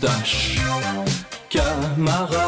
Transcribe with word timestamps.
Moustache, 0.00 0.56
camarade, 1.50 2.39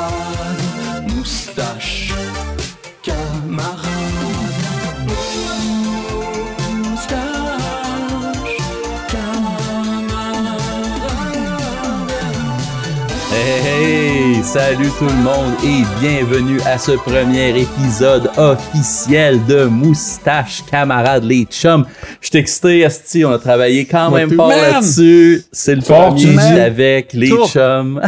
salut 14.53 14.91
tout 14.99 15.07
le 15.07 15.23
monde 15.23 15.55
et 15.65 15.83
bienvenue 15.99 16.61
à 16.67 16.77
ce 16.77 16.93
premier 16.93 17.59
épisode 17.59 18.31
officiel 18.37 19.43
de 19.47 19.65
Moustache 19.65 20.63
Camarade 20.71 21.25
les 21.25 21.45
chums. 21.45 21.87
Je 22.21 22.27
suis 22.29 22.39
excité, 22.39 22.85
Asti, 22.85 23.25
on 23.25 23.31
a 23.31 23.39
travaillé 23.39 23.87
quand 23.87 24.11
Moi, 24.11 24.19
même 24.27 24.37
fort 24.37 24.51
là-dessus. 24.51 25.41
C'est 25.53 25.75
le 25.75 25.81
premier 25.81 26.39
avec 26.61 27.15
les 27.15 27.31
chums. 27.47 28.03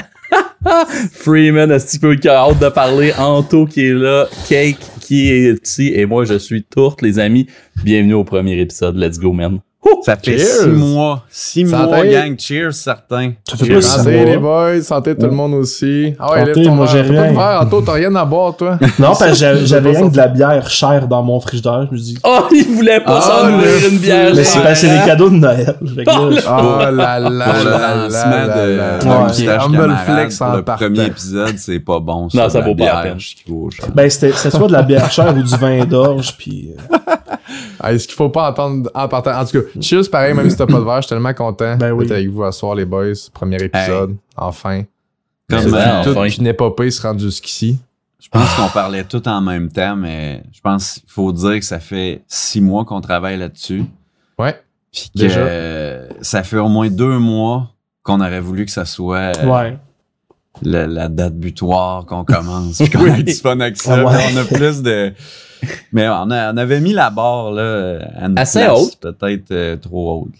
Freeman, 1.13 1.71
Asti 1.73 1.99
qui 2.21 2.29
a 2.29 2.41
hâte 2.41 2.59
de 2.59 2.69
parler, 2.69 3.15
Anto 3.17 3.65
qui 3.65 3.87
est 3.87 3.95
là, 3.95 4.27
Cake 4.47 4.77
qui 5.01 5.31
est 5.31 5.67
ici 5.67 5.93
et 5.95 6.05
moi 6.05 6.27
je 6.27 6.37
suis 6.37 6.63
Tourte 6.63 7.01
les 7.01 7.19
amis. 7.19 7.47
Bienvenue 7.83 8.15
au 8.15 8.25
premier 8.25 8.61
épisode, 8.61 8.97
let's 8.99 9.19
go 9.19 9.33
man. 9.33 9.61
Ça 10.03 10.17
fait 10.17 10.39
Cheers. 10.39 10.47
six 10.63 10.67
mois. 10.69 11.23
Six 11.31 11.69
Santé. 11.71 11.85
mois, 11.87 12.07
gang. 12.07 12.37
Cheers, 12.39 12.73
certains. 12.75 13.33
Ça 13.49 13.57
fait 13.57 13.67
Cheers. 13.67 13.75
pas 13.77 13.83
Santé 13.83 14.17
mois. 14.17 14.25
les 14.25 14.37
boys, 14.39 14.83
santé 14.83 15.15
tout 15.17 15.27
le 15.27 15.31
monde 15.33 15.55
aussi. 15.55 16.15
Ah 16.19 16.33
ouais, 16.33 16.39
Santé, 16.41 16.55
lève 16.55 16.65
ton 16.67 16.75
moi, 16.75 16.87
j'ai 16.87 17.03
verre. 17.03 17.13
T'as 17.15 17.23
rien. 17.23 17.33
verre, 17.33 17.61
Anto, 17.63 17.81
t'as 17.83 17.93
rien 17.93 18.15
à 18.15 18.25
boire, 18.25 18.57
toi. 18.57 18.79
Non, 18.99 19.09
parce 19.19 19.39
que 19.41 19.65
j'avais 19.65 19.91
rien 19.97 20.09
que 20.09 20.13
de 20.13 20.17
la 20.17 20.29
bière 20.29 20.69
chère 20.71 21.07
dans 21.09 21.23
mon 21.23 21.41
frigidaire. 21.41 21.87
Je 21.91 21.95
me 21.95 22.01
dis. 22.01 22.19
Oh, 22.25 22.41
il 22.53 22.65
voulait 22.75 23.01
pas 23.01 23.19
Ah, 23.23 23.49
s'en 23.51 23.89
une 23.91 23.99
bière. 23.99 24.33
Mais 24.35 24.45
c'est 24.45 24.59
là. 24.59 24.65
parce 24.67 24.81
que 24.81 24.87
c'est 24.87 24.99
des 24.99 25.05
cadeaux 25.05 25.31
de 25.31 25.37
Noël. 25.37 25.77
Oh, 25.81 26.31
là 26.81 26.91
là 26.91 27.19
là 27.21 27.29
lancement 27.29 28.31
là 28.31 28.67
de, 28.67 28.77
là 29.47 29.65
Humble 29.65 29.97
flex 30.07 30.41
en 30.41 30.57
le 30.57 30.63
premier 30.63 31.05
épisode, 31.07 31.55
c'est 31.59 31.81
pas 31.81 32.01
bon. 32.01 32.29
Non, 32.33 32.49
ça 32.49 32.61
vaut 32.61 32.75
pas 32.75 32.85
la 32.85 33.03
bière 33.03 33.03
peine. 33.03 33.69
Ben, 33.95 34.11
c'était 34.11 34.33
c'était 34.33 34.57
soit 34.57 34.67
de 34.69 34.73
la 34.73 34.83
bière 34.83 35.11
chère 35.11 35.35
ou 35.37 35.43
du 35.43 35.57
vin 35.57 35.85
d'orge, 35.85 36.35
puis... 36.39 36.71
euh, 36.93 36.97
Ah, 37.81 37.93
Est-ce 37.93 38.07
qu'il 38.09 38.17
faut 38.17 38.31
pas 38.31 38.49
entendre 38.51 38.91
en 38.95 39.09
partant? 39.09 39.33
En 39.39 39.45
tout 39.45 39.61
cas, 39.61 39.69
cheers, 39.83 40.11
pareil, 40.11 40.35
même 40.35 40.49
si 40.51 40.57
t'as 40.57 40.67
pas 40.67 40.79
de 40.79 40.85
verre, 40.85 40.97
je 40.97 41.03
suis 41.03 41.09
tellement 41.11 41.35
content 41.35 41.77
Ben 41.77 41.93
oui. 41.93 42.07
d'être 42.07 42.17
avec 42.17 42.29
vous 42.29 42.45
à 42.45 42.53
soir, 42.53 42.75
les 42.75 42.85
boys. 42.85 43.13
Premier 43.33 43.57
épisode, 43.63 44.17
enfin. 44.37 44.83
Comme, 45.49 45.61
vrai, 45.67 46.03
Toute 46.03 46.17
enfin. 46.17 46.29
une 46.29 46.47
épopée 46.47 46.91
se 46.91 47.03
rend 47.03 47.19
jusqu'ici. 47.19 47.79
je 48.19 48.29
pense 48.31 48.55
qu'on 48.55 48.69
parlait 48.69 49.05
tout 49.05 49.27
en 49.29 49.41
même 49.43 49.71
temps, 49.71 49.95
mais 49.97 50.43
je 50.53 50.61
pense 50.61 50.95
qu'il 50.95 51.11
faut 51.11 51.33
dire 51.33 51.55
que 51.59 51.65
ça 51.65 51.79
fait 51.81 52.23
six 52.29 52.61
mois 52.63 52.85
qu'on 52.85 53.01
travaille 53.03 53.37
là-dessus. 53.39 53.85
Ouais. 54.39 54.59
Puis 54.91 55.11
que 55.15 55.19
Déjà. 55.19 56.15
ça 56.23 56.43
fait 56.43 56.57
au 56.59 56.69
moins 56.69 56.89
deux 56.89 57.19
mois 57.19 57.71
qu'on 58.03 58.21
aurait 58.21 58.41
voulu 58.41 58.65
que 58.65 58.71
ça 58.71 58.85
soit 58.87 59.37
euh, 59.39 59.47
Ouais. 59.47 59.79
La, 60.63 60.87
la 60.87 61.09
date 61.09 61.35
butoir 61.35 62.07
qu'on 62.07 62.25
commence 62.25 62.79
puis 62.79 62.91
qu'on 62.91 63.07
ait 63.15 63.23
du 63.23 63.35
fun 63.35 63.59
avec 63.61 63.77
ça. 63.81 63.97
Ah 63.99 64.05
ouais. 64.05 64.19
On 64.33 64.37
a 64.37 64.45
plus 64.45 64.83
de... 64.83 65.13
Mais 65.93 66.07
on, 66.09 66.31
a- 66.31 66.53
on 66.53 66.57
avait 66.59 66.81
mis 66.81 66.93
la 66.93 67.09
barre 67.11 67.51
là, 67.53 67.99
à 68.21 68.27
une 68.27 68.39
Assez 68.39 68.61
place 68.61 68.79
haute? 68.79 68.97
peut-être 69.01 69.51
euh, 69.51 69.77
trop 69.77 70.23
haute. 70.27 70.35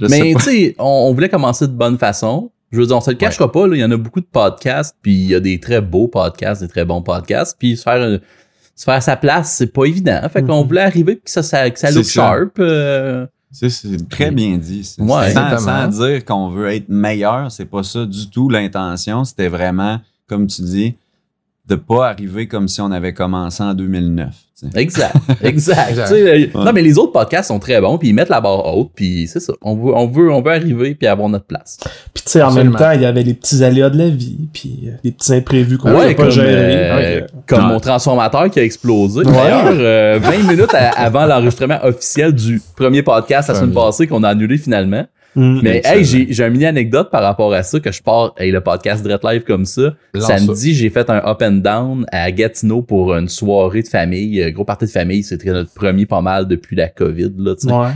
Je 0.00 0.06
Mais 0.06 0.32
pas. 0.32 0.40
tu 0.40 0.44
sais, 0.44 0.74
on, 0.78 0.84
on 1.08 1.12
voulait 1.14 1.28
commencer 1.28 1.66
de 1.68 1.72
bonne 1.72 1.98
façon. 1.98 2.50
Je 2.72 2.80
veux 2.80 2.86
dire, 2.86 2.96
on 2.96 3.00
se 3.00 3.10
le 3.10 3.16
cachera 3.16 3.50
pas, 3.52 3.66
là, 3.68 3.76
il 3.76 3.80
y 3.80 3.84
en 3.84 3.90
a 3.92 3.96
beaucoup 3.96 4.20
de 4.20 4.26
podcasts, 4.26 4.96
puis 5.00 5.12
il 5.14 5.28
y 5.28 5.34
a 5.36 5.40
des 5.40 5.60
très 5.60 5.80
beaux 5.80 6.08
podcasts, 6.08 6.62
des 6.62 6.68
très 6.68 6.84
bons 6.84 7.00
podcasts, 7.00 7.56
puis 7.58 7.76
se 7.76 7.82
faire, 7.84 8.02
un- 8.02 8.18
se 8.74 8.84
faire 8.84 9.02
sa 9.02 9.16
place, 9.16 9.52
c'est 9.52 9.72
pas 9.72 9.84
évident. 9.84 10.20
Fait 10.32 10.42
qu'on 10.42 10.62
Mhm. 10.62 10.66
voulait 10.68 10.80
arriver 10.82 11.16
que 11.16 11.30
ça, 11.30 11.42
ça, 11.44 11.70
que 11.70 11.78
ça 11.78 11.90
look 11.92 12.04
sharp. 12.04 12.58
euh, 12.58 13.24
C'est- 13.58 13.70
C'est 13.70 14.08
très 14.08 14.30
bien 14.30 14.58
dit. 14.58 14.94
Ouais, 14.98 15.32
sans, 15.32 15.58
sans 15.58 15.88
dire 15.88 16.24
qu'on 16.24 16.50
veut 16.50 16.68
être 16.68 16.88
meilleur, 16.90 17.50
c'est 17.50 17.64
pas 17.64 17.82
ça 17.82 18.04
du 18.04 18.28
tout 18.28 18.50
l'intention. 18.50 19.24
C'était 19.24 19.48
vraiment, 19.48 19.98
comme 20.26 20.46
tu 20.46 20.60
dis, 20.62 20.94
de 21.68 21.74
pas 21.74 22.08
arriver 22.10 22.46
comme 22.46 22.68
si 22.68 22.80
on 22.80 22.90
avait 22.92 23.12
commencé 23.12 23.62
en 23.62 23.74
2009. 23.74 24.28
tu 24.58 24.66
sais. 24.70 24.80
exact, 24.80 25.16
exact. 25.42 25.90
Exact. 25.90 26.08
Tu 26.08 26.14
sais, 26.14 26.50
Non, 26.54 26.72
mais 26.72 26.80
les 26.82 26.96
autres 26.96 27.10
podcasts 27.12 27.48
sont 27.48 27.58
très 27.58 27.80
bons, 27.80 27.98
puis 27.98 28.10
ils 28.10 28.12
mettent 28.12 28.28
la 28.28 28.40
barre 28.40 28.76
haute, 28.76 28.90
puis 28.94 29.26
c'est 29.26 29.40
ça. 29.40 29.52
On 29.62 29.74
veut, 29.74 29.92
on 29.94 30.06
veut, 30.06 30.30
on 30.32 30.40
veut 30.42 30.52
arriver 30.52 30.94
puis 30.94 31.08
avoir 31.08 31.28
notre 31.28 31.44
place. 31.46 31.78
Puis 32.14 32.22
tu 32.24 32.30
sais, 32.30 32.42
en 32.42 32.52
même 32.52 32.72
temps, 32.74 32.92
il 32.92 33.02
y 33.02 33.04
avait 33.04 33.24
les 33.24 33.34
petits 33.34 33.64
aléas 33.64 33.90
de 33.90 33.98
la 33.98 34.08
vie, 34.08 34.48
puis 34.52 34.84
euh, 34.86 34.90
les 35.02 35.10
petits 35.10 35.34
imprévus 35.34 35.76
qu'on 35.76 35.88
pouvait 35.90 36.06
ouais, 36.06 36.14
pas 36.14 36.22
comme, 36.22 36.30
gérer. 36.32 37.20
euh, 37.22 37.26
comme 37.46 37.66
mon 37.66 37.80
transformateur 37.80 38.48
qui 38.50 38.60
a 38.60 38.62
explosé. 38.62 39.18
Ouais. 39.24 39.24
D'ailleurs, 39.32 39.72
euh, 39.72 40.18
20 40.22 40.48
minutes 40.48 40.72
à- 40.74 40.90
avant 40.90 41.26
l'enregistrement 41.26 41.78
officiel 41.82 42.32
du 42.32 42.60
premier 42.76 43.02
podcast 43.02 43.48
la 43.48 43.56
semaine 43.56 43.74
passée 43.74 44.06
qu'on 44.06 44.22
a 44.22 44.28
annulé 44.28 44.56
finalement. 44.58 45.04
Mm. 45.36 45.60
Mais 45.62 45.82
hey, 45.84 46.04
j'ai 46.04 46.32
j'ai 46.32 46.44
un 46.44 46.48
mini 46.48 46.64
anecdote 46.64 47.10
par 47.10 47.22
rapport 47.22 47.52
à 47.52 47.62
ça 47.62 47.78
que 47.78 47.92
je 47.92 48.02
pars 48.02 48.34
hey, 48.38 48.50
le 48.50 48.62
podcast 48.62 49.04
Dread 49.04 49.20
Live 49.22 49.44
comme 49.44 49.66
ça. 49.66 49.94
Lance 50.14 50.26
Samedi, 50.26 50.74
j'ai 50.74 50.90
fait 50.90 51.08
un 51.10 51.18
up 51.24 51.42
and 51.42 51.60
down 51.62 52.06
à 52.10 52.32
Gatineau 52.32 52.82
pour 52.82 53.14
une 53.14 53.28
soirée 53.28 53.82
de 53.82 53.88
famille, 53.88 54.42
euh, 54.42 54.50
gros 54.50 54.64
party 54.64 54.86
de 54.86 54.90
famille, 54.90 55.22
c'était 55.22 55.52
notre 55.52 55.72
premier 55.74 56.06
pas 56.06 56.22
mal 56.22 56.48
depuis 56.48 56.74
la 56.74 56.88
Covid 56.88 57.32
là, 57.36 57.54
tu 57.54 57.68
sais. 57.68 57.74
Ouais. 57.74 57.90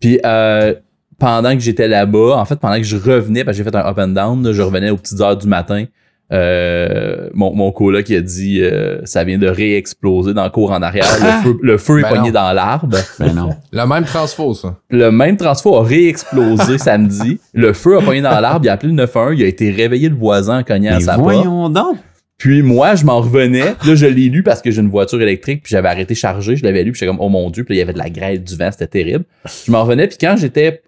Puis 0.00 0.18
euh, 0.24 0.74
pendant 1.18 1.54
que 1.54 1.60
j'étais 1.60 1.86
là-bas, 1.86 2.36
en 2.36 2.44
fait 2.46 2.56
pendant 2.56 2.78
que 2.78 2.84
je 2.84 2.96
revenais 2.96 3.44
parce 3.44 3.56
que 3.56 3.62
j'ai 3.62 3.70
fait 3.70 3.76
un 3.76 3.86
up 3.86 3.98
and 3.98 4.08
down, 4.08 4.42
là, 4.42 4.52
je 4.52 4.62
revenais 4.62 4.90
aux 4.90 4.96
petites 4.96 5.20
heures 5.20 5.36
du 5.36 5.46
matin. 5.46 5.84
Euh, 6.32 7.28
mon, 7.34 7.54
mon 7.54 7.70
coloc 7.70 8.04
qui 8.04 8.16
a 8.16 8.20
dit 8.20 8.60
euh, 8.60 8.98
ça 9.04 9.22
vient 9.22 9.38
de 9.38 9.46
réexploser 9.46 10.34
dans 10.34 10.42
le 10.44 10.50
cours 10.50 10.72
en 10.72 10.82
arrière. 10.82 11.04
Le 11.20 11.42
feu, 11.42 11.58
le 11.62 11.78
feu 11.78 11.98
est 12.00 12.02
Ben 12.02 12.08
pogné 12.08 12.28
non. 12.32 12.40
dans 12.40 12.52
l'arbre. 12.52 12.98
Ben 13.20 13.32
non. 13.32 13.50
Le 13.72 13.86
même 13.86 14.04
transfo, 14.04 14.52
ça. 14.54 14.76
Le 14.90 15.10
même 15.12 15.36
transfo 15.36 15.76
a 15.76 15.84
réexplosé 15.84 16.78
samedi. 16.78 17.38
Le 17.54 17.72
feu 17.72 17.98
a 17.98 18.02
pogné 18.02 18.22
dans 18.22 18.40
l'arbre. 18.40 18.64
Il 18.64 18.68
a 18.68 18.72
appelé 18.72 18.88
le 18.90 18.96
911. 18.96 19.38
Il 19.38 19.44
a 19.44 19.46
été 19.46 19.70
réveillé 19.70 20.08
le 20.08 20.16
voisin 20.16 20.58
en 20.58 20.62
cognant 20.64 20.96
à 20.96 21.00
sa 21.00 21.14
porte. 21.14 21.22
voyons 21.22 21.68
donc. 21.68 21.96
Puis 22.38 22.60
moi, 22.62 22.96
je 22.96 23.04
m'en 23.04 23.20
revenais. 23.20 23.74
Là, 23.86 23.94
je 23.94 24.06
l'ai 24.06 24.28
lu 24.28 24.42
parce 24.42 24.60
que 24.60 24.70
j'ai 24.70 24.82
une 24.82 24.90
voiture 24.90 25.22
électrique. 25.22 25.62
Puis 25.62 25.70
j'avais 25.70 25.88
arrêté 25.88 26.12
de 26.14 26.18
charger. 26.18 26.56
Je 26.56 26.64
l'avais 26.64 26.82
lu. 26.82 26.90
Puis 26.92 26.98
j'étais 26.98 27.10
comme, 27.10 27.20
oh 27.20 27.28
mon 27.28 27.48
Dieu. 27.50 27.64
Puis 27.64 27.74
là, 27.74 27.76
il 27.76 27.78
y 27.78 27.82
avait 27.82 27.94
de 27.94 27.98
la 27.98 28.10
grêle, 28.10 28.42
du 28.42 28.56
vent. 28.56 28.68
C'était 28.72 28.88
terrible. 28.88 29.24
Je 29.64 29.70
m'en 29.70 29.84
revenais. 29.84 30.06
Puis 30.08 30.18
quand 30.20 30.34
j'étais 30.36 30.82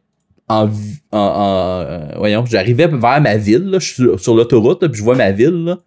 en, 0.49 0.67
en, 0.67 1.19
en- 1.19 1.85
euh, 1.87 1.99
voyons, 2.19 2.45
j'arrivais 2.47 2.87
vers 2.87 3.21
ma 3.21 3.37
ville. 3.37 3.65
Là, 3.71 3.79
je 3.79 3.87
suis 3.87 3.95
sur, 3.95 4.21
sur 4.21 4.35
l'autoroute. 4.35 4.83
là, 4.83 4.89
Puis 4.89 4.99
je 4.99 5.05
vois 5.05 5.15
ma 5.17 5.31
ville. 5.31 5.65
Là. 5.65 5.79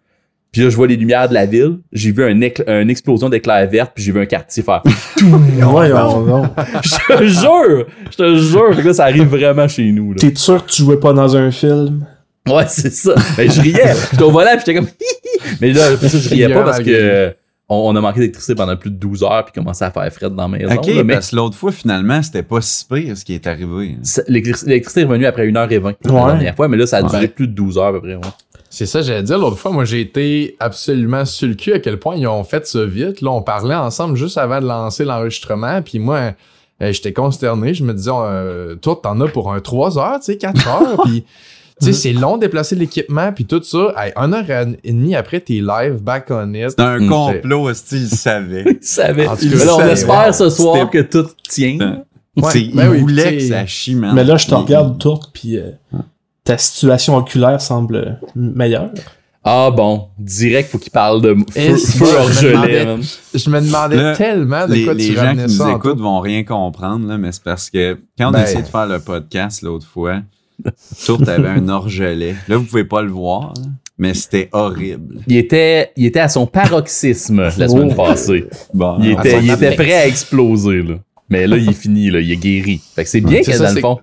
Puis 0.52 0.62
là, 0.62 0.68
je 0.70 0.76
vois 0.76 0.86
les 0.86 0.96
lumières 0.96 1.28
de 1.28 1.34
la 1.34 1.46
ville. 1.46 1.78
J'ai 1.92 2.12
vu 2.12 2.22
un 2.24 2.34
écl- 2.40 2.68
une 2.68 2.90
explosion 2.90 3.28
d'éclairs 3.28 3.68
verts. 3.68 3.90
Puis 3.92 4.04
j'ai 4.04 4.12
vu 4.12 4.20
un 4.20 4.26
quartier 4.26 4.62
faire. 4.62 4.82
Voyons 5.22 6.22
donc. 6.26 6.46
je 6.84 7.14
te 7.16 7.24
jure! 7.24 7.86
Je 8.10 8.16
te 8.16 8.36
jure! 8.36 8.76
Que 8.76 8.82
là, 8.86 8.92
ça 8.92 9.04
arrive 9.04 9.24
vraiment 9.28 9.66
chez 9.68 9.90
nous. 9.92 10.12
Là. 10.12 10.18
T'es 10.20 10.32
sûr 10.34 10.64
que 10.64 10.70
tu 10.70 10.82
jouais 10.82 10.98
pas 11.00 11.12
dans 11.12 11.36
un 11.36 11.50
film? 11.50 12.06
Ouais, 12.48 12.64
c'est 12.68 12.92
ça. 12.92 13.14
Ben, 13.36 13.50
je 13.50 13.60
riais. 13.60 13.94
J'étais 14.10 14.22
au 14.24 14.30
volant, 14.30 14.50
puis 14.52 14.60
j'étais 14.66 14.74
comme 14.74 14.88
Mais 15.60 15.72
là, 15.72 15.86
après 15.94 16.08
ça, 16.08 16.18
je 16.18 16.28
riais 16.28 16.52
pas 16.52 16.64
parce 16.64 16.80
que 16.80 16.90
euh, 16.90 17.30
on, 17.68 17.76
on 17.92 17.96
a 17.96 18.00
manqué 18.00 18.20
d'électricité 18.20 18.54
pendant 18.54 18.76
plus 18.76 18.90
de 18.90 18.96
12 18.96 19.22
heures 19.24 19.44
puis 19.44 19.52
commençait 19.54 19.84
à 19.84 19.90
faire 19.90 20.12
fret 20.12 20.30
dans 20.30 20.48
la 20.48 20.58
maison. 20.58 20.74
OK, 20.74 20.86
là, 20.88 21.04
mais 21.04 21.14
parce 21.14 21.30
que 21.30 21.36
l'autre 21.36 21.56
fois, 21.56 21.72
finalement, 21.72 22.22
c'était 22.22 22.42
pas 22.42 22.60
si 22.60 22.84
pire 22.86 23.16
ce 23.16 23.24
qui 23.24 23.34
est 23.34 23.46
arrivé. 23.46 23.96
l'électricité 24.28 25.00
est 25.00 25.04
revenue 25.04 25.26
après 25.26 25.46
1h20 25.46 25.96
la 26.04 26.12
Ouais. 26.12 26.26
dernière 26.32 26.54
fois, 26.56 26.68
mais 26.68 26.76
là, 26.76 26.86
ça 26.86 26.98
a 26.98 27.02
duré 27.02 27.20
Ouais. 27.22 27.28
plus 27.28 27.48
de 27.48 27.52
12 27.54 27.78
heures 27.78 27.86
à 27.86 27.92
peu 27.92 28.00
près. 28.00 28.14
ouais. 28.14 28.20
C'est 28.70 28.86
ça, 28.86 29.02
j'allais 29.02 29.22
dire. 29.22 29.38
L'autre 29.38 29.58
fois, 29.58 29.70
moi, 29.70 29.84
j'ai 29.84 30.00
été 30.00 30.56
absolument 30.58 31.24
sur 31.26 31.46
le 31.46 31.54
cul 31.54 31.74
à 31.74 31.78
quel 31.78 31.98
point 31.98 32.16
ils 32.16 32.26
ont 32.26 32.42
fait 32.42 32.66
ça 32.66 32.84
vite. 32.86 33.20
Là, 33.20 33.30
on 33.30 33.42
parlait 33.42 33.74
ensemble 33.74 34.16
juste 34.16 34.38
avant 34.38 34.60
de 34.60 34.66
lancer 34.66 35.04
l'enregistrement. 35.04 35.82
Puis 35.82 35.98
moi, 35.98 36.32
euh, 36.82 36.90
j'étais 36.92 37.12
consterné. 37.12 37.74
Je 37.74 37.84
me 37.84 37.92
disais, 37.92 38.10
euh, 38.14 38.74
toi, 38.76 38.98
t'en 39.02 39.20
as 39.20 39.28
pour 39.28 39.52
un 39.52 39.60
3 39.60 39.98
heures, 39.98 40.18
tu 40.20 40.26
sais, 40.32 40.38
4 40.38 40.66
heures. 40.68 41.02
puis, 41.04 41.24
tu 41.80 41.86
sais, 41.86 41.92
c'est 41.92 42.12
long 42.12 42.36
de 42.36 42.42
déplacer 42.42 42.74
l'équipement. 42.76 43.32
Puis 43.32 43.44
tout 43.44 43.62
ça. 43.62 43.92
Hey, 43.96 44.12
une 44.16 44.34
heure 44.34 44.44
et 44.84 44.92
demie 44.92 45.14
après, 45.14 45.40
t'es 45.40 45.54
live, 45.54 45.94
back 46.02 46.26
on 46.30 46.52
it. 46.54 46.70
C'était 46.70 46.82
un 46.82 46.98
Mm. 47.00 47.08
complot, 47.08 47.74
style, 47.74 48.02
il 48.02 48.08
savait. 48.16 48.64
Il 48.80 48.86
savait. 48.86 49.26
En 49.26 49.36
tout 49.36 49.48
cas, 49.48 49.56
Mais 49.56 49.64
là, 49.64 49.74
on 49.74 49.78
savait. 49.78 49.92
espère 49.92 50.34
ce 50.34 50.50
soir 50.50 50.90
que 50.90 50.98
tout 51.02 51.26
tient. 51.48 52.02
Ouais, 52.36 52.42
C'est- 52.50 52.60
il 52.62 52.74
ben 52.74 52.88
oui, 52.90 53.00
voulait 53.00 53.36
que 53.36 53.42
ça 53.46 53.66
chie, 53.66 53.94
man. 53.94 54.14
Mais 54.14 54.24
là, 54.24 54.36
je 54.36 54.46
te 54.46 54.54
regarde 54.54 54.98
tout, 54.98 55.18
puis 55.34 55.58
euh, 55.58 55.70
ta 56.44 56.56
situation 56.56 57.16
oculaire 57.16 57.60
semble 57.60 57.96
euh, 57.96 58.10
meilleure. 58.34 58.90
Ah 59.44 59.70
bon, 59.70 60.06
direct, 60.18 60.70
faut 60.70 60.78
qu'il 60.78 60.92
parle 60.92 61.20
de 61.20 61.34
feu, 61.52 61.74
je 61.76 62.46
me 62.46 62.52
demandais- 62.52 62.84
man. 62.86 63.02
Je 63.34 63.50
me 63.50 63.60
demandais 63.60 63.96
Là, 63.96 64.16
tellement 64.16 64.66
de 64.68 64.72
les, 64.72 64.84
quoi 64.84 64.94
les 64.94 65.08
tu 65.08 65.14
gens 65.14 65.34
qui 65.34 65.42
nous 65.42 65.68
écoutent 65.68 65.98
vont 66.00 66.20
rien 66.20 66.44
comprendre, 66.44 67.06
là, 67.08 67.18
mais 67.18 67.32
c'est 67.32 67.42
parce 67.42 67.68
que 67.68 67.98
quand 68.16 68.28
on 68.28 68.30
Ben- 68.30 68.38
a 68.38 68.42
essayé 68.44 68.62
de 68.62 68.68
faire 68.68 68.86
le 68.86 69.00
podcast 69.00 69.60
l'autre 69.62 69.86
fois, 69.86 70.20
Tourte 71.06 71.28
avait 71.28 71.48
un 71.48 71.68
orgelet. 71.68 72.34
Là, 72.48 72.56
vous 72.56 72.64
pouvez 72.64 72.84
pas 72.84 73.02
le 73.02 73.10
voir, 73.10 73.52
là, 73.56 73.62
mais 73.98 74.14
c'était 74.14 74.48
horrible. 74.52 75.20
Il 75.26 75.36
était, 75.36 75.90
il 75.96 76.06
était 76.06 76.20
à 76.20 76.28
son 76.28 76.46
paroxysme 76.46 77.42
la 77.58 77.68
semaine 77.68 77.90
Oh. 77.92 77.94
passé. 77.94 78.46
Bon, 78.74 78.96
Il 79.00 79.12
était, 79.12 79.40
il 79.42 79.56
prêt 79.76 79.94
à 79.94 80.06
exploser, 80.06 80.82
là. 80.82 80.94
Mais 81.28 81.46
là, 81.46 81.56
il 81.56 81.68
est 81.68 81.72
fini, 81.74 82.10
là. 82.10 82.20
Il 82.20 82.30
est 82.30 82.36
guéri. 82.36 82.80
Fait 82.94 83.04
que 83.04 83.10
c'est 83.10 83.20
bien 83.20 83.40
que 83.40 83.52
ça, 83.52 83.58
dans 83.58 83.68
le 83.70 83.74
c'est- 83.74 83.80
fond. 83.80 83.98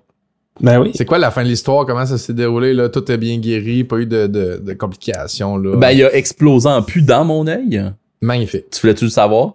Ben 0.62 0.82
oui. 0.82 0.92
C'est 0.94 1.06
quoi 1.06 1.18
la 1.20 1.32
fin 1.32 1.44
de 1.44 1.48
l'histoire? 1.48 1.86
Comment 1.86 2.06
ça 2.06 2.18
s'est 2.18 2.34
déroulé? 2.34 2.74
Là? 2.74 2.90
Tout 2.90 3.10
est 3.10 3.18
bien 3.18 3.38
guéri, 3.38 3.86
pas 3.86 3.98
eu 3.98 4.06
de, 4.06 4.28
de, 4.28 4.62
de 4.62 4.74
complications. 4.74 5.56
Là. 5.58 5.78
Ben, 5.78 5.92
il 5.92 6.04
a 6.04 6.14
explosé 6.14 6.68
en 6.68 6.82
pu 6.82 7.02
dans 7.02 7.24
mon 7.24 7.48
œil. 7.48 7.82
Magnifique. 8.22 8.66
Tu 8.72 8.82
voulais-tu 8.82 9.06
le 9.06 9.10
savoir? 9.12 9.54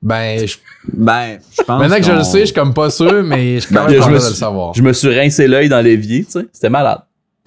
Ben, 0.00 0.46
je- 0.46 0.56
Ben, 0.92 1.38
je 1.58 1.62
pense 1.62 1.80
maintenant 1.80 1.96
que 1.96 2.02
je 2.04 2.12
le 2.12 2.22
sais, 2.24 2.40
je 2.40 2.44
suis 2.46 2.54
comme 2.54 2.72
pas 2.72 2.88
sûr, 2.90 3.22
mais 3.24 3.56
je 3.56 3.66
suis 3.66 3.74
quand 3.74 3.84
Ben, 3.84 3.90
même 3.90 3.94
je 3.94 3.98
content 3.98 4.10
me 4.10 4.14
de 4.16 4.20
suis- 4.20 4.30
le 4.30 4.34
savoir. 4.36 4.74
Je 4.74 4.82
me 4.82 4.92
suis 4.92 5.18
rincé 5.18 5.48
l'œil 5.48 5.68
dans 5.68 5.80
l'évier, 5.80 6.24
tu 6.24 6.30
sais. 6.32 6.46
C'était 6.52 6.70
malade. 6.70 7.00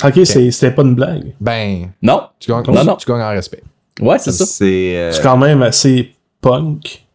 Ok, 0.04 0.20
c'était 0.26 0.72
pas 0.72 0.82
une 0.82 0.96
blague. 0.96 1.34
Ben, 1.40 1.92
Non? 2.02 2.24
tu 2.40 2.52
gagnes, 2.52 2.64
Non, 2.68 2.84
non. 2.84 2.96
tu 2.96 3.10
gagnes 3.10 3.22
en 3.22 3.30
respect. 3.30 3.62
Ouais, 4.02 4.18
c'est 4.20 4.32
ça. 4.32 4.46
C'est. 4.46 4.94
euh, 4.98 5.12
quand 5.24 5.38
même 5.38 5.62
assez 5.62 6.12
punk. 6.42 7.06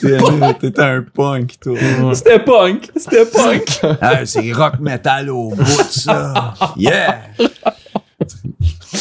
t'es 0.00 0.80
un 0.80 1.02
punk, 1.14 1.54
toi. 1.60 1.78
C'était 2.14 2.38
punk. 2.40 2.90
C'était 2.96 3.24
punk. 3.26 3.80
Ah, 4.00 4.24
c'est 4.26 4.52
rock 4.52 4.78
metal 4.80 5.30
au 5.30 5.50
bout, 5.50 5.64
ça. 5.90 6.54
Yeah! 6.76 7.22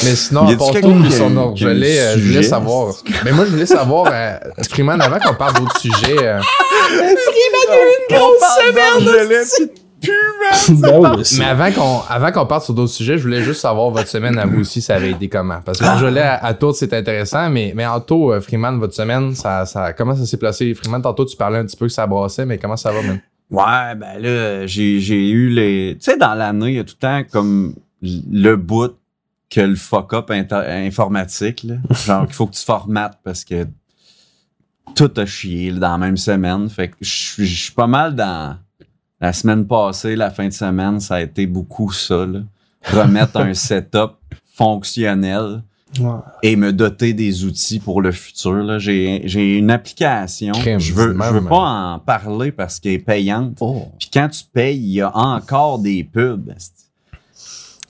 Mais 0.04 0.16
sinon, 0.16 0.46
à 0.54 0.58
part 0.58 0.68
tout, 0.82 0.88
qui 1.04 1.14
a- 1.14 1.18
son 1.18 1.30
nom, 1.30 1.54
qui 1.54 1.64
je 1.64 1.68
a 1.68 1.72
un 1.72 1.74
voulais, 1.74 2.00
euh, 2.00 2.14
je 2.18 2.20
voulais 2.28 2.44
savoir. 2.44 2.94
Mais 3.26 3.32
moi, 3.34 3.46
je 3.46 3.52
voulais 3.52 3.66
savoir, 3.66 4.08
euh, 4.12 4.38
Freeman, 4.70 5.02
avant 5.02 5.20
qu'on 5.20 5.34
parle 5.36 5.54
d'autres 5.56 5.80
sujets, 5.80 6.16
euh, 6.18 6.40
ben 10.70 11.00
oui, 11.00 11.08
c'est- 11.24 11.38
mais 11.40 11.46
avant 11.46 11.72
qu'on, 11.72 12.00
avant 12.10 12.32
qu'on 12.32 12.46
parte 12.46 12.66
sur 12.66 12.74
d'autres 12.74 12.92
sujets, 12.92 13.18
je 13.18 13.24
voulais 13.24 13.44
juste 13.44 13.62
savoir 13.62 13.90
votre 13.92 14.08
semaine 14.08 14.38
à 14.40 14.46
vous 14.46 14.62
aussi, 14.62 14.82
ça 14.82 14.96
avait 14.96 15.12
été 15.12 15.30
comment? 15.30 15.60
Parce 15.64 15.80
que 15.80 15.86
je 16.00 16.06
l'ai 16.08 16.22
à, 16.22 16.44
à 16.44 16.54
tour, 16.54 16.76
c'est 16.76 16.94
intéressant, 16.94 17.50
mais, 17.50 17.74
mais 17.76 17.86
en 17.86 18.00
taux, 18.00 18.32
euh, 18.34 18.42
Freeman, 18.42 18.80
votre 18.80 18.96
semaine, 18.96 19.36
ça, 19.36 19.66
ça, 19.66 19.94
comment 19.94 20.16
ça 20.16 20.26
s'est 20.26 20.38
placé? 20.38 20.74
Freeman, 20.74 21.02
tantôt, 21.02 21.26
tu 21.26 21.36
parlais 21.38 21.60
un 21.60 21.66
petit 21.66 21.78
peu 21.78 21.86
que 21.88 21.94
ça 21.94 22.08
brassait, 22.08 22.46
mais 22.46 22.58
comment 22.58 22.78
ça 22.78 22.92
va, 22.92 23.02
même? 23.02 23.20
Ouais, 23.52 23.96
ben 23.96 24.18
là, 24.20 24.66
j'ai, 24.66 25.00
j'ai 25.02 25.30
eu 25.30 25.50
les. 25.50 25.98
Tu 26.00 26.06
sais, 26.12 26.18
dans 26.18 26.34
l'année, 26.34 26.70
il 26.70 26.76
y 26.78 26.80
a 26.80 26.84
tout 26.84 26.96
le 27.02 27.08
temps 27.08 27.22
comme 27.32 27.76
le 28.02 28.56
bout 28.56 28.94
que 29.52 29.62
le 29.62 29.76
fuck-up 29.76 30.32
informatique, 30.32 31.64
là. 31.64 31.76
Genre 32.06 32.26
qu'il 32.26 32.34
faut 32.36 32.48
que 32.48 32.56
tu 32.56 32.64
formates 32.66 33.20
parce 33.24 33.44
que 33.44 33.68
tout 34.96 35.12
a 35.18 35.26
chié 35.26 35.72
dans 35.74 35.92
la 35.92 35.98
même 36.00 36.18
semaine. 36.18 36.68
Fait 36.70 36.88
que 36.88 36.96
je 37.02 37.44
suis 37.44 37.72
pas 37.74 37.88
mal 37.88 38.16
dans. 38.16 38.58
La 39.20 39.34
semaine 39.34 39.68
passée, 39.68 40.16
la 40.16 40.32
fin 40.32 40.48
de 40.48 40.54
semaine, 40.54 41.00
ça 41.00 41.16
a 41.16 41.22
été 41.22 41.46
beaucoup 41.46 41.92
ça, 41.92 42.26
là. 42.26 42.40
Remettre 42.86 43.38
un 43.38 43.54
setup 43.68 44.14
fonctionnel 44.56 45.62
Ouais. 46.00 46.10
et 46.42 46.56
me 46.56 46.72
doter 46.72 47.12
des 47.14 47.44
outils 47.44 47.80
pour 47.82 48.02
le 48.02 48.14
futur. 48.14 48.54
là. 48.64 48.80
J'ai, 48.80 49.24
j'ai 49.26 49.58
une 49.58 49.70
application. 49.70 50.54
Crème, 50.54 50.80
je 50.80 50.94
veux, 50.94 51.14
je 51.22 51.34
veux 51.34 51.44
pas 51.44 51.94
en 51.96 52.00
parler 52.00 52.54
parce 52.54 52.80
qu'elle 52.80 52.94
est 52.94 53.00
payante. 53.00 53.58
Oh. 53.60 53.90
Puis 54.00 54.10
quand 54.12 54.30
tu 54.30 54.42
payes, 54.54 54.78
il 54.78 54.94
y 54.94 55.02
a 55.02 55.14
encore 55.16 55.80
des 55.80 56.06
pubs. 56.06 56.54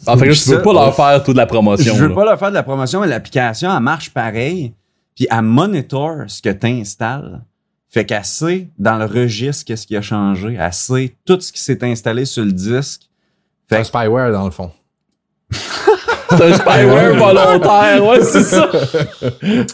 En 0.07 0.17
fait, 0.17 0.29
veux 0.29 0.61
pas 0.61 0.73
leur 0.73 0.95
faire 0.95 1.23
toute 1.23 1.37
la 1.37 1.45
promotion. 1.45 1.93
Je 1.95 2.01
veux 2.01 2.09
là. 2.09 2.15
pas 2.15 2.25
leur 2.25 2.39
faire 2.39 2.49
de 2.49 2.55
la 2.55 2.63
promotion, 2.63 3.01
mais 3.01 3.07
l'application, 3.07 3.75
elle 3.75 3.83
marche 3.83 4.09
pareil. 4.09 4.73
Puis 5.15 5.27
elle 5.29 5.41
monitor 5.41 6.23
ce 6.27 6.41
que 6.41 6.49
tu 6.49 6.67
installes. 6.67 7.41
Fait 7.89 8.05
qu'elle 8.05 8.23
sait 8.23 8.69
dans 8.79 8.95
le 8.95 9.05
registre 9.05 9.65
qu'est-ce 9.65 9.85
qui 9.85 9.97
a 9.97 10.01
changé. 10.01 10.55
Elle 10.57 10.73
sait 10.73 11.13
tout 11.25 11.39
ce 11.41 11.51
qui 11.51 11.59
s'est 11.59 11.83
installé 11.83 12.25
sur 12.25 12.43
le 12.43 12.53
disque. 12.53 13.09
C'est 13.69 13.75
Fait 13.75 13.81
un 13.81 13.83
spyware, 13.83 14.31
dans 14.31 14.45
le 14.45 14.51
fond. 14.51 14.71
C'est 16.37 16.43
un 16.43 16.53
spyware 16.53 17.15
volontaire, 17.15 18.05
ouais, 18.05 18.23
c'est 18.23 18.43
ça. 18.43 18.69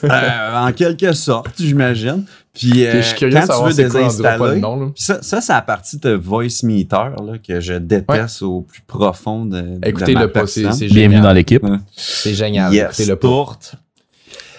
Euh, 0.04 0.56
en 0.68 0.72
quelque 0.72 1.14
sorte, 1.14 1.54
j'imagine. 1.60 2.26
Puis 2.54 2.86
euh, 2.86 3.02
je 3.02 3.08
suis 3.08 3.16
curieux 3.18 3.34
de 3.34 3.46
quand 3.46 3.60
tu 3.60 3.70
veux 3.70 3.84
désinstaller, 3.84 4.56
le 4.56 4.60
nom, 4.60 4.92
ça, 4.96 5.22
ça 5.22 5.42
c'est 5.42 5.54
la 5.54 5.62
partie 5.62 5.98
de 5.98 6.12
Voice 6.12 6.64
Meter 6.64 7.10
là, 7.24 7.38
que 7.46 7.60
je 7.60 7.74
déteste 7.74 8.42
au 8.42 8.62
plus 8.62 8.82
profond 8.82 9.46
de, 9.46 9.62
de 9.62 10.14
ma 10.14 10.22
c'est, 10.22 10.28
personne. 10.30 10.74
c'est 10.74 10.86
Bienvenue 10.88 11.02
génial. 11.04 11.22
dans 11.24 11.34
l'équipe. 11.34 11.66
C'est 11.96 12.34
génial. 12.34 12.74
Yes, 12.74 12.86
Écoutez-le 12.88 13.16
pas. 13.16 13.28
tourte. 13.28 13.76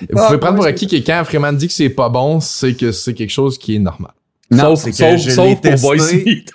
Vous 0.01 0.27
pouvez 0.27 0.39
prendre 0.39 0.57
pour 0.57 0.67
acquis 0.67 0.87
que 0.87 0.97
quand 0.97 1.23
Freeman 1.25 1.57
dit 1.57 1.67
que 1.67 1.73
c'est 1.73 1.89
pas 1.89 2.09
bon, 2.09 2.41
c'est 2.41 2.75
que 2.75 2.93
c'est 2.93 3.15
quelque 3.15 3.31
chose 3.31 3.59
qui 3.59 3.77
est 3.77 3.81
normal. 3.81 4.13
Non, 4.51 4.77
sauf 4.77 4.81
c'est 4.85 4.91
que 4.91 4.97
sauf, 4.97 5.17
je 5.21 5.31
sauf 5.31 5.47
l'ai 5.47 5.55
pour 5.55 5.63
testé. 5.63 5.87
Voice 5.87 6.13
Meter. 6.15 6.53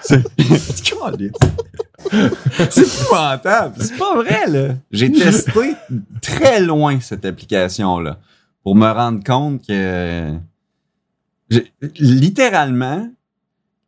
c'est 0.02 0.22
épouvantable. 2.60 3.74
C'est 3.78 3.96
pas 3.96 4.14
vrai, 4.16 4.46
là. 4.48 4.74
J'ai 4.90 5.10
testé 5.12 5.74
très 6.20 6.60
loin 6.60 7.00
cette 7.00 7.24
application-là 7.24 8.18
pour 8.62 8.76
me 8.76 8.90
rendre 8.90 9.22
compte 9.24 9.66
que 9.66 10.34
littéralement 11.98 13.10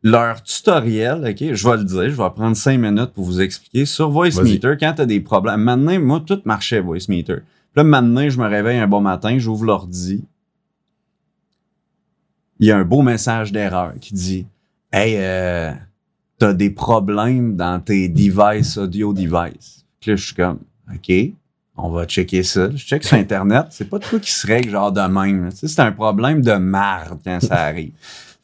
leur 0.03 0.43
tutoriel, 0.43 1.25
ok, 1.29 1.53
je 1.53 1.69
vais 1.69 1.77
le 1.77 1.83
dire, 1.85 2.09
je 2.09 2.21
vais 2.21 2.29
prendre 2.29 2.57
cinq 2.57 2.77
minutes 2.77 3.13
pour 3.13 3.23
vous 3.23 3.39
expliquer 3.39 3.85
sur 3.85 4.09
Voice 4.09 4.31
Vas-y. 4.31 4.53
Meter 4.53 4.73
quand 4.77 4.93
t'as 4.97 5.05
des 5.05 5.21
problèmes. 5.21 5.61
Maintenant, 5.61 5.97
moi, 5.99 6.21
tout 6.25 6.41
marchait 6.43 6.81
Voice 6.81 7.07
Meter. 7.07 7.37
Puis 7.37 7.77
là, 7.77 7.83
maintenant, 7.85 8.29
je 8.29 8.37
me 8.37 8.47
réveille 8.47 8.79
un 8.79 8.87
bon 8.87 8.99
matin, 8.99 9.37
j'ouvre 9.39 9.63
l'ordi. 9.63 10.23
Il 12.59 12.67
y 12.67 12.71
a 12.71 12.77
un 12.77 12.83
beau 12.83 13.01
message 13.01 13.51
d'erreur 13.51 13.93
qui 13.99 14.13
dit 14.13 14.45
Hey, 14.91 15.15
euh, 15.17 15.71
t'as 16.43 16.51
des 16.51 16.71
problèmes 16.71 17.55
dans 17.55 17.79
tes 17.79 18.09
devices, 18.09 18.77
audio 18.77 19.13
device. 19.13 19.85
Puis 20.01 20.11
là, 20.11 20.17
je 20.17 20.25
suis 20.25 20.35
comme, 20.35 20.59
OK, 20.93 21.13
on 21.77 21.89
va 21.89 22.03
checker 22.03 22.43
ça. 22.43 22.69
Je 22.69 22.83
check 22.83 23.01
sur 23.05 23.15
Internet. 23.15 23.67
C'est 23.69 23.89
pas 23.89 23.97
de 23.97 24.03
quoi 24.05 24.19
qui 24.19 24.29
se 24.29 24.45
règle 24.45 24.71
genre 24.71 24.91
de 24.91 24.99
même. 24.99 25.45
là. 25.45 25.51
Tu 25.51 25.59
sais, 25.59 25.67
c'est 25.69 25.81
un 25.81 25.93
problème 25.93 26.41
de 26.41 26.51
marde 26.51 27.21
quand 27.23 27.39
ça 27.39 27.55
arrive. 27.61 27.93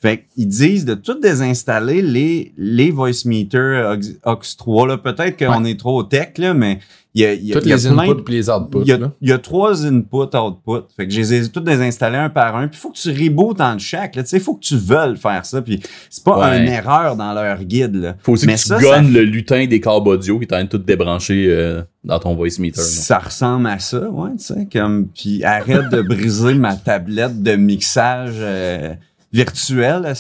Fait 0.01 0.25
qu'ils 0.34 0.48
disent 0.48 0.86
de 0.86 0.94
tout 0.94 1.19
désinstaller 1.19 2.01
les, 2.01 2.54
les 2.56 2.90
voice 2.90 3.25
meters 3.25 3.98
Aux, 4.24 4.31
Aux 4.31 4.40
3. 4.57 4.88
Là. 4.88 4.98
Peut-être 4.98 5.38
qu'on 5.38 5.66
est 5.66 5.78
trop 5.78 6.02
tech, 6.04 6.38
là, 6.38 6.54
mais 6.54 6.80
il 7.19 7.24
y 7.24 7.25
a, 7.25 7.33
il 7.33 7.45
y 7.45 7.51
a, 7.51 7.54
Toutes 7.56 7.66
il 7.66 7.69
y 7.69 7.74
a 7.74 7.75
les 7.75 7.88
inputs 7.88 8.31
les 8.31 8.50
outputs. 8.50 8.77
il 8.81 8.88
y, 8.88 8.92
a, 8.92 8.98
là. 8.98 9.12
il 9.21 9.30
y 9.30 9.31
a 9.31 9.38
trois 9.38 9.86
inputs, 9.86 10.36
outputs. 10.38 10.88
Fait 10.95 11.07
que 11.07 11.13
je 11.13 11.19
les 11.19 11.33
ai 11.33 11.50
tous 11.50 11.60
désinstallés 11.60 12.18
un 12.18 12.30
par 12.30 12.56
un. 12.56 12.68
Puis 12.68 12.77
il 12.77 12.81
faut 12.81 12.92
que 12.92 12.98
tu 12.98 13.10
rebootes 13.12 13.62
en 13.62 13.77
chaque. 13.77 14.16
Là. 14.16 14.24
Tu 14.24 14.30
sais, 14.30 14.38
il 14.38 14.44
faut 14.44 14.56
que 14.56 14.66
tu 14.66 14.77
veuilles 14.77 15.18
faire 15.18 15.45
ça. 15.45 15.62
Puis 15.62 15.80
c'est 16.10 16.24
pas 16.24 16.39
Ouais. 16.50 16.60
une 16.62 16.68
erreur 16.69 17.16
dans 17.16 17.33
leur 17.33 17.63
guide. 17.63 17.95
Là. 17.95 18.16
Faut 18.21 18.33
aussi 18.33 18.45
Mais 18.45 18.56
que 18.56 18.62
tu 18.62 18.69
gonnes 18.69 18.81
ça- 19.06 19.19
le 19.19 19.24
lutin 19.24 19.66
des 19.68 19.80
câbles 19.81 20.07
audio 20.07 20.39
qui 20.39 20.45
de 20.48 20.63
tout 20.63 20.77
débrancher 20.77 21.48
euh, 21.50 21.81
dans 22.04 22.19
ton 22.19 22.36
voice 22.36 22.60
meter. 22.60 22.81
Ça 22.81 23.19
ressemble 23.19 23.68
à 23.68 23.80
ça, 23.80 24.10
ouais, 24.10 24.31
tu 24.38 24.44
sais, 24.45 24.68
comme 24.71 25.07
puis 25.07 25.44
arrête 25.44 25.89
de 25.89 26.01
briser 26.01 26.54
ma 26.54 26.75
tablette 26.75 27.42
de 27.44 27.56
mixage 27.56 28.36
euh, 28.38 28.94
virtuel. 29.33 30.13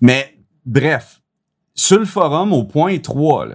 Mais 0.00 0.34
bref, 0.64 1.20
sur 1.74 1.98
le 1.98 2.04
forum 2.04 2.52
au 2.52 2.64
point 2.64 2.98
3 2.98 3.46
là. 3.46 3.54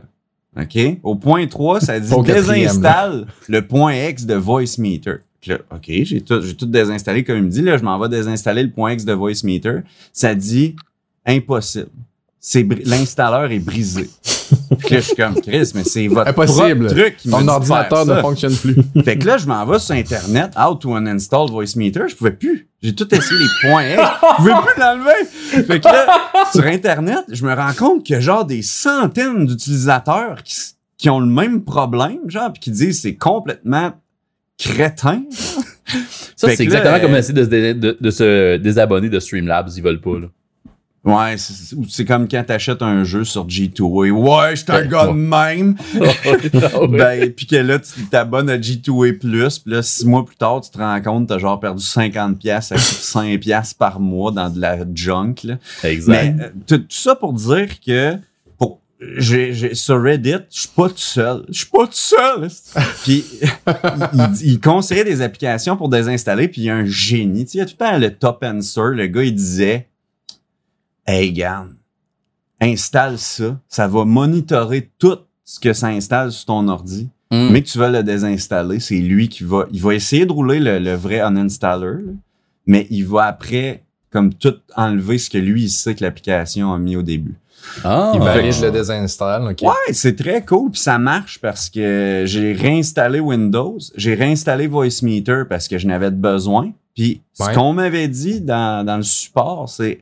OK, 0.60 1.00
au 1.04 1.16
point 1.16 1.46
3, 1.46 1.82
ça 1.82 2.00
dit 2.00 2.12
désinstalle 2.24 3.28
le 3.48 3.62
point 3.62 3.94
X 3.94 4.26
de 4.26 4.36
Voice 4.36 4.78
Meter. 4.80 5.18
Puis 5.40 5.52
là, 5.52 5.60
OK, 5.72 5.86
j'ai 5.88 6.22
tout, 6.22 6.42
j'ai 6.42 6.56
tout 6.56 6.66
désinstallé 6.66 7.24
comme 7.24 7.38
il 7.38 7.44
me 7.44 7.50
dit 7.50 7.62
là, 7.62 7.78
je 7.78 7.84
m'en 7.84 8.00
vais 8.00 8.10
désinstaller 8.10 8.64
le 8.64 8.72
point 8.72 8.94
X 8.94 9.06
de 9.06 9.14
Voice 9.14 9.44
Meter. 9.44 9.80
Ça 10.12 10.34
dit 10.34 10.76
impossible. 11.26 11.90
C'est 12.40 12.68
l'installeur 12.86 13.52
est 13.52 13.60
brisé. 13.60 14.10
Puis 14.80 14.94
là, 14.96 15.00
je 15.00 15.06
suis 15.06 15.16
comme 15.16 15.36
Chris, 15.42 15.72
mais 15.76 15.84
c'est 15.84 16.08
votre 16.08 16.30
Impossible. 16.30 16.88
truc 16.88 17.18
qui 17.18 17.30
Ton 17.30 17.48
ordinateur 17.48 18.06
ne 18.06 18.16
fonctionne 18.22 18.56
plus. 18.56 18.76
Fait 19.04 19.18
que 19.18 19.26
là, 19.26 19.38
je 19.38 19.46
m'en 19.48 19.66
vais 19.66 19.80
sur 19.80 19.96
Internet, 19.96 20.52
how 20.58 20.76
to 20.76 20.98
uninstall 20.98 21.50
voice 21.50 21.76
meter, 21.76 22.02
je 22.08 22.16
pouvais 22.16 22.32
plus. 22.32 22.68
J'ai 22.82 22.94
tout 22.94 23.08
essayé 23.14 23.40
les 23.40 23.70
points 23.70 23.84
X, 23.90 24.02
je 24.02 24.36
pouvais 24.38 24.54
plus 24.54 24.80
l'enlever. 24.82 25.64
Fait 25.66 25.80
que 25.80 25.86
là, 25.88 26.06
sur 26.54 26.66
Internet, 26.66 27.24
je 27.32 27.44
me 27.46 27.54
rends 27.54 27.74
compte 27.74 28.04
qu'il 28.04 28.14
y 28.14 28.18
a 28.18 28.22
genre 28.22 28.46
des 28.46 28.62
centaines 28.62 29.46
d'utilisateurs 29.46 30.44
qui, 30.44 30.56
qui 30.98 31.10
ont 31.10 31.20
le 31.20 31.26
même 31.28 31.64
problème, 31.64 32.20
genre, 32.28 32.52
puis 32.54 32.60
qui 32.60 32.72
disent 32.72 33.02
c'est 33.02 33.16
complètement 33.16 33.94
crétin. 34.60 35.24
Ça, 36.36 36.48
Fait 36.50 36.56
c'est 36.56 36.64
là, 36.64 36.64
exactement 36.64 36.96
euh, 36.96 37.00
comme 37.00 37.16
essayer 37.16 37.34
de, 37.34 37.44
se 37.44 37.50
dé- 37.50 37.74
de- 37.74 37.98
de 38.00 38.10
se 38.12 38.58
désabonner 38.58 39.10
de 39.10 39.20
Streamlabs. 39.20 39.70
Ils 39.76 39.84
veulent 39.84 40.02
pas. 40.02 40.20
Là. 40.20 40.28
Ouais, 41.08 41.36
c'est- 41.38 42.06
comme 42.06 42.28
quand 42.28 42.44
t'achètes 42.46 42.82
un 42.82 43.04
jeu 43.04 43.24
sur 43.24 43.48
G2A. 43.48 44.12
Ouais, 44.12 44.56
je 44.56 44.64
un 44.72 44.76
Ouais, 44.82 44.88
gars 44.88 45.08
de 45.08 45.12
même. 45.14 45.76
Ben, 46.90 47.32
puis 47.32 47.46
que 47.48 47.56
là, 47.56 47.80
tu 47.80 48.04
t'abonnes 48.10 48.50
à 48.50 48.58
G2A+, 48.58 49.18
puis 49.20 49.72
là, 49.72 49.82
six 49.82 50.06
mois 50.06 50.26
plus 50.26 50.36
tard, 50.36 50.62
tu 50.62 50.70
te 50.72 50.78
rends 50.78 51.02
compte, 51.02 51.28
t'as 51.28 51.38
genre 51.38 51.60
perdu 51.60 51.84
50$, 51.84 52.36
piastres, 52.36 52.70
ça 52.70 52.76
coûte 52.76 53.26
5$ 53.26 53.38
piastres 53.40 53.78
par 53.78 54.00
mois 54.00 54.32
dans 54.32 54.50
de 54.50 54.60
la 54.60 54.78
junk, 54.94 55.36
là. 55.44 55.58
exact. 55.84 56.36
Mais 56.38 56.44
euh, 56.44 56.50
tout, 56.68 56.84
ça 56.90 57.16
pour 57.16 57.34
dire 57.34 57.68
que 57.86 58.16
pour, 58.58 58.80
j'ai, 59.18 59.54
j'ai- 59.54 59.76
sur 59.76 60.02
Reddit, 60.02 60.32
je 60.52 60.60
suis 60.62 60.70
pas 60.76 60.90
tout 60.90 60.96
seul. 60.98 61.44
Je 61.50 61.58
suis 61.60 61.68
pas 61.70 61.86
tout 61.86 61.94
seul. 61.94 62.50
puis 63.04 63.24
il, 64.14 64.52
il 64.52 64.60
conseillait 64.60 65.04
des 65.04 65.22
applications 65.22 65.78
pour 65.78 65.90
désinstaller, 65.90 66.48
puis 66.48 66.62
il 66.62 66.66
y 66.66 66.70
a 66.70 66.76
un 66.76 66.86
génie. 66.86 67.46
Tu 67.46 67.52
sais, 67.52 67.58
il 67.58 67.62
y 67.62 67.64
a 67.64 67.66
tout 67.66 67.76
le 67.80 67.86
temps 67.86 67.98
le 67.98 68.10
top 68.12 68.44
answer. 68.44 68.94
Le 68.94 69.08
gars, 69.08 69.24
il 69.24 69.36
disait 69.36 69.88
Hey, 71.08 71.32
Garn, 71.32 71.76
installe 72.62 73.18
ça. 73.18 73.58
Ça 73.70 73.88
va 73.88 74.04
monitorer 74.06 74.92
tout 75.00 75.18
ce 75.46 75.60
que 75.60 75.72
ça 75.74 75.88
installe 75.88 76.32
sur 76.32 76.46
ton 76.46 76.68
ordi. 76.68 77.10
Mm. 77.32 77.50
Mais 77.52 77.62
que 77.62 77.68
tu 77.68 77.78
vas 77.78 77.90
le 77.90 78.04
désinstaller, 78.04 78.80
c'est 78.80 78.96
lui 78.98 79.30
qui 79.30 79.44
va. 79.44 79.66
Il 79.72 79.82
va 79.82 79.94
essayer 79.96 80.26
de 80.26 80.32
rouler 80.32 80.60
le, 80.60 80.80
le 80.80 80.94
vrai 80.96 81.20
uninstaller, 81.20 82.04
là, 82.06 82.12
mais 82.66 82.88
il 82.90 83.06
va 83.06 83.26
après 83.26 83.84
comme 84.12 84.34
tout 84.34 84.56
enlever 84.76 85.18
ce 85.18 85.30
que 85.30 85.38
lui 85.38 85.64
il 85.64 85.70
sait 85.70 85.94
que 85.94 86.04
l'application 86.04 86.74
a 86.74 86.78
mis 86.80 86.96
au 86.96 87.02
début. 87.04 87.36
Ah, 87.84 88.12
Il 88.14 88.20
va- 88.22 88.34
valide 88.36 88.56
le 88.62 88.72
désinstalle. 88.72 89.44
OK. 89.52 89.62
Ouais, 89.62 89.94
c'est 89.94 90.16
très 90.16 90.44
cool 90.46 90.72
puis 90.72 90.80
ça 90.80 90.98
marche 90.98 91.40
parce 91.42 91.70
que 91.70 92.24
j'ai 92.26 92.54
réinstallé 92.54 93.20
Windows, 93.20 93.78
j'ai 93.96 94.14
réinstallé 94.16 94.68
VoiceMeter 94.68 95.44
parce 95.50 95.68
que 95.68 95.78
je 95.78 95.88
n'avais 95.88 96.12
de 96.12 96.16
besoin. 96.16 96.72
Puis 96.96 97.22
ce 97.34 97.54
qu'on 97.54 97.74
m'avait 97.74 98.08
dit 98.08 98.40
dans, 98.42 98.86
dans 98.86 98.98
le 98.98 99.04
support, 99.04 99.68
c'est 99.70 100.02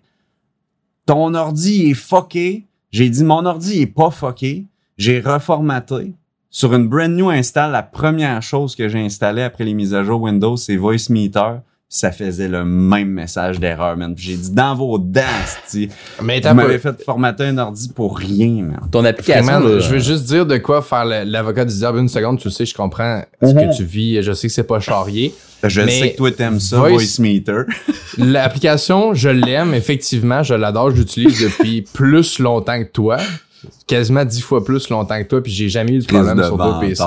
ton 1.05 1.33
ordi 1.33 1.89
est 1.89 1.93
fucké. 1.93 2.65
J'ai 2.91 3.09
dit 3.09 3.23
mon 3.23 3.45
ordi 3.45 3.81
est 3.81 3.87
pas 3.87 4.11
fucké. 4.11 4.65
J'ai 4.97 5.19
reformaté. 5.19 6.13
Sur 6.49 6.73
une 6.73 6.87
brand 6.87 7.11
new 7.11 7.29
install, 7.29 7.71
la 7.71 7.83
première 7.83 8.41
chose 8.41 8.75
que 8.75 8.87
j'ai 8.87 8.99
installée 8.99 9.41
après 9.41 9.65
les 9.65 9.73
mises 9.73 9.93
à 9.93 10.03
jour 10.03 10.21
Windows, 10.21 10.55
c'est 10.55 10.77
Voice 10.77 11.09
Meter. 11.09 11.57
Ça 11.97 12.11
faisait 12.11 12.49
le 12.49 12.65
même 12.65 13.07
message 13.07 13.57
d'erreur, 13.57 13.95
man. 13.95 14.13
Puis 14.15 14.25
J'ai 14.25 14.35
dit 14.35 14.51
dans 14.51 14.75
vos 14.75 14.97
dents, 14.97 15.21
c'ti. 15.45 15.87
Mais 16.21 16.35
Vous 16.37 16.41
t'as 16.43 16.53
m'avez 16.53 16.77
fait 16.77 17.01
formater 17.01 17.45
un 17.45 17.57
ordi 17.57 17.87
pour 17.87 18.17
rien, 18.17 18.63
man. 18.63 18.81
Ton 18.91 19.05
application, 19.05 19.59
là, 19.61 19.79
je 19.79 19.89
veux 19.89 19.99
juste 19.99 20.25
dire 20.25 20.45
de 20.45 20.57
quoi 20.57 20.81
faire 20.81 21.05
l'avocat 21.05 21.63
du 21.63 21.73
diable 21.73 21.99
une 21.99 22.09
seconde. 22.09 22.37
Tu 22.39 22.49
sais, 22.51 22.65
je 22.65 22.73
comprends 22.75 23.21
ce 23.41 23.45
Mhm. 23.47 23.53
que 23.71 23.77
tu 23.77 23.85
vis. 23.85 24.21
Je 24.21 24.33
sais 24.33 24.47
que 24.47 24.53
c'est 24.53 24.63
pas 24.63 24.81
charrier. 24.81 25.33
Je 25.63 25.79
Mais 25.81 25.99
sais 26.01 26.11
que 26.11 26.17
toi 26.17 26.31
t'aimes 26.31 26.59
ça, 26.59 26.79
Voice- 26.79 26.91
Voice, 26.91 27.19
Meter. 27.21 27.61
L'application, 28.17 29.13
je 29.13 29.29
l'aime, 29.29 29.73
effectivement, 29.73 30.43
je 30.43 30.53
l'adore, 30.53 30.91
je 30.91 30.97
l'utilise 30.97 31.39
depuis 31.41 31.81
plus 31.93 32.39
longtemps 32.39 32.77
que 32.83 32.89
toi. 32.91 33.17
Quasiment 33.87 34.25
dix 34.25 34.41
fois 34.41 34.63
plus 34.65 34.89
longtemps 34.89 35.17
que 35.23 35.27
toi, 35.27 35.41
puis 35.41 35.51
j'ai 35.51 35.69
jamais 35.69 35.93
eu 35.93 35.99
de 35.99 36.05
problème 36.05 36.43
sur 36.43 36.57
ton 36.57 36.79
PC. 36.79 37.03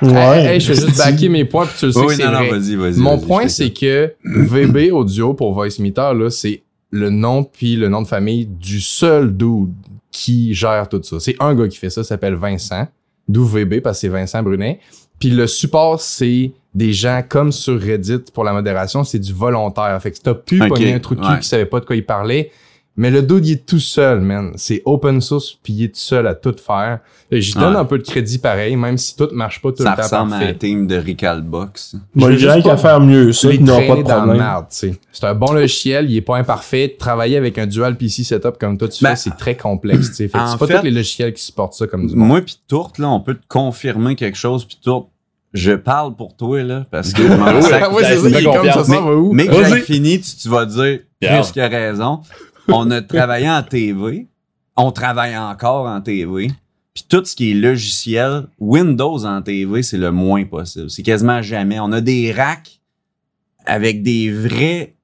Vantard. 0.00 0.34
Hey, 0.34 0.46
hey, 0.54 0.60
je 0.60 0.72
fais 0.72 0.80
juste 0.86 0.98
backer 0.98 1.28
mes 1.28 1.44
points, 1.44 1.66
puis 1.66 1.76
tu 1.78 1.86
le 1.86 1.92
sais 1.92 2.00
Oui, 2.00 2.16
que 2.16 2.22
non, 2.22 2.30
non, 2.32 2.38
vrai. 2.38 2.50
vas-y, 2.58 2.76
vas-y. 2.76 2.98
Mon 2.98 3.16
vas-y, 3.16 3.26
point, 3.26 3.48
c'est 3.48 3.70
que 3.70 4.12
VB 4.24 4.90
Audio 4.92 5.34
pour 5.34 5.52
Voice 5.54 5.78
Meter, 5.80 6.10
là, 6.14 6.30
c'est 6.30 6.62
le 6.90 7.10
nom 7.10 7.44
puis 7.44 7.76
le 7.76 7.88
nom 7.88 8.02
de 8.02 8.06
famille 8.06 8.46
du 8.46 8.80
seul 8.80 9.36
dude 9.36 9.72
qui 10.12 10.54
gère 10.54 10.88
tout 10.88 11.00
ça. 11.02 11.18
C'est 11.18 11.36
un 11.40 11.54
gars 11.54 11.66
qui 11.68 11.76
fait 11.78 11.90
ça, 11.90 12.04
s'appelle 12.04 12.34
Vincent, 12.34 12.86
d'où 13.28 13.44
VB 13.44 13.80
parce 13.80 13.98
que 13.98 14.00
c'est 14.02 14.08
Vincent 14.08 14.42
Brunet. 14.42 14.78
Puis 15.18 15.30
le 15.30 15.46
support, 15.46 16.00
c'est 16.00 16.52
des 16.74 16.92
gens 16.92 17.22
comme 17.28 17.52
sur 17.52 17.80
Reddit 17.80 18.24
pour 18.32 18.44
la 18.44 18.52
modération, 18.52 19.04
c'est 19.04 19.18
du 19.18 19.32
volontaire. 19.32 19.96
Fait 20.02 20.10
que 20.10 20.16
si 20.16 20.22
t'as 20.22 20.34
pu 20.34 20.60
Ok, 20.62 20.68
pogner 20.68 20.92
un 20.94 20.98
truc 20.98 21.20
ouais. 21.20 21.38
qui 21.40 21.48
savait 21.48 21.66
pas 21.66 21.80
de 21.80 21.84
quoi 21.84 21.96
il 21.96 22.04
parlait, 22.04 22.50
mais 22.96 23.10
le 23.10 23.22
dude, 23.22 23.46
il 23.46 23.52
est 23.52 23.66
tout 23.66 23.80
seul, 23.80 24.20
man. 24.20 24.52
C'est 24.56 24.82
open 24.84 25.20
source 25.20 25.58
puis 25.62 25.72
il 25.72 25.84
est 25.84 25.88
tout 25.88 26.00
seul 26.00 26.26
à 26.26 26.34
tout 26.34 26.54
faire. 26.64 27.00
J'y 27.32 27.54
donne 27.54 27.74
Ouais. 27.74 27.80
un 27.80 27.84
peu 27.84 27.98
de 27.98 28.04
crédit 28.04 28.38
pareil, 28.38 28.76
même 28.76 28.96
si 28.98 29.16
tout 29.16 29.28
marche 29.32 29.60
pas 29.60 29.72
tout 29.72 29.82
Ça 29.82 29.90
le 29.90 29.96
temps 29.96 30.02
ressemble 30.02 30.34
à 30.34 30.36
un 30.38 30.52
team 30.54 30.86
de 30.86 30.96
Recalbox. 30.96 31.96
Moi, 32.14 32.32
dirais 32.36 32.54
juste 32.54 32.66
qu'à 32.66 32.76
faire 32.76 33.00
mieux 33.00 33.32
ça, 33.32 33.50
il 33.52 33.64
n'aura 33.64 33.80
pas 33.82 33.96
de 33.96 34.02
dans 34.02 34.08
la 34.08 34.14
problème. 34.18 34.36
merde, 34.38 34.66
tu 34.70 34.76
sais. 34.76 34.94
C'est 35.12 35.24
un 35.24 35.34
bon 35.34 35.52
logiciel, 35.52 36.08
il 36.10 36.16
est 36.16 36.20
pas 36.20 36.36
imparfait. 36.36 36.94
Travailler 36.98 37.36
avec 37.36 37.58
un 37.58 37.66
dual 37.66 37.96
PC 37.96 38.22
setup 38.22 38.58
comme 38.60 38.78
toi 38.78 38.88
tu 38.88 39.02
Ben, 39.02 39.10
fais, 39.10 39.16
c'est 39.16 39.36
très 39.36 39.56
complexe, 39.56 40.10
tu 40.10 40.14
sais. 40.14 40.28
Fait 40.28 40.38
que 40.38 40.42
en 40.44 40.46
c'est 40.46 40.58
pas 40.58 40.66
fait- 40.68 40.78
tous 40.78 40.84
les 40.84 40.90
logiciels 40.92 41.32
qui 41.34 41.42
supportent 41.42 41.74
ça 41.74 41.86
comme 41.88 42.06
du 42.06 42.14
monde. 42.14 42.28
Moi 42.28 42.40
pis 42.42 42.60
Tourte, 42.68 42.98
là, 42.98 43.08
on 43.10 43.20
peut 43.20 43.34
te 43.34 43.46
confirmer 43.48 44.14
quelque 44.14 44.38
chose 44.38 44.64
pis 44.64 44.78
Tourte, 44.80 45.08
je 45.52 45.72
parle 45.72 46.14
pour 46.14 46.36
toi, 46.36 46.62
là, 46.62 46.86
parce 46.90 47.12
que 47.12 47.22
je 47.26 47.28
m'en 47.32 47.46
Ouais, 47.46 47.62
sac- 47.62 47.92
ouais, 47.92 48.04
c'est 48.04 48.16
ça, 48.18 48.22
fais 48.22 48.28
il 48.30 48.36
est 48.36 48.44
comme 48.44 48.54
ça, 48.54 48.60
confiance. 48.60 48.86
ça 48.86 49.00
va 49.00 49.14
où? 49.16 49.32
Mais 49.32 49.46
que 49.46 49.64
j'ai 49.64 49.80
fini, 49.80 50.20
tu, 50.20 50.36
tu 50.36 50.48
vas 50.48 50.66
dire 50.66 51.00
plus 51.20 51.52
que 51.52 51.60
raison. 51.60 52.20
On 52.68 52.90
a 52.90 53.02
travaillé 53.02 53.48
en 53.48 53.62
TV. 53.62 54.26
On 54.76 54.90
travaille 54.90 55.36
encore 55.36 55.86
en 55.86 56.00
TV. 56.00 56.48
Puis 56.94 57.04
tout 57.08 57.24
ce 57.24 57.34
qui 57.34 57.50
est 57.50 57.54
logiciel, 57.54 58.46
Windows 58.58 59.24
en 59.24 59.42
TV, 59.42 59.82
c'est 59.82 59.98
le 59.98 60.12
moins 60.12 60.44
possible. 60.44 60.90
C'est 60.90 61.02
quasiment 61.02 61.42
jamais. 61.42 61.80
On 61.80 61.92
a 61.92 62.00
des 62.00 62.32
racks 62.32 62.80
avec 63.66 64.02
des 64.02 64.30
vrais 64.30 64.94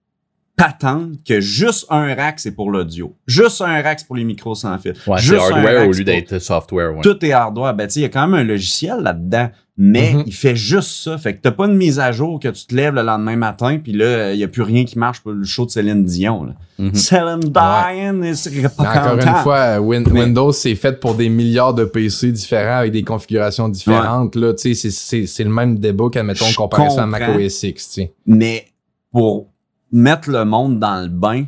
patentes 0.57 1.25
que 1.26 1.40
juste 1.40 1.87
un 1.88 2.14
rack, 2.14 2.38
c'est 2.38 2.52
pour 2.52 2.71
l'audio. 2.71 3.17
Juste 3.26 3.62
un 3.62 3.81
rack, 3.83 4.00
c'est 4.00 4.07
pour 4.07 4.17
les 4.17 4.25
micros 4.25 4.55
sans 4.55 4.76
fil. 4.79 4.95
Ouais, 5.07 5.19
Juste 5.19 5.40
un 5.40 5.55
hardware 5.57 5.79
rack, 5.81 5.88
au 5.88 5.93
lieu 5.93 6.05
d'être 6.05 6.38
software. 6.38 6.95
Ouais. 6.95 7.00
tout 7.02 7.25
est 7.25 7.33
hardware. 7.33 7.75
Ben, 7.75 7.88
il 7.97 8.02
y 8.02 8.05
a 8.05 8.09
quand 8.11 8.29
même 8.29 8.40
un 8.40 8.45
logiciel 8.45 8.99
là-dedans, 9.00 9.50
mais 9.82 10.12
Mhm. 10.12 10.22
il 10.26 10.34
fait 10.34 10.54
juste 10.54 10.90
ça. 10.90 11.16
Fait 11.16 11.34
que 11.34 11.40
t'as 11.40 11.52
pas 11.52 11.66
de 11.66 11.72
mise 11.72 11.99
à 11.99 12.12
jour 12.12 12.38
que 12.38 12.49
tu 12.49 12.66
te 12.66 12.75
lèves 12.75 12.94
le 12.94 13.00
lendemain 13.02 13.34
matin, 13.37 13.78
puis 13.82 13.92
là, 13.92 14.34
il 14.34 14.38
y 14.38 14.44
a 14.44 14.49
plus 14.49 14.60
rien 14.60 14.84
qui 14.84 14.99
marche 14.99 15.20
pour 15.20 15.32
le 15.32 15.42
show 15.44 15.64
de 15.64 15.70
Céline 15.70 16.04
Dion. 16.04 16.44
Là. 16.44 16.52
Mhm. 16.78 16.94
Céline 16.94 17.40
Dion, 17.40 18.22
elle 18.22 18.37
serait 18.37 18.68
pas 18.68 18.82
encore 18.94 19.14
une 19.26 19.42
fois, 19.42 19.80
Win- 19.80 20.06
Mais- 20.12 20.20
Windows, 20.25 20.52
c'est 20.52 20.75
fait 20.75 21.00
pour 21.00 21.14
des 21.14 21.30
milliards 21.30 21.72
de 21.72 21.84
PC 21.87 22.30
différents 22.30 22.80
avec 22.80 22.92
des 22.92 23.02
configurations 23.04 23.70
différentes. 23.70 24.37
Là, 24.37 24.52
tu 24.52 24.60
sais, 24.62 24.75
c'est- 24.75 24.90
c'est 24.90 25.25
c'est 25.26 25.44
le 25.44 25.50
même 25.50 25.78
débat 25.78 26.04
qu'admettons 26.12 26.44
Je 26.44 26.56
comparé 26.56 26.90
ça 26.90 27.04
à. 27.04 27.06
Mac 27.06 27.22
OS 27.37 27.62
X. 27.62 28.00
Mais 28.26 28.66
pour 29.10 29.49
mettre 29.90 30.28
le 30.30 30.44
monde 30.44 30.78
dans 30.78 31.00
le 31.02 31.08
bain, 31.08 31.44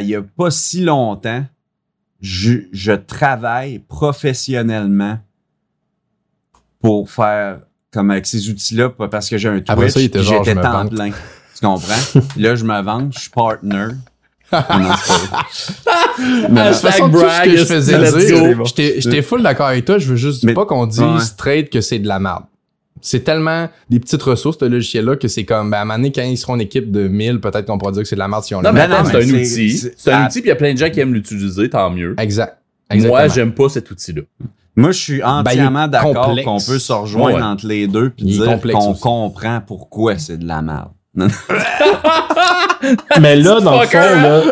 il 0.00 0.06
y 0.08 0.14
a 0.14 0.22
pas 0.22 0.52
si 0.52 0.80
longtemps, 0.82 1.44
je, 2.20 2.52
je 2.72 2.92
travaille 2.92 3.80
professionnellement 3.80 5.18
pour 6.82 7.10
faire 7.10 7.60
comme 7.92 8.10
avec 8.10 8.26
ces 8.26 8.48
outils-là 8.48 8.88
pas 8.90 9.08
parce 9.08 9.28
que 9.28 9.38
j'ai 9.38 9.48
un 9.48 9.52
Twitch 9.58 9.70
Après 9.70 9.88
ça, 9.88 10.00
il 10.00 10.04
était 10.06 10.18
puis 10.18 10.28
genre, 10.28 10.44
j'étais 10.44 10.60
temps 10.60 10.86
plein. 10.86 11.10
Tu 11.10 11.60
comprends? 11.66 12.20
là, 12.36 12.54
je 12.54 12.64
me 12.64 12.82
vante, 12.82 13.12
je 13.14 13.20
suis 13.20 13.30
partner. 13.30 13.86
Non, 14.52 14.94
c'est 15.52 15.84
pas 15.84 16.18
vrai. 16.18 16.68
De 16.68 16.74
façon, 16.74 17.10
tout 17.10 17.18
ce 17.20 17.44
que 17.44 17.56
je 17.56 17.64
faisais 17.64 17.98
dire, 17.98 18.64
j'étais 18.98 19.22
full 19.22 19.42
d'accord 19.42 19.66
avec 19.68 19.84
toi. 19.84 19.98
Je 19.98 20.08
veux 20.08 20.16
juste 20.16 20.44
Mais- 20.44 20.52
pas 20.54 20.66
qu'on 20.66 20.86
dise 20.86 21.00
Ouais. 21.00 21.20
straight 21.20 21.70
que 21.70 21.80
c'est 21.80 21.98
de 21.98 22.06
la 22.08 22.18
merde. 22.18 22.44
C'est 23.00 23.24
tellement 23.24 23.68
des 23.90 23.98
petites 23.98 24.22
ressources, 24.22 24.58
ce 24.60 24.64
logiciel-là, 24.66 25.16
que 25.16 25.26
c'est 25.26 25.44
comme, 25.44 25.70
ben, 25.70 25.78
à 25.78 25.80
un 25.80 25.84
moment 25.84 25.96
donné, 25.98 26.12
quand 26.12 26.22
ils 26.22 26.36
seront 26.36 26.54
une 26.54 26.60
équipe 26.60 26.92
de 26.92 27.08
1000, 27.08 27.40
peut-être 27.40 27.66
qu'on 27.66 27.78
pourra 27.78 27.90
dire 27.92 28.02
que 28.02 28.08
c'est 28.08 28.14
de 28.14 28.20
la 28.20 28.28
merde 28.28 28.44
si 28.44 28.54
on 28.54 28.62
Non, 28.62 28.72
mais 28.72 28.86
c'est 28.86 28.92
un 28.94 29.02
mais 29.26 29.40
outil. 29.40 29.70
c'est- 29.96 30.10
un 30.12 30.22
ah. 30.22 30.26
outil, 30.26 30.40
puis 30.40 30.48
il 30.48 30.52
y 30.52 30.52
a 30.52 30.56
plein 30.56 30.72
de 30.72 30.78
gens 30.78 30.88
qui 30.90 31.00
aiment 31.00 31.14
l'utiliser, 31.14 31.68
tant 31.70 31.90
mieux. 31.90 32.14
Exact. 32.18 32.58
Moi, 32.90 32.96
Exactement. 32.96 33.28
j'aime 33.34 33.54
pas 33.54 33.68
cet 33.70 33.90
outil-là. 33.90 34.22
Moi, 34.74 34.92
je 34.92 34.98
suis 34.98 35.22
entièrement 35.22 35.86
Ben, 35.86 35.86
est 35.86 36.12
d'accord 36.12 36.34
qu'on 36.44 36.58
peut 36.58 36.78
se 36.78 36.92
rejoindre 36.92 37.36
Ouais. 37.36 37.42
entre 37.42 37.66
les 37.66 37.86
deux 37.86 38.10
puis 38.10 38.24
dire 38.24 38.58
qu'on 38.60 38.94
comprend 38.94 39.60
pourquoi 39.66 40.18
c'est 40.18 40.38
de 40.38 40.46
la 40.46 40.62
merde. 40.62 40.90
Mais 43.20 43.36
là, 43.36 43.60
dans 43.60 43.80
le 43.80 43.86
fond, 43.86 43.98
là, 43.98 44.42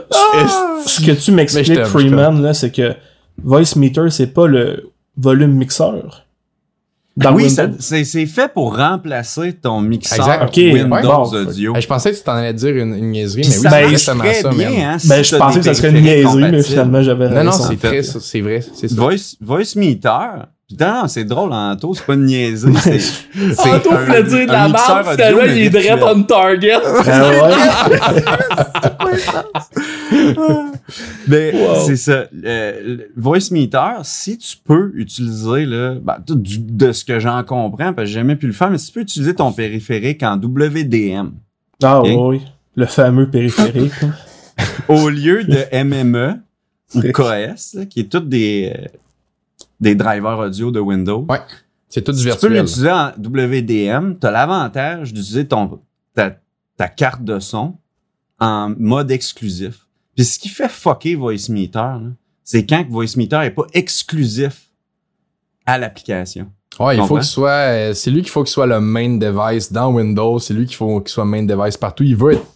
ce 0.84 1.00
ce 1.00 1.06
que 1.06 1.12
tu 1.12 1.32
m'expliques, 1.32 1.84
Freeman, 1.84 2.42
là, 2.42 2.54
c'est 2.54 2.70
que 2.70 2.94
Voice 3.42 3.76
Meter, 3.76 4.10
c'est 4.10 4.32
pas 4.34 4.46
le 4.46 4.90
volume 5.16 5.52
mixeur. 5.52 6.26
Dans 7.20 7.34
oui, 7.34 7.50
c'est 7.50 8.04
c'est 8.04 8.26
fait 8.26 8.52
pour 8.52 8.76
remplacer 8.76 9.52
ton 9.54 9.80
mixeur 9.80 10.18
Exact. 10.18 10.44
Ok, 10.44 10.56
Windows 10.56 10.94
ouais. 10.94 11.02
Bon. 11.02 11.48
Audio. 11.48 11.74
Je 11.78 11.86
pensais 11.86 12.12
que 12.12 12.16
tu 12.16 12.22
t'en 12.22 12.32
allais 12.32 12.54
dire 12.54 12.76
une, 12.76 12.94
une 12.94 13.10
niaiserie, 13.10 13.42
Puis 13.42 13.50
mais 13.62 13.86
oui, 13.86 13.98
ça 13.98 14.12
c'est 14.14 14.18
ben, 14.22 14.34
ça, 14.34 14.48
bien, 14.50 14.90
hein, 14.90 14.98
si 14.98 15.08
Ben, 15.08 15.22
je 15.24 15.36
pensais 15.36 15.58
que 15.60 15.64
ça 15.66 15.74
serait 15.74 15.90
une 15.90 16.02
niaiserie, 16.02 16.50
mais 16.50 16.62
finalement, 16.62 17.02
j'avais 17.02 17.28
Non, 17.28 17.44
non, 17.44 17.50
raison. 17.52 17.64
c'est 18.20 18.40
vrai, 18.40 18.60
c'est 18.74 18.88
ça. 18.88 18.94
Voice, 18.94 19.36
voice 19.40 19.76
Meter. 19.76 20.08
Putain, 20.70 21.08
c'est 21.08 21.24
drôle, 21.24 21.52
Anto, 21.52 21.94
c'est 21.94 22.06
pas 22.06 22.14
une 22.14 22.26
niaiserie. 22.26 22.72
C'est 22.78 23.00
c'est 23.00 23.72
Anto 23.72 23.90
voulait 23.90 24.22
dire 24.22 24.46
de 24.46 24.52
la 24.52 24.68
merde, 24.68 25.06
finalement, 25.10 25.42
il 25.42 25.58
est 25.58 25.70
direct 25.70 26.00
on 26.00 26.22
target. 26.22 26.78
Ouais? 29.00 29.16
Mais 31.28 31.52
c'est 31.84 31.96
ça. 31.96 32.26
Le 32.32 33.08
Voice 33.16 33.50
Meter, 33.50 33.98
si 34.04 34.38
tu 34.38 34.56
peux 34.64 34.92
utiliser, 34.94 35.66
là, 35.66 35.96
ben, 36.00 36.18
de 36.26 36.92
ce 36.92 37.04
que 37.04 37.18
j'en 37.18 37.42
comprends, 37.42 37.92
parce 37.92 38.06
que 38.06 38.06
j'ai 38.06 38.14
jamais 38.20 38.36
pu 38.36 38.46
le 38.46 38.52
faire, 38.52 38.70
mais 38.70 38.78
si 38.78 38.88
tu 38.88 38.92
peux 38.92 39.00
utiliser 39.00 39.34
ton 39.34 39.52
périphérique 39.52 40.22
en 40.22 40.36
WDM, 40.36 41.30
Ah 41.82 42.02
oui, 42.02 42.42
le 42.76 42.86
fameux 42.86 43.28
périphérique. 43.28 43.92
au 44.88 45.08
lieu 45.08 45.44
de 45.44 45.64
MME 45.84 46.40
ou 46.94 47.00
KS, 47.00 47.86
qui 47.88 48.00
est 48.00 48.10
tous 48.10 48.20
des, 48.20 48.72
euh, 48.74 48.86
des 49.80 49.94
drivers 49.94 50.38
audio 50.38 50.70
de 50.70 50.80
Windows, 50.80 51.26
Ouais. 51.28 51.40
C'est 51.88 52.02
tout 52.02 52.12
du 52.12 52.18
si 52.18 52.30
tu 52.30 52.36
peux 52.36 52.46
l'utiliser 52.46 52.90
en 52.90 53.10
WDM, 53.18 54.14
tu 54.20 54.26
as 54.26 54.30
l'avantage 54.30 55.12
d'utiliser 55.12 55.48
ton 55.48 55.80
ta, 56.14 56.36
ta 56.76 56.86
carte 56.88 57.24
de 57.24 57.40
son 57.40 57.74
en 58.38 58.72
mode 58.78 59.10
exclusif. 59.10 59.86
Puis 60.14 60.24
ce 60.24 60.38
qui 60.38 60.48
fait 60.48 60.68
fucker 60.68 61.16
Voice 61.16 61.48
Meter, 61.48 61.78
là, 61.78 62.00
c'est 62.44 62.64
quand 62.64 62.84
que 62.84 62.90
Voice 62.90 63.16
Meter 63.16 63.40
est 63.42 63.50
pas 63.50 63.66
exclusif 63.72 64.68
à 65.66 65.78
l'application. 65.78 66.50
Ouais, 66.78 66.96
il 66.96 67.02
faut 67.04 67.16
qu'il 67.16 67.24
soit, 67.24 67.50
euh, 67.50 67.94
c'est 67.94 68.10
lui 68.10 68.22
qu'il 68.22 68.30
faut 68.30 68.44
qu'il 68.44 68.52
soit 68.52 68.66
le 68.66 68.80
main 68.80 69.16
device 69.18 69.72
dans 69.72 69.92
Windows, 69.92 70.38
c'est 70.38 70.54
lui 70.54 70.66
qu'il 70.66 70.76
faut 70.76 71.00
qu'il 71.00 71.10
soit 71.10 71.24
main 71.24 71.42
device 71.42 71.76
partout. 71.76 72.04
Il 72.04 72.16
veut 72.16 72.34
être 72.34 72.46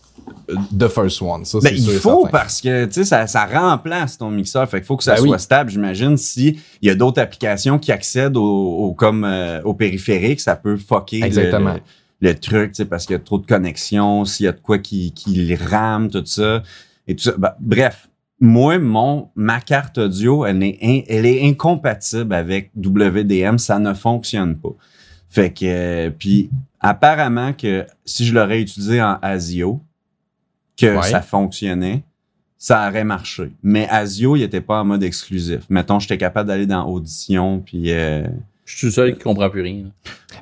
the 0.78 0.88
first 0.88 1.20
one, 1.22 1.44
ça 1.44 1.58
Ben, 1.62 1.68
c'est 1.76 1.82
il 1.92 1.98
faut 1.98 2.26
parce 2.26 2.60
que 2.60 2.84
tu 2.86 2.92
sais 2.92 3.04
ça, 3.04 3.26
ça 3.26 3.46
remplace 3.46 4.18
ton 4.18 4.30
mixeur, 4.30 4.68
fait 4.68 4.78
qu'il 4.78 4.86
faut 4.86 4.96
que 4.96 5.04
ça 5.04 5.14
Ben 5.16 5.22
oui. 5.22 5.28
soit 5.28 5.38
stable. 5.38 5.70
J'imagine 5.70 6.16
si 6.16 6.58
il 6.82 6.88
y 6.88 6.90
a 6.90 6.94
d'autres 6.94 7.20
applications 7.20 7.78
qui 7.78 7.92
accèdent 7.92 8.36
au, 8.36 8.42
au- 8.44 8.92
comme 8.94 9.24
euh, 9.24 9.60
au 9.62 9.74
périphérique, 9.74 10.40
ça 10.40 10.56
peut 10.56 10.76
fucker 10.76 11.20
le- 11.20 11.26
Exactement. 11.26 11.74
Le, 12.20 12.28
le 12.30 12.34
truc, 12.38 12.70
tu 12.72 12.76
sais, 12.76 12.84
parce 12.84 13.04
qu'il 13.06 13.14
y 13.14 13.16
a 13.16 13.22
trop 13.22 13.38
de 13.38 13.46
connexions, 13.46 14.24
s'il 14.24 14.44
y 14.46 14.48
a 14.48 14.52
de 14.52 14.60
quoi 14.60 14.78
qui, 14.78 15.12
qui 15.12 15.54
rame, 15.56 16.08
tout 16.10 16.24
ça 16.26 16.62
et 17.06 17.14
tout 17.14 17.24
ça. 17.24 17.32
Ben, 17.36 17.52
bref, 17.60 18.08
moi 18.40 18.78
mon 18.78 19.28
ma 19.36 19.60
carte 19.60 19.98
audio, 19.98 20.44
elle 20.46 20.62
est 20.62 20.78
in- 20.82 21.02
elle 21.08 21.26
est 21.26 21.46
incompatible 21.48 22.34
avec 22.34 22.70
WDM, 22.76 23.58
ça 23.58 23.78
ne 23.78 23.92
fonctionne 23.94 24.56
pas. 24.56 24.70
Fait 25.28 25.50
que 25.52 25.64
euh, 25.64 26.10
puis 26.16 26.48
apparemment 26.80 27.52
que 27.52 27.86
si 28.04 28.24
je 28.26 28.34
l'aurais 28.34 28.60
utilisé 28.60 29.02
en 29.02 29.18
ASIO, 29.22 29.80
que 30.76 30.96
Ouais. 30.96 31.02
ça 31.02 31.20
fonctionnait, 31.22 32.02
ça 32.58 32.88
aurait 32.88 33.04
marché. 33.04 33.52
Mais 33.62 33.86
ASIO, 33.90 34.36
il 34.36 34.42
était 34.42 34.60
pas 34.60 34.80
en 34.80 34.84
mode 34.84 35.02
exclusif. 35.02 35.60
Mettons, 35.68 35.98
j'étais 35.98 36.18
capable 36.18 36.48
d'aller 36.48 36.66
dans 36.66 36.86
Audition, 36.88 37.60
puis... 37.60 37.92
euh, 37.92 38.24
Je 38.64 38.76
suis 38.78 38.86
le 38.86 38.92
seul 38.92 39.14
qui 39.16 39.22
comprend 39.22 39.50
plus 39.50 39.62
rien. 39.62 39.84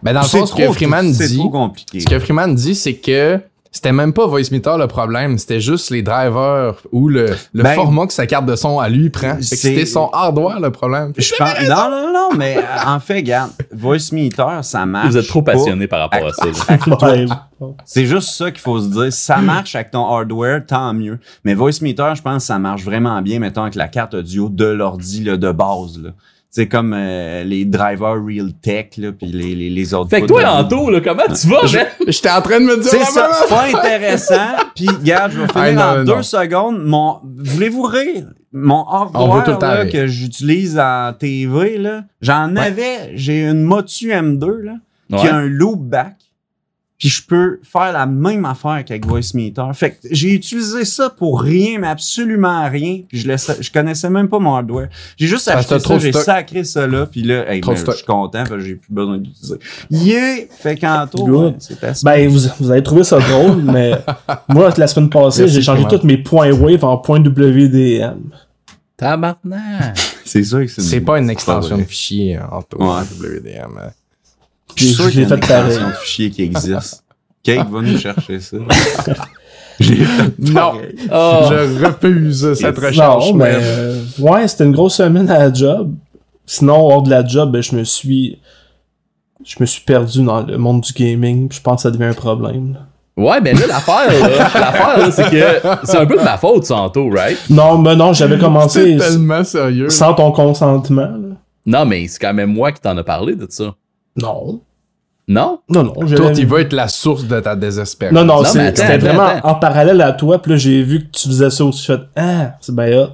Ben, 0.03 0.12
dans 0.12 0.21
le 0.23 0.27
fond, 0.27 0.47
ce 0.47 0.55
que 0.55 0.71
Freeman 0.73 1.12
C'est 1.12 1.29
dit, 1.29 1.39
trop 1.39 1.51
compliqué. 1.51 2.01
ce 2.01 2.07
que 2.07 2.19
Freeman 2.19 2.55
dit, 2.55 2.75
c'est 2.75 2.95
que 2.95 3.41
c'était 3.73 3.93
même 3.93 4.12
pas 4.12 4.26
Voice 4.26 4.50
Meter 4.52 4.75
le 4.79 4.87
problème, 4.87 5.38
c'était 5.38 5.61
juste 5.61 5.88
les 5.88 6.02
drivers 6.02 6.75
ou 6.93 7.09
le, 7.09 7.35
le 7.55 7.62
Ben, 7.62 7.75
format 7.75 8.07
que 8.07 8.12
sa 8.12 8.26
carte 8.26 8.45
de 8.45 8.55
son 8.55 8.79
à 8.79 8.91
lui 8.91 9.09
prend. 9.09 9.38
C'était 9.41 9.87
son 9.87 10.11
hardware 10.12 10.61
le 10.61 10.71
problème. 10.71 11.14
Je 11.17 11.33
pense, 11.37 11.61
non, 11.67 11.91
non, 11.91 12.12
non, 12.12 12.29
mais 12.37 12.59
euh, 12.59 12.61
en 12.87 13.00
fait, 13.00 13.17
regarde, 13.17 13.50
Voice 13.73 14.12
Meter, 14.12 14.61
ça 14.61 14.85
marche. 14.85 15.09
Vous 15.09 15.17
êtes 15.17 15.26
trop 15.26 15.41
pas. 15.41 15.52
passionné 15.52 15.87
par 15.87 16.11
rapport 16.11 16.29
à 16.29 16.33
ça. 16.33 17.49
C'est 17.87 18.05
juste 18.05 18.29
ça 18.35 18.50
qu'il 18.50 18.61
faut 18.61 18.79
se 18.79 18.88
dire. 18.88 19.12
Ça 19.12 19.38
marche 19.38 19.75
avec 19.75 19.91
ton 19.91 20.05
hardware, 20.05 20.67
tant 20.67 20.93
mieux. 20.93 21.19
Mais 21.45 21.55
Voice 21.55 21.81
Meter, 21.81 22.12
je 22.14 22.21
pense 22.21 22.43
que 22.43 22.47
ça 22.47 22.59
marche 22.59 22.85
vraiment 22.85 23.23
bien, 23.23 23.38
mettons, 23.38 23.62
avec 23.62 23.75
la 23.75 23.88
carte 23.88 24.12
audio 24.12 24.50
de 24.50 24.67
l'ordi 24.67 25.25
là, 25.25 25.38
de 25.38 25.50
base. 25.50 25.99
Là. 25.99 26.11
C'est 26.54 26.68
comme 26.68 26.92
euh, 26.94 27.44
les 27.44 27.64
drivers 27.64 28.23
Realtek, 28.23 28.99
là, 28.99 29.11
puis 29.12 29.26
les, 29.28 29.54
les, 29.54 29.71
les 29.71 29.94
autres. 29.94 30.11
Fait 30.11 30.21
que 30.21 30.26
toi, 30.26 30.47
Anto, 30.50 30.90
là, 30.90 31.00
comment 31.00 31.23
tu 31.35 31.49
vas? 31.49 31.64
J'étais 32.06 32.28
en 32.30 32.42
train 32.42 32.61
de 32.61 32.66
me 32.66 32.76
dire 32.76 32.90
C'est 32.90 33.04
ça, 33.06 33.30
c'est 33.32 33.49
pas 33.49 33.64
intéressant. 33.78 34.35
Puis, 34.76 34.87
regarde, 34.87 35.32
je 35.32 35.40
vais 35.40 35.49
finir 35.49 35.73
non, 35.73 35.82
en 35.82 35.97
non, 36.04 36.16
deux 36.16 36.23
secondes. 36.23 36.85
Mon, 36.85 37.21
voulez-vous 37.25 37.82
rire? 37.85 38.26
Mon 38.52 38.85
hardware 38.87 39.59
là, 39.61 39.87
que 39.87 40.06
j'utilise 40.06 40.78
en 40.78 41.14
TV, 41.18 41.78
là, 41.78 42.04
j'en 42.21 42.54
avais, 42.56 43.12
j'ai 43.14 43.44
une 43.47 43.62
Motu 43.62 44.11
M2 44.11 44.47
là, 44.61 44.73
qui 45.09 45.25
Ouais. 45.25 45.30
a 45.30 45.37
un 45.37 45.47
loopback. 45.47 46.16
Puis 47.02 47.09
je 47.09 47.26
peux 47.26 47.59
faire 47.64 47.92
la 47.92 48.06
même 48.06 48.44
affaire 48.44 48.85
qu'avec 48.85 49.04
Voice 49.04 49.35
Meter. 49.35 49.64
Fait 49.75 49.90
que 49.90 49.97
j'ai 50.09 50.35
utilisé 50.35 50.85
ça 50.85 51.11
pour 51.11 51.40
rien, 51.42 51.80
mais 51.80 51.88
absolument 51.88 52.71
rien. 52.71 53.00
Puis 53.09 53.18
je, 53.18 53.26
laissais, 53.26 53.56
je 53.61 53.73
connaissais 53.73 54.09
même 54.09 54.28
pas 54.28 54.38
mon 54.38 54.54
hardware. 54.54 54.88
J'ai 55.16 55.26
juste 55.26 55.50
Ah, 55.52 55.59
acheté 55.59 55.80
ça, 55.80 55.99
j'ai 55.99 56.12
sacré 56.12 56.62
ça 56.62 56.87
là. 56.87 57.06
Puis 57.06 57.25
là, 57.25 57.52
hey, 57.52 57.61
ben, 57.61 57.75
je 57.75 57.90
suis 57.90 58.04
content 58.04 58.30
parce 58.44 58.50
que 58.50 58.61
j'ai 58.61 58.76
plus 58.76 58.92
besoin 58.94 59.18
d'utiliser. 59.18 59.56
Yeah! 59.90 60.37
Fait 60.56 60.76
qu'Anto, 60.76 61.26
Good. 61.26 61.44
ouais, 61.44 61.54
c'est 61.59 61.82
assez. 61.82 62.04
Ben, 62.04 62.28
vous, 62.28 62.38
vous 62.61 62.71
avez 62.71 62.85
trouvé 62.85 63.02
ça 63.02 63.18
drôle, 63.18 63.62
mais 63.64 63.94
moi, 64.49 64.73
la 64.76 64.87
semaine 64.87 65.11
passée, 65.11 65.49
j'ai 65.49 65.61
changé 65.61 65.85
tous 65.90 66.06
mes 66.06 66.18
points 66.18 66.52
Wave 66.52 66.85
en 66.85 66.99
points 66.99 67.18
WDM. 67.18 68.30
Tabarnak. 68.97 69.99
c'est 70.25 70.44
sûr 70.44 70.61
que 70.61 70.68
c'est 70.68 70.82
C'est 70.82 71.00
pas 71.00 71.18
une 71.18 71.30
extension 71.30 71.78
de 71.78 71.82
fichier 71.82 72.38
en 72.38 72.59
Ouais. 72.78 73.02
WDM. 73.21 73.90
Je 74.76 74.85
suis 74.85 74.95
sûr 74.95 75.11
qu'il 75.11 75.21
y 75.21 75.25
a 75.25 75.28
une 75.28 75.35
extension 75.35 75.88
de 75.88 75.92
fichier 75.95 76.31
qui 76.31 76.42
existe. 76.42 77.04
Kate 77.42 77.69
va 77.71 77.81
nous 77.81 77.99
chercher 77.99 78.40
ça. 78.40 78.57
Non. 80.38 80.73
Oh. 81.11 81.40
Je 81.50 81.85
refuse 81.85 82.54
cette 82.54 82.78
recherche. 82.78 83.26
Non, 83.31 83.35
mais 83.35 83.54
euh, 83.54 84.00
ouais, 84.21 84.47
c'était 84.47 84.64
une 84.64 84.73
grosse 84.73 84.95
semaine 84.97 85.28
à 85.31 85.38
la 85.38 85.52
job. 85.52 85.92
Sinon, 86.47 86.87
hors 86.87 87.02
de 87.02 87.11
la 87.11 87.26
job, 87.26 87.50
ben, 87.50 87.62
je 87.62 87.75
me 87.75 87.83
suis 87.85 88.38
je 89.45 89.57
me 89.59 89.66
suis 89.66 89.83
perdu 89.83 90.23
dans 90.23 90.42
le 90.42 90.57
monde 90.57 90.83
du 90.83 90.92
gaming. 90.92 91.49
Je 91.50 91.61
pense 91.61 91.76
que 91.76 91.83
ça 91.83 91.90
devient 91.90 92.04
un 92.11 92.14
problème. 92.14 92.75
là. 92.75 92.81
Ouais, 93.16 93.40
mais 93.40 93.52
là, 93.54 93.66
l'affaire, 93.66 94.09
là, 94.09 94.28
l'affaire, 94.61 95.12
c'est 95.12 95.31
que 95.31 95.76
c'est 95.85 95.99
un 95.99 96.07
peu 96.07 96.16
de 96.16 96.23
ma 96.23 96.38
faute, 96.38 96.64
Santo, 96.64 97.11
right? 97.11 97.38
Non, 97.50 97.76
mais 97.78 97.95
non, 97.97 98.12
j'avais 98.12 98.37
C'est 98.37 98.40
commencé 98.40 98.97
tellement 98.97 99.42
sérieux. 99.42 99.90
sans 99.90 100.14
ton 100.14 100.31
consentement. 100.33 101.02
là. 101.02 101.37
Non, 101.66 101.85
mais 101.85 102.07
c'est 102.09 102.19
quand 102.21 102.33
même 102.35 102.52
moi 102.52 102.73
qui 102.73 102.81
t'en 102.81 102.97
a 102.97 103.02
parlé 103.02 103.35
de 103.35 103.47
ça. 103.50 103.75
Non. 104.16 104.61
Non? 105.28 105.61
Non, 105.69 105.85
non. 105.85 105.92
Toi, 105.92 106.33
tu 106.33 106.45
vas 106.45 106.61
être 106.61 106.73
la 106.73 106.88
source 106.88 107.25
de 107.26 107.38
ta 107.40 107.54
désespérance. 107.57 108.14
Non, 108.14 108.25
non, 108.25 108.38
Non, 108.42 108.45
c'est- 108.45 108.59
mais 108.59 108.66
attends, 108.66 108.83
c'était 108.83 108.99
vraiment 108.99 109.23
attends. 109.26 109.49
en 109.49 109.54
parallèle 109.54 110.00
à 110.00 110.12
toi. 110.12 110.42
Puis 110.42 110.50
là, 110.52 110.57
j'ai 110.57 110.83
vu 110.83 110.99
que 111.00 111.11
tu 111.12 111.28
faisais 111.28 111.49
ça 111.50 111.64
aussi. 111.64 111.83
Je 111.87 111.92
fais 111.95 112.00
Ah, 112.16 112.57
c'est 112.61 112.75
bien 112.75 112.99
hot. 112.99 113.09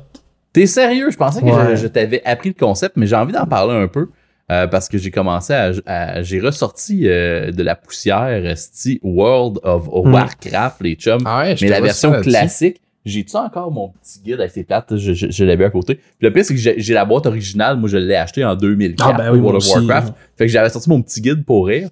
T'es 0.52 0.66
sérieux? 0.66 1.10
Je 1.10 1.16
pensais 1.16 1.40
que 1.40 1.46
Ouais. 1.46 1.76
je, 1.76 1.82
je 1.82 1.86
t'avais 1.86 2.22
appris 2.24 2.48
le 2.48 2.54
concept, 2.58 2.96
mais 2.96 3.06
j'ai 3.06 3.14
envie 3.16 3.32
d'en 3.32 3.46
parler 3.46 3.74
un 3.74 3.88
peu. 3.88 4.08
euh, 4.50 4.66
parce 4.66 4.88
que 4.88 4.96
j'ai 4.96 5.10
commencé 5.10 5.52
à, 5.52 5.72
à- 5.84 6.22
j'ai 6.22 6.40
ressorti 6.40 7.02
euh, 7.06 7.52
de 7.52 7.62
la 7.62 7.74
poussière 7.76 8.56
Sti 8.56 8.98
World 9.02 9.58
of 9.62 9.86
Warcraft, 9.92 10.76
les 10.80 10.94
chums. 10.94 11.20
Ah 11.26 11.40
ouais, 11.40 11.54
je 11.54 11.66
mais 11.66 11.70
la 11.70 11.82
version 11.82 12.12
classique, 12.22 12.80
j'ai-tu 13.08 13.36
encore 13.36 13.70
mon 13.70 13.88
petit 13.88 14.20
guide 14.20 14.40
avec 14.40 14.50
ses 14.52 14.64
plates? 14.64 14.96
Je, 14.96 15.12
je, 15.12 15.26
je 15.30 15.44
l'avais 15.44 15.64
à 15.64 15.70
côté. 15.70 15.94
Puis 15.96 16.04
le 16.20 16.32
pire, 16.32 16.44
c'est 16.44 16.54
que 16.54 16.60
j'ai 16.60 16.94
la 16.94 17.04
boîte 17.04 17.26
originale. 17.26 17.76
Moi, 17.78 17.88
je 17.88 17.96
l'ai 17.98 18.14
acheté 18.16 18.44
en 18.44 18.54
2004 18.56 19.10
Ah, 19.10 19.16
ben 19.16 19.32
oui, 19.32 19.38
pour 19.38 19.48
World 19.48 19.56
of 19.62 19.68
aussi, 19.68 19.78
Warcraft. 19.78 20.14
Fait 20.36 20.46
que 20.46 20.52
j'avais 20.52 20.68
sorti 20.70 20.88
mon 20.88 21.02
petit 21.02 21.20
guide 21.20 21.44
pour 21.44 21.66
rire. 21.66 21.88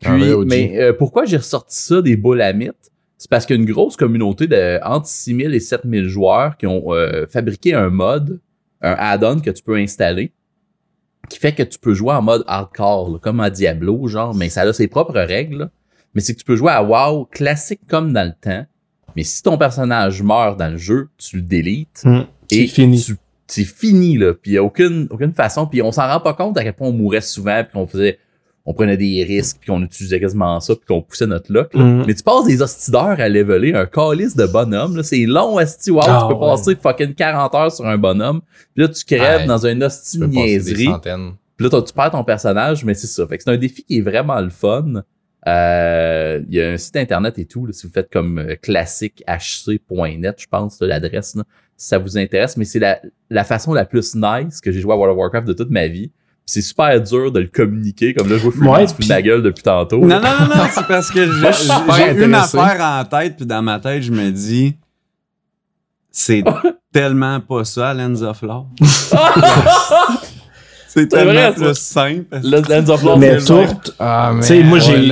Puis, 0.00 0.10
Un 0.10 0.18
vrai 0.18 0.32
OG. 0.32 0.48
mais 0.48 0.80
euh, 0.80 0.92
pourquoi 0.92 1.24
j'ai 1.24 1.36
ressorti 1.36 1.76
ça 1.76 2.02
des 2.02 2.16
boules 2.16 2.40
à 2.42 2.52
mythes? 2.52 2.90
C'est 3.16 3.30
parce 3.30 3.46
qu'il 3.46 3.56
y 3.56 3.58
a 3.58 3.62
une 3.62 3.70
grosse 3.70 3.96
communauté 3.96 4.46
de 4.46 4.78
entre 4.84 5.06
6000 5.06 5.54
et 5.54 5.60
7000 5.60 6.08
joueurs 6.08 6.56
qui 6.56 6.66
ont 6.66 6.92
euh, 6.92 7.26
fabriqué 7.26 7.72
un 7.72 7.88
mode, 7.88 8.40
un 8.82 8.94
add-on 8.98 9.40
que 9.40 9.50
tu 9.50 9.62
peux 9.62 9.76
installer, 9.76 10.32
qui 11.30 11.38
fait 11.38 11.52
que 11.52 11.62
tu 11.62 11.78
peux 11.78 11.94
jouer 11.94 12.12
en 12.12 12.20
mode 12.22 12.44
hardcore, 12.46 13.10
là, 13.12 13.18
comme 13.18 13.40
à 13.40 13.48
Diablo, 13.50 14.06
genre, 14.08 14.34
mais 14.34 14.50
ça 14.50 14.62
a 14.62 14.72
ses 14.74 14.88
propres 14.88 15.18
règles. 15.18 15.56
là. 15.58 15.70
Mais 16.14 16.20
c'est 16.20 16.34
que 16.34 16.38
tu 16.40 16.44
peux 16.44 16.56
jouer 16.56 16.70
à 16.72 16.82
WoW 16.84 17.24
classique 17.30 17.80
comme 17.88 18.12
dans 18.12 18.24
le 18.26 18.34
temps. 18.38 18.66
Mais 19.16 19.22
si 19.24 19.42
ton 19.42 19.56
personnage 19.58 20.22
meurt 20.22 20.58
dans 20.58 20.70
le 20.70 20.76
jeu, 20.78 21.08
tu 21.18 21.36
le 21.36 21.42
délites. 21.42 22.02
Hum, 22.04 22.26
Et 22.50 22.66
C'est 22.66 22.74
fini. 22.74 23.06
C'est 23.46 23.64
fini, 23.64 24.16
là. 24.18 24.32
Puis 24.34 24.52
il 24.52 24.54
n'y 24.54 24.58
a 24.58 24.62
aucune, 24.64 25.06
aucune 25.10 25.32
façon. 25.32 25.66
Puis 25.66 25.82
on 25.82 25.92
s'en 25.92 26.06
rend 26.08 26.20
pas 26.20 26.32
compte 26.34 26.56
à 26.58 26.64
quel 26.64 26.72
point 26.72 26.88
on 26.88 26.92
mourait 26.92 27.20
souvent, 27.20 27.62
puis 27.62 27.72
qu'on 27.74 27.86
faisait, 27.86 28.18
on 28.66 28.72
prenait 28.72 28.96
des 28.96 29.22
risques, 29.22 29.58
puis 29.60 29.68
qu'on 29.70 29.82
utilisait 29.82 30.18
quasiment 30.18 30.58
ça, 30.60 30.74
puis 30.74 30.84
qu'on 30.86 31.02
poussait 31.02 31.26
notre 31.26 31.52
luck. 31.52 31.72
là. 31.74 31.82
Hum. 31.82 32.04
Mais 32.06 32.14
tu 32.14 32.22
passes 32.22 32.46
des 32.46 32.62
hostideurs 32.62 33.20
à 33.20 33.28
leveler 33.28 33.74
un 33.74 33.84
calice 33.86 34.34
de 34.34 34.46
bonhomme. 34.46 34.96
là. 34.96 35.02
C'est 35.02 35.26
long, 35.26 35.56
hostie. 35.58 35.90
Wow, 35.90 36.00
Ah, 36.06 36.18
tu 36.28 36.34
peux 36.34 36.40
ouais. 36.42 36.50
passer 36.50 36.76
fucking 36.82 37.14
40 37.14 37.54
heures 37.54 37.72
sur 37.72 37.86
un 37.86 37.98
bonhomme. 37.98 38.40
Puis 38.74 38.82
là, 38.84 38.88
tu 38.88 39.04
crèves 39.04 39.40
Ouais. 39.42 39.46
dans 39.46 39.66
un 39.66 39.80
hostie 39.82 40.18
Tu 40.18 40.18
peux 40.20 40.26
passer 40.30 40.40
des 40.40 40.48
niaiserie. 40.72 40.84
centaines. 40.86 41.32
Puis 41.56 41.68
là, 41.68 41.82
tu 41.82 41.92
perds 41.92 42.10
ton 42.10 42.24
personnage, 42.24 42.84
mais 42.84 42.94
c'est 42.94 43.06
ça. 43.06 43.26
Fait 43.28 43.36
que 43.36 43.44
c'est 43.44 43.50
un 43.50 43.56
défi 43.58 43.84
qui 43.84 43.98
est 43.98 44.02
vraiment 44.02 44.40
le 44.40 44.50
fun. 44.50 45.02
Euh, 45.46 46.40
Il 46.48 46.54
y 46.54 46.60
a 46.62 46.70
un 46.70 46.76
site 46.76 46.96
internet 46.96 47.38
et 47.38 47.44
tout, 47.44 47.66
là, 47.66 47.72
si 47.72 47.86
vous 47.86 47.92
faites 47.92 48.10
comme 48.12 48.38
euh, 48.38 48.56
classiquehc.net, 48.60 50.36
je 50.40 50.46
pense, 50.50 50.80
là, 50.80 50.86
l'adresse, 50.86 51.34
là, 51.36 51.42
si 51.76 51.88
ça 51.88 51.98
vous 51.98 52.16
intéresse. 52.18 52.56
Mais 52.56 52.64
c'est 52.64 52.78
la, 52.78 53.00
la 53.30 53.44
façon 53.44 53.72
la 53.74 53.84
plus 53.84 54.14
nice 54.14 54.60
que 54.60 54.72
j'ai 54.72 54.80
joué 54.80 54.92
à 54.92 54.96
World 54.96 55.12
of 55.12 55.18
Warcraft 55.18 55.46
de 55.48 55.52
toute 55.52 55.70
ma 55.70 55.86
vie. 55.86 56.10
C'est 56.46 56.60
super 56.62 57.00
dur 57.00 57.32
de 57.32 57.40
le 57.40 57.46
communiquer, 57.46 58.12
comme 58.12 58.28
là, 58.28 58.36
je 58.36 58.42
vois 58.42 58.52
Freeman 58.52 58.74
Ouais, 58.80 58.86
puis- 58.98 59.06
de 59.08 59.12
ma 59.12 59.22
gueule 59.22 59.42
depuis 59.42 59.62
tantôt. 59.62 59.98
Non, 60.00 60.20
non, 60.20 60.20
non, 60.40 60.46
non, 60.56 60.64
c'est 60.70 60.86
parce 60.86 61.10
que 61.10 61.24
j'ai 61.96 62.24
une 62.24 62.34
affaire 62.34 62.78
en 62.80 63.04
tête, 63.04 63.36
puis 63.36 63.46
dans 63.46 63.62
ma 63.62 63.80
tête, 63.80 64.02
je 64.02 64.12
me 64.12 64.30
dis, 64.30 64.76
c'est 66.10 66.44
tellement 66.92 67.40
pas 67.40 67.64
ça, 67.64 67.92
Lens 67.94 68.20
of 68.22 68.42
Love. 68.42 68.66
c'est 70.94 71.08
tellement 71.08 71.32
vrai, 71.32 71.42
ça. 71.56 71.64
plus 71.64 71.74
simple. 71.74 72.24
Le 72.42 72.60
Lens 72.68 72.88
of 72.90 73.02
Love, 73.02 73.18
Mais 73.18 73.40
c'est 73.40 73.46
tourte, 73.46 73.94
Ah, 73.98 74.32
Tu 74.36 74.42
sais, 74.46 74.62
moi, 74.62 74.78
j'ai- 74.78 75.06
eu 75.06 75.08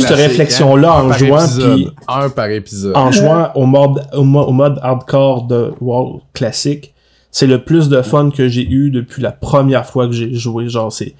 cette 0.00 0.08
classique, 0.08 0.16
réflexion-là 0.16 0.92
hein. 0.92 1.04
en 1.08 1.12
jouant, 1.12 1.46
puis- 1.74 1.88
Un 2.08 2.28
par 2.30 2.48
épisode. 2.50 2.96
en 2.96 3.10
jouant 3.12 3.48
au 3.54 3.66
mode, 3.66 4.02
au, 4.14 4.24
mo- 4.24 4.44
au 4.44 4.52
mode 4.52 4.78
hardcore 4.82 5.46
de 5.46 5.72
WoW 5.80 6.22
classique, 6.32 6.94
c'est 7.30 7.46
le 7.46 7.62
plus 7.64 7.88
de 7.88 8.00
fun 8.02 8.30
que 8.30 8.48
j'ai 8.48 8.66
eu 8.68 8.90
depuis 8.90 9.22
la 9.22 9.32
première 9.32 9.84
fois 9.86 10.06
que 10.06 10.12
j'ai 10.12 10.32
joué. 10.34 10.68
Genre, 10.68 10.90
c'est, 10.92 11.14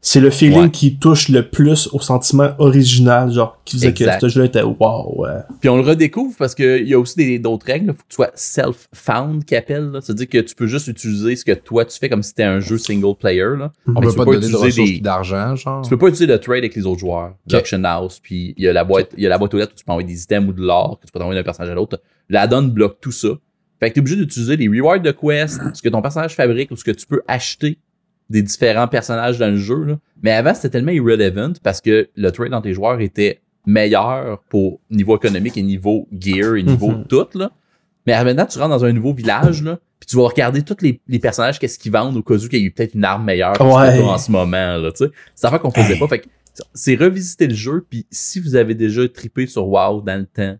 c'est 0.00 0.20
le 0.20 0.30
feeling 0.30 0.58
Ouais. 0.64 0.70
qui 0.70 0.96
touche 0.98 1.28
le 1.28 1.48
plus 1.48 1.88
au 1.92 2.00
sentiment 2.00 2.50
original, 2.58 3.32
genre, 3.32 3.60
qui 3.64 3.76
faisait 3.76 3.88
Exact. 3.88 4.20
que 4.20 4.28
ce 4.28 4.34
jeu 4.34 4.44
était 4.44 4.62
wow, 4.62 5.20
ouais. 5.22 5.40
Puis 5.60 5.68
on 5.68 5.76
le 5.76 5.82
redécouvre 5.82 6.34
parce 6.38 6.54
qu'il 6.54 6.86
y 6.88 6.94
a 6.94 6.98
aussi 6.98 7.16
des- 7.16 7.38
d'autres 7.38 7.66
règles. 7.66 7.86
Il 7.86 7.92
faut 7.92 8.02
que 8.02 8.08
tu 8.08 8.14
sois 8.14 8.30
self-found, 8.34 9.44
là. 9.92 10.00
C'est-à-dire 10.00 10.28
que 10.28 10.38
tu 10.38 10.54
peux 10.54 10.66
juste 10.66 10.88
utiliser 10.88 11.36
ce 11.36 11.44
que 11.44 11.52
toi 11.52 11.84
tu 11.84 11.98
fais 11.98 12.08
comme 12.08 12.22
si 12.22 12.30
c'était 12.30 12.44
un 12.44 12.60
jeu 12.60 12.78
single 12.78 13.14
player. 13.18 13.56
Là. 13.58 13.72
On 13.86 14.00
peut 14.00 14.12
pas 14.12 14.24
peux 14.24 14.36
te 14.36 14.40
donner 14.40 14.52
de 14.52 14.56
utiliser 14.58 14.82
ressources 14.82 15.02
d'argent, 15.02 15.56
genre. 15.56 15.82
Tu 15.82 15.90
peux 15.90 15.98
pas 15.98 16.06
utiliser 16.08 16.26
le 16.26 16.38
trade 16.38 16.58
avec 16.58 16.74
les 16.74 16.86
autres 16.86 17.00
joueurs. 17.00 17.34
Auction 17.52 17.82
House, 17.84 18.20
puis 18.22 18.54
il 18.56 18.64
y 18.64 18.68
a 18.68 18.72
la 18.72 18.84
boîte, 18.84 19.10
il 19.16 19.22
y 19.22 19.26
a 19.26 19.28
la 19.28 19.38
boîte 19.38 19.54
aux 19.54 19.58
lettres 19.58 19.72
où 19.74 19.78
tu 19.78 19.84
peux 19.84 19.92
envoyer 19.92 20.08
des 20.08 20.22
items 20.22 20.48
ou 20.48 20.52
de 20.52 20.62
l'or 20.62 20.98
que 21.00 21.06
tu 21.06 21.12
peux 21.12 21.18
envoyer 21.20 21.38
d'un 21.40 21.44
personnage 21.44 21.70
à 21.70 21.74
l'autre. 21.74 22.00
L'addon 22.28 22.62
bloque 22.62 22.98
tout 23.00 23.12
ça. 23.12 23.28
Fait 23.80 23.90
que 23.90 23.94
t'es 23.94 24.00
obligé 24.00 24.16
d'utiliser 24.16 24.56
les 24.56 24.66
rewards 24.68 25.00
de 25.00 25.12
quest, 25.12 25.60
ce 25.72 25.80
que 25.82 25.88
ton 25.88 26.02
personnage 26.02 26.34
fabrique 26.34 26.70
ou 26.72 26.76
ce 26.76 26.82
que 26.84 26.90
tu 26.90 27.06
peux 27.06 27.22
acheter 27.28 27.78
des 28.30 28.42
différents 28.42 28.88
personnages 28.88 29.38
dans 29.38 29.48
le 29.50 29.56
jeu. 29.56 29.84
là. 29.84 29.98
Mais 30.22 30.32
avant, 30.32 30.54
c'était 30.54 30.70
tellement 30.70 30.92
irrelevant 30.92 31.52
parce 31.62 31.80
que 31.80 32.08
le 32.14 32.30
trade 32.30 32.50
dans 32.50 32.60
tes 32.60 32.74
joueurs 32.74 33.00
était 33.00 33.40
meilleur 33.66 34.42
pour 34.48 34.80
niveau 34.90 35.16
économique 35.16 35.56
et 35.56 35.62
niveau 35.62 36.08
gear 36.12 36.56
et 36.56 36.62
niveau 36.62 36.90
Mhm. 36.90 37.04
tout. 37.06 37.26
Là. 37.34 37.50
Mais 38.06 38.22
maintenant, 38.24 38.46
tu 38.46 38.58
rentres 38.58 38.70
dans 38.70 38.84
un 38.84 38.92
nouveau 38.92 39.12
village, 39.12 39.62
là, 39.62 39.78
puis 40.00 40.06
tu 40.06 40.16
vas 40.16 40.26
regarder 40.28 40.62
tous 40.62 40.76
les, 40.80 41.00
les 41.08 41.18
personnages, 41.18 41.58
qu'est-ce 41.58 41.78
qu'ils 41.78 41.92
vendent 41.92 42.16
au 42.16 42.22
cas 42.22 42.34
où 42.34 42.48
qu'il 42.48 42.60
y 42.60 42.62
a 42.62 42.64
eu 42.66 42.70
peut-être 42.70 42.94
une 42.94 43.04
arme 43.04 43.24
meilleure 43.24 43.60
Ouais. 43.60 44.00
en 44.02 44.16
ce 44.18 44.30
moment. 44.30 44.76
Là, 44.78 44.90
c'est 44.94 45.46
affaire 45.46 45.60
qu'on 45.60 45.70
faisait 45.70 45.98
pas. 45.98 46.08
Fait 46.08 46.24
c'est 46.74 46.96
revisiter 46.96 47.46
le 47.46 47.54
jeu, 47.54 47.86
puis 47.88 48.06
si 48.10 48.40
vous 48.40 48.56
avez 48.56 48.74
déjà 48.74 49.06
trippé 49.08 49.46
sur 49.46 49.68
WoW 49.68 50.00
dans 50.02 50.18
le 50.18 50.26
temps, 50.26 50.56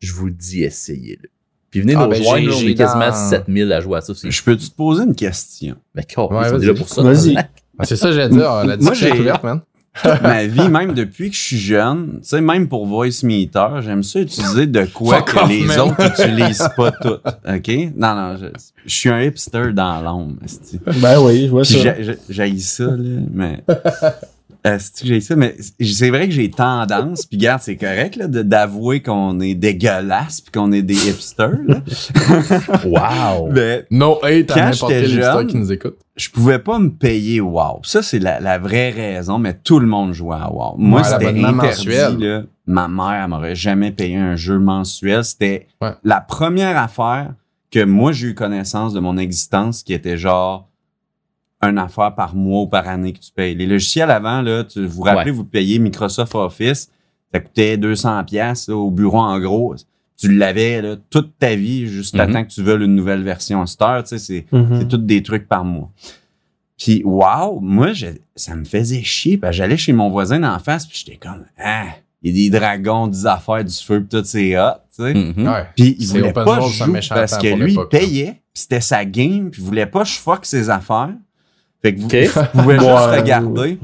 je 0.00 0.12
vous 0.12 0.26
le 0.26 0.32
dis, 0.32 0.62
essayez-le. 0.62 1.28
Puis 1.74 1.80
venez 1.80 1.94
Ah, 1.96 2.04
nous 2.04 2.10
ben, 2.10 2.18
rejoindre, 2.18 2.38
j'ai- 2.38 2.46
là, 2.46 2.54
on 2.54 2.58
j'ai 2.60 2.70
est 2.70 2.74
quasiment 2.76 3.08
dans- 3.08 3.28
7000 3.30 3.72
à 3.72 3.80
jouer 3.80 3.98
à 3.98 4.00
ça. 4.00 4.12
C'est... 4.14 4.30
Je 4.30 4.44
peux-tu 4.44 4.70
te 4.70 4.76
poser 4.76 5.02
une 5.02 5.14
question? 5.16 5.74
Mais 5.96 6.04
quoi, 6.14 6.28
Ouais, 6.32 6.46
on 6.52 6.60
est 6.60 6.66
là 6.66 6.72
pour 6.74 6.88
ça. 6.88 7.02
Vas-y. 7.02 7.36
Ah, 7.36 7.84
c'est 7.84 7.96
ça, 7.96 8.12
j'allais 8.12 8.28
dire. 8.28 8.38
La 8.64 8.64
Moi, 8.64 8.76
discussion 8.76 9.08
est 9.08 9.14
j'ai- 9.16 9.20
ouverte, 9.20 9.42
man. 9.42 9.60
Toute 10.00 10.22
ma 10.22 10.44
vie, 10.46 10.68
même 10.68 10.94
depuis 10.94 11.30
que 11.30 11.36
je 11.36 11.40
suis 11.40 11.58
jeune, 11.58 12.20
tu 12.22 12.28
sais, 12.28 12.40
même 12.40 12.68
pour 12.68 12.86
Voice 12.86 13.24
Meter, 13.24 13.66
j'aime 13.80 14.04
ça 14.04 14.20
utiliser 14.20 14.66
de 14.68 14.84
quoi 14.86 15.18
Fuck 15.18 15.32
que 15.32 15.38
off, 15.40 15.48
les 15.48 15.64
man. 15.64 15.80
autres 15.80 16.06
utilisent 16.20 16.68
pas 16.76 16.92
toutes. 16.92 17.22
OK? 17.48 17.68
Non, 17.96 18.14
non, 18.14 18.36
je, 18.36 18.46
je 18.86 18.94
suis 18.94 19.08
un 19.10 19.22
hipster 19.22 19.72
dans 19.72 20.00
l'ombre. 20.00 20.36
Ben 21.00 21.20
oui, 21.20 21.46
je 21.46 21.50
vois 21.50 21.62
Puis 21.62 21.74
ça. 21.82 21.94
j'ai- 22.28 22.58
ça, 22.58 22.84
là, 22.84 23.20
mais. 23.32 23.64
Que 24.64 24.78
j'ai 25.02 25.20
ça, 25.20 25.36
mais 25.36 25.56
c'est 25.78 26.08
vrai 26.08 26.26
que 26.26 26.32
j'ai 26.32 26.50
tendance, 26.50 27.26
puis 27.26 27.36
regarde, 27.36 27.60
c'est 27.62 27.76
correct 27.76 28.16
là, 28.16 28.28
de- 28.28 28.40
d'avouer 28.42 29.02
qu'on 29.02 29.38
est 29.40 29.54
dégueulasse 29.54 30.40
puis 30.40 30.52
qu'on 30.52 30.72
est 30.72 30.80
des 30.80 30.94
hipsters. 31.10 31.58
Là. 31.66 31.82
Wow! 32.84 33.48
mais 33.52 33.84
No 33.90 34.18
hate 34.22 34.50
à 34.52 34.70
n'importe 34.70 34.90
quel 34.92 35.06
jeune, 35.08 35.46
qui 35.46 35.56
nous 35.58 35.70
écoute. 35.72 35.96
je 36.16 36.30
pouvais 36.30 36.58
pas 36.58 36.78
me 36.78 36.88
payer 36.90 37.40
WoW. 37.40 37.80
Ça, 37.82 38.02
c'est 38.02 38.18
la, 38.18 38.40
la 38.40 38.58
vraie 38.58 38.90
raison, 38.90 39.38
mais 39.38 39.54
tout 39.54 39.78
le 39.80 39.86
monde 39.86 40.12
jouait 40.12 40.36
à 40.36 40.50
WoW. 40.50 40.76
Moi, 40.78 41.00
Ouais, 41.00 41.06
c'était 41.08 41.44
interdit. 41.44 42.24
Là. 42.24 42.42
Ma 42.66 42.88
mère, 42.88 43.20
elle 43.24 43.28
m'aurait 43.28 43.54
jamais 43.54 43.90
payé 43.90 44.16
un 44.16 44.36
jeu 44.36 44.58
mensuel. 44.58 45.24
C'était 45.24 45.66
Ouais. 45.82 45.90
la 46.04 46.20
première 46.22 46.78
affaire 46.78 47.34
que 47.70 47.84
moi, 47.84 48.12
j'ai 48.12 48.28
eu 48.28 48.34
connaissance 48.34 48.92
de 48.94 49.00
mon 49.00 49.18
existence 49.18 49.82
qui 49.82 49.92
était 49.92 50.16
genre 50.16 50.68
une 51.68 51.78
affaire 51.78 52.14
par 52.14 52.34
mois 52.34 52.62
ou 52.62 52.66
par 52.66 52.88
année 52.88 53.12
que 53.12 53.18
tu 53.18 53.30
payes. 53.34 53.54
Les 53.54 53.66
logiciels 53.66 54.10
avant, 54.10 54.40
là, 54.42 54.64
tu 54.64 54.84
vous 54.86 55.02
rappelez, 55.02 55.30
vous 55.30 55.44
payez 55.44 55.78
Microsoft 55.78 56.34
Office, 56.34 56.90
ça 57.32 57.40
coûtait 57.40 57.76
200 57.76 58.24
pièces 58.24 58.68
au 58.68 58.90
bureau 58.90 59.18
en 59.20 59.38
gros. 59.40 59.74
Tu 60.16 60.32
l'avais 60.32 60.80
là, 60.80 60.96
toute 61.10 61.36
ta 61.38 61.54
vie, 61.56 61.86
juste 61.88 62.14
à 62.18 62.26
Mhm. 62.26 62.32
temps 62.32 62.44
que 62.44 62.50
tu 62.50 62.62
veuilles 62.62 62.84
une 62.84 62.94
nouvelle 62.94 63.22
version 63.24 63.66
Star. 63.66 64.02
Tu 64.04 64.10
sais, 64.10 64.18
c'est 64.18 64.46
Mhm. 64.52 64.78
c'est 64.80 64.88
tous 64.88 64.98
des 64.98 65.22
trucs 65.22 65.48
par 65.48 65.64
mois. 65.64 65.90
Puis, 66.78 67.02
wow, 67.04 67.60
moi, 67.60 67.92
je- 67.92 68.06
ça 68.36 68.54
me 68.56 68.64
faisait 68.64 69.02
chier. 69.02 69.38
Parce 69.38 69.52
que 69.52 69.56
j'allais 69.58 69.76
chez 69.76 69.92
mon 69.92 70.10
voisin 70.10 70.40
d'en 70.40 70.58
face, 70.58 70.86
puis 70.86 71.02
j'étais 71.04 71.18
comme, 71.18 71.44
ah, 71.58 71.86
il 72.22 72.36
y 72.36 72.46
a 72.46 72.50
des 72.50 72.58
dragons, 72.58 73.06
des 73.06 73.26
affaires, 73.26 73.64
du 73.64 73.72
feu, 73.74 74.00
puis 74.00 74.08
tout, 74.20 74.24
c'est 74.24 74.58
hot, 74.58 74.74
tu 74.96 75.02
sais. 75.02 75.12
Ouais. 75.12 75.66
Puis, 75.76 75.96
il 75.98 76.06
C'est 76.06 76.18
voulait 76.18 76.32
pas 76.32 76.44
jouer 76.60 77.00
parce 77.08 77.32
temps 77.32 77.38
que 77.40 77.54
lui, 77.54 77.74
il 77.74 77.88
payait, 77.90 78.32
puis 78.32 78.40
c'était 78.54 78.80
sa 78.80 79.04
game, 79.04 79.50
puis 79.50 79.62
il 79.62 79.64
voulait 79.66 79.86
pas 79.86 80.02
que 80.02 80.08
je 80.08 80.14
fuck 80.18 80.44
ses 80.44 80.68
affaires. 80.70 81.10
Fait 81.84 81.94
que 81.94 82.00
vous, 82.00 82.08
pouvez 82.08 82.24
juste 82.78 82.86
Ouais, 82.86 83.20
regarder. 83.20 83.78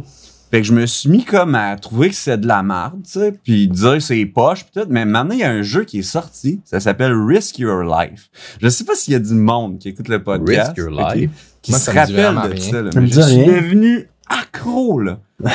Fait 0.51 0.63
que 0.63 0.67
je 0.67 0.73
me 0.73 0.87
suis 0.87 1.09
mis 1.11 1.23
comme 1.25 1.55
à 1.55 1.77
trouver 1.77 2.09
que 2.09 2.15
c'est 2.15 2.39
de 2.39 2.47
la 2.49 2.63
merde, 2.63 3.03
tu 3.05 3.21
sais, 3.21 3.33
puis 3.33 3.69
dire 3.69 4.01
c'est 4.03 4.25
poche, 4.27 4.65
pis 4.65 4.81
tout. 4.81 4.87
Mais 4.89 5.05
maintenant, 5.05 5.35
il 5.35 5.41
y 5.41 5.45
a 5.45 5.51
un 5.51 5.63
jeu 5.63 5.85
qui 5.85 6.01
est 6.01 6.03
sorti, 6.03 6.61
ça 6.65 6.81
s'appelle 6.81 7.13
Risk 7.13 7.59
Your 7.59 7.83
Life. 7.85 8.31
Je 8.61 8.69
sais 8.69 8.85
pas 8.85 8.95
s'il 8.97 9.13
y 9.13 9.17
a 9.17 9.21
du 9.21 9.35
monde 9.35 9.79
qui 9.79 9.91
écoute 9.91 10.09
le 10.09 10.23
podcast. 10.25 10.73
Risk 10.75 10.79
Your 10.79 10.91
Life? 10.91 11.31
qui 11.63 11.73
Moi, 11.73 11.79
se 11.79 11.91
rappelle 11.91 12.35
de 12.35 12.55
rien. 12.55 12.71
ça. 12.71 12.83
Là, 12.83 12.91
mais 12.97 13.07
je 13.07 13.21
suis 13.21 13.43
rien. 13.43 13.47
devenu 13.61 14.09
accro, 14.29 14.99
là. 14.99 15.19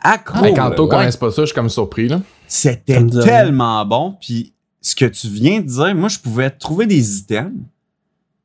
Accro. 0.00 0.42
Mais 0.42 0.54
quand 0.54 0.70
toi 0.70 0.84
ouais. 0.84 0.90
connaissent 0.90 1.16
pas 1.16 1.30
ça, 1.32 1.42
je 1.42 1.46
suis 1.46 1.54
comme 1.54 1.70
surpris, 1.70 2.06
là. 2.06 2.20
C'était 2.46 2.98
rien. 2.98 3.08
tellement 3.24 3.84
bon. 3.84 4.14
Puis 4.20 4.52
ce 4.80 4.94
que 4.94 5.06
tu 5.06 5.26
viens 5.26 5.60
de 5.60 5.66
dire, 5.66 5.94
moi, 5.96 6.08
je 6.08 6.18
pouvais 6.20 6.50
trouver 6.50 6.86
des 6.86 7.18
items. 7.18 7.50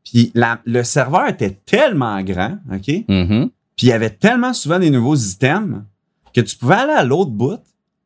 Puis 0.05 0.31
la- 0.35 0.59
le 0.65 0.83
serveur 0.83 1.27
était 1.27 1.57
tellement 1.65 2.21
grand, 2.23 2.57
OK? 2.71 2.83
Puis 2.85 3.05
Mhm. 3.07 3.49
il 3.81 3.87
y 3.87 3.91
avait 3.93 4.09
tellement 4.09 4.53
souvent 4.53 4.79
des 4.79 4.89
nouveaux 4.89 5.15
items 5.15 5.81
que 6.33 6.41
tu 6.41 6.55
pouvais 6.57 6.75
aller 6.75 6.93
à 6.93 7.03
l'autre 7.03 7.31
bout. 7.31 7.59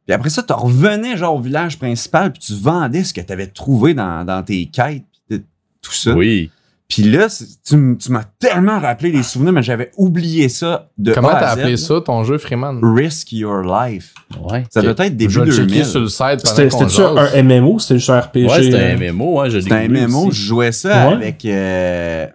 Puis 0.06 0.14
après 0.14 0.30
ça, 0.30 0.44
tu 0.44 0.54
revenais 0.54 1.18
genre 1.18 1.36
au 1.36 1.40
village 1.40 1.80
principal 1.80 2.32
puis 2.32 2.42
tu 2.42 2.54
vendais 2.54 3.04
ce 3.04 3.14
que 3.14 3.22
tu 3.22 3.34
avais 3.34 3.48
trouvé 3.48 3.94
dans, 3.94 4.24
dans 4.26 4.44
tes 4.44 4.66
quêtes. 4.68 5.04
Puis 5.30 5.42
tout 5.82 5.92
ça. 5.94 6.14
Oui. 6.16 6.52
Puis 6.88 7.02
là, 7.04 7.28
tu, 7.68 7.76
m'as 8.10 8.24
tellement 8.40 8.80
rappelé 8.80 9.12
les 9.12 9.24
souvenirs, 9.24 9.52
mais 9.54 9.64
j'avais 9.64 9.92
oublié 9.98 10.50
ça 10.50 10.90
de 11.00 11.14
Comment 11.14 11.30
A 11.30 11.36
à 11.36 11.40
t'as 11.40 11.56
Z, 11.56 11.60
appelé 11.60 11.78
ça, 11.78 12.00
ton 12.02 12.24
jeu, 12.24 12.38
Freeman? 12.38 12.80
Risk 12.84 13.32
Your 13.34 13.64
Life. 13.64 14.14
Ouais. 14.40 14.66
Ça 14.70 14.82
doit 14.84 14.94
être 15.06 15.18
début 15.18 15.34
je 15.34 15.40
vais 15.40 15.46
le 15.48 15.52
checker 15.52 15.66
2000. 15.68 15.86
sur 15.86 16.00
le 16.02 16.08
site 16.10 16.46
C'était-tu 16.46 17.02
un 17.02 17.44
MMO 17.44 17.80
c'était 17.80 17.96
juste 17.98 18.10
un 18.12 18.20
RPG? 18.20 18.36
Ouais, 18.48 18.64
c'était 18.64 18.78
un 18.78 19.12
MMO, 19.14 19.40
hein, 19.40 19.50
je 19.50 19.56
l'ai 19.58 19.64
C'était 19.64 19.76
un 19.76 19.88
MMO, 19.88 20.28
aussi. 20.28 20.38
je 20.38 20.46
jouais 20.48 20.72
ça 20.72 21.08
Ouais. 21.08 21.14
avec 21.16 21.44
euh, 21.46 22.28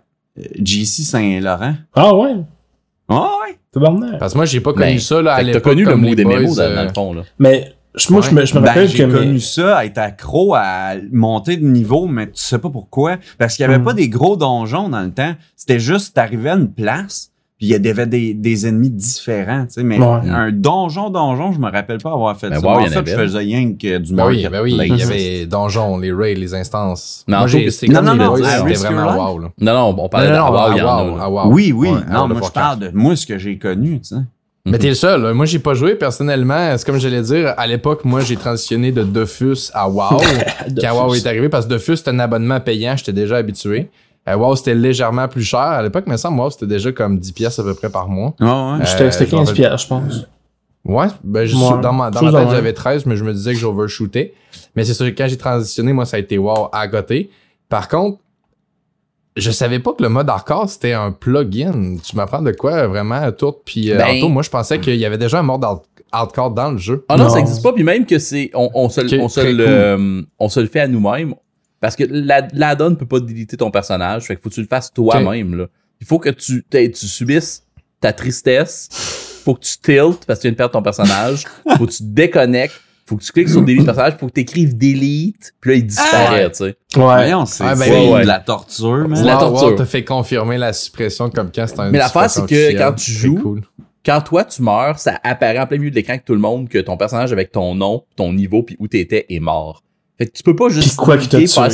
JC 0.60 1.02
Saint-Laurent. 1.04 1.74
Ah 1.94 2.14
ouais? 2.14 2.34
Ouais, 3.08 3.16
ouais. 3.16 4.18
Parce 4.18 4.32
que 4.32 4.38
moi, 4.38 4.46
j'ai 4.46 4.60
pas 4.60 4.72
connu 4.72 4.84
Ben, 4.94 4.98
ça, 4.98 5.22
là, 5.22 5.34
à 5.34 5.42
l'époque. 5.42 5.62
t'as 5.62 5.70
connu 5.70 5.84
le 5.84 5.96
mot 5.96 6.14
des 6.14 6.24
dans, 6.24 6.30
euh, 6.30 6.74
dans 6.76 6.82
le 6.84 6.92
fond, 6.92 7.12
là. 7.14 7.22
Mais 7.38 7.72
je- 7.94 8.12
moi, 8.12 8.22
je 8.22 8.30
me, 8.32 8.44
je 8.44 8.54
me 8.54 8.60
Ben, 8.60 8.68
rappelle 8.68 8.88
j'ai 8.88 8.98
que... 8.98 9.02
mes- 9.04 9.18
connu 9.18 9.40
ça, 9.40 9.78
à 9.78 9.84
être 9.84 9.98
accro 9.98 10.54
à 10.54 10.92
monter 11.12 11.56
de 11.56 11.64
niveau, 11.66 12.06
mais 12.06 12.26
tu 12.26 12.32
sais 12.42 12.58
pas 12.58 12.70
pourquoi. 12.70 13.16
Parce 13.38 13.56
qu'il 13.56 13.62
y 13.64 13.66
avait 13.68 13.78
Hmm. 13.78 13.84
pas 13.84 13.94
des 13.94 14.08
gros 14.08 14.36
donjons 14.36 14.88
dans 14.88 15.02
le 15.02 15.10
temps. 15.10 15.34
C'était 15.56 15.80
juste, 15.80 16.14
t'arrivais 16.14 16.50
à 16.50 16.54
une 16.54 16.70
place, 16.72 17.30
puis 17.58 17.66
il 17.66 17.70
y 17.72 17.90
avait 17.90 18.06
des, 18.06 18.32
des 18.32 18.66
ennemis 18.66 18.88
différents, 18.90 19.64
tu 19.66 19.72
sais. 19.74 19.82
Mais 19.82 19.98
Ouais. 19.98 20.28
un 20.30 20.50
donjon, 20.52 21.10
donjon, 21.10 21.52
je 21.52 21.58
me 21.58 21.70
rappelle 21.70 21.98
pas 21.98 22.12
avoir 22.12 22.34
fait 22.38 22.48
Ben, 22.48 22.60
ça. 22.60 22.66
wow, 22.66 22.80
y 22.80 22.84
en 22.84 22.86
fait, 22.86 23.06
je 23.06 23.14
faisais 23.16 23.38
rien 23.38 23.74
que 23.74 23.98
du 23.98 24.14
Ben 24.14 24.26
oui, 24.28 24.46
ben 24.50 24.62
oui, 24.62 24.70
il 24.70 24.74
y 24.74 24.76
marketplace. 24.88 25.10
avait 25.10 25.46
donjons, 25.46 25.98
les 25.98 26.12
raids, 26.12 26.34
les 26.36 26.54
instances. 26.54 27.24
Non, 27.28 27.38
Moi, 27.38 27.46
j'ai 27.48 27.68
Non, 27.88 28.00
non, 28.02 28.14
non, 28.14 28.34
à 28.34 28.36
c'était 28.66 28.74
vraiment 28.76 29.32
wow, 29.32 29.38
là. 29.40 29.48
Non, 29.60 29.72
non, 29.74 29.94
on 30.04 30.08
parlait 30.08 30.28
Non, 30.28 30.34
de 30.34 30.38
non, 30.80 31.16
wow, 31.18 31.18
wow, 31.18 31.30
wow. 31.48 31.52
Oui, 31.52 31.72
oui. 31.76 31.88
Ouais, 31.88 32.00
non, 32.10 32.28
moi, 32.28 32.40
je 32.44 32.50
parle 32.50 32.78
de 32.78 32.90
moi, 32.94 33.14
ce 33.16 33.26
que 33.26 33.36
j'ai 33.36 33.58
connu, 33.58 33.98
tu 34.00 34.04
sais. 34.14 34.16
Mais 34.66 34.78
t'es 34.78 34.88
le 34.88 34.94
seul. 34.94 35.32
Moi, 35.32 35.46
j'ai 35.46 35.58
pas 35.58 35.74
joué 35.74 35.94
personnellement. 35.94 36.76
C'est 36.76 36.84
comme 36.84 36.98
j'allais 36.98 37.22
dire, 37.22 37.54
à 37.56 37.66
l'époque, 37.66 38.04
moi, 38.04 38.20
j'ai 38.20 38.36
transitionné 38.36 38.92
de 38.92 39.02
Dofus 39.02 39.70
à 39.72 39.88
WoW. 39.88 40.20
quand 40.80 40.94
WoW 41.06 41.14
est 41.14 41.26
arrivé, 41.26 41.48
parce 41.48 41.64
que 41.66 41.70
Dofus, 41.70 41.96
c'était 41.96 42.10
un 42.10 42.18
abonnement 42.18 42.60
payant, 42.60 42.94
j'étais 42.96 43.12
déjà 43.14 43.36
habitué. 43.36 43.88
Euh, 44.28 44.34
WoW, 44.36 44.56
c'était 44.56 44.74
légèrement 44.74 45.28
plus 45.28 45.42
cher. 45.42 45.60
À 45.60 45.82
l'époque, 45.82 46.04
mais 46.06 46.18
ça, 46.18 46.30
WoW, 46.30 46.50
c'était 46.50 46.66
déjà 46.66 46.92
comme 46.92 47.18
10 47.18 47.32
pièces 47.32 47.58
à 47.58 47.62
peu 47.62 47.72
près 47.74 47.88
par 47.88 48.06
mois. 48.08 48.34
Ouais, 48.38 48.46
ouais. 48.46 48.86
C'était 48.86 49.04
Euh, 49.04 49.10
c'était 49.10 49.26
je 49.30 49.34
me 49.36 49.38
15 49.40 49.48
rappelle- 49.48 49.54
piastres, 49.54 49.80
je 49.82 49.88
pense. 49.88 50.26
Ouais, 50.84 51.06
ben, 51.24 51.44
je 51.46 51.56
Ouais, 51.56 51.80
dans 51.82 51.92
ma, 51.92 52.10
dans 52.10 52.22
ma 52.22 52.32
tête, 52.32 52.50
j'avais 52.50 52.72
13, 52.72 53.06
mais 53.06 53.16
je 53.16 53.24
me 53.24 53.32
disais 53.32 53.52
que 53.54 53.58
j'overshootais. 53.58 54.34
Mais 54.76 54.84
c'est 54.84 54.94
sûr 54.94 55.06
que 55.06 55.10
quand 55.16 55.26
j'ai 55.28 55.36
transitionné, 55.38 55.92
moi, 55.92 56.04
ça 56.04 56.16
a 56.16 56.20
été 56.20 56.36
WoW 56.38 56.68
à 56.72 56.86
côté. 56.88 57.30
Par 57.68 57.88
contre, 57.88 58.18
je 59.36 59.50
savais 59.50 59.78
pas 59.78 59.92
que 59.92 60.02
le 60.02 60.08
mode 60.08 60.28
hardcore, 60.28 60.68
c'était 60.68 60.92
un 60.92 61.12
plugin. 61.12 61.96
Tu 62.02 62.16
m'apprends 62.16 62.42
de 62.42 62.52
quoi, 62.52 62.86
vraiment, 62.88 63.30
tout. 63.32 63.54
Puis, 63.64 63.92
euh, 63.92 63.96
Ben- 63.98 64.16
Anto, 64.16 64.28
moi, 64.28 64.42
je 64.42 64.50
pensais 64.50 64.80
qu'il 64.80 64.96
y 64.96 65.04
avait 65.04 65.18
déjà 65.18 65.38
un 65.38 65.42
mode 65.42 65.64
hard- 65.64 65.82
hardcore 66.12 66.50
dans 66.50 66.72
le 66.72 66.78
jeu. 66.78 67.04
Ah 67.08 67.16
non, 67.16 67.24
Non. 67.24 67.30
ça 67.30 67.38
existe 67.40 67.62
pas, 67.62 67.72
puis 67.72 67.84
même 67.84 68.04
que 68.06 68.18
c'est. 68.18 68.50
On, 68.54 68.70
on, 68.74 68.88
se, 68.88 69.00
le- 69.00 69.14
Ok, 69.18 69.20
on, 69.22 69.28
se 69.28 69.40
très 69.40 69.52
le, 69.52 69.64
cool. 69.64 69.72
euh, 69.72 70.22
on 70.38 70.48
se 70.48 70.60
le 70.60 70.66
fait 70.66 70.80
à 70.80 70.88
nous-mêmes. 70.88 71.34
Parce 71.80 71.96
que 71.96 72.04
la- 72.10 72.46
l'add-on 72.52 72.94
peut 72.94 73.06
pas 73.06 73.20
déliter 73.20 73.56
ton 73.56 73.70
personnage. 73.70 74.24
Fait 74.26 74.34
qu'il 74.34 74.42
faut 74.42 74.50
que 74.50 74.54
tu 74.54 74.60
le 74.60 74.66
fasses 74.66 74.92
toi-même. 74.92 75.66
Il 76.00 76.06
faut 76.06 76.18
que 76.18 76.28
tu, 76.30 76.64
tu 76.70 77.06
subisses 77.06 77.62
ta 78.00 78.12
tristesse. 78.12 78.88
Faut 79.44 79.54
que 79.54 79.60
tu 79.60 79.78
tiltes 79.82 80.26
parce 80.26 80.38
que 80.38 80.42
tu 80.42 80.48
viens 80.48 80.52
de 80.52 80.56
perdre 80.56 80.72
ton 80.72 80.82
personnage. 80.82 81.44
faut 81.78 81.86
que 81.86 81.90
tu 81.92 81.98
te 81.98 82.02
déconnectes. 82.02 82.74
Faut 83.10 83.16
que 83.16 83.22
tu 83.24 83.32
cliques 83.32 83.48
sur 83.48 83.62
delete 83.66 83.84
personnage. 83.84 84.14
Faut 84.18 84.28
que 84.28 84.32
tu 84.32 84.40
écrives 84.40 84.78
delete. 84.78 85.52
Puis 85.60 85.70
là, 85.72 85.76
il 85.76 85.86
disparaît, 85.86 86.44
Ah! 86.44 86.50
tu 86.50 86.54
sais. 86.56 86.64
Ouais. 86.64 86.74
Voyons, 86.94 87.44
c'est 87.44 87.64
Ah, 87.64 87.74
ben 87.74 88.20
de 88.20 88.26
la 88.26 88.38
torture, 88.38 89.08
man. 89.08 89.24
La 89.24 89.36
torture. 89.36 89.68
wow, 89.68 89.74
t'as 89.74 89.84
fait 89.84 90.04
confirmer 90.04 90.56
la 90.58 90.72
suppression 90.72 91.28
comme 91.28 91.50
quand 91.54 91.66
c'est 91.66 91.80
un 91.80 91.90
Mais 91.90 91.98
l'affaire, 91.98 92.30
c'est 92.30 92.46
que 92.46 92.78
quand 92.78 92.92
tu 92.94 93.10
joues, 93.10 93.38
cool. 93.42 93.62
Quand 94.06 94.20
toi, 94.22 94.44
tu 94.44 94.62
meurs, 94.62 94.98
ça 94.98 95.18
apparaît 95.24 95.58
en 95.58 95.66
plein 95.66 95.76
milieu 95.76 95.90
de 95.90 95.96
l'écran 95.96 96.12
avec 96.14 96.24
tout 96.24 96.32
le 96.34 96.40
monde 96.40 96.68
que 96.70 96.78
ton 96.78 96.96
personnage 96.96 97.32
avec 97.32 97.52
ton 97.52 97.74
nom, 97.74 98.04
ton 98.16 98.32
niveau, 98.32 98.62
puis 98.62 98.74
où 98.78 98.88
t'étais 98.88 99.26
est 99.28 99.40
mort. 99.40 99.82
Fait 100.16 100.26
que 100.26 100.32
tu 100.32 100.42
peux 100.42 100.56
pas 100.56 100.68
juste 100.70 100.88
Puis 100.88 100.96
quoi 100.96 101.18
faire, 101.18 101.70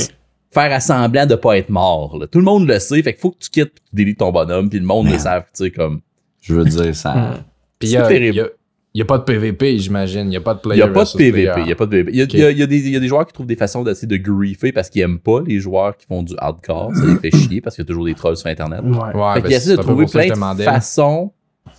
faire 0.50 0.72
à 0.72 0.80
semblant 0.80 1.26
de 1.26 1.34
pas 1.36 1.56
être 1.58 1.68
mort. 1.70 2.16
là. 2.18 2.26
Tout 2.26 2.38
le 2.38 2.44
monde 2.44 2.66
le 2.66 2.78
sait. 2.80 3.00
Fait 3.02 3.12
qu'il 3.12 3.20
faut 3.20 3.30
que 3.30 3.38
tu 3.38 3.50
quittes, 3.50 3.74
tu 3.74 3.94
délites 3.94 4.18
ton 4.18 4.32
bonhomme, 4.32 4.68
puis 4.70 4.78
le 4.80 4.86
monde 4.86 5.04
le 5.06 5.10
Merde. 5.12 5.22
savent, 5.22 5.44
tu 5.56 5.64
sais, 5.64 5.70
comme. 5.70 6.00
Je 6.40 6.54
veux 6.54 6.64
dire, 6.64 6.94
ça. 6.96 7.12
Hmm. 7.14 7.34
Puis 7.78 7.88
il 7.88 7.92
y 7.92 7.92
c'est 7.92 7.98
a, 7.98 8.08
terrible. 8.08 8.36
y 8.36 8.40
a- 8.40 8.48
y 8.98 9.02
a 9.02 9.04
pas 9.04 9.18
de 9.18 9.24
PVP, 9.24 9.78
j'imagine. 9.78 10.30
Il 10.30 10.34
y 10.34 10.36
a 10.36 10.40
pas 10.40 10.54
de 10.54 10.60
Il 10.60 10.62
player 10.62 10.80
y 10.80 10.82
a 10.82 10.88
pas 10.88 11.04
de 11.04 11.10
PVP. 11.16 11.60
Il 11.62 11.68
y 11.68 11.72
a 11.72 11.76
pas 11.76 11.86
de 11.86 11.90
PVP. 11.90 12.10
Il 12.12 12.18
y 12.18 12.20
a, 12.20 12.24
Ok. 12.24 12.32
il 12.34 12.40
y 12.40 12.44
a- 12.44 12.50
il 12.50 12.58
y 12.58 12.62
a 12.62 12.66
des, 12.66 12.78
il 12.78 12.90
y 12.92 12.96
a 12.96 13.00
des 13.00 13.08
joueurs 13.08 13.26
qui 13.26 13.32
trouvent 13.32 13.46
des 13.46 13.56
façons 13.56 13.82
d'essayer 13.84 14.06
de 14.08 14.16
griefer 14.16 14.72
parce 14.72 14.88
qu'ils 14.90 15.02
aiment 15.02 15.18
pas 15.18 15.40
les 15.46 15.58
joueurs 15.60 15.96
qui 15.96 16.06
font 16.06 16.22
du 16.22 16.34
hardcore. 16.38 16.92
Ça 16.94 17.02
les 17.06 17.30
fait 17.30 17.36
chier 17.36 17.60
parce 17.60 17.76
qu'il 17.76 17.82
y 17.84 17.86
a 17.86 17.88
toujours 17.88 18.04
des 18.06 18.14
trolls 18.14 18.36
sur 18.36 18.46
Internet. 18.48 18.80
Ouais. 18.82 18.96
Ouais, 18.98 19.34
Fait 19.34 19.40
ben, 19.40 19.42
qu'il 19.42 19.52
essaie 19.52 19.70
c'est 19.70 19.76
de 19.76 19.82
trouver 19.82 20.06
plein 20.06 20.28
de 20.54 20.62
façons 20.62 21.32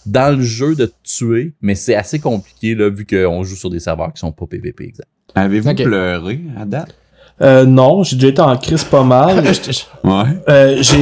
dans 0.06 0.36
le 0.38 0.44
jeu 0.44 0.76
de 0.76 0.86
te 0.86 0.94
tuer, 1.04 1.54
mais 1.62 1.76
c'est 1.76 1.96
assez 1.96 2.20
compliqué 2.20 2.76
là, 2.76 2.90
vu 2.90 3.06
qu'on 3.06 3.44
joue 3.44 3.56
sur 3.56 3.70
des 3.70 3.80
serveurs 3.80 4.14
qui 4.14 4.20
sont 4.20 4.32
pas 4.32 4.46
PVP 4.46 4.86
exact. 4.86 5.08
Avez-vous 5.36 5.74
pleuré 5.76 6.42
à 6.58 6.66
date? 6.66 6.96
Euh, 7.42 7.66
non, 7.66 8.04
j'ai 8.04 8.16
déjà 8.16 8.28
été 8.30 8.42
en 8.42 8.58
crise 8.58 8.84
pas 8.84 9.04
mal. 9.04 9.44
Ouais. 10.04 10.24
Euh, 10.50 10.78
j'ai... 10.82 11.02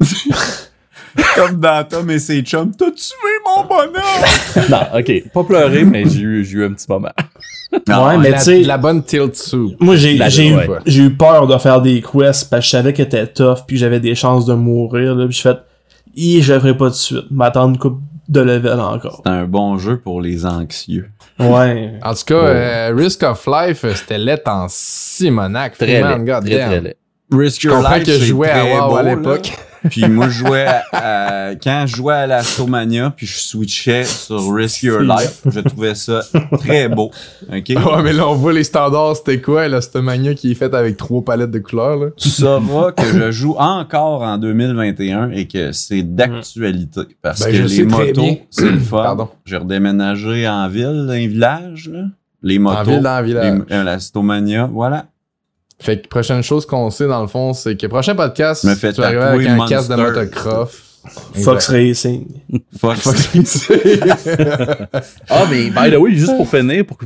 Comme 1.36 1.60
dans 1.60 1.84
Tom 1.84 2.10
et 2.10 2.18
ses 2.18 2.42
chums. 2.42 2.72
T'as 2.76 2.90
tué 2.90 3.14
mon 3.44 3.64
bonhomme! 3.64 4.68
non, 4.70 4.98
ok. 4.98 5.30
Pas 5.32 5.44
pleurer, 5.44 5.84
mais 5.84 6.08
j'ai 6.08 6.20
eu, 6.20 6.44
j'ai 6.44 6.58
eu 6.58 6.64
un 6.64 6.72
petit 6.72 6.86
moment. 6.88 7.12
ouais, 7.72 8.18
mais 8.18 8.32
tu 8.34 8.38
sais... 8.40 8.60
la 8.62 8.78
bonne 8.78 9.02
tilt 9.02 9.34
soup. 9.34 9.74
Moi, 9.80 9.96
j'ai 9.96 10.16
eu, 10.16 10.54
ouais. 10.54 10.66
eu 10.86 11.10
peur 11.10 11.46
de 11.46 11.58
faire 11.58 11.82
des 11.82 12.00
quests 12.00 12.48
parce 12.50 12.60
que 12.60 12.60
je 12.60 12.68
savais 12.70 12.92
qu'elle 12.92 13.06
était 13.06 13.26
tough 13.26 13.58
puis 13.66 13.76
j'avais 13.76 14.00
des 14.00 14.14
chances 14.14 14.46
de 14.46 14.54
mourir. 14.54 15.14
Là, 15.14 15.26
puis 15.26 15.36
j'ai 15.36 15.42
fait, 15.42 15.58
Hi, 16.16 16.42
je 16.42 16.54
le 16.54 16.60
ferai 16.60 16.76
pas 16.76 16.86
tout 16.86 16.92
de 16.92 16.96
suite. 16.96 17.30
M'attendre 17.30 17.74
une 17.74 17.78
coupe 17.78 18.00
de 18.28 18.40
level 18.40 18.80
encore. 18.80 19.22
C'est 19.24 19.30
un 19.30 19.44
bon 19.44 19.78
jeu 19.78 19.98
pour 19.98 20.20
les 20.20 20.46
anxieux. 20.46 21.10
Ouais. 21.38 21.94
En 22.02 22.14
tout 22.14 22.24
cas, 22.26 22.34
euh, 22.34 22.94
Risk 22.96 23.22
of 23.22 23.46
Life, 23.46 23.84
euh, 23.84 23.94
c'était 23.94 24.18
laid 24.18 24.42
en 24.46 24.66
Simonac. 24.68 25.78
Très 25.78 25.86
laid. 26.02 26.24
Très, 26.24 26.40
très 26.40 26.80
laid. 26.80 26.96
Risk 27.30 27.62
Je 27.62 27.68
comprends 27.68 28.00
que 28.00 28.12
je 28.12 28.24
jouais 28.24 28.50
à 28.50 28.64
WoW 28.64 28.96
à 28.96 29.02
l'époque. 29.02 29.52
Puis 29.90 30.08
moi, 30.08 30.28
je 30.28 30.38
jouais 30.44 30.66
à- 30.66 30.82
à- 30.92 31.54
quand 31.54 31.84
je 31.86 31.96
jouais 31.96 32.14
à 32.14 32.26
l'Astomania, 32.26 33.12
puis 33.16 33.26
je 33.26 33.38
switchais 33.38 34.04
sur 34.04 34.52
Risk 34.52 34.82
Your 34.82 35.00
Life, 35.00 35.42
je 35.46 35.60
trouvais 35.60 35.94
ça 35.94 36.20
très 36.58 36.88
beau. 36.88 37.10
OK? 37.52 37.68
Ouais, 37.68 38.02
mais 38.02 38.12
là, 38.12 38.28
on 38.28 38.34
voit 38.34 38.52
les 38.52 38.64
standards, 38.64 39.16
c'était 39.16 39.40
quoi, 39.40 39.68
là, 39.68 39.80
cette 39.80 39.96
mania 39.96 40.34
qui 40.34 40.50
est 40.52 40.54
faite 40.54 40.74
avec 40.74 40.96
trois 40.96 41.22
palettes 41.24 41.50
de 41.50 41.58
couleurs, 41.58 41.96
là? 41.96 42.06
Tu 42.16 42.28
sauras 42.28 42.92
que 42.92 43.02
je 43.04 43.30
joue 43.30 43.54
encore 43.58 44.22
en 44.22 44.38
2021 44.38 45.30
et 45.30 45.46
que 45.46 45.72
c'est 45.72 46.02
d'actualité. 46.02 47.00
Parce 47.22 47.40
Ben, 47.40 47.52
que 47.52 47.56
les 47.68 47.84
motos, 47.84 48.38
c'est 48.50 48.70
le 48.70 48.78
fun. 48.78 49.02
Pardon. 49.02 49.28
J'ai 49.44 49.56
redéménagé 49.56 50.48
en 50.48 50.68
ville, 50.68 51.04
dans 51.06 51.12
un 51.12 51.26
village, 51.26 51.88
là. 51.92 52.04
Les 52.42 52.58
motos. 52.58 52.78
En 52.78 52.82
ville, 52.84 52.96
dans 53.02 53.10
la 53.10 53.22
village. 53.22 53.60
les- 53.68 53.74
euh, 53.76 53.82
la 53.84 53.98
Stomania, 53.98 54.68
voilà. 54.72 55.06
Fait 55.80 56.02
que 56.02 56.08
prochaine 56.08 56.42
chose 56.42 56.66
qu'on 56.66 56.90
sait, 56.90 57.06
dans 57.06 57.20
le 57.22 57.28
fond, 57.28 57.52
c'est 57.52 57.76
que 57.76 57.86
prochain 57.86 58.14
podcast, 58.16 58.64
Me 58.64 58.74
fait 58.74 58.92
tu 58.92 59.00
vas 59.00 59.06
arriver 59.08 59.22
avec 59.22 59.46
un 59.48 59.66
casque 59.66 59.90
de 59.90 59.94
Monster. 59.96 60.20
motocross. 60.20 60.84
Fox 61.44 61.68
Racing. 61.70 62.26
Fuck. 62.76 62.96
Ah, 65.30 65.44
mais 65.50 65.70
by 65.70 65.90
the 65.90 65.98
way, 65.98 66.14
juste 66.14 66.36
pour 66.36 66.48
finir, 66.48 66.84
pour 66.84 66.98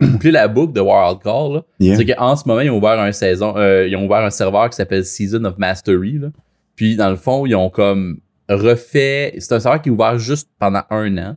boucler 0.00 0.30
la 0.30 0.48
boucle 0.48 0.72
de 0.72 0.80
Wildcard, 0.80 1.48
là, 1.50 1.62
Yeah. 1.78 1.96
c'est 1.96 2.06
qu'en 2.06 2.36
ce 2.36 2.46
moment, 2.46 2.60
ils 2.60 2.70
ont 2.70 2.78
ouvert 2.78 2.98
un 3.00 3.12
saison, 3.12 3.54
euh, 3.56 3.86
ils 3.88 3.96
ont 3.96 4.06
ouvert 4.06 4.18
un 4.24 4.30
serveur 4.30 4.70
qui 4.70 4.76
s'appelle 4.76 5.04
Season 5.04 5.44
of 5.44 5.58
Mastery. 5.58 6.18
Là. 6.18 6.28
Puis 6.76 6.96
dans 6.96 7.10
le 7.10 7.16
fond, 7.16 7.46
ils 7.46 7.54
ont 7.54 7.70
comme 7.70 8.18
refait. 8.48 9.34
C'est 9.38 9.52
un 9.54 9.60
serveur 9.60 9.82
qui 9.82 9.88
est 9.88 9.92
ouvert 9.92 10.18
juste 10.18 10.48
pendant 10.58 10.82
un 10.90 11.18
an. 11.18 11.36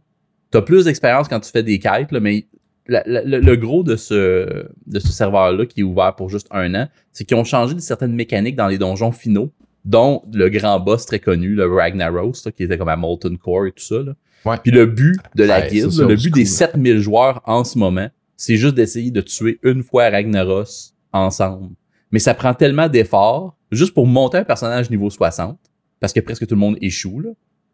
T'as 0.51 0.61
plus 0.61 0.85
d'expérience 0.85 1.27
quand 1.27 1.39
tu 1.39 1.51
fais 1.51 1.63
des 1.63 1.79
quêtes, 1.79 2.11
là, 2.11 2.19
mais 2.19 2.45
la- 2.89 3.03
la- 3.05 3.23
le, 3.23 3.39
le 3.39 3.55
gros 3.55 3.83
de 3.83 3.95
ce, 3.95 4.65
de 4.87 4.99
ce 4.99 5.07
serveur-là 5.11 5.65
qui 5.65 5.79
est 5.81 5.83
ouvert 5.83 6.15
pour 6.15 6.29
juste 6.29 6.47
un 6.51 6.73
an, 6.75 6.87
c'est 7.13 7.23
qu'ils 7.25 7.37
ont 7.37 7.43
changé 7.43 7.73
de 7.75 7.79
certaines 7.79 8.13
mécaniques 8.13 8.55
dans 8.55 8.67
les 8.67 8.77
donjons 8.77 9.11
finaux, 9.11 9.51
dont 9.85 10.23
le 10.33 10.49
grand 10.49 10.79
boss 10.79 11.05
très 11.05 11.19
connu, 11.19 11.55
le 11.55 11.65
Ragnaros, 11.73 12.33
là, 12.45 12.51
qui 12.51 12.63
était 12.63 12.77
comme 12.77 12.89
à 12.89 12.95
Molten 12.97 13.37
Core 13.37 13.67
et 13.67 13.71
tout 13.71 13.83
ça. 13.83 14.01
Là. 14.03 14.13
Ouais. 14.45 14.57
Puis 14.61 14.71
le 14.71 14.85
but 14.85 15.17
de 15.35 15.43
la 15.45 15.59
Ouais, 15.59 15.67
guilde, 15.69 15.91
le 15.99 16.15
but 16.15 16.33
des 16.33 16.45
school. 16.45 16.57
7000 16.73 16.99
joueurs 16.99 17.41
en 17.45 17.63
ce 17.63 17.77
moment, 17.77 18.09
c'est 18.35 18.57
juste 18.57 18.75
d'essayer 18.75 19.11
de 19.11 19.21
tuer 19.21 19.59
une 19.63 19.83
fois 19.83 20.09
Ragnaros 20.09 20.93
ensemble. 21.13 21.69
Mais 22.11 22.19
ça 22.19 22.33
prend 22.33 22.53
tellement 22.53 22.87
d'efforts 22.87 23.55
juste 23.71 23.93
pour 23.93 24.07
monter 24.07 24.37
un 24.39 24.43
personnage 24.43 24.89
niveau 24.89 25.09
60, 25.09 25.57
parce 25.99 26.13
que 26.13 26.19
presque 26.21 26.47
tout 26.47 26.55
le 26.55 26.59
monde 26.59 26.77
échoue, 26.81 27.19
là. 27.19 27.29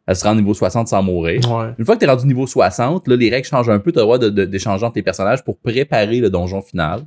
Elle 0.07 0.15
se 0.15 0.23
rend 0.23 0.35
niveau 0.35 0.53
60 0.53 0.87
sans 0.87 1.01
mourir. 1.01 1.39
Ouais. 1.51 1.73
Une 1.79 1.85
fois 1.85 1.95
que 1.95 1.99
tu 2.01 2.05
es 2.05 2.09
rendu 2.09 2.27
niveau 2.27 2.45
60, 2.45 3.07
là, 3.07 3.15
les 3.15 3.29
règles 3.29 3.47
changent 3.47 3.69
un 3.69 3.79
peu. 3.79 3.91
Tu 3.91 3.97
as 3.99 4.01
le 4.01 4.05
droit 4.05 4.19
d'échanger 4.19 4.85
entre 4.85 4.93
tes 4.93 5.01
personnages 5.01 5.43
pour 5.43 5.57
préparer 5.57 6.19
le 6.19 6.29
donjon 6.29 6.61
final. 6.61 7.01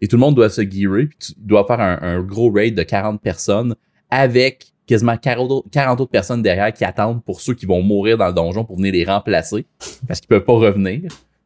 Et 0.00 0.08
tout 0.08 0.16
le 0.16 0.20
monde 0.20 0.34
doit 0.34 0.48
se 0.50 0.62
gearer. 0.62 1.06
Puis 1.06 1.18
tu 1.18 1.32
dois 1.36 1.64
faire 1.66 1.78
un, 1.80 1.98
un 2.02 2.20
gros 2.22 2.50
raid 2.50 2.74
de 2.74 2.82
40 2.82 3.20
personnes 3.20 3.74
avec 4.10 4.72
quasiment 4.86 5.16
40 5.16 5.50
autres, 5.52 5.68
40 5.70 6.00
autres 6.00 6.10
personnes 6.10 6.42
derrière 6.42 6.72
qui 6.72 6.84
attendent 6.84 7.22
pour 7.22 7.40
ceux 7.40 7.54
qui 7.54 7.66
vont 7.66 7.80
mourir 7.82 8.18
dans 8.18 8.26
le 8.26 8.32
donjon 8.32 8.64
pour 8.64 8.76
venir 8.76 8.92
les 8.92 9.04
remplacer 9.04 9.64
parce 10.08 10.18
qu'ils 10.20 10.28
peuvent 10.28 10.44
pas 10.44 10.54
revenir. 10.54 11.02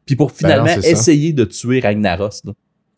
Puis 0.07 0.15
pour 0.15 0.31
finalement 0.31 0.65
Ben 0.65 0.77
non, 0.77 0.81
ça. 0.81 0.89
essayer 0.89 1.33
de 1.33 1.45
tuer 1.45 1.79
Ragnaros. 1.79 2.29
là. 2.45 2.53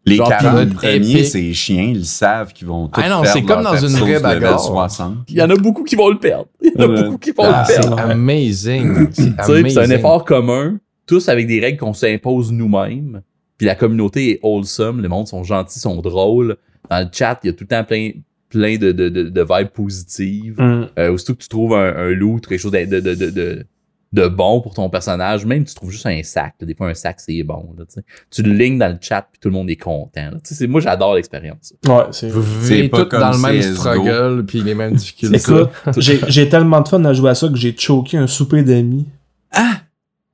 Les 0.07 0.15
Genre, 0.15 0.29
40 0.29 0.55
pilote 0.69 0.73
premiers, 0.75 1.23
c'est 1.25 1.53
chiens, 1.53 1.91
ils 1.93 2.05
savent 2.05 2.53
qu'ils 2.53 2.67
vont 2.67 2.87
tout 2.87 3.01
Ah 3.03 3.09
non, 3.09 3.21
perdre 3.21 3.27
c'est 3.37 3.41
comme 3.43 3.61
leur 3.61 3.73
dans 3.73 3.77
une 3.79 3.89
perso 3.89 4.05
vraie 4.05 4.19
bagarre. 4.19 4.59
60. 4.59 5.15
Il 5.29 5.35
y 5.35 5.41
en 5.41 5.49
a 5.49 5.55
beaucoup 5.55 5.83
qui 5.83 5.95
vont 5.95 6.09
le 6.09 6.17
perdre. 6.17 6.47
Il 6.61 6.71
y 6.75 6.83
en 6.83 6.83
a 6.95 7.01
beaucoup 7.03 7.17
qui 7.17 7.31
vont 7.31 7.43
Ah, 7.45 7.65
le 7.67 7.73
c'est 7.73 7.81
perdre. 7.81 7.97
long. 7.97 8.09
amazing. 8.11 9.07
C'est 9.11 9.23
Tu 9.37 9.43
sais, 9.43 9.61
puis 9.63 9.71
c'est 9.71 9.79
un 9.79 9.89
effort 9.89 10.23
commun, 10.25 10.79
tous 11.05 11.27
avec 11.29 11.45
des 11.47 11.59
règles 11.59 11.77
qu'on 11.79 11.93
s'impose 11.93 12.51
nous-mêmes. 12.51 13.21
Puis 13.57 13.65
la 13.67 13.75
communauté 13.75 14.31
est 14.31 14.39
wholesome, 14.43 15.01
les 15.01 15.07
mondes 15.07 15.27
sont 15.27 15.43
gentils, 15.43 15.79
sont 15.79 15.99
drôles. 16.01 16.57
Dans 16.89 16.99
le 16.99 17.07
chat, 17.11 17.39
il 17.43 17.47
y 17.47 17.49
a 17.49 17.53
tout 17.53 17.63
le 17.63 17.67
temps 17.75 17.83
plein, 17.83 18.11
plein 18.49 18.77
de, 18.77 18.91
de, 18.93 19.09
de, 19.09 19.23
de 19.23 19.41
vibes 19.41 19.69
positives. 19.73 20.55
Mm. 20.61 20.87
Euh, 20.99 21.11
aussitôt 21.11 21.33
que 21.33 21.41
tu 21.41 21.49
trouves 21.49 21.73
un, 21.73 21.93
un 21.97 22.09
loot, 22.11 22.45
quelque 22.47 22.59
chose 22.59 22.71
de, 22.71 22.85
de, 22.85 22.99
de, 23.01 23.29
de, 23.29 23.65
de, 24.13 24.27
bon 24.27 24.61
pour 24.61 24.73
ton 24.73 24.89
personnage, 24.89 25.45
même 25.45 25.65
si 25.67 25.73
tu 25.73 25.79
trouves 25.79 25.91
juste 25.91 26.05
un 26.05 26.21
sac, 26.23 26.53
là, 26.59 26.65
des 26.67 26.73
fois 26.75 26.87
un 26.89 26.93
sac 26.93 27.19
c'est 27.19 27.43
bon. 27.43 27.73
Là, 27.77 27.83
tu 28.31 28.41
le 28.43 28.53
lignes 28.53 28.77
dans 28.79 28.87
le 28.87 28.97
chat 29.01 29.27
puis 29.31 29.39
tout 29.39 29.49
le 29.49 29.53
monde 29.53 29.69
est 29.69 29.75
content. 29.75 30.29
là. 30.31 30.67
Moi 30.67 30.81
j'adore 30.81 31.15
l'expérience. 31.15 31.73
Ouais, 31.87 32.03
c'est. 32.11 32.29
Vous 32.29 32.41
vivez 32.41 32.89
comme 32.89 33.07
dans 33.09 33.31
le 33.31 33.37
même 33.37 33.61
struggle 33.75 34.45
puis 34.45 34.61
les 34.61 34.73
mêmes 34.75 34.93
difficultés. 34.95 35.39
J'ai 35.97 36.49
tellement 36.49 36.81
de 36.81 36.87
fun 36.87 37.03
à 37.05 37.13
jouer 37.13 37.31
à 37.31 37.35
ça 37.35 37.47
que 37.49 37.55
j'ai 37.55 37.75
choqué 37.77 38.17
un 38.17 38.27
souper 38.27 38.63
d'amis. 38.63 39.05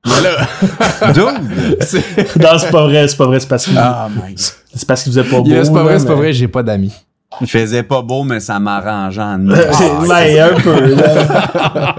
Dude! 1.14 1.80
C'est- 1.80 2.38
Non, 2.40 2.58
c'est 2.60 2.70
pas 2.72 2.84
vrai, 2.84 3.08
c'est 3.08 3.16
pas 3.18 3.26
vrai, 3.26 3.40
c'est 3.40 3.48
parce 3.48 3.66
qu'il 3.66 3.78
Ah, 3.78 4.10
my 4.14 4.36
c'est 4.36 4.86
parce 4.88 5.04
qu'il 5.04 5.14
faisait 5.14 5.24
pas 5.24 5.40
beau. 5.40 5.48
Yeah, 5.48 5.64
c'est 5.64 5.72
pas 5.74 5.84
vrai, 5.84 5.98
c'est 6.00 6.08
pas 6.08 6.16
vrai, 6.16 6.34
j'ai 6.34 6.48
pas 6.50 6.62
d'amis. 6.64 6.94
Il 7.42 7.48
faisait 7.48 7.84
pas 7.84 8.02
beau, 8.02 8.24
mais 8.24 8.40
ça 8.40 8.60
m'arrangeait 8.60 9.22
en 9.22 9.40
C'est- 9.72 10.08
ouais, 10.08 10.40
un 10.40 10.60
peu, 10.60 10.96
là. 10.96 11.96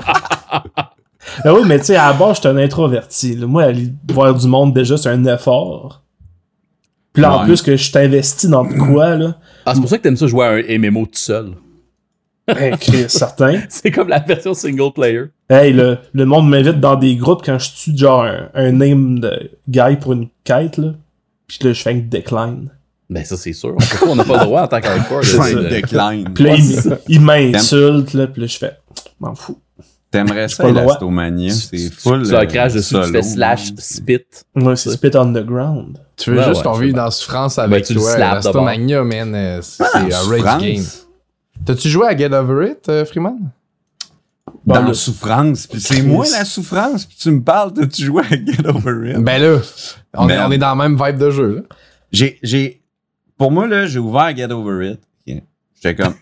Ben 1.42 1.52
oui, 1.54 1.62
mais 1.66 1.78
tu 1.78 1.86
sais, 1.86 1.96
à 1.96 2.08
la 2.10 2.12
base, 2.12 2.36
j'étais 2.36 2.48
un 2.48 2.56
introverti. 2.58 3.34
là. 3.36 3.46
Moi, 3.46 3.64
aller 3.64 3.88
voir 4.12 4.34
du 4.34 4.46
monde, 4.46 4.72
déjà, 4.74 4.96
c'est 4.96 5.08
un 5.08 5.24
effort. 5.24 6.02
Puis 7.12 7.22
là, 7.22 7.36
en 7.38 7.44
plus, 7.44 7.62
que 7.62 7.76
je 7.76 7.92
t'investis 7.92 8.50
dans 8.50 8.64
de 8.64 8.74
quoi, 8.74 9.14
là. 9.16 9.36
Ah, 9.66 9.72
c'est 9.74 9.80
pour 9.80 9.88
ça 9.88 9.98
que 9.98 10.02
t'aimes 10.02 10.16
ça 10.16 10.26
jouer 10.26 10.44
à 10.46 10.50
un 10.50 10.78
MMO 10.78 11.06
tout 11.06 11.10
seul. 11.14 11.52
Ben, 12.46 12.76
Chris, 12.76 13.04
certain. 13.08 13.60
C'est 13.68 13.90
comme 13.90 14.08
la 14.08 14.18
version 14.18 14.52
single 14.52 14.92
player. 14.92 15.24
Hey, 15.48 15.72
le, 15.72 15.98
le 16.12 16.24
monde 16.26 16.48
m'invite 16.48 16.80
dans 16.80 16.96
des 16.96 17.16
groupes 17.16 17.42
quand 17.44 17.58
je 17.58 17.70
tue, 17.72 17.96
genre, 17.96 18.24
un, 18.24 18.48
un 18.54 18.72
name 18.72 19.20
de 19.20 19.50
guy 19.68 19.96
pour 20.00 20.12
une 20.12 20.28
quête, 20.44 20.76
là. 20.76 20.92
Puis 21.46 21.58
là, 21.62 21.72
je 21.72 21.82
fais 21.82 21.90
un 21.92 21.98
decline. 21.98 22.68
Ben 23.10 23.22
ça 23.24 23.36
c'est 23.36 23.52
sûr. 23.52 23.76
On 24.08 24.16
n'a 24.16 24.24
pas 24.24 24.38
le 24.38 24.44
droit 24.46 24.62
en 24.62 24.66
tant 24.66 24.80
qu'hardcore. 24.80 25.20
de- 25.20 25.24
Fin 25.26 25.52
de- 25.52 25.68
decline. 25.68 26.30
Puis 26.34 26.44
là, 26.44 26.56
il 27.08 27.20
m'insulte, 27.20 28.12
là. 28.14 28.26
Puis 28.26 28.40
là, 28.42 28.46
je 28.48 28.56
fais, 28.58 28.72
m'en 29.20 29.34
fous. 29.34 29.58
T'aimerais 30.14 30.48
ça, 30.48 30.62
pas 30.62 30.68
le 30.68 30.74
droit. 30.76 30.92
l'Astomania? 30.92 31.52
C'est 31.52 31.90
full. 31.92 32.24
Tu 32.24 32.30
leur 32.30 32.46
craches 32.46 32.72
dessus, 32.74 32.94
tu 32.94 33.10
fais 33.12 33.22
slash 33.22 33.72
spit. 33.78 34.20
Ouais, 34.54 34.76
c'est 34.76 34.90
Spit 34.90 35.10
on 35.16 35.32
the 35.32 35.44
ground. 35.44 35.98
Tu 36.16 36.30
veux 36.30 36.38
Ouais, 36.38 36.44
juste 36.44 36.58
ouais, 36.58 36.62
qu'on 36.62 36.78
vive 36.78 36.94
dans 36.94 37.06
la 37.06 37.10
souffrance 37.10 37.56
Ben, 37.56 37.64
avec 37.64 37.84
toi. 37.86 38.14
slaps 38.14 38.44
L'Astomania, 38.44 39.02
man, 39.02 39.34
euh, 39.34 39.60
c'est 39.62 39.82
Ah, 39.92 39.98
un 39.98 40.28
rage 40.42 40.60
game. 40.62 40.84
T'as-tu 41.64 41.88
joué 41.88 42.06
à 42.06 42.16
Get 42.16 42.32
Over 42.32 42.70
It, 42.70 42.88
euh, 42.88 43.04
Freeman? 43.04 43.50
Bon, 44.64 44.74
Dans 44.76 44.82
la 44.86 44.94
souffrance. 44.94 45.66
Puis 45.66 45.80
c'est 45.80 46.02
moi 46.02 46.24
la 46.30 46.44
souffrance. 46.44 47.04
Puis 47.06 47.16
tu 47.20 47.30
me 47.32 47.42
parles 47.42 47.72
de 47.72 47.84
tu 47.84 48.04
joues 48.04 48.20
à 48.20 48.28
Get 48.28 48.66
Over 48.66 49.10
It? 49.10 49.18
Ben 49.18 49.42
là, 49.42 49.58
on, 50.14 50.28
est, 50.28 50.38
on 50.38 50.50
est 50.52 50.58
dans 50.58 50.74
la 50.74 50.88
même 50.88 50.96
vibe 51.02 51.18
de 51.18 51.30
jeu. 51.30 51.66
J'ai, 52.12 52.38
j'ai, 52.42 52.80
pour 53.36 53.50
moi, 53.50 53.66
là, 53.66 53.86
j'ai 53.86 53.98
ouvert 53.98 54.34
Get 54.36 54.52
Over 54.52 54.92
It. 54.92 55.00
J'étais 55.82 56.02
comme, 56.02 56.14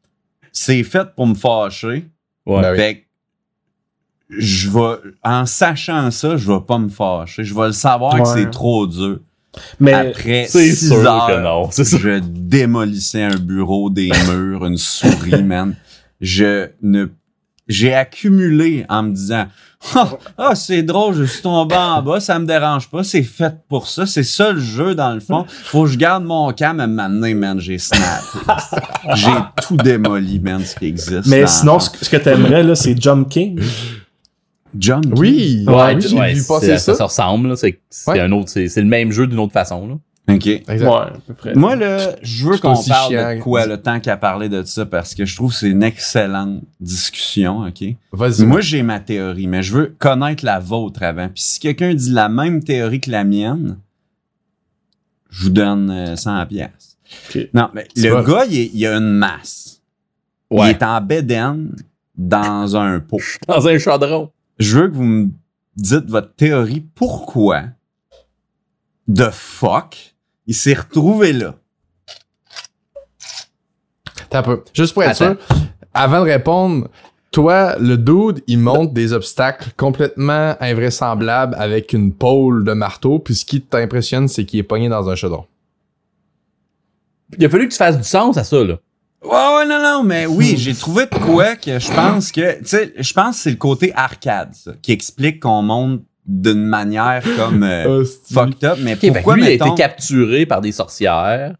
c'est 0.52 0.82
fait 0.82 1.06
pour 1.14 1.26
me 1.28 1.34
fâcher. 1.34 2.08
Ouais. 2.44 2.60
Ben 2.62 2.70
oui. 2.72 2.76
Fait 2.76 2.94
que, 2.96 3.05
je 4.28 4.70
vais, 4.70 4.96
en 5.22 5.46
sachant 5.46 6.10
ça, 6.10 6.36
je 6.36 6.50
vais 6.50 6.60
pas 6.60 6.78
me 6.78 6.88
fâcher. 6.88 7.44
Je 7.44 7.54
vais 7.54 7.66
le 7.66 7.72
savoir 7.72 8.20
que 8.20 8.28
c'est 8.28 8.50
trop 8.50 8.86
dur. 8.86 9.18
mais, 9.78 9.92
Après 9.92 10.46
C'est 10.48 10.70
six 10.72 10.88
sûr 10.88 10.96
heures, 11.06 11.26
que 11.28 11.40
non, 11.42 11.70
ça. 11.70 11.82
je 11.84 12.18
démolissais 12.20 13.22
un 13.22 13.36
bureau, 13.36 13.88
des 13.90 14.10
murs, 14.30 14.66
une 14.66 14.78
souris, 14.78 15.42
man. 15.42 15.74
Je 16.20 16.68
ne, 16.82 17.06
j'ai 17.68 17.94
accumulé 17.94 18.84
en 18.88 19.04
me 19.04 19.12
disant, 19.12 19.46
ah, 19.94 20.08
ah, 20.38 20.54
c'est 20.54 20.82
drôle, 20.82 21.14
je 21.14 21.24
suis 21.24 21.42
tombé 21.42 21.76
en 21.76 22.02
bas, 22.02 22.18
ça 22.20 22.38
me 22.38 22.46
dérange 22.46 22.88
pas, 22.90 23.04
c'est 23.04 23.22
fait 23.22 23.54
pour 23.68 23.86
ça, 23.86 24.06
c'est 24.06 24.22
ça 24.24 24.52
le 24.52 24.60
jeu 24.60 24.94
dans 24.94 25.12
le 25.12 25.20
fond. 25.20 25.44
Faut 25.64 25.84
que 25.84 25.90
je 25.90 25.98
garde 25.98 26.24
mon 26.24 26.52
cam 26.52 26.80
à 26.80 26.86
m'amener, 26.86 27.34
man, 27.34 27.60
j'ai 27.60 27.78
snap. 27.78 28.22
j'ai 29.14 29.30
tout 29.66 29.76
démoli, 29.76 30.40
man, 30.40 30.64
ce 30.64 30.74
qui 30.74 30.86
existe. 30.86 31.26
mais 31.26 31.46
sinon, 31.46 31.78
ce 31.78 31.90
que, 31.90 32.04
ce 32.04 32.10
que 32.10 32.16
t'aimerais, 32.16 32.62
là, 32.62 32.74
c'est 32.74 33.00
Jump 33.00 33.28
King. 33.28 33.60
Jump. 34.78 35.04
Oui, 35.16 35.64
Ouais, 35.66 35.74
ouais, 35.74 36.00
j'ai 36.00 36.16
ouais, 36.18 36.34
vu 36.34 36.42
passer 36.46 36.78
ça. 36.78 36.78
ça. 36.78 36.94
se 36.94 37.02
ressemble. 37.02 37.48
là. 37.48 37.56
C'est 37.56 38.20
un 38.20 38.32
autre, 38.32 38.48
c'est 38.48 38.68
c'est 38.68 38.80
le 38.82 38.86
même 38.88 39.10
jeu 39.12 39.26
d'une 39.26 39.38
autre 39.38 39.52
façon. 39.52 39.86
Là. 39.88 39.94
OK. 40.34 40.46
Exact. 40.48 40.80
Ouais, 40.88 40.94
à 40.96 41.12
peu 41.26 41.34
près. 41.34 41.54
Moi, 41.54 41.76
là, 41.76 42.16
je 42.20 42.46
veux 42.48 42.58
qu'on 42.58 42.74
parle 42.82 43.12
chiant. 43.12 43.34
de 43.36 43.40
quoi 43.40 43.64
le 43.66 43.76
temps 43.80 44.00
qu'à 44.00 44.16
parler 44.16 44.48
de 44.48 44.62
ça 44.64 44.84
parce 44.84 45.14
que 45.14 45.24
je 45.24 45.36
trouve 45.36 45.52
que 45.52 45.58
c'est 45.58 45.68
une 45.70 45.84
excellente 45.84 46.62
discussion, 46.80 47.60
OK? 47.66 47.84
Vas-y. 48.12 48.44
Moi, 48.44 48.60
j'ai 48.60 48.82
ma 48.82 48.98
théorie, 48.98 49.46
mais 49.46 49.62
je 49.62 49.72
veux 49.72 49.94
connaître 49.98 50.44
la 50.44 50.58
vôtre 50.58 51.04
avant. 51.04 51.28
Puis 51.28 51.42
si 51.42 51.60
quelqu'un 51.60 51.94
dit 51.94 52.10
la 52.10 52.28
même 52.28 52.64
théorie 52.64 53.00
que 53.00 53.10
la 53.12 53.22
mienne, 53.22 53.78
je 55.30 55.44
vous 55.44 55.50
donne 55.50 55.90
euh, 55.90 56.16
100 56.16 56.46
pièces. 56.46 56.98
Ok. 57.28 57.48
Non, 57.54 57.68
mais 57.72 57.86
le 57.96 58.08
vrai. 58.10 58.24
gars, 58.32 58.44
il, 58.50 58.58
est- 58.60 58.70
il 58.74 58.86
a 58.86 58.96
une 58.96 59.10
masse. 59.10 59.80
Il 60.50 60.58
Ouais. 60.58 60.70
est 60.70 60.82
en 60.82 61.00
bédaine 61.00 61.74
dans 62.16 62.76
un 62.76 62.98
pot. 63.00 63.20
Dans 63.48 63.66
un 63.68 63.78
chaudron. 63.78 64.30
Je 64.58 64.78
veux 64.78 64.88
que 64.88 64.94
vous 64.94 65.04
me 65.04 65.30
dites 65.76 66.08
votre 66.08 66.34
théorie. 66.34 66.84
Pourquoi 66.94 67.64
de 69.08 69.28
fuck 69.30 70.14
il 70.46 70.54
s'est 70.54 70.74
retrouvé 70.74 71.32
là? 71.32 71.54
T'as 74.30 74.42
peu. 74.42 74.62
Juste 74.72 74.94
pour 74.94 75.02
être 75.02 75.22
Attends. 75.22 75.40
sûr, 75.40 75.66
avant 75.94 76.20
de 76.20 76.30
répondre, 76.30 76.88
toi, 77.30 77.76
le 77.78 77.96
dude, 77.96 78.42
il 78.46 78.58
monte 78.58 78.92
des 78.92 79.12
obstacles 79.12 79.70
complètement 79.76 80.56
invraisemblables 80.60 81.54
avec 81.58 81.92
une 81.92 82.12
pôle 82.12 82.64
de 82.64 82.72
marteau, 82.72 83.18
puis 83.18 83.34
ce 83.34 83.44
qui 83.44 83.60
t'impressionne, 83.60 84.26
c'est 84.28 84.44
qu'il 84.44 84.58
est 84.58 84.64
pogné 84.64 84.88
dans 84.88 85.08
un 85.10 85.14
chaudron. 85.14 85.44
Il 87.36 87.44
a 87.44 87.48
fallu 87.48 87.66
que 87.66 87.72
tu 87.72 87.78
fasses 87.78 87.98
du 87.98 88.04
sens 88.04 88.36
à 88.36 88.44
ça. 88.44 88.62
Là. 88.64 88.78
Ouais, 89.24 89.30
ouais, 89.30 89.66
non, 89.66 89.82
non, 89.82 90.02
mais 90.04 90.26
oui, 90.26 90.54
j'ai 90.58 90.74
trouvé 90.74 91.06
de 91.06 91.14
quoi 91.14 91.56
que 91.56 91.78
je 91.78 91.90
pense 91.90 92.32
que, 92.32 92.58
tu 92.60 92.66
sais, 92.66 92.92
je 92.98 93.12
pense 93.12 93.36
que 93.36 93.42
c'est 93.42 93.50
le 93.50 93.56
côté 93.56 93.92
arcade, 93.94 94.54
ça, 94.54 94.72
qui 94.80 94.92
explique 94.92 95.40
qu'on 95.40 95.62
monte 95.62 96.02
d'une 96.26 96.64
manière 96.64 97.22
comme 97.36 97.62
euh, 97.62 98.04
fucked 98.32 98.64
up, 98.64 98.78
mais 98.80 98.94
Ok, 98.94 99.00
que 99.00 99.06
pourquoi, 99.12 99.36
lui, 99.36 99.42
il 99.42 99.46
a 99.46 99.50
mettons, 99.50 99.66
été 99.74 99.82
capturé 99.82 100.46
par 100.46 100.60
des 100.60 100.72
sorcières 100.72 101.54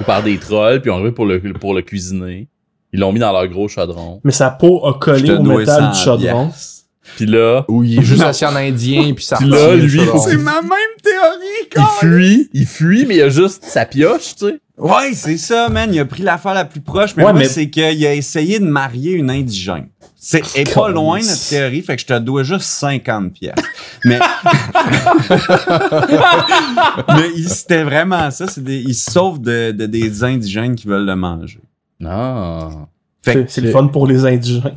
ou 0.00 0.04
par 0.04 0.22
des 0.22 0.38
trolls, 0.38 0.80
puis 0.80 0.90
on 0.90 0.94
arrivé 0.94 1.12
pour 1.12 1.26
le, 1.26 1.40
pour 1.54 1.74
le 1.74 1.82
cuisiner. 1.82 2.48
Ils 2.92 3.00
l'ont 3.00 3.12
mis 3.12 3.20
dans 3.20 3.32
leur 3.32 3.46
gros 3.46 3.68
chaudron. 3.68 4.20
Mais 4.24 4.32
sa 4.32 4.50
peau 4.50 4.84
a 4.84 4.94
je 4.94 4.98
collé 4.98 5.28
te 5.28 5.32
au 5.32 5.38
dois 5.38 5.58
métal 5.58 5.90
du 5.90 5.96
100 5.96 6.04
chaudron. 6.04 6.50
Puis 7.16 7.26
là, 7.26 7.64
Où 7.68 7.82
il 7.84 7.98
est 7.98 8.02
juste 8.02 8.22
assis 8.22 8.44
en 8.46 8.56
indien, 8.56 9.12
puis 9.14 9.24
ça 9.24 9.36
Puis 9.36 9.46
là, 9.48 9.74
lui. 9.74 10.00
C'est 10.24 10.36
ma 10.36 10.60
même 10.62 10.70
théorie, 11.02 11.60
il 11.62 11.68
quoi! 11.74 11.90
fuit, 12.00 12.48
il 12.52 12.66
fuit, 12.66 13.06
mais 13.06 13.16
il 13.16 13.22
a 13.22 13.28
juste 13.28 13.64
sa 13.64 13.84
pioche, 13.84 14.34
tu 14.36 14.46
sais. 14.46 14.60
Ouais, 14.78 15.12
c'est 15.12 15.36
ça, 15.36 15.68
man. 15.68 15.92
Il 15.92 16.00
a 16.00 16.06
pris 16.06 16.22
l'affaire 16.22 16.54
la 16.54 16.64
plus 16.64 16.80
proche, 16.80 17.14
mais 17.16 17.24
Ouais, 17.24 17.32
moi, 17.32 17.40
mais- 17.42 17.48
c'est 17.48 17.68
qu'il 17.68 17.82
a 18.06 18.14
essayé 18.14 18.58
de 18.58 18.64
marier 18.64 19.12
une 19.12 19.30
indigène. 19.30 19.88
C'est 20.22 20.42
est 20.56 20.74
pas 20.74 20.88
loin 20.90 21.18
notre 21.20 21.48
théorie, 21.48 21.80
fait 21.82 21.96
que 21.96 22.02
je 22.02 22.06
te 22.06 22.18
dois 22.18 22.42
juste 22.42 22.62
50 22.66 23.32
pièces. 23.32 23.54
Mais 24.04 24.18
mais 27.08 27.28
il- 27.36 27.48
c'était 27.48 27.82
vraiment 27.84 28.30
ça, 28.30 28.46
c'est 28.46 28.62
des, 28.62 28.78
il 28.78 28.94
se 28.94 29.10
sauve 29.10 29.40
de, 29.40 29.72
de 29.72 29.86
des 29.86 30.24
indigènes 30.24 30.74
qui 30.74 30.86
veulent 30.86 31.06
le 31.06 31.16
manger. 31.16 31.60
Non. 32.00 32.86
Que, 33.24 33.44
c'est 33.48 33.60
le 33.60 33.70
fun 33.70 33.86
pour 33.88 34.06
les 34.06 34.24
indigènes. 34.24 34.76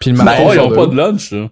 Puis 0.00 0.10
le 0.10 0.16
Ben, 0.18 0.24
matin, 0.24 0.46
ouais, 0.46 0.56
ils 0.56 0.60
ont 0.60 0.74
pas 0.74 0.86
de 0.86 0.96
lunch, 0.96 1.32
là. 1.32 1.48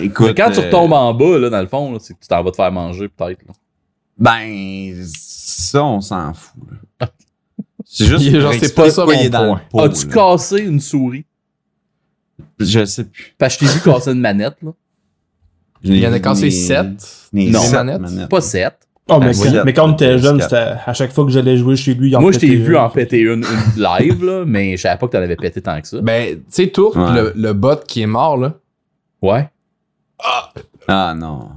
écoute, 0.00 0.26
Mais 0.28 0.34
quand 0.34 0.50
tu 0.50 0.60
euh, 0.60 0.62
retombes 0.64 0.92
en 0.92 1.12
bas, 1.14 1.38
là, 1.38 1.50
dans 1.50 1.60
le 1.60 1.66
fond, 1.66 1.92
là, 1.92 1.98
c'est 2.00 2.14
que 2.14 2.20
tu 2.20 2.28
t'en 2.28 2.42
vas 2.42 2.50
te 2.50 2.56
faire 2.56 2.72
manger, 2.72 3.08
peut-être. 3.08 3.42
là. 3.46 3.54
ben 4.18 5.02
ça 5.06 5.84
on 5.84 6.00
s'en 6.00 6.32
fout. 6.34 6.62
là. 7.00 7.08
C'est 7.84 8.06
juste 8.06 8.24
Il 8.26 8.40
genre, 8.40 8.52
c'est 8.54 8.74
pas 8.74 8.90
ça 8.90 9.04
mon 9.04 9.12
qu'il 9.12 9.26
est 9.26 9.30
dans 9.30 9.46
point. 9.46 9.60
le 9.64 9.68
pot, 9.70 9.80
As-tu 9.80 10.06
là. 10.08 10.14
cassé 10.14 10.58
une 10.60 10.80
souris? 10.80 11.24
Je 12.58 12.84
sais 12.84 13.04
plus. 13.04 13.34
Parce 13.38 13.56
que 13.56 13.66
je 13.66 13.72
t'ai 13.72 13.78
vu 13.78 13.84
casser 13.84 14.12
une 14.12 14.20
manette, 14.20 14.56
là. 14.62 14.70
Il 15.84 15.96
y 15.98 16.06
en 16.06 16.12
a 16.12 16.20
cassé 16.20 16.50
7. 16.50 16.86
Non. 17.32 17.68
manettes. 17.72 18.28
Pas 18.28 18.40
sept. 18.40 18.78
Oh, 19.16 19.20
mais, 19.20 19.32
Ah, 19.34 19.50
quand- 19.52 19.64
mais 19.64 19.72
quand 19.72 19.88
on 19.88 19.92
était 19.92 20.18
jeune, 20.18 20.40
à 20.42 20.92
chaque 20.94 21.12
fois 21.12 21.24
que 21.24 21.30
j'allais 21.30 21.56
jouer 21.56 21.76
chez 21.76 21.94
lui, 21.94 22.08
il 22.10 22.16
en 22.16 22.20
Moi, 22.20 22.32
je 22.32 22.38
t'ai 22.38 22.54
vu 22.56 22.76
en 22.76 22.88
péter 22.90 23.20
une, 23.20 23.44
une 23.76 23.82
live, 23.82 24.24
là, 24.24 24.44
mais 24.46 24.76
je 24.76 24.82
savais 24.82 24.98
pas 24.98 25.06
que 25.06 25.12
t'en 25.12 25.18
avais 25.22 25.36
pété 25.36 25.60
tant 25.62 25.80
que 25.80 25.86
ça. 25.88 25.98
Ben, 26.02 26.36
tu 26.36 26.42
sais, 26.48 26.66
Tourte, 26.68 26.96
Ouais. 26.96 27.12
le, 27.14 27.32
le 27.36 27.52
bot 27.52 27.76
qui 27.86 28.02
est 28.02 28.06
mort, 28.06 28.36
là. 28.36 28.54
Ouais. 29.22 29.48
Ah 30.88 31.14
non. 31.16 31.48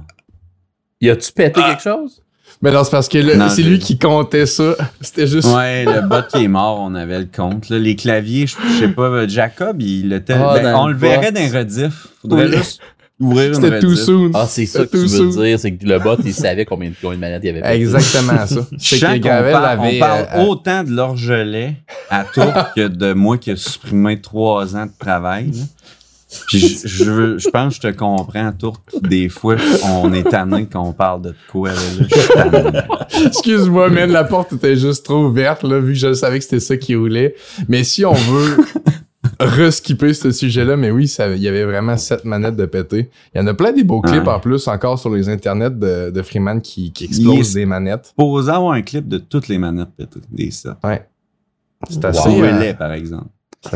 Y 1.00 1.10
a-tu 1.10 1.32
pété 1.32 1.60
quelque 1.60 1.82
chose? 1.82 2.22
Mais 2.62 2.72
non, 2.72 2.84
c'est 2.84 2.90
parce 2.90 3.08
que 3.08 3.18
le- 3.18 3.48
c'est 3.50 3.62
lui 3.62 3.78
qui 3.78 3.98
comptait 3.98 4.46
ça. 4.46 4.74
C'était 5.02 5.26
juste. 5.26 5.48
Ouais, 5.54 5.84
le 5.84 6.00
bot 6.08 6.22
qui 6.32 6.44
est 6.44 6.48
mort, 6.48 6.80
on 6.80 6.94
avait 6.94 7.18
le 7.18 7.26
compte. 7.34 7.68
là. 7.68 7.78
Les 7.78 7.96
claviers, 7.96 8.46
je 8.46 8.54
sais 8.78 8.88
pas, 8.88 9.26
Jacob, 9.28 9.82
il 9.82 10.12
était. 10.12 10.32
Ah, 10.32 10.54
ben, 10.54 10.74
on 10.74 10.86
le 10.86 10.94
le 10.94 10.98
verrait 10.98 11.30
les 11.32 11.48
rediff. 11.48 12.06
Faudrait 12.22 12.46
Oui. 12.46 12.56
juste 12.56 12.80
ouvrir 13.20 13.48
une 13.48 13.54
C'était 13.54 13.80
too 13.80 13.94
soon. 13.96 14.30
Ah, 14.34 14.46
c'est 14.48 14.66
ça 14.66 14.84
que 14.84 14.90
tu 14.90 14.96
veux 14.98 15.08
soon. 15.08 15.42
dire, 15.42 15.58
c'est 15.58 15.72
que 15.72 15.86
le 15.86 15.98
bot, 15.98 16.16
il 16.24 16.34
savait 16.34 16.64
combien 16.64 16.90
de, 16.90 16.94
combien 17.00 17.16
de 17.16 17.20
manettes 17.20 17.42
il 17.44 17.54
y 17.56 17.58
avait. 17.58 17.76
Exactement 17.76 18.46
ça. 18.46 18.66
C'est 18.78 18.98
que 19.00 19.06
qu'on 19.06 19.18
Gravel 19.20 19.52
parle, 19.52 19.64
avait. 19.66 19.96
on 19.96 19.98
parle 20.00 20.26
euh, 20.34 20.44
autant 20.44 20.84
de 20.84 20.90
l'orgelet 20.90 21.76
à 22.10 22.24
tour 22.24 22.52
que 22.76 22.88
de 22.88 23.12
moi 23.12 23.38
qui 23.38 23.50
a 23.52 23.56
supprimé 23.56 24.20
trois 24.20 24.76
ans 24.76 24.86
de 24.86 24.92
travail. 24.98 25.52
Puis 26.48 26.58
je, 26.58 26.88
je, 26.88 27.04
veux- 27.04 27.38
je 27.38 27.48
pense 27.48 27.78
que 27.78 27.88
je 27.88 27.92
te 27.92 27.98
comprends, 27.98 28.52
Tour. 28.52 28.82
Des 29.00 29.28
fois, 29.28 29.56
on 29.84 30.12
est 30.12 30.24
tanné 30.28 30.66
qu'on 30.66 30.92
parle 30.92 31.22
de 31.22 31.34
quoi. 31.50 31.70
Là, 31.70 31.74
là. 32.00 32.06
Je 32.10 32.18
suis 32.20 32.28
tanné. 32.34 32.80
Excuse-moi, 33.26 33.88
man, 33.90 34.10
la 34.10 34.24
porte 34.24 34.52
était 34.52 34.76
juste 34.76 35.04
trop 35.04 35.24
ouverte, 35.26 35.62
là, 35.62 35.78
vu 35.78 35.92
que 35.92 35.98
je 35.98 36.12
savais 36.12 36.38
que 36.38 36.44
c'était 36.44 36.60
ça 36.60 36.76
qui 36.76 36.96
roulait. 36.96 37.34
Mais 37.68 37.84
si 37.84 38.04
on 38.04 38.12
veut 38.12 38.56
reskipper 39.38 40.14
ce 40.14 40.30
sujet-là, 40.30 40.76
mais 40.76 40.90
oui, 40.90 41.04
il 41.18 41.42
y 41.42 41.48
avait 41.48 41.64
vraiment 41.64 41.96
sept 41.96 42.24
manettes 42.24 42.56
de 42.56 42.66
pété. 42.66 43.10
Il 43.34 43.38
y 43.38 43.40
en 43.44 43.46
a 43.46 43.54
plein 43.54 43.72
des 43.72 43.84
beaux 43.84 44.00
clips 44.00 44.22
Ouais. 44.26 44.28
en 44.32 44.40
plus 44.40 44.66
encore 44.68 44.98
sur 44.98 45.10
les 45.10 45.28
internets 45.28 45.70
de, 45.70 46.10
de 46.10 46.22
Freeman 46.22 46.60
qui, 46.60 46.92
qui 46.92 47.08
des 47.54 47.66
manettes. 47.66 48.12
Posez 48.16 48.50
avoir 48.50 48.72
un 48.72 48.82
clip 48.82 49.06
de 49.08 49.18
toutes 49.18 49.48
les 49.48 49.58
manettes 49.58 49.90
pétées, 49.96 50.20
des 50.30 50.50
sept. 50.50 50.72
Ouais. 50.84 51.06
C'est 51.90 51.98
Wow. 52.02 52.06
assez. 52.06 52.20
Trouvez-les, 52.20 52.68
euh, 52.70 52.74
par 52.74 52.92
exemple. 52.92 53.26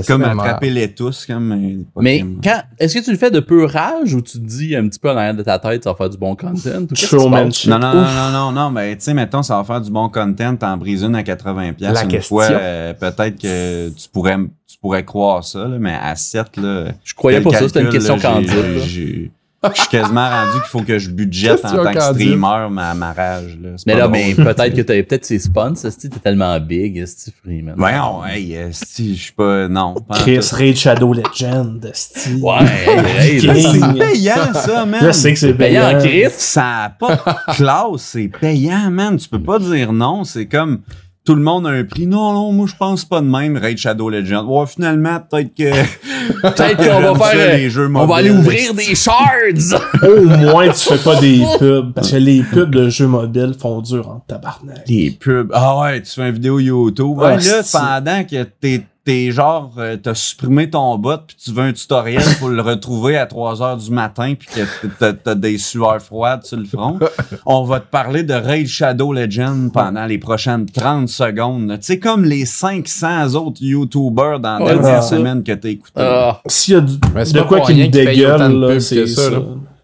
Comme 0.07 0.21
mémorable. 0.23 0.41
attrapez-les 0.49 0.95
tous, 0.95 1.27
comme. 1.27 1.85
Mais 1.97 2.25
quand, 2.43 2.63
est-ce 2.79 2.99
que 2.99 3.05
tu 3.05 3.11
le 3.11 3.17
fais 3.19 3.31
de 3.31 3.41
pur 3.41 3.71
rage 3.71 4.15
ou 4.15 4.21
tu 4.21 4.39
te 4.39 4.45
dis 4.45 4.75
un 4.77 4.89
petit 4.89 4.99
peu 4.99 5.11
en 5.11 5.17
arrière 5.17 5.35
de 5.35 5.43
ta 5.43 5.59
tête, 5.59 5.85
ça 5.85 5.91
va 5.91 5.97
faire 5.97 6.11
du 6.11 6.19
bon 6.19 6.35
content? 6.37 6.53
Ou 6.53 6.87
qu'est-ce 6.87 6.87
qui 6.95 6.97
se 6.97 7.07
Showman 7.07 7.47
passe? 7.47 7.57
shit. 7.57 7.71
Non, 7.71 7.79
non, 7.79 7.93
non, 7.95 8.03
non, 8.03 8.31
non, 8.33 8.53
non, 8.53 8.71
mais 8.71 8.97
tu 8.97 9.03
sais, 9.03 9.15
mettons, 9.15 9.43
ça 9.43 9.57
va 9.57 9.65
faire 9.65 9.81
du 9.81 9.91
bon 9.91 10.09
content, 10.09 10.57
t'en 10.57 10.77
brises 10.77 11.03
une 11.03 11.15
à 11.17 11.23
80$. 11.23 11.75
piastres 11.75 11.95
La 11.95 12.03
une 12.05 12.09
question. 12.09 12.37
fois, 12.37 12.49
euh, 12.51 12.93
peut-être 12.95 13.41
que 13.41 13.89
tu 13.91 14.09
pourrais, 14.13 14.37
tu 14.67 14.79
pourrais 14.81 15.05
croire 15.05 15.45
ça, 15.45 15.67
là, 15.67 15.77
mais 15.79 15.95
à 16.01 16.15
7, 16.17 16.57
là. 16.57 16.85
Je 17.05 17.15
croyais 17.15 17.41
pas 17.41 17.51
ça, 17.51 17.69
c'était 17.69 17.83
une 17.83 17.91
question 17.91 18.17
là, 18.17 18.23
candide. 18.23 19.31
Je 19.63 19.79
suis 19.81 19.89
quasiment 19.91 20.27
rendu 20.29 20.53
qu'il 20.53 20.71
faut 20.71 20.81
que 20.81 20.99
je 20.99 21.11
budgète 21.11 21.63
en 21.67 21.85
tant 21.85 21.93
que 21.93 22.01
streamer 22.01 22.69
ma, 22.71 22.95
ma 22.95 23.13
rage, 23.13 23.59
là. 23.63 23.71
Mais 23.87 23.95
là, 23.95 24.09
mais 24.09 24.35
peut-être 24.35 24.75
que 24.75 24.81
t'avais 24.81 25.03
peut-être 25.03 25.27
ses 25.27 25.39
spawns, 25.39 25.77
ça, 25.77 25.91
t'es 25.91 26.09
tellement 26.09 26.59
big, 26.61 27.05
Freeman? 27.43 27.75
Voyons, 27.77 28.25
hey, 28.25 28.57
euh, 28.57 28.69
si, 28.73 29.15
je 29.15 29.23
suis 29.25 29.33
pas, 29.33 29.69
non. 29.69 29.97
Chris. 30.15 30.41
Raid 30.53 30.77
Shadow 30.77 31.13
Legend, 31.13 31.85
esti. 31.85 32.41
Ouais, 32.41 33.39
King. 33.41 33.55
c'est- 33.55 33.99
payant, 33.99 34.55
ça, 34.55 34.87
man. 34.87 35.01
Je 35.05 35.11
sais 35.13 35.33
que 35.35 35.39
c'est 35.39 35.53
payant. 35.55 35.99
Chris? 35.99 36.31
Ça 36.31 36.85
a 36.85 36.89
pas 36.91 37.17
de 37.17 37.55
classe, 37.55 38.01
c'est 38.01 38.29
payant, 38.29 38.91
man. 38.91 39.19
Tu 39.19 39.29
peux 39.29 39.43
pas 39.43 39.59
dire 39.59 39.93
non. 39.93 40.25
C'est 40.25 40.47
comme 40.47 40.81
tout 41.25 41.35
le 41.35 41.43
monde 41.43 41.67
a 41.67 41.71
un 41.71 41.85
prix. 41.85 42.07
Non, 42.07 42.33
non, 42.33 42.53
moi 42.53 42.67
je 42.67 42.75
pense 42.77 43.05
pas 43.05 43.21
de 43.21 43.27
même. 43.27 43.57
Raid 43.57 43.77
Shadow 43.77 44.09
Legend. 44.09 44.47
Ouais, 44.49 44.67
finalement, 44.67 45.21
peut-être 45.21 45.55
que. 45.55 45.71
Peut-être 46.43 46.77
qu'on 46.77 47.13
va 47.15 47.29
faire, 47.29 47.57
les 47.57 47.69
jeux 47.71 47.87
euh, 47.87 47.95
on 47.95 48.07
va 48.07 48.17
aller 48.17 48.31
ouvrir 48.31 48.73
des 48.73 48.95
shards! 48.95 49.75
Au 50.03 50.25
moins, 50.25 50.69
tu 50.69 50.79
fais 50.79 50.99
pas 50.99 51.21
des 51.21 51.43
pubs. 51.59 51.93
Parce 51.93 52.13
que 52.13 52.17
les 52.17 52.43
pubs 52.43 52.71
de 52.71 52.89
jeux 52.89 53.09
mobiles 53.09 53.55
font 53.59 53.81
dur 53.81 54.09
en 54.09 54.21
tabarnak. 54.27 54.85
Les 54.87 55.11
pubs. 55.11 55.51
Ah 55.53 55.79
ouais, 55.81 56.01
tu 56.03 56.13
fais 56.13 56.29
une 56.29 56.35
vidéo 56.35 56.59
YouTube. 56.61 57.19
Ouais, 57.19 57.37
là, 57.37 57.63
pendant 57.73 58.25
que 58.25 58.43
t'es, 58.45 58.87
t'es 59.11 59.33
genre, 59.33 59.73
euh, 59.79 59.97
t'as 59.97 60.15
supprimé 60.15 60.71
ton 60.71 60.97
bot 60.97 61.17
puis 61.27 61.37
tu 61.43 61.51
veux 61.51 61.65
un 61.65 61.73
tutoriel 61.73 62.23
pour 62.39 62.49
le 62.49 62.63
retrouver 62.63 63.17
à 63.17 63.27
3 63.27 63.61
heures 63.61 63.77
du 63.77 63.91
matin 63.91 64.35
puis 64.39 64.47
que 64.55 64.87
t'as, 65.01 65.13
t'as 65.15 65.35
des 65.35 65.59
sueurs 65.59 66.01
froides 66.01 66.45
sur 66.45 66.57
le 66.59 66.65
front, 66.65 66.97
on 67.47 67.65
va 67.65 67.81
te 67.81 67.91
parler 67.91 68.23
de 68.23 68.35
Raid 68.35 68.69
Shadow 68.69 69.13
Legend 69.13 69.73
pendant 69.73 70.07
les 70.07 70.19
prochaines 70.19 70.67
30 70.67 71.09
secondes. 71.09 71.73
Tu 71.81 71.87
sais, 71.87 71.99
comme 71.99 72.25
les 72.25 72.47
500 72.47 73.35
autres 73.35 73.61
YouTubers 73.63 74.39
dans 74.39 74.59
la 74.59 74.65
Ouais, 74.65 74.75
dernière 74.75 75.03
semaine 75.03 75.43
que 75.43 75.53
t'as 75.53 75.69
écouté. 75.71 75.93
Ah, 76.03 76.41
S'il 76.47 76.75
y 76.75 76.77
a 76.77 76.81
du- 76.81 76.97
de 76.99 77.43
quoi 77.43 77.61
qui 77.63 77.75
me 77.75 77.89
dégueule, 77.89 78.81
c'est 78.81 79.07
ça. 79.09 79.31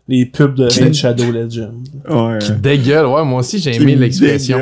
Les 0.08 0.24
pubs 0.24 0.54
de 0.54 0.64
Raid 0.66 0.94
Shadow 0.94 1.32
Legend. 1.32 1.74
Ouais. 2.08 2.38
Qui 2.38 2.52
dégueule. 2.52 3.06
Ouais, 3.06 3.24
moi 3.24 3.40
aussi, 3.40 3.58
j'ai 3.58 3.74
aimé 3.74 3.96
l'expression. 3.96 4.58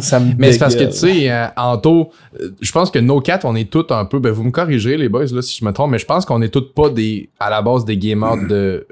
ça 0.00 0.18
me 0.18 0.32
Mais 0.38 0.52
c'est 0.52 0.58
parce 0.58 0.74
que, 0.76 0.84
tu 0.84 0.92
sais, 0.92 1.30
euh, 1.30 1.46
Anto, 1.58 2.10
euh, 2.40 2.50
je 2.60 2.72
pense 2.72 2.90
que 2.90 2.98
nos 2.98 3.20
quatre, 3.20 3.44
on 3.44 3.54
est 3.54 3.68
tous 3.70 3.84
un 3.90 4.06
peu, 4.06 4.18
ben 4.18 4.32
vous 4.32 4.44
me 4.44 4.50
corrigez 4.50 4.96
les 4.96 5.10
boys 5.10 5.26
là 5.26 5.42
si 5.42 5.58
je 5.60 5.64
me 5.64 5.72
trompe, 5.72 5.90
mais 5.90 5.98
je 5.98 6.06
pense 6.06 6.24
qu'on 6.24 6.40
est 6.40 6.48
tous 6.48 6.72
pas 6.74 6.88
des, 6.88 7.28
à 7.38 7.50
la 7.50 7.60
base 7.60 7.84
des 7.84 7.98
gamers 7.98 8.38
de, 8.48 8.86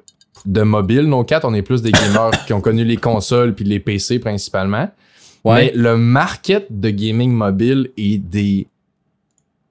de 0.45 0.63
mobile. 0.63 1.05
Nos 1.05 1.25
quatre, 1.25 1.47
on 1.47 1.55
est 1.55 1.63
plus 1.63 1.81
des 1.81 1.93
gamers 1.93 2.33
qui 2.47 2.53
ont 2.53 2.61
connu 2.61 2.85
les 2.85 2.99
consoles 2.99 3.55
puis 3.55 3.65
les 3.65 3.81
PC 3.81 4.19
principalement. 4.19 4.91
ouais. 5.45 5.55
Mais 5.55 5.73
le 5.75 5.97
market 5.97 6.67
de 6.71 6.91
gaming 6.91 7.33
mobile 7.33 7.89
est 7.97 8.19
des 8.19 8.67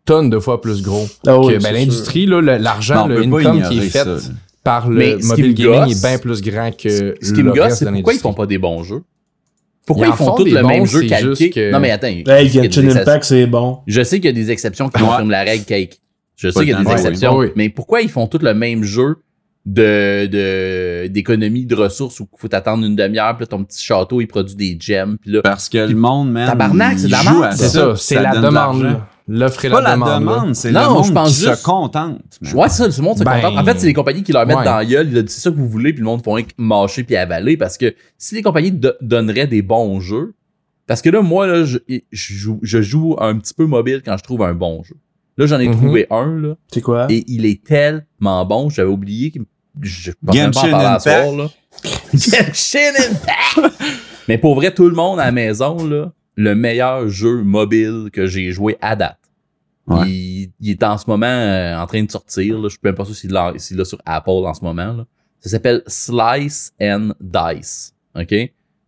tonnes 0.06 0.30
de 0.32 0.40
fois 0.40 0.60
plus 0.62 0.82
gros. 0.82 1.06
Ah 1.28 1.40
oui, 1.40 1.54
que, 1.54 1.62
ben, 1.64 1.72
l'industrie, 1.74 2.26
Ben, 2.26 2.42
l'argent, 2.62 3.06
on 3.06 3.08
le 3.10 3.22
income 3.22 3.62
qui 3.70 3.78
est 3.78 3.90
fait 3.90 4.04
ça. 4.04 4.18
Par 4.66 4.90
le 4.90 4.98
Mais 4.98 5.16
mobile 5.22 5.54
gaming 5.54 5.80
gosse- 5.86 5.92
est 5.92 6.02
bien 6.10 6.18
plus 6.18 6.42
grand 6.42 6.72
que 6.76 7.16
Ce 7.22 7.32
qui 7.32 7.42
le 7.42 7.44
me 7.44 7.54
gosse, 7.54 7.64
reste 7.64 7.78
c'est 7.78 7.92
pourquoi 7.92 8.14
ils 8.14 8.20
font 8.20 8.34
pas 8.34 8.46
des 8.46 8.58
bons 8.58 8.84
jeux? 8.84 9.04
Pourquoi 9.86 10.08
Ils 10.08 10.14
font 10.14 10.26
font 10.26 10.36
tous 10.36 10.46
le 10.46 10.64
même 10.64 10.86
jeu 10.88 11.04
calqué? 11.04 11.50
que- 11.52 11.72
Non, 11.72 11.80
mais 11.80 11.92
attends. 11.92 12.08
je 12.08 12.32
Hey, 12.32 12.50
sais 12.50 12.52
qu'il 12.52 12.56
y 12.56 12.60
a 12.60 12.62
des 12.64 12.68
Genshin 12.72 12.82
exceptions. 12.88 13.02
Impact, 13.02 13.24
c'est 13.24 13.46
bon. 13.48 13.80
Je 13.88 14.04
sais 14.04 14.16
qu'il 14.18 14.26
y 14.26 14.30
a 14.30 14.34
des 14.34 14.50
exceptions 14.52 14.90
qui 14.90 15.00
confirment 15.02 15.30
la 15.30 15.44
règle 15.44 15.64
cake. 15.64 16.00
Je 16.36 16.50
sais 16.50 16.60
qu'il 16.62 16.70
y 16.70 16.74
a 16.74 16.84
des 16.84 16.92
exceptions. 16.92 17.38
oui. 17.38 17.48
Mais 17.56 17.70
pourquoi 17.70 18.02
ils 18.02 18.10
font 18.10 18.26
tous 18.28 18.40
le 18.40 18.54
même 18.56 18.84
jeu 18.84 19.18
de, 19.68 20.26
de, 20.28 21.08
d'économie 21.08 21.66
de 21.66 21.76
ressources 21.76 22.20
où 22.20 22.28
il 22.32 22.40
faut 22.40 22.48
t'attendre 22.48 22.84
une 22.86 22.96
demi-heure, 22.96 23.36
puis 23.36 23.44
là, 23.44 23.48
ton 23.48 23.64
petit 23.64 23.84
château, 23.84 24.22
il 24.22 24.28
produit 24.28 24.56
des 24.56 24.78
gems, 24.80 25.18
puis 25.20 25.32
là, 25.32 25.42
Parce 25.44 25.70
que 25.70 25.78
le 25.80 25.96
monde, 25.96 26.32
man. 26.32 26.48
Tabarnak, 26.48 27.00
c'est 27.00 27.08
de 27.08 27.12
la 27.12 27.48
à 27.48 27.52
C'est 27.56 27.70
ça, 27.70 27.94
c'est 27.96 28.22
la 28.22 28.36
demande. 28.36 28.98
L'offre 29.28 29.66
et 29.66 29.70
la 29.70 29.82
la 29.82 29.96
demande. 29.96 30.54
c'est 30.56 30.72
le 30.72 30.80
monde 30.80 31.06
je 31.06 31.12
pense 31.12 31.30
qui 31.30 31.46
juste- 31.46 31.56
se 31.56 31.64
contente. 31.64 32.22
Ouais, 32.54 32.70
c'est 32.70 32.90
ça, 32.92 33.02
le 33.02 33.04
monde 33.04 33.18
se 33.18 33.24
Ben, 33.24 33.42
contente. 33.42 33.58
En 33.58 33.66
fait, 33.66 33.80
c'est 33.80 33.88
les 33.88 33.94
compagnies 33.94 34.22
qui 34.24 34.32
leur 34.32 34.46
mettent 34.46 34.58
ouais. 34.58 34.66
dans 34.66 34.78
la 34.78 34.86
gueule, 34.86 35.08
ils 35.12 35.24
disent 35.24 35.36
c'est 35.36 35.42
ça 35.42 35.50
que 35.52 35.56
vous 35.56 35.68
voulez, 35.68 35.94
puis 35.94 36.02
le 36.02 36.06
monde 36.06 36.24
font 36.24 36.38
mâcher 36.60 37.04
puis 37.04 37.16
avaler, 37.16 37.58
parce 37.58 37.78
que 37.78 37.96
si 38.20 38.36
les 38.36 38.44
compagnies 38.44 38.72
do- 38.72 38.94
donneraient 39.02 39.48
des 39.48 39.64
bons 39.64 40.00
jeux, 40.00 40.36
parce 40.86 41.02
que 41.02 41.10
là, 41.10 41.24
moi, 41.24 41.48
là, 41.48 41.64
je, 41.66 41.80
je 41.90 42.34
joue, 42.34 42.60
je 42.62 42.82
joue 42.84 43.16
un 43.20 43.38
petit 43.40 43.56
peu 43.56 43.66
mobile 43.66 44.04
quand 44.06 44.16
je 44.18 44.24
trouve 44.24 44.44
un 44.44 44.54
bon 44.54 44.84
jeu. 44.84 44.96
Là, 45.38 45.48
j'en 45.48 45.60
ai 45.60 45.68
Mhm. 45.70 45.76
trouvé 45.78 46.08
un, 46.12 46.38
là, 46.40 46.54
C'est 46.72 46.82
quoi? 46.82 47.08
et 47.10 47.24
il 47.28 47.48
est 47.48 47.64
tellement 47.64 48.46
bon, 48.46 48.70
j'avais 48.70 48.90
oublié 48.92 49.32
que 49.32 49.40
je 49.82 50.12
pensais 50.24 50.40
même 50.40 50.52
pas 50.52 50.60
en 50.60 50.62
Genshin 50.62 50.72
parler 50.72 50.86
à 50.86 50.96
Impact. 50.96 51.26
soir, 51.26 51.36
là. 51.36 51.50
Genshin 52.14 52.94
Impact! 53.10 53.74
Mais 54.28 54.38
pour 54.38 54.56
vrai, 54.56 54.74
tout 54.74 54.88
le 54.88 54.96
monde 54.96 55.20
à 55.20 55.26
la 55.26 55.32
maison, 55.32 55.84
là, 55.86 56.12
le 56.36 56.56
meilleur 56.56 57.08
jeu 57.10 57.44
mobile 57.44 58.10
que 58.12 58.26
j'ai 58.28 58.52
joué 58.52 58.78
à 58.82 58.96
date, 58.96 59.20
Ouais. 59.88 60.10
Il, 60.10 60.52
il 60.62 60.72
est 60.72 60.82
en 60.84 60.98
ce 60.98 61.08
moment 61.08 61.28
euh, 61.28 61.78
en 61.78 61.86
train 61.86 62.02
de 62.02 62.10
sortir. 62.10 62.58
Là. 62.58 62.64
Je 62.64 62.70
suis 62.70 62.80
même 62.84 62.96
pas 62.96 63.06
sûr 63.06 63.16
s'il 63.16 63.30
l'a 63.32 63.54
s'il 63.58 63.78
l'a 63.78 63.86
sur 63.86 64.02
Apple 64.04 64.32
en 64.32 64.54
ce 64.56 64.64
moment. 64.64 64.94
Là. 64.94 65.06
Ça 65.40 65.52
s'appelle 65.52 65.84
Slice 65.86 66.74
and 66.82 67.10
Dice. 67.22 67.94
OK? 68.16 68.34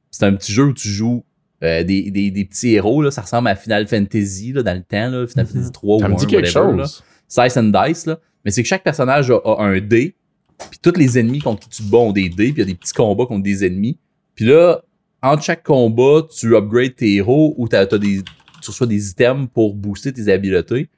C'est 0.10 0.24
un 0.26 0.34
petit 0.34 0.52
jeu 0.52 0.64
où 0.64 0.74
tu 0.74 0.88
joues 0.90 1.24
euh, 1.64 1.84
des, 1.84 2.10
des, 2.10 2.32
des 2.32 2.46
petits 2.46 2.74
héros. 2.74 3.04
Là. 3.04 3.12
Ça 3.12 3.22
ressemble 3.22 3.48
à 3.48 3.56
Final 3.56 3.88
Fantasy 3.88 4.54
là, 4.54 4.64
dans 4.64 4.74
le 4.76 4.82
temps. 4.82 5.08
Là. 5.12 5.28
Final 5.28 5.46
Fantasy 5.46 5.72
3 5.72 6.00
Ça 6.00 6.06
ou 6.06 6.10
me 6.10 6.14
1, 6.16 6.18
dit 6.18 6.26
quelque 6.26 6.46
whatever, 6.58 6.78
là. 6.78 6.84
chose. 6.86 7.04
Slice 7.28 7.58
and 7.58 7.72
Dice, 7.86 8.06
là. 8.08 8.20
Mais 8.44 8.50
c'est 8.50 8.64
que 8.64 8.68
chaque 8.68 8.84
personnage 8.84 9.30
a, 9.30 9.36
a 9.46 9.62
un 9.66 9.80
dé. 9.80 10.16
Puis 10.72 10.80
tous 10.82 10.98
les 10.98 11.20
ennemis 11.20 11.42
contre 11.42 11.60
qui 11.60 11.70
tu 11.78 11.84
te 11.84 11.92
bats 11.92 12.00
ont 12.00 12.12
des 12.12 12.30
dés. 12.30 12.54
Puis 12.54 12.54
il 12.54 12.60
y 12.60 12.62
a 12.64 12.66
des 12.66 12.74
petits 12.74 12.94
combats 12.94 13.28
contre 13.28 13.44
des 13.44 13.64
ennemis. 13.64 14.00
Puis 14.34 14.46
là, 14.46 14.82
entre 15.24 15.44
chaque 15.44 15.64
combat, 15.64 16.22
tu 16.30 16.56
upgrades 16.56 16.96
tes 16.96 17.16
héros 17.16 17.54
ou 17.58 17.68
t'as, 17.68 17.86
t'as 17.86 17.98
des, 17.98 18.22
tu 18.62 18.70
reçois 18.72 18.88
des 18.88 19.10
items 19.10 19.48
pour 19.54 19.74
booster 19.76 20.14
tes 20.14 20.32
habiletés. 20.32 20.90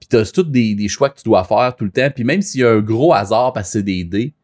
Puis 0.00 0.08
t'as 0.08 0.24
tous 0.24 0.42
des, 0.42 0.74
des 0.74 0.88
choix 0.88 1.10
que 1.10 1.18
tu 1.18 1.24
dois 1.24 1.44
faire 1.44 1.74
tout 1.76 1.84
le 1.84 1.90
temps. 1.90 2.08
Puis 2.14 2.24
même 2.24 2.42
s'il 2.42 2.62
y 2.62 2.64
a 2.64 2.70
un 2.70 2.80
gros 2.80 3.12
hasard 3.14 3.52
parce 3.52 3.68
que 3.68 3.72
c'est 3.74 3.82
des 3.82 4.04
dés, 4.04 4.34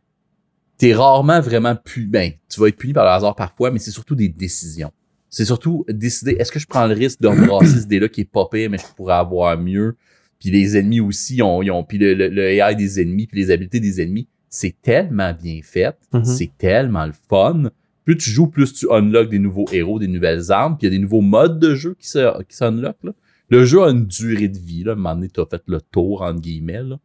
t'es 0.77 0.95
rarement 0.95 1.41
vraiment 1.41 1.75
puni. 1.75 2.07
Ben, 2.07 2.33
tu 2.49 2.61
vas 2.61 2.69
être 2.69 2.77
puni 2.77 2.93
par 2.93 3.05
le 3.05 3.11
hasard 3.11 3.35
parfois, 3.35 3.71
mais 3.71 3.79
c'est 3.81 3.91
surtout 3.91 4.15
des 4.15 4.29
décisions. 4.29 4.93
C'est 5.31 5.45
surtout 5.45 5.85
décider, 5.89 6.37
est-ce 6.39 6.51
que 6.53 6.59
je 6.59 6.67
prends 6.67 6.87
le 6.87 6.95
risque 6.95 7.21
de 7.21 7.29
brasser 7.29 7.81
ce 7.81 7.87
dé-là 7.87 8.09
qui 8.09 8.23
est 8.23 8.31
pas 8.31 8.47
pire, 8.51 8.71
mais 8.71 8.79
je 8.79 8.85
pourrais 8.97 9.15
avoir 9.15 9.59
mieux? 9.59 9.97
Puis 10.41 10.51
les 10.51 10.77
ennemis 10.77 11.01
aussi, 11.01 11.37
ils 11.37 11.43
ont, 11.43 11.61
ils 11.63 11.71
ont 11.71 11.83
puis 11.85 11.99
le, 11.99 12.15
le, 12.15 12.29
le 12.29 12.43
AI 12.49 12.75
des 12.77 13.03
ennemis, 13.03 13.27
puis 13.27 13.39
les 13.41 13.51
habiletés 13.51 13.81
des 13.81 14.01
ennemis, 14.01 14.29
c'est 14.49 14.75
tellement 14.81 15.35
bien 15.35 15.61
fait, 15.63 15.97
Mhm. 16.15 16.25
c'est 16.25 16.51
tellement 16.57 17.05
le 17.05 17.13
fun. 17.29 17.65
Plus 18.09 18.17
tu 18.17 18.31
joues, 18.31 18.47
plus 18.47 18.73
tu 18.73 18.87
unlocks 18.91 19.29
des 19.29 19.39
nouveaux 19.39 19.67
héros, 19.71 19.99
des 19.99 20.09
nouvelles 20.09 20.51
armes, 20.51 20.79
puis 20.79 20.87
il 20.87 20.91
y 20.91 20.95
a 20.95 20.97
des 20.99 21.03
nouveaux 21.03 21.21
modes 21.21 21.59
de 21.59 21.75
jeu 21.75 21.95
qui 22.01 22.09
se, 22.09 22.43
qui 22.45 22.57
s'unlockent. 22.57 23.05
là. 23.05 23.13
Le 23.51 23.67
jeu 23.67 23.83
a 23.83 23.91
une 23.91 24.07
durée 24.07 24.49
de 24.49 24.59
vie. 24.59 24.83
Là. 24.83 24.93
À 24.93 24.95
un 24.95 24.97
moment 24.97 25.15
donné, 25.15 25.29
t'as 25.29 25.45
fait 25.45 25.61
le 25.67 25.79
tour, 25.83 26.23
entre 26.23 26.41
guillemets. 26.41 26.83
Là. 26.83 26.99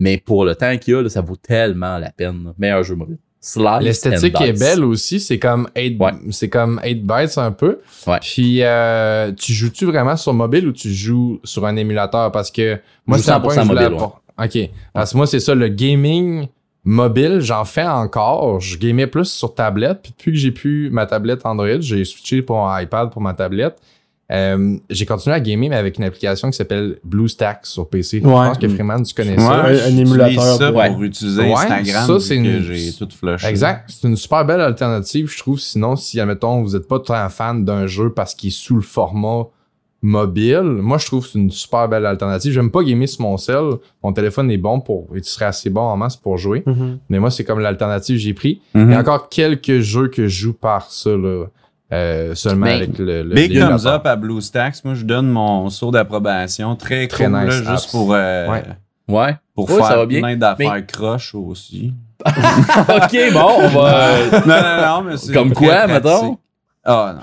Mais 0.00 0.18
pour 0.18 0.44
le 0.44 0.56
temps 0.56 0.76
qu'il 0.76 0.94
y 0.94 0.96
a, 0.96 1.02
là, 1.02 1.08
ça 1.08 1.20
vaut 1.20 1.36
tellement 1.36 1.98
la 1.98 2.10
peine. 2.10 2.42
là. 2.46 2.54
Meilleur 2.58 2.82
jeu 2.82 2.96
mobile. 2.96 3.18
Slice 3.40 3.80
L'esthétique 3.82 4.40
est 4.40 4.58
belle 4.58 4.82
aussi, 4.84 5.20
c'est 5.20 5.38
comme 5.38 5.68
8 5.76 6.00
Ouais. 6.00 6.10
c'est 6.32 6.48
comme 6.48 6.80
8 6.84 7.06
bytes 7.06 7.38
un 7.38 7.52
peu. 7.52 7.78
Ouais. 8.08 8.18
Puis 8.20 8.64
euh, 8.64 9.30
tu 9.30 9.52
joues-tu 9.52 9.84
vraiment 9.84 10.16
sur 10.16 10.34
mobile 10.34 10.66
ou 10.66 10.72
tu 10.72 10.92
joues 10.92 11.38
sur 11.44 11.64
un 11.64 11.76
émulateur? 11.76 12.32
Parce 12.32 12.50
que 12.50 12.80
moi 13.06 13.18
c'est 13.18 13.30
un 13.30 13.38
point 13.38 13.54
que 13.54 13.60
100% 13.60 13.62
je 13.62 13.68
voulais 13.68 13.88
mobile, 13.88 14.08
OK. 14.36 14.70
Parce 14.92 15.12
que 15.12 15.16
moi 15.16 15.26
c'est 15.28 15.38
ça 15.40 15.54
le 15.54 15.68
gaming 15.68 16.48
mobile, 16.84 17.40
j'en 17.40 17.64
fais 17.64 17.86
encore, 17.86 18.60
je 18.60 18.78
gamais 18.78 19.06
plus 19.06 19.26
sur 19.26 19.54
tablette 19.54 20.00
puis 20.02 20.12
depuis 20.12 20.32
que 20.32 20.38
j'ai 20.38 20.50
pu 20.52 20.88
ma 20.90 21.06
tablette 21.06 21.44
Android, 21.44 21.80
j'ai 21.80 22.04
switché 22.04 22.42
pour 22.42 22.66
un 22.66 22.80
iPad 22.80 23.10
pour 23.10 23.20
ma 23.22 23.34
tablette. 23.34 23.76
Euh, 24.32 24.76
j'ai 24.88 25.06
continué 25.06 25.34
à 25.34 25.40
gamer 25.40 25.68
mais 25.70 25.76
avec 25.76 25.98
une 25.98 26.04
application 26.04 26.50
qui 26.50 26.56
s'appelle 26.56 26.98
BlueStacks 27.02 27.66
sur 27.66 27.88
PC. 27.88 28.20
Je 28.22 28.26
Ouais. 28.28 28.32
pense 28.32 28.58
que 28.58 28.68
Freeman 28.68 29.02
tu 29.02 29.12
connais 29.12 29.36
ça. 29.36 29.64
un 29.64 29.96
émulateur 29.96 30.56
ça 30.56 30.68
pour 30.70 30.76
Ouais. 30.80 30.96
utiliser 31.00 31.42
Ouais, 31.42 31.52
Instagram 31.52 32.06
ça, 32.06 32.20
c'est 32.20 32.36
une- 32.36 32.60
j'ai 32.62 32.92
tout 32.92 33.08
flush. 33.10 33.44
Exact. 33.44 33.90
C'est 33.92 34.06
une 34.06 34.16
super 34.16 34.44
belle 34.44 34.60
alternative, 34.60 35.28
je 35.28 35.36
trouve. 35.38 35.58
Sinon, 35.58 35.96
si, 35.96 36.20
admettons, 36.20 36.62
vous 36.62 36.74
n'êtes 36.74 36.86
pas 36.86 37.00
très 37.00 37.28
fan 37.28 37.64
d'un 37.64 37.88
jeu 37.88 38.10
parce 38.12 38.34
qu'il 38.36 38.48
est 38.48 38.56
sous 38.56 38.76
le 38.76 38.82
format 38.82 39.46
mobile, 40.02 40.62
moi, 40.62 40.98
je 40.98 41.06
trouve 41.06 41.24
que 41.24 41.30
c'est 41.32 41.38
une 41.38 41.50
super 41.50 41.88
belle 41.88 42.06
alternative. 42.06 42.52
J'aime 42.52 42.70
pas 42.70 42.82
gamer 42.82 43.08
sur 43.08 43.22
mon 43.22 43.36
cell. 43.36 43.64
Mon 44.02 44.12
téléphone 44.12 44.50
est 44.50 44.56
bon 44.56 44.80
pour, 44.80 45.08
il 45.14 45.22
serait 45.24 45.44
assez 45.46 45.68
bon 45.70 45.82
en 45.82 45.96
masse 45.96 46.16
pour 46.16 46.38
jouer. 46.38 46.62
Mhm. 46.66 46.98
Mais 47.08 47.18
moi, 47.18 47.30
c'est 47.30 47.44
comme 47.44 47.60
l'alternative 47.60 48.16
que 48.16 48.22
j'ai 48.22 48.34
pris. 48.34 48.60
Mhm. 48.74 48.90
Il 48.90 48.92
y 48.92 48.96
a 48.96 49.00
encore 49.00 49.28
quelques 49.28 49.80
jeux 49.80 50.08
que 50.08 50.26
je 50.26 50.42
joue 50.44 50.52
par 50.54 50.90
ça, 50.90 51.10
là. 51.10 51.46
euh, 51.92 52.34
seulement 52.36 52.66
Mais- 52.66 52.74
avec 52.74 52.98
le, 52.98 53.22
le 53.24 53.34
Big 53.34 53.58
thumbs 53.58 53.84
up 53.86 54.06
à 54.06 54.14
BlueStacks. 54.16 54.84
Moi, 54.84 54.94
je 54.94 55.04
donne 55.04 55.28
mon 55.28 55.68
saut 55.70 55.90
d'approbation. 55.90 56.76
Très, 56.76 57.08
Très 57.08 57.24
cool, 57.26 57.32
nice 57.44 57.62
là, 57.64 57.72
juste 57.72 57.90
pour, 57.90 58.14
euh, 58.14 58.48
Ouais. 58.48 58.62
Ouais. 59.08 59.36
pour 59.56 59.68
Ouais, 59.68 59.80
ça 59.80 59.88
faire 59.88 59.96
va 59.98 60.06
bien. 60.06 60.20
plein 60.20 60.36
d'affaires 60.36 60.86
croches 60.86 61.34
aussi. 61.34 61.92
OK, 62.26 63.16
bon, 63.32 63.48
on 63.58 63.68
va... 63.68 64.06
non, 64.46 64.46
non, 64.46 64.86
non, 65.02 65.02
mais 65.10 65.16
c'est 65.16 65.32
Comme 65.32 65.52
très 65.52 65.66
quoi, 65.66 65.74
pratique. 65.88 65.94
mettons? 66.04 66.38
Ah, 66.84 67.14
non. 67.16 67.22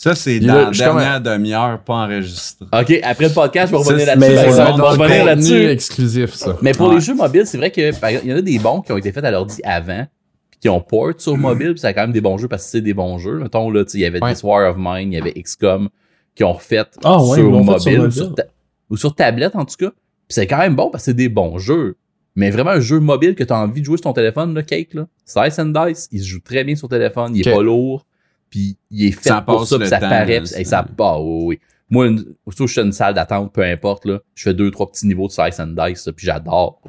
Ça, 0.00 0.14
c'est 0.14 0.38
dans 0.38 0.54
a- 0.54 0.64
la 0.66 0.70
dernière 0.70 1.20
demi-heure, 1.20 1.80
pas 1.80 1.94
enregistré. 2.04 2.66
OK, 2.72 3.00
après 3.02 3.26
le 3.28 3.34
podcast, 3.34 3.72
je 3.72 3.76
vais 3.76 3.82
Ça, 3.82 3.90
revenir 3.90 4.06
là-dessus. 4.06 4.52
ça 4.56 4.72
on 4.72 4.76
va 4.76 4.90
revenir 4.90 5.24
là-dessus. 5.24 5.66
exclusif, 5.70 6.34
ça. 6.34 6.56
Mais 6.62 6.70
pour 6.70 6.88
Ouais. 6.88 6.94
les 6.94 7.00
jeux 7.00 7.14
mobiles, 7.16 7.46
c'est 7.46 7.58
vrai 7.58 7.72
que 7.72 7.80
il 8.22 8.28
y 8.30 8.32
en 8.32 8.36
a 8.36 8.40
des 8.40 8.60
bons 8.60 8.80
qui 8.80 8.92
ont 8.92 8.96
été 8.96 9.10
faits 9.10 9.24
à 9.24 9.32
l'ordi 9.32 9.60
avant, 9.64 10.06
puis 10.52 10.60
qui 10.60 10.68
ont 10.68 10.80
port 10.80 11.14
sur 11.18 11.36
mobile, 11.36 11.70
puis 11.72 11.80
c'est 11.80 11.92
quand 11.94 12.02
même 12.02 12.12
des 12.12 12.20
bons 12.20 12.38
jeux 12.38 12.46
parce 12.46 12.62
que 12.64 12.70
c'est 12.70 12.80
des 12.80 12.94
bons 12.94 13.18
jeux. 13.18 13.40
Mettons, 13.40 13.70
là, 13.72 13.84
tu 13.84 13.90
sais, 13.90 13.98
il 13.98 14.02
y 14.02 14.04
avait 14.04 14.22
Ouais. 14.22 14.32
This 14.34 14.44
War 14.44 14.70
of 14.70 14.76
Mine, 14.78 15.12
il 15.12 15.16
y 15.16 15.20
avait 15.20 15.32
XCOM 15.32 15.88
qui 16.36 16.44
ont 16.44 16.52
refait 16.52 16.84
Ah 17.02 17.20
ouais, 17.20 17.34
sur, 17.34 17.34
fait 17.36 17.42
mobile, 17.42 17.80
sur 17.80 17.92
ou 17.92 17.96
mobile. 17.96 18.12
sur 18.12 18.34
ta- 18.36 18.44
ou 18.90 18.96
sur 18.96 19.14
tablette 19.16 19.56
en 19.56 19.64
tout 19.64 19.74
cas. 19.80 19.90
Puis 19.90 20.34
c'est 20.34 20.46
quand 20.46 20.58
même 20.58 20.76
bon 20.76 20.90
parce 20.90 21.02
que 21.02 21.10
c'est 21.10 21.14
des 21.14 21.28
bons 21.28 21.58
jeux. 21.58 21.96
Mais 22.36 22.50
vraiment 22.52 22.70
un 22.70 22.78
jeu 22.80 23.00
mobile 23.00 23.34
que 23.34 23.42
tu 23.42 23.52
as 23.52 23.58
envie 23.58 23.80
de 23.80 23.86
jouer 23.86 23.96
sur 23.96 24.04
ton 24.04 24.12
téléphone, 24.12 24.54
là, 24.54 24.62
Cake, 24.62 24.94
là. 24.94 25.08
Slice 25.24 25.58
and 25.58 25.72
Dice, 25.86 26.08
il 26.12 26.20
se 26.20 26.26
joue 26.28 26.38
très 26.38 26.62
bien 26.62 26.76
sur 26.76 26.88
téléphone, 26.88 27.34
il 27.34 27.40
est 27.48 27.52
pas 27.52 27.62
lourd, 27.64 28.06
puis 28.50 28.76
il 28.90 29.06
est 29.06 29.12
fait 29.12 29.28
Ça 29.30 29.40
pour 29.42 29.58
passe 29.60 29.68
ça, 29.68 29.78
puis 29.78 29.88
ça 29.88 29.98
temps, 29.98 30.08
paraît, 30.08 30.40
puis- 30.40 30.64
ça 30.64 30.82
part, 30.82 31.24
oui, 31.24 31.44
oui. 31.46 31.58
Moi, 31.90 32.06
une, 32.08 32.18
surtout 32.18 32.64
que 32.64 32.66
je 32.66 32.72
suis 32.72 32.80
dans 32.82 32.86
une 32.86 32.92
salle 32.92 33.14
d'attente, 33.14 33.52
peu 33.52 33.62
importe, 33.62 34.04
là, 34.04 34.18
je 34.34 34.42
fais 34.42 34.54
deux, 34.54 34.70
trois 34.70 34.90
petits 34.90 35.06
niveaux 35.06 35.26
de 35.26 35.32
Slice 35.32 35.58
and 35.58 35.68
Dice, 35.68 36.06
là, 36.06 36.12
puis 36.12 36.26
j'adore. 36.26 36.80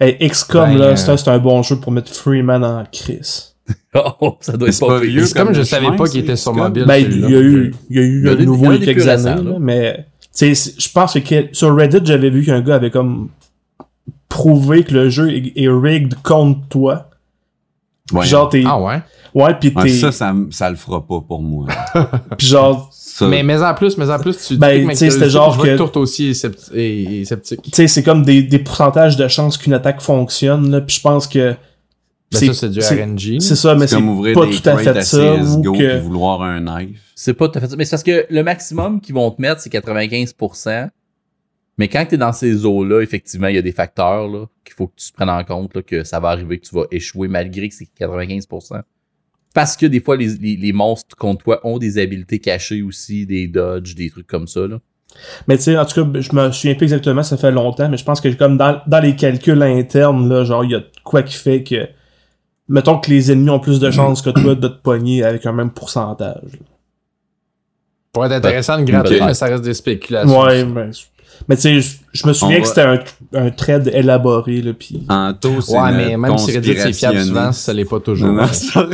Hey, 0.00 0.16
XCOM, 0.28 0.70
Ben, 0.70 0.78
là, 0.78 0.84
euh, 0.86 0.96
ça, 0.96 1.16
c'est 1.16 1.28
un 1.28 1.38
bon 1.38 1.62
jeu 1.62 1.76
pour 1.76 1.92
mettre 1.92 2.12
Freeman 2.12 2.64
en 2.64 2.84
crise. 2.90 3.48
Oh, 3.94 4.36
ça 4.40 4.56
doit 4.56 4.68
être 4.70 4.80
pas 4.80 5.00
vieux 5.00 5.26
C'est 5.26 5.34
comme 5.34 5.48
comme 5.48 5.54
je 5.54 5.62
savais 5.62 5.84
chemin, 5.84 5.96
pas 5.98 6.08
qu'il 6.08 6.20
était 6.20 6.34
sur 6.36 6.54
mobile. 6.54 6.84
Ben, 6.86 6.96
il 6.96 7.20
y 7.20 7.36
a 7.36 7.40
eu, 7.40 7.74
il 7.90 7.96
y 7.96 8.00
a 8.00 8.02
eu 8.02 8.28
un 8.30 8.36
nouveau 8.36 8.72
il 8.72 8.80
y 8.80 8.82
a 8.82 8.86
quelques 8.86 9.06
années, 9.06 9.42
là. 9.42 9.56
mais 9.60 10.06
tu 10.36 10.54
sais, 10.54 10.72
je 10.78 10.90
pense 10.90 11.12
que 11.12 11.34
sur 11.52 11.76
Reddit, 11.76 11.98
j'avais 12.04 12.30
vu 12.30 12.42
qu'un 12.44 12.62
gars 12.62 12.76
avait 12.76 12.90
comme 12.90 13.28
prouvé 14.30 14.82
que 14.82 14.94
le 14.94 15.10
jeu 15.10 15.30
est, 15.30 15.52
est 15.56 15.68
rigged 15.68 16.14
contre 16.22 16.66
toi. 16.68 17.10
Puis 18.08 18.16
Ouais. 18.18 18.26
genre, 18.26 18.48
t'es. 18.48 18.62
Ah 18.66 18.80
ouais? 18.80 19.00
Ouais, 19.34 19.54
pis 19.58 19.72
Ouais, 19.74 19.84
t'es. 19.84 19.88
ça, 19.90 20.12
ça, 20.12 20.34
ça 20.50 20.68
le 20.68 20.76
fera 20.76 21.00
pas 21.00 21.20
pour 21.26 21.40
moi. 21.40 21.66
Pis 22.36 22.46
genre, 22.46 22.90
Ça, 22.92 23.26
Mais, 23.28 23.42
mais 23.42 23.62
en 23.62 23.72
plus, 23.74 23.96
mais 23.96 24.10
en 24.10 24.18
plus, 24.18 24.36
tu 24.46 24.56
Ben, 24.58 24.82
dis 24.82 24.88
tu 24.88 24.96
sais, 24.96 25.10
c'était 25.10 25.30
genre 25.30 25.56
que- 25.56 25.76
Tourte 25.76 25.96
aussi 25.96 26.28
est 26.30 26.32
scepti- 26.32 26.74
est- 26.74 27.20
est 27.20 27.24
sceptique. 27.24 27.62
tu 27.62 27.70
sais, 27.72 27.86
c'est 27.88 28.02
comme 28.02 28.24
des, 28.24 28.42
des 28.42 28.58
pourcentages 28.58 29.16
de 29.16 29.26
chances 29.28 29.56
qu'une 29.56 29.72
attaque 29.74 30.00
fonctionne, 30.02 30.70
là. 30.70 30.80
Pis 30.82 30.96
je 30.96 31.00
pense 31.00 31.26
que. 31.26 31.54
Ben, 32.32 32.38
ça, 32.46 32.54
c'est 32.54 32.68
du 32.70 32.80
RNG. 32.80 33.40
C'est 33.40 33.56
ça, 33.56 33.74
mais 33.74 33.86
c'est 33.86 33.96
pas 34.34 34.46
tout 34.46 34.68
à 34.68 34.76
fait 34.78 34.88
à 34.98 35.02
ça. 35.02 35.34
Ou 35.34 35.62
que... 35.72 35.78
puis 35.98 35.98
vouloir 36.00 36.42
un 36.42 36.60
knife. 36.60 37.00
C'est 37.14 37.34
pas 37.34 37.48
tout 37.48 37.58
à 37.58 37.60
fait 37.60 37.68
ça. 37.68 37.76
Mais 37.76 37.84
c'est 37.84 37.90
parce 37.90 38.02
que 38.02 38.26
le 38.28 38.42
maximum 38.42 39.00
qu'ils 39.00 39.14
vont 39.14 39.30
te 39.30 39.40
mettre, 39.40 39.60
c'est 39.60 39.70
95%. 39.70 40.88
Mais 41.78 41.88
quand 41.88 42.04
tu 42.06 42.14
es 42.14 42.18
dans 42.18 42.32
ces 42.32 42.64
eaux-là, 42.66 43.00
effectivement, 43.00 43.48
il 43.48 43.54
y 43.54 43.58
a 43.58 43.62
des 43.62 43.72
facteurs 43.72 44.28
là, 44.28 44.46
qu'il 44.64 44.74
faut 44.74 44.88
que 44.88 44.96
tu 44.96 45.10
prennes 45.12 45.30
en 45.30 45.42
compte, 45.42 45.74
là, 45.74 45.82
que 45.82 46.04
ça 46.04 46.20
va 46.20 46.28
arriver, 46.28 46.58
que 46.58 46.66
tu 46.66 46.74
vas 46.74 46.84
échouer 46.90 47.28
malgré 47.28 47.68
que 47.68 47.74
c'est 47.74 47.88
95%. 47.98 48.82
Parce 49.54 49.76
que 49.76 49.86
des 49.86 50.00
fois, 50.00 50.16
les, 50.16 50.28
les, 50.36 50.56
les 50.56 50.72
monstres 50.72 51.16
contre 51.16 51.44
toi 51.44 51.60
ont 51.64 51.78
des 51.78 51.98
habiletés 51.98 52.38
cachées 52.38 52.82
aussi, 52.82 53.26
des 53.26 53.46
dodges, 53.48 53.94
des 53.94 54.10
trucs 54.10 54.26
comme 54.26 54.46
ça. 54.46 54.66
Là. 54.66 54.80
Mais 55.46 55.56
tu 55.56 55.64
sais, 55.64 55.78
en 55.78 55.84
tout 55.84 56.04
cas, 56.04 56.20
je 56.20 56.34
me 56.34 56.50
souviens 56.52 56.74
plus 56.74 56.84
exactement, 56.84 57.22
ça 57.22 57.36
fait 57.36 57.50
longtemps, 57.50 57.88
mais 57.88 57.96
je 57.96 58.04
pense 58.04 58.20
que 58.20 58.28
comme 58.28 58.56
dans, 58.56 58.80
dans 58.86 59.00
les 59.00 59.14
calculs 59.14 59.62
internes, 59.62 60.28
là, 60.28 60.44
genre, 60.44 60.64
il 60.64 60.70
y 60.70 60.74
a 60.74 60.82
quoi 61.04 61.22
qui 61.22 61.36
fait 61.36 61.62
que. 61.62 61.88
Mettons 62.68 62.98
que 62.98 63.10
les 63.10 63.30
ennemis 63.30 63.50
ont 63.50 63.58
plus 63.60 63.80
de 63.80 63.90
chances 63.90 64.22
que 64.22 64.30
toi 64.30 64.54
de 64.54 64.68
te 64.68 64.80
pogner 64.80 65.24
avec 65.24 65.44
un 65.44 65.52
même 65.52 65.70
pourcentage. 65.70 66.52
là. 66.52 66.66
Pour 68.12 68.24
être 68.24 68.32
intéressant 68.32 68.78
de 68.78 68.84
gratter, 68.84 69.20
mais 69.20 69.34
ça 69.34 69.46
reste 69.46 69.64
des 69.64 69.74
spéculations. 69.74 70.40
Ouais, 70.42 70.64
mais. 70.64 70.90
Mais 71.48 71.56
tu 71.56 71.80
sais, 71.82 71.98
je- 72.12 72.26
me 72.26 72.32
souviens 72.32 72.58
On 72.58 72.62
que 72.62 72.68
c'était 72.68 72.82
un, 72.82 72.98
un 73.34 73.50
trade 73.50 73.90
élaboré, 73.92 74.60
là, 74.62 74.72
pis. 74.72 75.02
Anto, 75.08 75.60
c'est 75.60 75.72
Ouais, 75.78 75.92
mais 75.92 76.16
même 76.16 76.38
si 76.38 76.52
Reddit 76.52 76.74
c'est 76.76 76.92
fiable 76.92 77.20
souvent, 77.22 77.52
ça 77.52 77.72
l'est 77.72 77.84
pas 77.84 78.00
toujours. 78.00 78.28
Non, 78.28 78.42
non. 78.42 78.86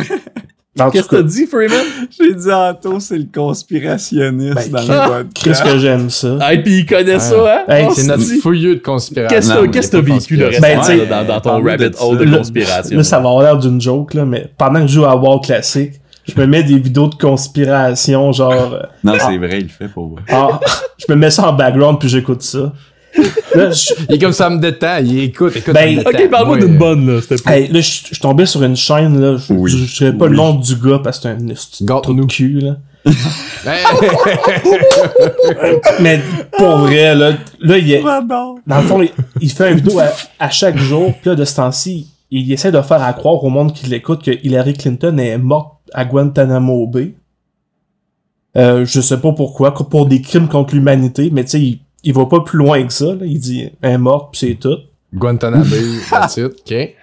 En 0.81 0.91
Qu'est-ce 0.91 1.09
que 1.09 1.17
t'as 1.17 1.23
dit, 1.23 1.47
Freeman? 1.47 1.85
J'ai 2.09 2.33
dit 2.35 2.53
Anto, 2.53 3.01
c'est 3.01 3.19
le 3.19 3.27
conspirationniste 3.35 4.55
Ben, 4.55 4.71
dans 4.71 4.81
le 4.81 5.09
podcast. 5.25 5.31
Qu'est-ce 5.45 5.63
que 5.65 5.79
j'aime 5.79 6.09
ça? 6.11 6.39
Ah, 6.41 6.55
et 6.55 6.63
puis 6.63 6.79
il 6.79 6.87
connaît 6.87 7.15
Ah. 7.15 7.19
ça, 7.21 7.65
hein? 7.69 7.73
Hey, 7.73 7.89
C'est 7.95 8.05
notre 8.07 8.23
fouilleux 8.41 8.77
de 8.77 8.81
conspiration. 8.81 9.35
Qu'est-ce 9.37 9.53
que 9.53 9.61
mais 9.63 9.71
qu'est-ce 9.71 9.91
que 9.91 9.97
t'as 9.97 10.03
vécu 10.03 10.37
le 10.37 10.51
Ben, 10.61 10.81
dans, 11.09 11.25
dans 11.27 11.41
ton 11.41 11.63
rabbit 11.65 11.91
hole 12.01 12.19
de 12.19 12.37
conspiration? 12.37 12.97
Là, 12.97 13.03
ça 13.03 13.19
va 13.19 13.29
avoir 13.29 13.43
l'air 13.43 13.59
d'une 13.59 13.81
joke, 13.81 14.15
là, 14.15 14.25
mais 14.25 14.53
pendant 14.57 14.81
que 14.83 14.87
je 14.87 14.93
joue 14.95 15.05
à 15.05 15.17
WoW 15.17 15.41
classique, 15.41 15.95
je 16.29 16.41
me 16.41 16.47
mets 16.47 16.63
des 16.63 16.79
vidéos 16.79 17.09
de 17.09 17.15
conspiration, 17.15 18.33
genre, 18.33 18.75
euh, 18.75 18.83
Non, 19.03 19.15
c'est 19.19 19.37
vrai, 19.39 19.59
il 19.61 19.65
le 19.65 19.69
fait 19.69 19.89
pour 19.89 20.09
vrai. 20.11 20.23
ah, 20.31 20.61
je 20.99 21.13
me 21.13 21.17
mets 21.17 21.31
ça 21.31 21.49
en 21.49 21.53
background 21.53 21.99
puis 21.99 22.09
j'écoute 22.09 22.43
ça. 22.43 22.73
Là, 23.55 23.71
je, 23.71 23.95
Il 24.09 24.15
est 24.15 24.19
comme 24.19 24.33
ça 24.33 24.49
me 24.51 24.61
détend, 24.61 24.99
il 25.03 25.25
écoute, 25.25 25.57
écoute. 25.57 25.75
Ben, 25.75 26.03
ça 26.03 26.11
me 26.11 26.13
détend. 26.13 26.25
Ok, 26.25 26.31
parle-moi 26.31 26.57
Moi, 26.59 26.67
d'une 26.67 26.77
euh, 26.77 26.79
bonne, 26.79 27.07
là, 27.07 27.21
hey, 27.55 27.69
là, 27.69 27.81
je, 27.81 27.91
je 28.13 28.21
tombais 28.21 28.47
sur 28.47 28.63
une 28.63 28.77
chaîne, 28.77 29.21
là, 29.21 29.37
je, 29.37 29.53
Oui. 29.53 29.71
je, 29.71 29.99
dirais 29.99 30.13
pas 30.13 30.27
le 30.27 30.37
nom 30.37 30.55
du 30.55 30.77
gars 30.77 31.01
parce 31.03 31.19
que 31.19 31.23
c'est 31.25 31.29
un 31.31 31.49
esti 31.49 31.85
de 31.85 32.25
cul, 32.27 32.61
là. 32.61 32.77
Hey, 33.67 33.85
Mais 36.01 36.21
pour 36.59 36.79
vrai, 36.79 37.15
là, 37.15 37.33
là, 37.61 37.79
il 37.79 37.93
est, 37.93 38.03
dans 38.03 38.77
le 38.77 38.83
fond, 38.83 39.03
il, 39.03 39.11
il 39.41 39.51
fait 39.51 39.71
une 39.71 39.77
vidéo 39.77 39.99
à, 39.99 40.09
à 40.39 40.51
chaque 40.51 40.77
jour, 40.77 41.13
puis 41.21 41.31
là, 41.31 41.37
de 41.37 41.45
ce 41.45 41.57
temps-ci, 41.57 42.09
il 42.31 42.53
essaie 42.53 42.73
de 42.73 42.81
faire 42.83 43.03
à 43.03 43.13
croire 43.15 43.43
au 43.43 43.49
monde 43.49 43.73
qui 43.73 43.87
l'écoute 43.87 44.23
que 44.23 44.31
Hillary 44.43 44.75
Clinton 44.75 45.17
est 45.19 45.39
morte 45.39 45.78
à 45.95 46.05
Guantanamo 46.05 46.87
Bay. 46.87 47.15
Euh, 48.57 48.85
je 48.85 49.01
sais 49.01 49.21
pas 49.21 49.33
pourquoi, 49.33 49.75
pour 49.75 50.07
des 50.07 50.21
crimes 50.23 50.49
contre 50.49 50.75
l'humanité, 50.75 51.31
mais 51.33 51.45
tu 51.45 51.51
sais, 51.51 51.61
il, 51.61 51.81
il 52.05 52.15
va 52.15 52.27
pas 52.27 52.41
plus 52.41 52.59
loin 52.59 52.83
que 52.85 52.93
ça. 52.93 53.15
Là. 53.15 53.25
Il 53.25 53.39
dit, 53.39 53.71
elle 53.83 53.93
est 53.93 53.99
morte, 53.99 54.33
pis 54.33 54.39
c'est 54.41 54.55
tout. 54.55 54.79
Guantanamo, 55.15 55.65
that's 56.11 56.37
it. 56.39 56.47
OK. 56.47 56.95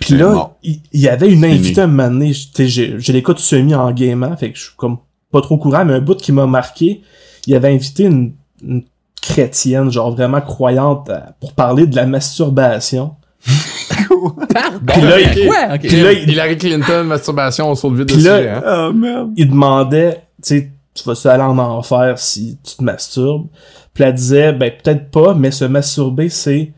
Puis 0.00 0.14
là, 0.14 0.30
mort. 0.32 0.56
il 0.62 0.80
il 0.92 1.00
y 1.00 1.08
avait 1.08 1.30
une 1.30 1.44
invitée 1.44 1.82
à 1.82 1.84
un 1.84 1.88
moment 1.88 2.08
donné, 2.08 2.32
j'ai 2.32 2.98
j'ai 2.98 3.12
l'écoute 3.12 3.38
semi 3.38 3.74
en 3.74 3.90
gamant, 3.92 4.34
fait 4.36 4.50
que 4.50 4.58
je 4.58 4.64
suis 4.64 4.76
comme 4.76 4.96
pas 5.30 5.42
trop 5.42 5.58
courant, 5.58 5.84
mais 5.84 5.92
un 5.94 6.00
bout 6.00 6.16
qui 6.16 6.32
m'a 6.32 6.46
marqué, 6.46 7.02
il 7.46 7.54
avait 7.54 7.72
invité 7.72 8.04
une, 8.04 8.32
une 8.62 8.82
chrétienne, 9.20 9.90
genre 9.90 10.12
vraiment 10.14 10.40
croyante, 10.40 11.10
à- 11.10 11.34
pour 11.38 11.52
parler 11.52 11.86
de 11.86 11.96
la 11.96 12.06
masturbation. 12.06 13.14
Pardon. 14.30 14.80
Puis 14.86 15.00
là, 15.02 15.20
il- 15.20 15.48
Ouais, 15.48 15.74
ok. 15.74 15.80
Puis 15.80 16.00
là, 16.02 16.12
il- 16.12 16.30
Hillary 16.30 16.56
Clinton, 16.58 17.04
masturbation 17.04 17.70
au 17.70 17.74
saut 17.74 17.90
de 17.90 17.96
vide 17.98 18.08
Puis 18.12 18.22
là- 18.22 18.58
hein. 18.58 18.88
Oh 18.90 18.92
merde. 18.92 19.32
il 19.36 19.48
demandait, 19.48 20.14
tu 20.42 20.48
sais, 20.48 20.70
tu 20.94 21.04
vas-tu 21.04 21.26
aller 21.28 21.42
en 21.42 21.58
enfer 21.58 22.18
si 22.18 22.58
tu 22.62 22.76
te 22.76 22.82
masturbes? 22.84 23.46
Puis 23.92 24.04
elle 24.04 24.14
disait, 24.14 24.52
ben 24.52 24.70
peut-être 24.70 25.10
pas, 25.10 25.34
mais 25.34 25.50
se 25.50 25.64
masturber, 25.64 26.28
c'est... 26.28 26.72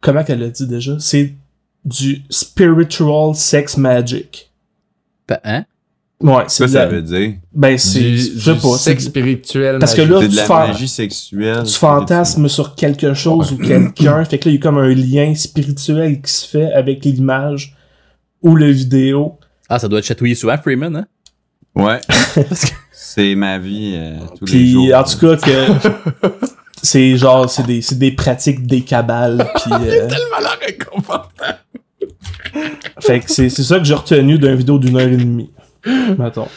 Comment 0.00 0.24
qu'elle 0.24 0.42
a 0.42 0.48
dit 0.48 0.66
déjà? 0.66 0.96
C'est 0.98 1.34
du 1.84 2.22
spiritual 2.30 3.34
sex 3.34 3.76
magic. 3.76 4.50
Pa- 5.26 5.40
Hein? 5.44 5.64
Ouais, 6.22 6.44
c'est 6.48 6.66
Ça, 6.66 6.72
ça 6.72 6.78
la- 6.80 6.86
veut 6.86 7.02
dire? 7.02 7.32
Ben 7.52 7.76
c'est... 7.76 8.16
Je 8.16 8.40
sais 8.40 8.54
pas. 8.54 8.76
c'est- 8.76 8.90
sexe 8.90 9.04
spirituel. 9.04 9.78
Parce 9.80 9.94
que 9.94 10.02
là, 10.02 10.20
de 10.20 10.26
tu 10.28 10.36
la 10.36 10.44
fan- 10.44 10.68
magie 10.68 10.88
sexuelle. 10.88 11.64
tu 11.64 11.74
fantasmes 11.74 12.48
sur 12.48 12.74
quelque 12.74 13.12
chose 13.14 13.52
ou 13.52 13.56
quelqu'un, 13.58 14.24
fait 14.24 14.38
que 14.38 14.48
là, 14.48 14.52
il 14.52 14.54
y 14.54 14.58
a 14.58 14.60
comme 14.62 14.78
un 14.78 14.94
lien 14.94 15.34
spirituel 15.34 16.20
qui 16.22 16.32
se 16.32 16.46
fait 16.48 16.72
avec 16.72 17.04
l'image 17.04 17.76
ou 18.42 18.54
le 18.56 18.70
vidéo. 18.70 19.38
Ah, 19.68 19.78
ça 19.78 19.88
doit 19.88 19.98
être 19.98 20.04
chatouillé 20.06 20.34
souvent, 20.34 20.56
Freeman, 20.58 20.96
hein? 20.96 21.06
Ouais. 21.74 22.00
C'est 22.92 23.34
ma 23.34 23.58
vie 23.58 23.94
euh, 23.96 24.18
tous 24.38 24.44
les 24.46 24.52
Puis 24.52 24.72
jours. 24.72 24.94
en 24.94 25.04
tout 25.04 25.18
cas 25.18 25.36
que 25.36 26.28
c'est 26.82 27.16
genre 27.16 27.48
c'est 27.50 27.66
des 27.66 27.82
c'est 27.82 27.98
des 27.98 28.12
pratiques 28.12 28.66
des 28.66 28.82
cabales 28.82 29.46
puis 29.56 29.72
euh, 29.72 30.08
tellement 30.08 30.40
la 30.42 30.50
réconfortant. 30.66 31.44
fait 33.00 33.20
que 33.20 33.30
c'est 33.30 33.48
c'est 33.48 33.62
ça 33.62 33.78
que 33.78 33.84
j'ai 33.84 33.94
retenu 33.94 34.38
d'une 34.38 34.54
vidéo 34.54 34.78
d'une 34.78 34.96
heure 34.96 35.08
et 35.08 35.16
demie. 35.16 35.50
Mettons. 36.18 36.48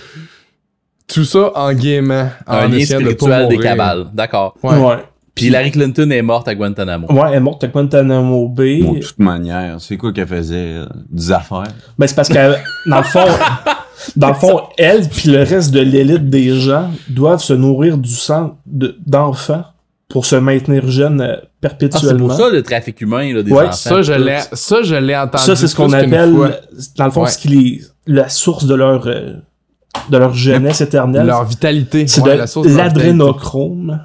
Tout 1.08 1.24
ça 1.26 1.52
en 1.56 1.72
gamant. 1.74 2.30
Un 2.48 2.66
en 2.66 2.68
lien 2.68 2.78
essayant 2.78 3.00
de 3.02 3.12
spirituel 3.12 3.48
des 3.48 3.58
cabales. 3.60 4.06
D'accord. 4.14 4.56
Ouais. 4.64 4.78
Ouais. 4.78 4.96
Puis 5.36 5.48
Hillary 5.48 5.72
Clinton 5.72 6.10
est 6.12 6.22
morte 6.22 6.48
à 6.48 6.56
Guantanamo. 6.56 7.08
Ouais, 7.12 7.28
elle 7.30 7.36
est 7.36 7.40
morte 7.42 7.64
à 7.64 7.68
Guantanamo 7.68 8.48
Bay. 8.48 8.80
Bon, 8.82 8.94
de 8.94 9.00
toute 9.00 9.20
manière, 9.20 9.76
c'est 9.80 9.98
quoi 9.98 10.14
qu'elle 10.14 10.28
faisait? 10.28 10.56
euh, 10.78 10.86
Des 11.10 11.32
affaires? 11.32 11.64
Ben 12.00 12.08
c'est 12.08 12.16
parce 12.16 12.30
que 12.30 12.56
dans 12.90 12.98
le 12.98 13.04
fond 13.04 13.26
dans 14.16 14.30
le 14.30 14.34
fond 14.34 14.62
elle 14.78 15.08
puis 15.10 15.30
le 15.30 15.40
reste 15.44 15.72
de 15.72 15.80
l'élite 15.82 16.30
des 16.30 16.58
gens 16.58 16.90
doivent 17.10 17.42
se 17.42 17.54
nourrir 17.54 17.98
du 17.98 18.14
sang 18.14 18.58
de- 18.66 18.98
d'enfants 19.06 19.64
pour 20.10 20.26
se 20.26 20.36
maintenir 20.38 20.88
jeunes 20.90 21.20
euh, 21.22 21.36
Ah, 21.36 21.40
c'est 21.44 21.60
perpétuellement. 21.60 22.28
pour 22.28 22.38
ça 22.38 22.50
le 22.50 22.62
trafic 22.64 23.02
humain 23.02 23.34
là, 23.34 23.44
des 23.44 23.52
Ouais, 23.52 23.64
enfants. 23.66 23.72
Ça, 23.74 24.02
je 24.04 24.14
l'ai, 24.14 24.38
ça, 24.54 24.84
je 24.84 24.96
l'ai 24.96 25.16
entendu. 25.18 25.44
Ça, 25.44 25.56
c'est 25.58 25.68
ce 25.68 25.76
qu'on 25.76 25.92
appelle, 25.94 26.34
dans 26.98 27.06
le 27.06 27.12
fond, 27.12 27.24
Ouais. 27.24 27.30
ce 27.30 27.38
qui 27.40 27.58
est 27.58 27.82
la 28.08 28.30
source 28.30 28.66
de 28.66 28.76
leur, 28.76 29.08
euh, 29.08 29.34
de 30.10 30.18
leur 30.18 30.34
jeunesse 30.34 30.82
éternelle. 30.82 31.26
Leur 31.26 31.46
vitalité. 31.46 32.08
C'est 32.08 32.22
Ouais, 32.22 32.34
de 32.34 32.38
la 32.40 32.48
source 32.48 32.68
de 32.68 32.72
leur 32.76 32.86
l'adrénochrome. 32.86 34.00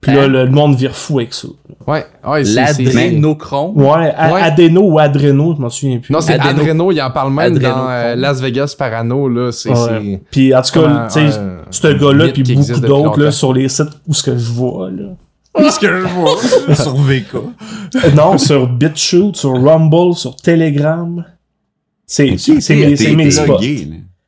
Puis 0.00 0.14
là, 0.16 0.26
le, 0.26 0.46
le 0.46 0.50
monde 0.50 0.76
vire 0.76 0.96
fou 0.96 1.18
avec 1.18 1.34
ça. 1.34 1.48
Ouais, 1.86 2.06
ouais, 2.26 2.42
c'est, 2.46 2.66
c'est- 2.72 2.82
L'adrénochrome. 2.84 3.76
Ouais, 3.82 4.14
adéno 4.16 4.80
ou 4.82 4.98
adréno, 4.98 5.54
je 5.54 5.60
m'en 5.60 5.68
souviens 5.68 5.98
plus. 5.98 6.10
Non, 6.10 6.22
c'est 6.22 6.38
Adreno- 6.38 6.60
Adreno, 6.62 6.92
il 6.92 7.02
en 7.02 7.10
parle 7.10 7.32
même 7.34 7.52
Adreno- 7.56 7.68
dans 7.74 7.90
euh, 7.90 8.14
Las 8.16 8.40
Vegas 8.40 8.74
Parano, 8.78 9.28
là. 9.28 9.52
C'est, 9.52 9.68
Ouais. 9.68 9.76
c'est 9.76 10.22
Puis 10.30 10.54
en 10.54 10.62
tout 10.62 10.80
cas, 10.80 11.06
tu 11.08 11.12
sais, 11.30 11.38
un 11.38 11.58
ce 11.70 11.88
gars-là, 11.88 12.28
puis 12.32 12.42
beaucoup 12.44 12.80
d'autres, 12.80 13.20
là, 13.20 13.30
sur 13.30 13.52
les 13.52 13.68
sites 13.68 13.90
où 14.08 14.14
ce 14.14 14.22
que 14.22 14.38
je 14.38 14.50
vois, 14.50 14.90
là. 14.90 15.08
Qu'est-ce 15.58 15.80
que 15.80 15.88
je 15.88 16.06
vois? 16.06 16.74
Sur 16.76 16.94
VK. 16.94 18.14
Non, 18.16 18.38
sur 18.38 18.68
BitChute, 18.68 19.34
sur 19.36 19.52
Rumble, 19.60 20.14
sur 20.14 20.36
Telegram. 20.36 21.24
C'est, 22.12 22.36
c'est, 22.38 22.60
c'est 22.60 22.74
T'es- 22.96 23.14
mes, 23.14 23.30
spots. 23.30 23.60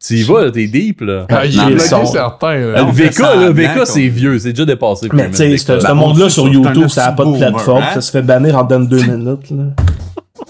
Tu 0.05 0.15
y 0.15 0.23
vas, 0.23 0.45
là, 0.45 0.51
t'es 0.53 0.69
deep, 0.69 1.01
là. 1.01 1.27
Ah, 1.29 1.45
il 1.45 1.57
Non, 1.57 1.69
est 1.69 1.73
mais 1.75 1.79
certain, 1.81 2.55
là. 2.55 2.85
Le 2.85 2.93
VK, 2.93 3.19
là, 3.19 3.51
VK, 3.51 3.87
c'est 3.87 4.07
vieux, 4.07 4.39
c'est 4.39 4.51
déjà 4.53 4.65
dépassé. 4.65 5.09
Mais 5.13 5.29
tu 5.31 5.37
sais, 5.37 5.57
ce 5.59 5.93
monde-là 5.93 6.27
on 6.27 6.29
sur 6.29 6.49
YouTube, 6.49 6.87
ça 6.87 7.07
n'a 7.07 7.13
pas 7.13 7.25
de 7.25 7.37
plateforme, 7.37 7.83
hein? 7.83 7.95
ça 7.95 8.01
se 8.01 8.13
fait 8.13 8.23
bannir 8.23 8.57
en 8.57 8.63
dans 8.63 8.79
deux 8.81 9.03
minutes, 9.03 9.51
là. 9.51 9.65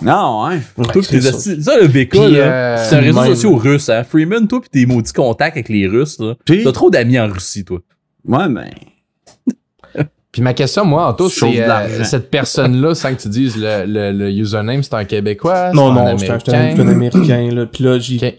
Non, 0.02 0.44
hein? 0.46 0.58
Ouais, 0.76 0.84
Toi, 0.92 1.00
pis 1.00 1.04
c'est 1.04 1.20
tes 1.20 1.32
ça. 1.32 1.38
ça, 1.38 1.80
le 1.80 1.86
VK, 1.86 2.16
euh, 2.16 2.76
c'est 2.86 2.96
un 2.96 3.00
réseau 3.00 3.20
même. 3.22 3.34
social 3.34 3.54
russe, 3.54 3.88
hein. 3.88 4.04
Freeman, 4.04 4.46
toi, 4.46 4.60
pis 4.60 4.68
tes 4.70 4.84
maudits 4.86 5.12
contacts 5.12 5.56
avec 5.56 5.68
les 5.70 5.86
Russes, 5.86 6.18
là. 6.18 6.34
T'as 6.46 6.72
trop 6.72 6.90
d'amis 6.90 7.18
en 7.18 7.28
Russie, 7.28 7.64
toi. 7.64 7.78
Ouais, 8.26 8.48
ben. 8.48 8.68
Puis 10.32 10.40
ma 10.40 10.54
question, 10.54 10.84
moi, 10.86 11.06
en 11.08 11.12
tout, 11.12 11.28
Chauffe 11.28 11.50
c'est 11.52 11.62
euh, 11.62 12.04
cette 12.04 12.30
personne-là, 12.30 12.94
sans 12.96 13.14
que 13.14 13.20
tu 13.20 13.28
dises 13.28 13.54
le, 13.56 13.84
le, 13.86 14.12
le 14.12 14.30
username, 14.30 14.82
c'est 14.82 14.94
un 14.94 15.04
Québécois, 15.04 15.72
Non, 15.74 15.92
non, 15.92 16.16
c'est 16.16 16.30
un, 16.30 16.34
un- 16.34 16.38
Américain? 16.38 16.72
c'est 16.76 16.82
un 16.82 16.88
Américain, 16.88 17.50
là. 17.52 17.66
Puis 17.66 17.84
là, 17.84 17.98
j'ai... 17.98 18.16
Ok. 18.16 18.34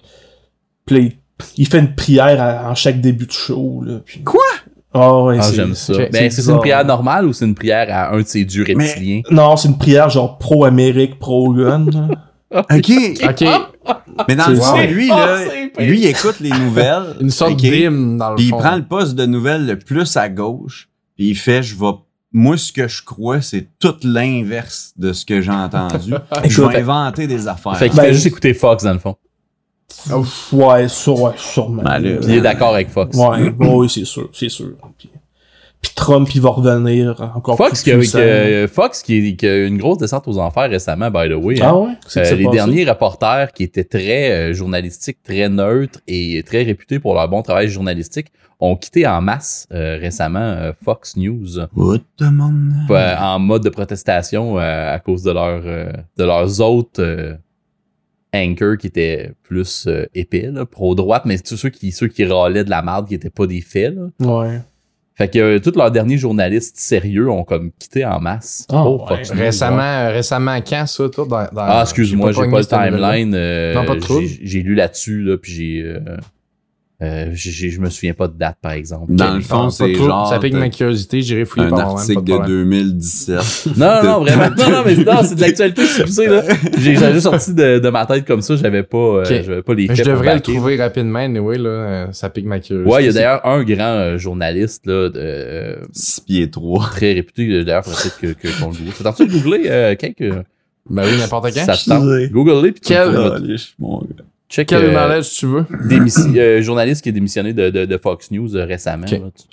Puis 0.85 0.95
là, 0.95 1.01
il, 1.03 1.11
il 1.57 1.67
fait 1.67 1.79
une 1.79 1.93
prière 1.93 2.41
à- 2.41 2.71
en 2.71 2.75
chaque 2.75 2.99
début 2.99 3.27
de 3.27 3.31
show, 3.31 3.83
là. 3.85 3.99
Puis... 4.03 4.23
Quoi? 4.23 4.41
Ah 4.95 5.21
ouais, 5.23 5.37
Ah, 5.39 5.43
c'est... 5.43 5.55
j'aime 5.55 5.75
ça. 5.75 5.93
Ben, 5.93 6.09
c'est 6.11 6.25
est-ce 6.25 6.37
que 6.37 6.41
c'est 6.43 6.51
une 6.51 6.59
prière 6.59 6.83
normale 6.85 7.25
ou 7.27 7.33
c'est 7.33 7.45
une 7.45 7.55
prière 7.55 7.87
à 7.91 8.13
un 8.15 8.21
de 8.21 8.27
ces 8.27 8.43
dieux 8.45 8.65
Mais- 8.75 8.85
reptiliens? 8.87 9.21
Non, 9.31 9.55
c'est 9.55 9.67
une 9.67 9.77
prière 9.77 10.09
genre 10.09 10.37
pro-Amérique, 10.39 11.19
pro-gun. 11.19 11.85
là. 11.91 12.07
OK. 12.71 12.91
OK. 13.23 13.43
Mais 14.27 14.35
dans 14.35 14.47
le 14.47 14.55
fond, 14.55 14.77
lui, 14.81 15.09
Ah, 15.11 15.25
là, 15.77 15.83
lui, 15.85 16.01
il 16.01 16.05
écoute 16.07 16.39
les 16.39 16.51
nouvelles. 16.51 17.15
Une 17.19 17.29
sorte 17.31 17.51
OK? 17.53 17.57
d'hymne, 17.57 18.17
dans 18.17 18.29
le 18.31 18.35
Puis 18.35 18.45
il 18.45 18.49
fond. 18.49 18.57
prend 18.59 18.75
le 18.75 18.83
poste 18.83 19.15
de 19.15 19.25
nouvelles 19.25 19.65
le 19.65 19.77
plus 19.79 20.15
à 20.17 20.29
gauche. 20.29 20.87
Puis 21.15 21.29
il 21.29 21.35
fait, 21.35 21.63
je 21.63 21.75
vais. 21.75 21.91
Moi, 22.31 22.57
ce 22.57 22.71
que 22.71 22.87
je 22.87 23.03
crois, 23.03 23.41
c'est 23.41 23.67
tout 23.77 23.95
l'inverse 24.03 24.93
de 24.97 25.13
ce 25.13 25.23
que 25.23 25.39
j'ai 25.41 25.51
entendu. 25.51 26.13
je 26.49 26.61
vais 26.63 26.79
inventer 26.79 27.27
des 27.27 27.47
affaires. 27.47 27.77
Fait 27.77 27.89
qu'il 27.89 27.97
Ben, 27.97 28.05
fait 28.05 28.13
juste 28.13 28.25
écouter 28.25 28.53
Fox, 28.55 28.83
dans 28.83 28.93
le 28.93 28.99
fond. 28.99 29.15
Ouais, 30.51 30.87
sur, 30.87 31.21
ouais, 31.21 31.33
sûrement. 31.37 31.83
Ben, 31.83 31.99
là, 31.99 32.17
il 32.23 32.31
est 32.31 32.41
d'accord 32.41 32.73
avec 32.73 32.89
Fox. 32.89 33.15
Ouais, 33.15 33.49
ouais, 33.49 33.53
oui, 33.59 33.89
c'est 33.89 34.05
sûr, 34.05 34.29
c'est 34.33 34.49
sûr. 34.49 34.71
Puis, 34.97 35.09
puis 35.83 35.91
Trump, 35.95 36.33
il 36.33 36.41
va 36.41 36.49
revenir 36.49 37.31
encore 37.35 37.57
Fox, 37.57 37.83
plus 37.83 38.11
qui 38.11 38.17
a, 38.17 38.63
a- 38.63 38.67
Fox 38.67 39.03
qui, 39.03 39.31
a- 39.33 39.35
qui 39.35 39.45
a 39.47 39.57
eu 39.57 39.67
une 39.67 39.77
grosse 39.77 39.99
descente 39.99 40.27
aux 40.27 40.39
enfers 40.39 40.69
récemment, 40.69 41.11
by 41.11 41.29
the 41.29 41.33
way. 41.35 41.61
hein. 41.61 41.67
Ah 41.69 41.77
ouais? 41.77 41.89
C'est 42.07 42.21
que 42.21 42.25
Euh, 42.25 42.29
c'est 42.29 42.35
les 42.37 42.45
passé? 42.45 42.55
derniers 42.57 42.85
reporters 42.89 43.51
qui 43.53 43.63
étaient 43.63 43.83
très 43.83 44.31
euh, 44.31 44.53
journalistiques, 44.53 45.19
très 45.21 45.47
neutres 45.49 45.99
et 46.07 46.41
très 46.43 46.63
réputés 46.63 46.97
pour 46.99 47.13
leur 47.13 47.27
bon 47.29 47.41
travail 47.43 47.67
journalistique 47.67 48.27
ont 48.59 48.77
quitté 48.77 49.05
en 49.05 49.19
masse 49.21 49.67
euh, 49.73 49.97
récemment 49.99 50.39
euh, 50.39 50.71
Fox 50.85 51.17
News 51.17 51.59
What 51.75 51.99
the 52.17 52.23
man? 52.31 52.87
euh, 52.89 53.15
en 53.17 53.37
mode 53.39 53.63
de 53.63 53.69
protestation 53.69 54.57
euh, 54.57 54.95
à 54.95 54.99
cause 54.99 55.21
de, 55.23 55.31
leur, 55.31 55.61
euh, 55.65 55.91
de 56.17 56.23
leurs 56.23 56.61
autres 56.61 57.01
euh, 57.03 57.33
anchors 58.33 58.77
qui 58.77 58.87
étaient 58.87 59.31
plus 59.43 59.85
euh, 59.87 60.05
épais, 60.15 60.49
pro-droite, 60.71 61.23
mais 61.25 61.37
tous 61.39 61.57
ceux 61.57 61.69
qui, 61.69 61.91
ceux 61.91 62.07
qui 62.07 62.23
râlaient 62.25 62.63
de 62.63 62.69
la 62.69 62.81
merde 62.81 63.07
qui 63.07 63.15
étaient 63.15 63.29
pas 63.29 63.47
des 63.47 63.61
faits. 63.61 63.95
Là. 63.95 64.03
Ouais. 64.25 64.61
Fait 65.15 65.29
que 65.29 65.37
euh, 65.37 65.59
tous 65.59 65.75
leurs 65.77 65.91
derniers 65.91 66.17
journalistes 66.17 66.77
sérieux 66.77 67.29
ont 67.29 67.43
comme 67.43 67.71
quitté 67.77 68.03
en 68.03 68.19
masse. 68.19 68.65
Ah, 68.71 68.89
ouais. 68.89 68.97
Fox 69.07 69.31
News, 69.33 69.39
Récemment, 69.39 69.77
ouais. 69.77 70.11
récemment, 70.11 70.57
quand 70.67 70.85
ça, 70.87 71.07
toi? 71.09 71.25
Dans, 71.29 71.37
dans- 71.43 71.47
Ah, 71.55 71.81
excuse-moi, 71.83 72.31
j'ai 72.31 72.39
pogné 72.41 72.51
pas 72.51 72.59
le 72.59 72.91
timeline. 72.91 73.33
euh, 73.35 73.73
Non, 73.75 73.85
pas 73.85 73.95
de 73.95 74.01
j'ai- 74.01 74.39
J'ai 74.41 74.61
lu 74.63 74.73
là-dessus, 74.73 75.21
là, 75.21 75.37
puis 75.37 75.51
j'ai. 75.53 75.95
Euh, 77.03 77.25
euh, 77.25 77.29
j'ai- 77.33 77.51
j'ai- 77.51 77.69
je 77.69 77.79
me 77.81 77.89
souviens 77.89 78.13
pas 78.13 78.27
de 78.27 78.37
date, 78.37 78.57
par 78.61 78.71
exemple. 78.71 79.13
Dans 79.13 79.33
le 79.35 79.41
fond, 79.41 79.69
c'est 79.69 79.93
genre. 79.93 80.29
Ça 80.29 80.39
pique 80.39 80.53
ma 80.53 80.69
curiosité, 80.69 81.21
j'irai 81.21 81.45
fouiller 81.45 81.67
un 81.67 81.69
par 81.71 81.79
article 81.97 82.23
de 82.23 82.31
de 82.31 82.33
problème. 82.35 82.47
2017. 82.65 83.39
Non, 83.77 83.87
non, 83.87 84.03
non, 84.03 84.19
vraiment. 84.25 84.49
Non, 84.57 84.69
non, 84.69 84.83
mais 84.85 84.95
non, 84.95 85.17
c'est 85.23 85.35
de 85.35 85.41
l'actualité, 85.41 85.85
c'est 85.85 86.03
poussé, 86.03 86.27
là. 86.27 86.43
J'ai 86.77 86.95
j'ai 86.95 87.11
juste 87.13 87.21
sorti 87.21 87.53
de, 87.53 87.79
de 87.79 87.89
ma 87.89 88.05
tête 88.05 88.25
comme 88.25 88.41
ça, 88.41 88.55
j'avais 88.55 88.83
pas, 88.83 88.97
euh, 88.97 89.21
Ok. 89.21 89.27
j'avais 89.45 89.61
pas 89.61 89.73
les 89.73 89.87
Mais 89.87 89.95
faits 89.95 90.05
je 90.05 90.11
devrais 90.11 90.35
le 90.35 90.41
trouver 90.41 90.77
rapidement, 90.77 91.19
anyway, 91.19 91.57
là. 91.57 91.69
euh, 91.69 92.07
Ça 92.11 92.29
pique 92.29 92.45
ma 92.45 92.59
curiosité. 92.59 92.91
Ouais, 92.93 93.03
il 93.03 93.05
y 93.07 93.09
a 93.09 93.13
d'ailleurs 93.13 93.45
un 93.45 93.63
grand 93.63 93.83
euh, 93.83 94.17
journaliste, 94.17 94.85
là, 94.85 95.09
de, 95.09 95.19
euh, 95.19 95.75
6 95.91 96.21
pieds 96.21 96.49
3. 96.49 96.89
très 96.91 97.13
réputé, 97.13 97.47
euh, 97.49 97.63
d'ailleurs, 97.63 97.83
peut-être 97.83 98.17
que, 98.19 98.27
que, 98.27 98.47
qu'on 98.59 98.69
le 98.69 98.75
google. 98.77 98.91
T'as-tu 99.03 99.27
de 99.27 99.31
googler, 99.33 99.63
euh, 99.67 99.95
quelques, 99.95 100.31
Ben 100.89 101.03
oui, 101.05 101.17
n'importe 101.19 101.53
quand. 101.53 101.65
ça 101.65 101.75
te 101.75 101.89
tente? 101.89 102.31
Google-les, 102.31 102.71
puis 102.73 102.81
tu. 102.81 102.93
Check, 104.53 104.67
Quel 104.67 104.85
euh, 104.85 104.91
knowledge 104.91 105.29
tu 105.37 105.45
veux? 105.47 105.65
démissi- 105.87 106.37
euh, 106.37 106.61
journaliste 106.61 107.01
qui 107.03 107.09
est 107.09 107.13
démissionné 107.13 107.53
de, 107.53 107.69
de, 107.69 107.85
de 107.85 107.97
Fox 107.97 108.31
News 108.31 108.55
euh, 108.55 108.65
récemment. 108.65 109.05
Là. 109.09 109.17
Tu- 109.17 109.43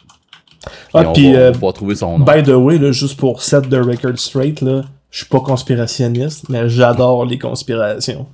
Ah, 0.92 1.04
on, 1.08 1.12
puis, 1.14 1.32
va, 1.32 1.38
euh, 1.38 1.52
on 1.62 1.66
va 1.66 1.72
trouver 1.72 1.94
son 1.94 2.18
nom. 2.18 2.24
By 2.24 2.42
the 2.42 2.48
way, 2.54 2.76
là, 2.78 2.92
juste 2.92 3.18
pour 3.18 3.42
set 3.42 3.68
the 3.70 3.74
record 3.76 4.18
straight, 4.18 4.60
là, 4.60 4.82
je 5.10 5.18
suis 5.18 5.26
pas 5.26 5.40
conspirationniste, 5.40 6.48
mais 6.50 6.68
j'adore 6.68 7.24
les 7.24 7.38
conspirations. 7.38 8.26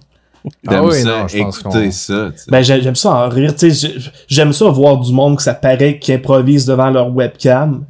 Ah 0.67 0.83
oui, 0.83 0.95
ça, 1.03 1.09
non, 1.23 1.29
je 1.29 1.39
pense 1.39 1.59
écouter 1.61 1.85
qu'on- 1.87 1.91
ça. 1.93 2.31
Ben, 2.49 2.63
j'ai- 2.63 2.83
j'aime 2.83 2.95
ça 2.97 3.11
en 3.13 3.29
rire, 3.29 3.55
tu 3.55 3.71
sais, 3.73 3.89
j'ai- 3.89 4.11
j'aime 4.29 4.53
ça 4.53 4.67
voir 4.67 4.99
du 4.99 5.13
monde 5.13 5.37
que 5.37 5.43
ça 5.43 5.55
paraît 5.55 5.99
qui 5.99 6.13
improvise 6.13 6.67
devant 6.67 6.91
leur 6.91 7.15
webcam. 7.15 7.85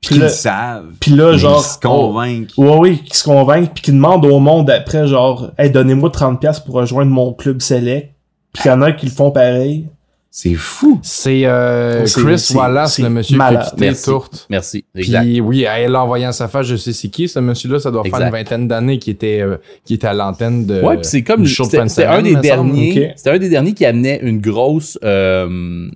Puis 0.00 0.08
Puis 0.10 0.14
qu'ils 0.16 0.22
là, 0.22 0.28
savent. 0.28 0.86
puis 1.00 1.10
là, 1.12 1.32
Ils 1.32 1.38
genre, 1.38 1.64
se 1.64 1.78
convainquent. 1.80 2.50
oh, 2.56 2.64
ouais, 2.64 2.76
oui, 2.78 3.02
qui 3.04 3.16
se 3.16 3.24
convainquent, 3.24 3.72
puis 3.74 3.82
qui 3.84 3.92
demandent 3.92 4.24
au 4.26 4.38
monde 4.38 4.68
après, 4.70 5.06
genre, 5.08 5.50
hey, 5.58 5.70
donnez-moi 5.70 6.10
30$ 6.10 6.60
pour 6.60 6.74
rejoindre 6.76 7.10
mon 7.10 7.32
club 7.32 7.60
select. 7.60 8.12
Puis 8.56 8.64
il 8.64 8.68
y 8.68 8.70
en 8.72 8.82
a 8.82 8.92
qui 8.92 9.06
le 9.06 9.12
font 9.12 9.30
pareil. 9.30 9.86
C'est 10.30 10.54
fou. 10.54 11.00
C'est 11.02 11.46
euh, 11.46 12.04
Chris 12.04 12.52
Wallace, 12.54 12.98
le 12.98 13.08
monsieur 13.08 13.38
malade. 13.38 13.62
qui 13.62 13.66
a 13.68 13.70
quitté 13.70 13.84
Merci. 13.86 14.04
Tourte. 14.04 14.46
Merci. 14.50 14.84
Exact. 14.94 15.22
Puis 15.22 15.40
oui, 15.40 15.62
elle, 15.62 15.96
en 15.96 16.06
voyant 16.06 16.30
sa 16.32 16.46
face, 16.48 16.66
je 16.66 16.76
sais 16.76 16.92
c'est 16.92 17.08
qui, 17.08 17.26
ce 17.26 17.38
monsieur-là, 17.38 17.78
ça 17.78 17.90
doit 17.90 18.04
faire 18.04 18.20
une 18.20 18.30
vingtaine 18.30 18.68
d'années 18.68 18.98
qu'il 18.98 19.14
était, 19.14 19.40
euh, 19.40 19.56
qui 19.86 19.94
était 19.94 20.08
à 20.08 20.12
l'antenne 20.12 20.66
de. 20.66 20.82
Ouais, 20.82 20.96
puis 20.96 21.06
c'est 21.06 21.22
comme 21.22 21.46
c'était 21.46 22.04
un 22.04 22.20
des 22.20 22.36
derniers, 22.36 23.14
c'était 23.16 23.30
un 23.30 23.38
des 23.38 23.48
derniers 23.48 23.72
qui 23.72 23.86
amenait 23.86 24.18
une 24.22 24.40
grosse 24.42 24.98
euh, 25.02 25.88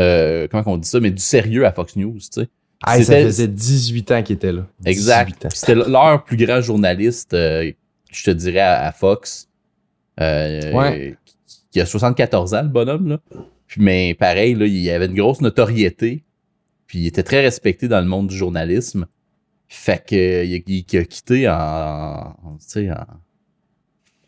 euh, 0.00 0.46
comment 0.50 0.62
qu'on 0.62 0.76
dit 0.78 0.88
ça, 0.88 1.00
mais 1.00 1.10
du 1.10 1.22
sérieux 1.22 1.66
à 1.66 1.72
Fox 1.72 1.96
News, 1.96 2.18
tu 2.18 2.42
sais. 2.42 2.48
Ah, 2.84 3.00
ça 3.02 3.14
faisait 3.14 3.46
18 3.48 4.10
ans 4.10 4.22
qu'il 4.22 4.34
était 4.36 4.52
là. 4.52 4.66
Exact. 4.84 5.26
18 5.26 5.44
ans. 5.44 5.48
Puis 5.50 5.58
C'était 5.58 5.74
leur 5.74 6.24
plus 6.24 6.36
grand 6.36 6.60
journaliste, 6.60 7.32
euh, 7.34 7.70
je 8.10 8.24
te 8.24 8.30
dirais, 8.30 8.58
à, 8.60 8.86
à 8.86 8.92
Fox. 8.92 9.48
Euh, 10.20 10.72
Ouais. 10.72 11.16
Qui 11.72 11.80
a 11.80 11.86
74 11.86 12.54
ans, 12.54 12.62
le 12.62 12.68
bonhomme, 12.68 13.08
là. 13.08 13.18
Puis, 13.66 13.80
mais 13.82 14.14
pareil, 14.14 14.54
là, 14.54 14.66
il 14.66 14.90
avait 14.90 15.06
une 15.06 15.14
grosse 15.14 15.40
notoriété. 15.40 16.22
Puis 16.86 16.98
il 17.00 17.06
était 17.06 17.22
très 17.22 17.40
respecté 17.40 17.88
dans 17.88 18.00
le 18.00 18.06
monde 18.06 18.26
du 18.28 18.36
journalisme. 18.36 19.06
Fait 19.68 20.04
que 20.06 20.14
euh, 20.14 20.44
il, 20.44 20.54
a- 20.56 20.60
il 20.66 20.98
a 20.98 21.04
quitté 21.04 21.48
en, 21.48 21.54
en- 21.54 22.56
tu 22.60 22.66
sais, 22.68 22.90
en- 22.90 23.06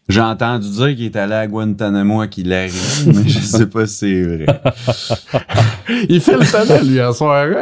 J'ai 0.09 0.23
entendu 0.23 0.71
dire 0.71 0.87
qu'il 0.97 1.05
est 1.05 1.17
allé 1.17 1.35
à 1.35 1.47
Guantanamo 1.47 2.23
à 2.23 2.29
qu'il 2.29 2.51
arrive, 2.55 2.73
mais 3.15 3.29
je 3.29 3.39
sais 3.41 3.67
pas 3.67 3.87
si 3.87 3.95
c'est 3.97 4.23
vrai. 4.23 4.47
Il 6.09 6.21
fait 6.23 6.37
le 6.39 6.51
talent, 6.51 6.83
lui, 6.83 7.03
en 7.03 7.13
soirée. 7.13 7.53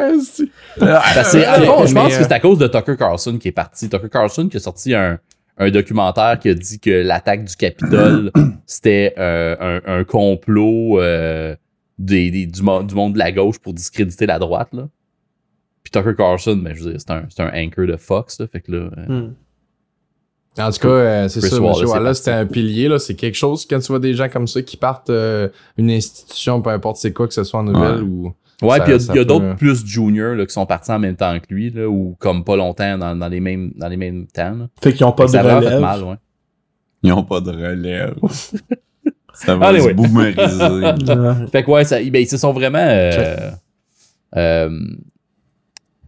que, 0.79 0.85
à 0.85 1.59
Ok, 1.59 1.65
fond, 1.67 1.87
je 1.87 1.95
pense 1.95 2.13
euh, 2.15 2.19
que 2.19 2.25
c'est 2.25 2.33
à 2.33 2.39
cause 2.41 2.59
de 2.59 2.69
Tucker 2.69 2.97
Carlson 2.97 3.37
qui 3.39 3.49
est 3.49 3.53
parti. 3.53 3.89
Tucker 3.89 4.09
Carlson 4.09 4.49
qui 4.49 4.57
a 4.59 4.61
sorti 4.61 4.95
un, 4.95 5.19
un 5.59 5.71
documentaire 5.71 6.39
qui 6.39 6.49
a 6.49 6.55
dit 6.55 6.79
que 6.81 6.91
l'attaque 6.91 7.45
du 7.45 7.55
Capitole, 7.57 8.31
c'était 8.67 9.15
euh, 9.19 9.57
un, 9.87 9.99
un 10.01 10.05
complot 10.05 11.01
euh, 11.01 11.55
des, 11.99 12.31
des- 12.31 12.47
du, 12.47 12.63
mo- 12.63 12.83
du 12.83 12.95
monde 12.95 13.15
de 13.15 13.19
la 13.19 13.33
gauche 13.33 13.59
pour 13.59 13.75
discréditer 13.75 14.27
la 14.27 14.39
droite. 14.39 14.69
Là. 14.73 14.89
Puis 15.83 15.91
Tucker 15.91 16.15
Carlson, 16.17 16.57
ben, 16.57 16.75
je 16.75 16.83
veux 16.83 16.91
dire, 16.93 17.01
c'est 17.01 17.11
un, 17.13 17.27
un 17.53 17.67
anchor 17.67 17.87
de 17.87 17.97
Fox. 17.97 18.41
Là, 18.41 18.47
fait 18.47 18.61
que 18.61 18.73
là, 18.73 18.91
euh, 18.99 19.07
Hmm. 19.09 19.35
En 20.59 20.71
tout 20.71 20.81
cas, 20.81 21.31
c'est 21.31 21.41
ça, 21.41 21.57
M. 21.57 21.63
Wallace, 21.65 22.19
c'était 22.19 22.31
un 22.33 22.45
pilier. 22.45 22.95
C'est 22.99 23.15
quelque 23.15 23.37
chose 23.37 23.65
quand 23.65 23.79
tu 23.81 23.87
vois 23.87 23.99
des 24.01 24.13
gens 24.13 24.29
comme 24.29 24.47
ça 24.47 24.61
qui 24.61 24.77
partent 24.77 25.09
euh, 25.09 25.49
une 25.79 25.91
institution, 25.91 26.61
peu 26.61 26.69
importe 26.69 26.99
c'est 26.99 27.11
quoi, 27.15 27.27
que 27.27 27.33
ce 27.33 27.43
soit 27.43 27.61
en 27.61 27.63
nouvelle 27.63 28.03
Ouais. 28.03 28.09
ou. 28.09 28.35
Ouais, 28.67 28.79
Ça- 28.79 28.85
puis 28.85 28.93
il 28.95 29.01
y 29.07 29.11
a- 29.11 29.15
peut- 29.15 29.25
d'autres 29.25 29.57
plus 29.57 29.85
juniors 29.87 30.35
là, 30.35 30.47
qui 30.47 30.53
sont 30.53 30.67
partis 30.67 30.91
en 30.93 30.99
même 30.99 31.17
temps 31.17 31.39
que 31.41 31.53
lui, 31.53 31.71
là, 31.71 31.89
ou 31.89 32.17
comme 32.19 32.45
pas 32.45 32.57
longtemps 32.57 32.97
dans, 32.99 33.17
dans 33.17 33.29
les 33.29 33.41
mêmes 33.41 33.73
dans 33.77 33.89
les 33.89 33.97
mêmes 33.97 34.27
temps. 34.27 34.55
Là. 34.55 34.69
Fait 34.83 34.93
qu'ils 34.93 35.05
ont 35.07 35.13
pas 35.13 35.27
que 35.27 35.33
de 35.33 35.39
relève. 35.39 36.19
Ils 37.03 37.13
ont 37.13 37.25
pas 37.25 37.41
de 37.41 37.51
relève. 37.51 38.15
Ça 39.35 39.57
va 39.57 39.79
se 39.79 39.85
ouais. 39.87 39.95
boomeriser. 39.95 41.47
Fait 41.51 41.63
que 41.65 41.71
ouais, 41.71 41.85
ça, 41.85 41.97
ben, 42.05 42.21
ils 42.23 42.29
se 42.29 42.37
sont 42.37 42.53
vraiment. 42.53 42.79
Euh, 42.79 43.51
euh, 44.37 44.79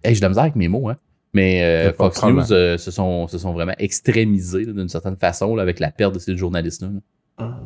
hey, 0.04 0.14
j'ai 0.14 0.20
de 0.20 0.24
la 0.24 0.28
misère 0.28 0.42
avec 0.44 0.56
mes 0.56 0.68
mots, 0.68 0.88
hein. 0.90 0.96
Mais 1.32 1.62
euh, 1.64 1.90
pas 1.92 2.04
Fox 2.04 2.18
problème. 2.18 2.38
News 2.44 2.52
euh, 2.52 2.78
se, 2.78 2.90
sont, 2.92 3.26
se 3.26 3.38
sont 3.38 3.52
vraiment 3.52 3.72
extrémisés 3.78 4.66
d'une 4.66 4.88
certaine 4.88 5.16
façon 5.16 5.56
là, 5.56 5.62
avec 5.62 5.80
la 5.80 5.90
perte 5.90 6.14
de 6.14 6.18
ces 6.20 6.36
journalistes-là. 6.36 6.88
là. 7.38 7.58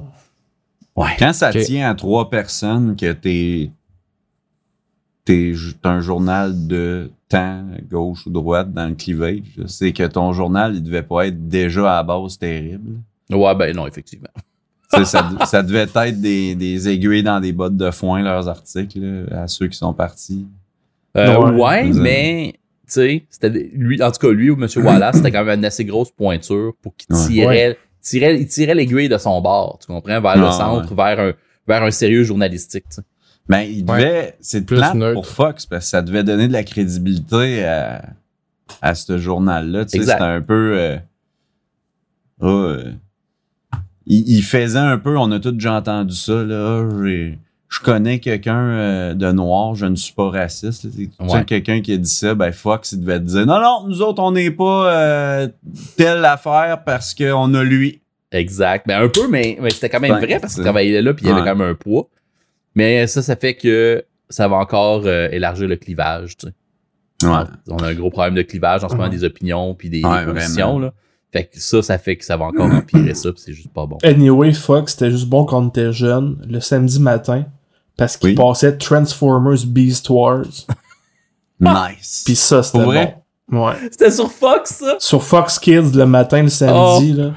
Ouais. 0.97 1.11
Quand 1.19 1.33
ça 1.35 1.51
tient 1.53 1.91
à 1.91 1.95
trois 1.95 2.31
personnes 2.31 2.97
que 2.97 3.13
t'es 3.13 3.71
t'es 5.29 5.53
un 5.85 6.01
journal 6.01 6.67
de 6.67 7.11
temps, 7.29 7.65
gauche 7.91 8.27
ou 8.27 8.31
droite 8.31 8.73
dans 8.73 8.89
le 8.89 8.95
cleavage, 8.95 9.43
c'est 9.67 9.93
que 9.93 10.05
ton 10.07 10.33
journal, 10.33 10.75
il 10.75 10.83
devait 10.83 11.03
pas 11.03 11.27
être 11.27 11.49
déjà 11.49 11.93
à 11.93 11.97
la 11.97 12.03
base 12.03 12.39
terrible. 12.39 13.01
Ouais, 13.31 13.55
ben 13.55 13.77
non, 13.77 13.87
effectivement. 13.87 14.29
Ça, 14.91 15.05
ça 15.45 15.63
devait 15.63 15.81
être 15.81 16.19
des, 16.21 16.55
des 16.55 16.89
aiguilles 16.89 17.23
dans 17.23 17.41
des 17.41 17.53
bottes 17.53 17.77
de 17.77 17.91
foin, 17.91 18.23
leurs 18.23 18.49
articles, 18.49 18.99
là, 19.01 19.43
à 19.43 19.47
ceux 19.47 19.67
qui 19.69 19.77
sont 19.77 19.93
partis. 19.93 20.47
Euh, 21.17 21.53
Ouais. 21.53 21.85
mais 21.93 22.55
tu 22.91 22.93
sais, 22.95 23.23
lui, 23.75 24.03
en 24.03 24.11
tout 24.11 24.19
cas, 24.27 24.33
lui 24.33 24.49
ou 24.49 24.55
M. 24.63 24.67
Wallace, 24.83 25.17
c'était 25.17 25.31
quand 25.31 25.45
même 25.45 25.59
une 25.59 25.65
assez 25.67 25.85
grosse 25.85 26.11
pointure 26.11 26.73
pour 26.81 26.95
qu'il 26.97 27.15
Ouais. 27.15 27.27
tirait, 27.27 27.79
tirait, 28.01 28.41
il 28.41 28.47
tirait 28.47 28.75
l'aiguille 28.75 29.11
de 29.11 29.19
son 29.19 29.39
bord, 29.43 29.79
tu 29.79 29.89
comprends, 29.89 30.21
vers 30.23 30.37
le 30.39 30.47
Ah, 30.47 30.53
centre, 30.53 30.95
vers 30.95 31.21
un, 31.21 31.33
vers 31.67 31.83
un 31.83 31.91
sérieux 31.91 32.25
journalistique. 32.25 32.85
tu 32.89 33.03
sais. 33.49 33.59
Ben, 33.59 33.61
il 33.63 33.85
devait. 33.85 34.37
C'est 34.41 34.65
Plus 34.67 34.77
plate 34.77 35.13
pour 35.15 35.27
Fox 35.27 35.67
parce 35.67 35.85
que 35.85 35.91
ça 35.91 36.03
devait 36.03 36.25
donner 36.25 36.49
de 36.49 36.53
la 36.53 36.63
crédibilité 36.65 37.65
à, 37.65 38.03
à 38.83 38.95
ce 38.95 39.19
journal-là. 39.19 39.85
Tu 39.85 39.99
sais, 39.99 40.05
c'était 40.05 40.23
un 40.23 40.41
peu. 40.43 40.73
euh, 40.79 40.97
ah, 42.41 42.47
euh, 42.47 42.93
il, 44.07 44.37
il 44.39 44.43
faisait 44.43 44.79
un 44.79 44.99
peu, 44.99 45.17
on 45.19 45.31
a 45.33 45.41
tous 45.41 45.53
déjà 45.53 45.75
entendu 45.75 46.15
ça, 46.15 46.43
là. 46.45 46.89
j'ai- 47.05 47.39
Je 47.69 47.81
connais 47.81 48.19
quelqu'un 48.19 48.57
euh, 48.59 49.15
de 49.15 49.31
noir, 49.33 49.75
je 49.75 49.85
ne 49.87 49.95
suis 49.97 50.15
pas 50.15 50.31
raciste. 50.31 50.87
Ouais. 51.21 51.45
quelqu'un 51.45 51.83
qui 51.83 51.93
a 51.93 51.97
dit 51.99 52.09
ça, 52.09 52.35
ben 52.35 52.51
Fox, 52.53 52.93
il 52.93 53.01
devait 53.01 53.19
te 53.19 53.25
dire 53.25 53.45
Non, 53.47 53.61
non, 53.61 53.87
nous 53.87 54.01
autres, 54.01 54.23
on 54.23 54.31
n'est 54.33 54.51
pas 54.51 54.91
euh, 54.95 55.49
telle 55.97 56.25
affaire 56.25 56.83
parce 56.87 57.15
qu'on 57.15 57.53
a 57.55 57.63
lui. 57.65 58.01
Exact. 58.33 58.87
Ben, 58.87 59.03
un 59.03 59.09
peu, 59.09 59.29
mais, 59.29 59.59
mais 59.61 59.71
c'était 59.71 59.89
quand 59.91 60.01
même 60.01 60.13
Ben, 60.13 60.21
vrai 60.27 60.39
parce 60.41 60.55
qu'il 60.55 60.63
travaillait 60.63 61.03
là 61.03 61.13
puis 61.13 61.27
il 61.27 61.29
y 61.29 61.33
avait 61.33 61.41
quand 61.43 61.57
même 61.57 61.71
un 61.71 61.75
poids. 61.75 62.09
Mais 62.79 63.07
ça, 63.09 63.23
ça 63.23 63.35
fait 63.37 63.55
que 63.55 64.05
ça 64.31 64.47
va 64.49 64.57
encore 64.57 65.03
euh, 65.07 65.29
élargir 65.33 65.67
le 65.69 65.77
clivage, 65.77 66.37
tu 66.37 66.47
sais. 66.47 67.27
Ouais. 67.29 67.43
On 67.69 67.77
a 67.79 67.89
un 67.89 67.95
gros 67.95 68.11
problème 68.11 68.35
de 68.37 68.43
clivage 68.43 68.85
en 68.85 68.89
ce 68.89 68.95
moment, 68.95 69.09
des 69.09 69.25
opinions 69.25 69.75
puis 69.75 69.91
des, 69.91 70.03
Ouais, 70.05 70.25
des 70.25 70.33
positions, 70.33 70.79
là. 70.79 70.93
Fait 71.33 71.45
que 71.45 71.61
ça, 71.61 71.83
ça 71.83 71.99
fait 71.99 72.17
que 72.17 72.25
ça 72.25 72.37
va 72.37 72.45
encore 72.47 72.71
empirer 72.73 73.13
ça 73.15 73.33
puis 73.33 73.43
c'est 73.45 73.53
juste 73.53 73.73
pas 73.73 73.85
bon. 73.87 73.99
Anyway, 74.05 74.53
Fox, 74.53 74.93
c'était 74.93 75.11
juste 75.11 75.27
bon 75.29 75.45
quand 75.45 75.63
on 75.63 75.69
était 75.69 75.93
jeune, 75.93 76.37
le 76.49 76.61
samedi 76.61 77.01
matin, 77.01 77.45
parce 77.97 78.17
qu'il 78.17 78.31
Oui. 78.31 78.35
passait 78.37 78.77
Transformers 78.79 79.67
Beast 79.67 80.09
Wars. 80.09 80.45
Nice. 81.61 82.23
Pis 82.25 82.37
ça, 82.37 82.63
c'était 82.63 82.85
bon. 83.49 83.67
Ouais. 83.67 83.75
C'était 83.91 84.13
sur 84.13 84.31
Fox, 84.31 84.71
ça? 84.77 84.97
Sur 85.01 85.25
Fox 85.25 85.59
Kids 85.59 85.91
le 85.97 86.07
matin, 86.07 86.43
le 86.43 86.49
samedi, 86.49 87.15
Oh. 87.19 87.21
là. 87.23 87.33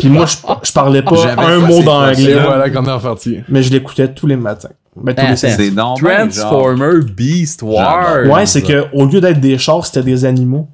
Puis 0.00 0.08
moi, 0.08 0.26
je, 0.26 0.36
je 0.62 0.72
parlais 0.72 1.02
pas 1.02 1.14
J'avais 1.16 1.30
un 1.42 1.60
pas 1.60 1.66
mot 1.66 1.82
d'anglais, 1.82 2.34
voilà 2.44 2.68
qu'on 2.70 2.84
est 2.84 2.92
reparti. 2.92 3.38
mais 3.48 3.62
je 3.62 3.70
l'écoutais 3.72 4.08
tous 4.08 4.26
les 4.26 4.36
matins. 4.36 4.70
Ben, 4.96 5.14
tous 5.14 5.20
Ah, 5.24 5.30
les 5.30 5.44
attends. 5.44 5.56
samedis. 5.56 5.56
c'est 5.68 5.70
donc 5.74 6.02
ben, 6.02 6.30
genre- 6.30 6.50
Transformer 6.50 7.04
Beast 7.16 7.62
Wars. 7.62 8.26
Ouais, 8.26 8.44
c'est 8.46 8.62
que 8.62 8.86
au 8.92 9.06
lieu 9.06 9.20
d'être 9.20 9.40
des 9.40 9.56
chars, 9.58 9.86
c'était 9.86 10.02
des 10.02 10.24
animaux. 10.24 10.66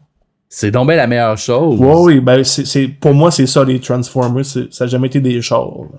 C'est 0.48 0.70
donc 0.70 0.86
bien 0.88 0.96
la 0.96 1.06
meilleure 1.06 1.36
chose. 1.36 1.78
Ouais, 1.78 1.94
oui, 1.98 2.20
ben 2.20 2.42
c'est, 2.44 2.64
c'est- 2.66 2.88
pour 2.88 3.12
moi, 3.12 3.30
c'est 3.30 3.46
ça, 3.46 3.62
les 3.64 3.78
Transformers. 3.80 4.44
c'est- 4.44 4.72
ça 4.72 4.84
n'a 4.84 4.90
jamais 4.90 5.08
été 5.08 5.20
des 5.20 5.42
chars. 5.42 5.66
là. 5.92 5.98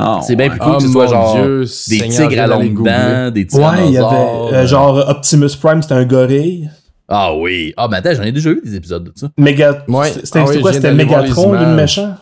Ah, 0.00 0.20
C'est 0.22 0.36
bien 0.36 0.46
ouais. 0.46 0.50
plus 0.50 0.60
cool 0.60 0.72
Oh 0.74 0.76
que 0.76 0.82
ce 0.84 0.88
soit 0.92 1.04
mon 1.06 1.10
genre 1.10 1.34
Dieu, 1.42 1.64
des 1.88 2.08
tigres 2.08 2.40
à 2.40 2.46
longues 2.46 2.84
dents, 2.84 3.30
des 3.32 3.40
Ouais, 3.40 3.46
tyrannosaures. 3.46 3.88
il 3.88 3.92
y 3.92 3.96
avait 3.98 4.56
euh, 4.56 4.66
genre 4.68 5.08
Optimus 5.08 5.48
Prime, 5.60 5.82
c'était 5.82 5.94
un 5.94 6.04
gorille. 6.04 6.70
Ah 7.08 7.34
oui. 7.34 7.74
Ah, 7.76 7.88
mais 7.90 7.96
attends, 7.96 8.10
j'en 8.14 8.22
ai 8.22 8.30
déjà 8.30 8.50
eu 8.50 8.60
des 8.64 8.76
épisodes 8.76 9.02
de 9.02 9.12
ça. 9.16 9.26
Ouais. 9.38 9.54
C'était, 9.56 10.26
c'était 10.26 10.38
Ah 10.38 10.44
oui, 10.46 10.46
quoi? 10.46 10.54
je 10.54 10.60
viens 10.60 10.72
C'était 10.72 10.80
d'aller 10.82 11.04
voir 11.04 11.22
Megatron, 11.22 11.52
le 11.52 11.58
images. 11.62 11.74
méchant? 11.76 12.14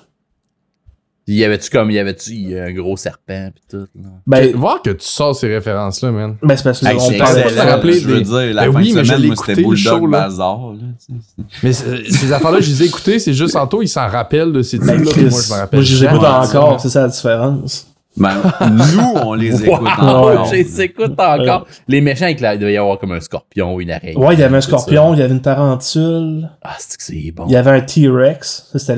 Il 1.28 1.34
y 1.34 1.44
avait-tu 1.44 1.70
comme, 1.70 1.90
il 1.90 1.94
y 1.94 1.98
avait-tu 1.98 2.56
un 2.56 2.72
gros 2.72 2.96
serpent 2.96 3.50
pis 3.52 3.62
tout, 3.68 3.86
là? 3.96 4.08
Ben, 4.28 4.54
Voir 4.54 4.80
que 4.80 4.90
tu 4.90 5.04
sors 5.04 5.34
ces 5.34 5.48
références-là, 5.52 6.12
man. 6.12 6.36
ben 6.40 6.56
c'est 6.56 6.62
parce 6.62 6.78
que 6.80 6.86
Hey, 6.86 6.96
on 7.00 7.18
pas 7.18 7.34
te 7.34 7.66
rappeler 7.68 7.98
je 7.98 8.06
veux 8.06 8.18
des- 8.18 8.22
dire, 8.24 8.54
la 8.54 8.66
Ben 8.66 8.72
fin 8.72 8.78
oui, 8.78 8.92
de 8.94 9.02
semaine, 9.02 9.26
moi, 9.26 9.34
c'était 9.36 9.60
le 9.60 9.66
Bulldog 9.68 9.76
show, 9.98 10.06
là. 10.06 10.20
Bazar. 10.20 10.72
Là, 10.72 10.78
tu 11.04 11.14
sais. 11.16 11.42
Mais 11.64 11.70
euh, 11.88 12.02
ces 12.10 12.32
affaires-là, 12.32 12.60
je 12.60 12.70
les 12.70 12.82
ai 12.84 12.86
écoutées, 12.86 13.18
c'est 13.18 13.32
juste 13.34 13.56
Anto, 13.56 13.82
il 13.82 13.88
s'en 13.88 14.06
rappelle 14.06 14.52
de 14.52 14.62
ces 14.62 14.78
Ben, 14.78 14.98
titres-là, 14.98 15.10
puis 15.12 15.24
moi, 15.30 15.40
je 15.44 15.52
me 15.52 15.58
rappelle. 15.58 15.80
moi, 15.80 15.84
je 15.84 15.96
les 15.96 16.04
écoute 16.04 16.24
encore, 16.24 16.80
c'est 16.80 16.88
ça 16.90 17.02
la 17.02 17.08
différence. 17.08 17.88
Ben, 18.16 18.32
nous, 18.70 19.20
on 19.24 19.34
les 19.34 19.48
écoute 19.64 19.80
Wow, 19.80 19.88
encore. 19.88 20.44
je 20.46 20.54
les 20.54 20.80
écoute 20.80 21.18
encore. 21.18 21.66
Les 21.88 22.00
méchants, 22.00 22.24
avec 22.26 22.38
la- 22.40 22.54
il 22.54 22.60
devait 22.60 22.72
y 22.74 22.76
avoir 22.76 22.98
comme 23.00 23.10
un 23.12 23.20
scorpion 23.20 23.74
ou 23.74 23.80
une 23.80 23.90
araignée. 23.90 24.16
Ouais, 24.16 24.34
il 24.34 24.40
y 24.40 24.42
avait 24.44 24.56
un 24.56 24.60
scorpion, 24.60 25.12
il 25.12 25.18
y 25.18 25.22
avait 25.22 25.34
une 25.34 25.42
tarentule, 25.42 26.48
Ah, 26.62 26.76
c'est 26.78 26.96
que 26.96 27.02
c'est 27.02 27.32
bon. 27.32 27.46
il 27.48 27.52
y 27.52 27.56
avait 27.56 27.72
un 27.72 27.80
T-Rex. 27.80 28.70
C'était 28.76 28.96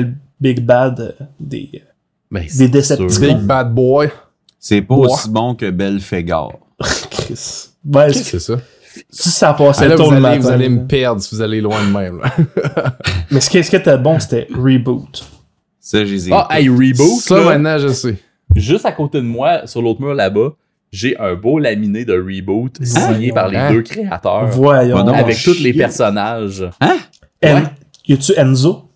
le 0.00 0.12
Big 0.40 0.60
Bad 0.64 1.00
euh, 1.00 1.24
des... 1.38 1.82
Ben, 2.30 2.42
des 2.42 2.48
c'est 2.48 2.68
Decepticons. 2.68 3.10
sûr. 3.10 3.34
Big 3.34 3.38
Bad 3.44 3.74
Boy. 3.74 4.08
C'est 4.58 4.82
pas 4.82 4.94
aussi 4.94 5.28
bon 5.30 5.54
que 5.54 5.70
Belphégor. 5.70 6.58
Chris. 7.10 7.68
Ben, 7.84 8.06
Qu'est-ce 8.06 8.18
que 8.18 8.24
si 8.24 8.30
c'est 8.30 8.38
ça? 8.40 8.60
si 9.08 9.30
ça 9.30 9.52
passait 9.54 9.84
Ah, 9.84 9.88
là, 9.88 9.96
vous 9.96 10.02
le 10.10 10.16
allez, 10.16 10.20
matin. 10.20 10.38
vous 10.40 10.48
allez 10.50 10.68
me 10.68 10.86
perdre 10.86 11.20
si 11.22 11.34
vous 11.34 11.40
allez 11.40 11.60
loin 11.60 11.82
de 11.84 11.90
même. 11.92 12.20
Mais 13.30 13.40
ce 13.40 13.48
qui, 13.50 13.62
ce 13.62 13.70
qui 13.70 13.76
était 13.76 13.96
bon, 13.98 14.18
c'était 14.18 14.48
Reboot. 14.52 15.24
Ça, 15.78 16.04
je 16.04 16.12
les 16.12 16.28
ai 16.28 16.32
Ah, 16.34 16.48
hey, 16.50 16.68
Reboot, 16.68 17.20
ça, 17.20 17.36
là, 17.38 17.44
maintenant, 17.56 17.78
je 17.78 17.88
sais. 17.88 18.16
juste 18.56 18.84
à 18.86 18.92
côté 18.92 19.18
de 19.18 19.26
moi, 19.26 19.66
sur 19.66 19.80
l'autre 19.82 20.00
mur 20.02 20.14
là-bas, 20.14 20.50
j'ai 20.92 21.16
un 21.18 21.34
beau 21.34 21.58
laminé 21.58 22.04
de 22.04 22.12
Reboot 22.14 22.84
signé 22.84 23.32
par 23.32 23.48
les 23.48 23.56
Hein? 23.56 23.72
deux 23.72 23.82
créateurs. 23.82 24.46
Voyons. 24.48 24.96
Avec 25.08 25.40
tous 25.42 25.60
les 25.60 25.72
personnages. 25.72 26.68
En- 26.80 26.96
Ouais. 27.42 27.62
Y 28.06 28.12
a-tu 28.14 28.32
Enzo? 28.36 28.89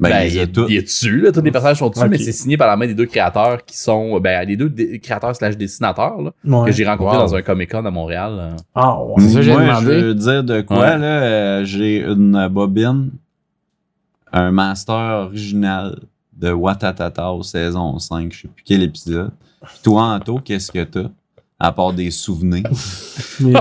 Ben, 0.00 0.10
Ben, 0.10 0.30
il, 0.32 0.40
ont 0.40 0.46
tous. 0.46 0.66
il 0.68 0.76
est 0.76 0.82
dessus, 0.82 1.20
là, 1.22 1.32
tous 1.32 1.40
les 1.42 1.50
personnages 1.50 1.78
sont 1.78 1.90
dessus, 1.90 2.08
mais 2.08 2.18
c'est 2.18 2.30
signé 2.30 2.56
par 2.56 2.68
la 2.68 2.76
main 2.76 2.86
des 2.86 2.94
deux 2.94 3.06
créateurs 3.06 3.64
qui 3.64 3.76
sont, 3.76 4.20
ben, 4.20 4.46
les 4.46 4.56
deux 4.56 4.72
créateurs 5.02 5.34
slash 5.34 5.56
dessinateurs, 5.56 6.22
là, 6.22 6.30
Ouais. 6.44 6.70
que 6.70 6.76
j'ai 6.76 6.86
rencontrés 6.86 7.16
Wow. 7.16 7.22
dans 7.24 7.34
un 7.34 7.42
Comic-Con 7.42 7.84
à 7.84 7.90
Montréal. 7.90 8.54
Ah, 8.76 9.02
ouais. 9.02 9.14
C'est 9.18 9.28
ça 9.30 9.34
que 9.36 9.42
j'ai 9.42 9.50
demandé. 9.52 10.00
je 10.00 10.04
veux 10.06 10.14
dire 10.14 10.44
de 10.44 10.60
quoi, 10.60 10.78
Ouais. 10.78 10.98
là. 10.98 11.22
euh, 11.22 11.64
j'ai 11.64 12.02
une 12.04 12.46
bobine, 12.48 13.10
un 14.32 14.52
master 14.52 15.24
original 15.26 15.98
de 16.36 16.52
Watatata 16.52 17.32
au 17.32 17.42
saison 17.42 17.98
5, 17.98 18.32
je 18.32 18.42
sais 18.42 18.48
plus 18.48 18.62
quel 18.64 18.84
épisode. 18.84 19.32
Puis 19.66 19.78
toi, 19.82 20.02
Anto, 20.14 20.38
qu'est-ce 20.38 20.70
que 20.70 20.84
t'as? 20.84 21.08
À 21.58 21.72
part 21.72 21.92
des 21.92 22.12
souvenirs? 22.12 22.70
Mais- 23.40 23.52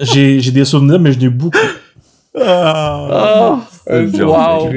j'ai 0.00 0.40
j'ai 0.40 0.50
des 0.50 0.64
souvenirs, 0.64 0.98
mais 1.00 1.12
je 1.12 1.18
n'ai 1.20 1.28
beaucoup. 1.28 1.56
Ah, 2.40 3.60
C'est 3.86 4.02
le 4.02 4.10
joke. 4.12 4.28
wow. 4.28 4.68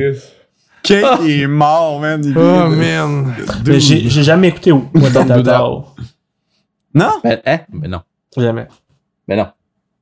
Kate 0.84 1.20
il 1.24 1.42
est 1.42 1.48
mort, 1.48 2.00
man. 2.00 2.22
il 2.24 2.38
Oh 2.38 2.68
man. 2.70 3.34
Mais 3.66 3.80
j'ai 3.80 4.08
j'ai 4.10 4.24
jamais 4.24 4.50
écouté 4.50 4.72
Watatata. 4.72 5.62
Non? 6.94 7.10
Ben, 7.24 7.40
hein? 7.46 7.60
Ben 7.74 7.90
non. 7.92 8.02
Jamais. 8.38 8.68
Ben 9.28 9.38
non. 9.38 9.48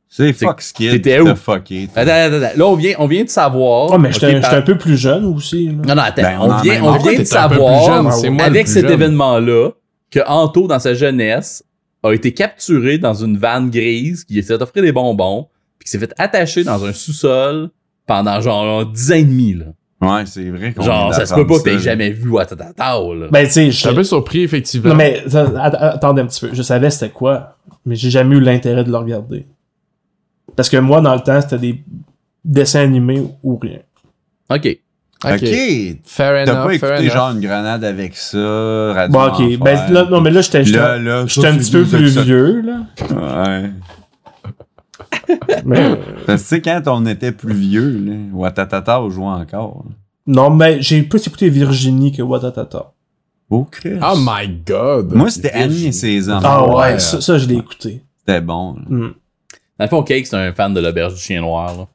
C'est 0.10 0.34
C'est- 0.34 0.45
Fox 0.45 0.72
Kid. 0.74 0.91
t'étais 0.91 1.20
où? 1.22 1.36
fucké. 1.36 1.89
Attends, 1.95 2.12
attends, 2.12 2.36
attends. 2.43 2.58
Là, 2.58 2.66
on 2.68 2.76
vient, 2.76 2.93
on 2.99 3.08
vient 3.08 3.24
de 3.24 3.30
savoir. 3.30 3.89
Oh, 3.91 3.97
mais 3.97 4.12
j'étais 4.12 4.28
Ok, 4.28 4.34
un- 4.36 4.41
par- 4.41 4.49
j'étais 4.51 4.62
un 4.62 4.66
peu 4.66 4.78
plus 4.78 4.97
jeune 4.97 5.26
aussi. 5.26 5.68
là. 5.68 5.72
Non, 5.88 5.95
non, 5.95 6.01
attends. 6.04 6.22
Ben, 6.22 6.38
on 6.39 6.43
on, 6.49 6.51
en 6.51 6.62
vient, 6.62 6.84
on 6.84 6.97
vient 6.97 7.18
de 7.20 7.24
savoir, 7.24 7.86
jeune, 8.04 8.12
c'est 8.12 8.30
moi 8.30 8.43
le 8.43 8.49
avec 8.49 8.68
cet 8.68 8.84
jeune. 8.84 8.91
événement-là, 8.93 9.70
que 10.12 10.20
Anto, 10.28 10.68
dans 10.68 10.78
sa 10.80 10.93
jeunesse, 10.93 11.64
a 12.04 12.12
été 12.12 12.32
capturé 12.34 12.97
dans 12.99 13.14
une 13.16 13.38
vanne 13.38 13.72
grise 13.72 14.24
qui 14.26 14.43
s'est 14.43 14.54
offert 14.54 14.84
des 14.84 14.91
bonbons, 14.91 15.47
puis 15.84 15.86
qui 15.86 15.91
s'est 15.91 15.99
fait 15.99 16.13
attacher 16.17 16.63
dans 16.63 16.84
un 16.86 16.93
sous-sol 16.93 17.69
pendant 18.07 18.39
genre 18.41 18.86
10 18.86 19.11
ans 19.11 19.15
et 19.15 19.23
demi, 19.23 19.53
là. 19.53 19.65
Ouais, 20.01 20.25
c'est 20.25 20.49
vrai 20.49 20.73
qu'on 20.73 20.84
Genre, 20.84 21.13
ça 21.13 21.25
se 21.25 21.34
peut 21.34 21.47
pas 21.47 21.59
que 21.59 21.63
t'aies 21.63 21.73
ça, 21.77 21.79
jamais 21.79 22.09
vu 22.09 22.29
Watatata, 22.29 22.73
là. 23.13 23.27
Ben, 23.31 23.45
tu 23.45 23.51
sais, 23.53 23.71
Je 23.71 23.77
suis 23.77 23.88
un 23.88 23.93
peu 23.93 24.03
surpris, 24.03 24.43
effectivement. 24.43 24.89
Non, 24.89 24.95
mais 24.95 25.23
attendez 25.34 26.21
un 26.21 26.25
petit 26.25 26.41
peu. 26.45 26.49
Je 26.53 26.61
savais 26.61 26.89
c'était 26.89 27.09
quoi, 27.11 27.55
mais 27.86 27.95
j'ai 27.95 28.09
jamais 28.09 28.36
eu 28.36 28.41
l'intérêt 28.41 28.84
de 28.84 28.91
le 28.91 28.97
regarder. 28.97 29.45
Parce 30.55 30.69
que 30.69 30.77
moi, 30.77 30.99
dans 31.01 31.15
le 31.15 31.21
temps, 31.21 31.39
c'était 31.41 31.57
des 31.57 31.84
dessins 32.43 32.81
animés 32.81 33.23
ou 33.43 33.57
rien. 33.57 33.79
OK. 34.49 34.77
Ok. 35.25 35.39
Fair 36.03 36.45
T'as 36.45 36.51
enough, 36.51 36.63
pas 36.71 36.77
fair 36.79 36.89
écouté 36.95 37.03
enough. 37.03 37.13
genre 37.13 37.31
une 37.31 37.39
grenade 37.39 37.84
avec 37.86 38.17
ça, 38.17 38.93
Radio 38.93 39.13
Bon, 39.17 39.27
ok. 39.27 39.57
Ben, 39.59 39.89
là, 39.93 40.03
non, 40.11 40.19
mais 40.19 40.31
là, 40.31 40.41
j'étais 40.41 40.65
j'étais- 40.65 40.77
un 40.79 41.25
petit 41.57 41.71
peu 41.71 41.86
plus 41.86 42.17
vieux, 42.19 42.61
là. 42.61 42.81
Ouais. 43.09 43.69
Mais, 45.65 45.95
Parce 46.25 46.43
que 46.43 46.47
tu 46.49 46.55
sais, 46.55 46.61
quand 46.61 46.81
on 46.88 47.05
était 47.05 47.31
plus 47.31 47.53
vieux, 47.53 47.89
là, 48.05 48.13
Watatata, 48.34 49.01
on 49.01 49.09
jouait 49.09 49.25
encore. 49.25 49.84
là. 49.88 49.95
non, 50.27 50.49
mais 50.49 50.81
j'ai 50.81 51.03
plus 51.03 51.25
écouté 51.27 51.49
Virginie 51.49 52.11
que 52.11 52.21
Watatata. 52.21 52.91
Oh, 53.49 53.67
Chris. 53.69 53.99
Oh 54.01 54.15
my 54.17 54.47
god. 54.65 55.13
Moi, 55.13 55.29
c'était 55.29 55.51
Annie 55.51 55.88
et 55.88 55.91
ses 55.91 56.29
enfants. 56.29 56.47
Ah 56.49 56.67
ouais, 56.67 56.75
ouais. 56.93 56.99
ça, 56.99 57.21
ça, 57.21 57.38
je 57.38 57.45
l'ai 57.47 57.55
écouté. 57.55 58.01
C'était 58.19 58.41
bon. 58.41 58.75
là. 58.75 58.81
Hmm. 58.88 59.13
Dans 59.79 59.86
le 59.86 59.88
fond, 59.89 60.03
Cake, 60.03 60.25
c'est 60.27 60.36
un 60.38 60.53
fan 60.53 60.73
de 60.73 60.79
l'auberge 60.79 61.13
du 61.15 61.19
chien 61.19 61.41
noir, 61.41 61.67
là. 61.75 61.88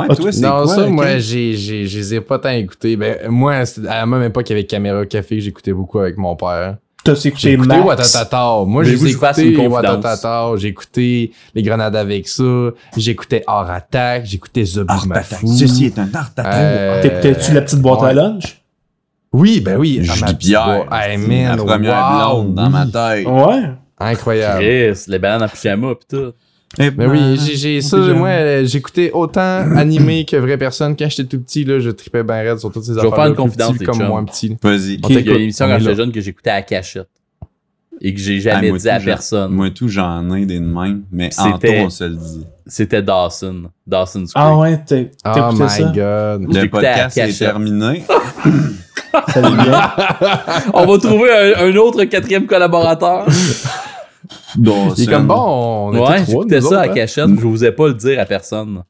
Ouais, 0.00 0.06
Ah, 0.08 0.16
toi, 0.16 0.32
c'est 0.32 0.40
Non, 0.40 0.62
quoi? 0.64 0.66
ça, 0.66 0.86
moi, 0.86 1.18
j'ai, 1.18 1.54
j'ai, 1.54 1.86
je 1.86 1.98
les 1.98 2.14
ai 2.14 2.20
pas 2.22 2.38
tant 2.38 2.48
écoutés. 2.50 2.96
Ben, 2.96 3.28
moi, 3.28 3.52
à 3.54 3.64
la 4.00 4.06
même 4.06 4.22
époque 4.22 4.50
avec 4.50 4.66
Caméra 4.66 5.04
Café 5.06 5.36
que 5.36 5.42
j'écoutais 5.42 5.72
beaucoup 5.74 5.98
avec 5.98 6.16
mon 6.16 6.34
père. 6.36 6.78
T'as 7.04 7.14
J'ai 7.16 7.28
écouté 7.28 7.52
écouté 7.52 7.68
Max? 7.68 7.84
Watatata. 7.84 8.64
Moi, 8.66 8.82
j'ai 8.84 8.94
écouté. 8.94 9.66
Watatata. 9.66 10.52
J'ai 10.56 10.68
écouté 10.68 11.32
Les 11.54 11.62
Grenades 11.62 11.96
avec 11.96 12.26
ça. 12.26 12.70
J'écoutais 12.96 13.44
Art 13.46 13.70
Attack. 13.70 14.24
J'écoutais 14.24 14.64
The 14.64 14.80
Art 14.88 15.06
Big. 15.06 15.48
Ceci 15.50 15.84
est 15.86 15.98
un 15.98 16.08
art 16.14 16.30
attack. 16.36 16.46
Euh, 16.48 17.02
T'écoutais-tu 17.02 17.52
la 17.52 17.60
petite 17.60 17.80
boîte 17.80 18.02
à 18.02 18.14
lunch? 18.14 18.62
Oui, 19.32 19.60
ben 19.60 19.76
oui. 19.76 19.98
Julie 20.00 20.34
Pierre. 20.34 20.86
Hey, 20.90 21.18
man, 21.18 21.58
la 21.58 21.64
première 21.64 21.94
wow, 21.94 22.42
blonde 22.42 22.54
dans 22.54 22.66
oui. 22.66 22.72
ma 22.72 22.86
tête. 22.86 23.26
Ouais. 23.26 23.70
Incroyable. 23.98 24.60
Chris, 24.60 25.04
les 25.08 25.18
bananes 25.18 25.42
en 25.42 25.48
pyjama, 25.48 25.94
pis 25.94 26.06
tout. 26.08 26.32
Eh 26.78 26.82
Mais 26.82 26.90
ben, 26.90 27.10
oui, 27.10 27.38
j'ai, 27.44 27.56
j'ai 27.56 27.80
ça, 27.80 27.96
moi, 27.96 28.28
euh, 28.28 28.64
j'écoutais 28.64 29.10
autant 29.12 29.40
animé 29.76 30.24
que 30.24 30.36
vraie 30.36 30.58
personne. 30.58 30.96
Quand 30.96 31.08
j'étais 31.08 31.24
tout 31.24 31.40
petit, 31.42 31.64
là, 31.64 31.78
je 31.78 31.90
tripais 31.90 32.22
bien 32.24 32.36
raide 32.36 32.58
sur 32.58 32.70
toutes 32.72 32.84
ces 32.84 32.92
vais 32.94 32.98
affaires. 33.00 33.14
faire 33.14 33.26
une 33.26 33.34
confidence, 33.34 33.78
comme 33.78 33.94
chums. 33.96 34.06
moins 34.08 34.24
petit. 34.24 34.56
Vas-y. 34.62 34.98
Il 35.08 35.10
y 35.10 35.16
a 35.16 35.20
une 35.34 35.40
émission 35.42 35.66
on 35.66 35.68
quand 35.68 35.78
j'étais 35.78 35.94
jeune 35.94 36.12
que 36.12 36.20
j'écoutais 36.20 36.50
à 36.50 36.62
cachette. 36.62 37.08
Et 38.00 38.12
que 38.12 38.18
j'ai 38.20 38.38
Ah, 38.38 38.54
jamais 38.54 38.70
moi 38.70 38.78
dit 38.78 38.88
à 38.88 38.96
tout, 38.96 39.00
j'en- 39.02 39.06
personne. 39.06 39.52
Moi, 39.52 39.70
tout, 39.70 39.88
j'en 39.88 40.34
ai 40.34 40.44
des 40.46 40.58
de 40.58 40.64
même. 40.66 41.02
Mais 41.12 41.30
en 41.38 41.52
C'était- 41.54 41.78
tout, 41.78 41.84
on 41.86 41.90
se 41.90 42.04
le 42.04 42.16
dit. 42.16 42.44
C'était 42.66 43.02
Dawson. 43.02 43.70
Dawson's 43.86 44.32
Creek. 44.32 44.44
Ah 44.44 44.56
ouais, 44.58 44.80
t'as 44.84 45.50
Oh 45.50 45.52
my 45.52 45.68
ça? 45.68 45.82
god. 45.94 46.52
Le 46.54 46.68
podcast 46.68 47.16
est 47.18 47.38
terminé. 47.38 48.02
On 50.74 50.86
va 50.86 50.98
trouver 50.98 51.30
un, 51.56 51.66
un 51.68 51.76
autre 51.76 52.02
quatrième 52.04 52.46
collaborateur. 52.46 53.26
Dawson. 54.56 54.94
Il 54.96 55.04
est 55.04 55.06
comme 55.06 55.26
bon, 55.26 55.34
on 55.34 55.92
était 55.92 56.00
ouais, 56.00 56.06
trois, 56.06 56.24
j'écoutais 56.26 56.60
nous 56.60 56.68
ça 56.68 56.80
à 56.80 56.84
hein. 56.84 56.88
cachette. 56.88 57.28
Je 57.28 57.44
n'osais 57.46 57.72
pas 57.72 57.88
le 57.88 57.94
dire 57.94 58.20
à 58.20 58.24
personne. 58.24 58.82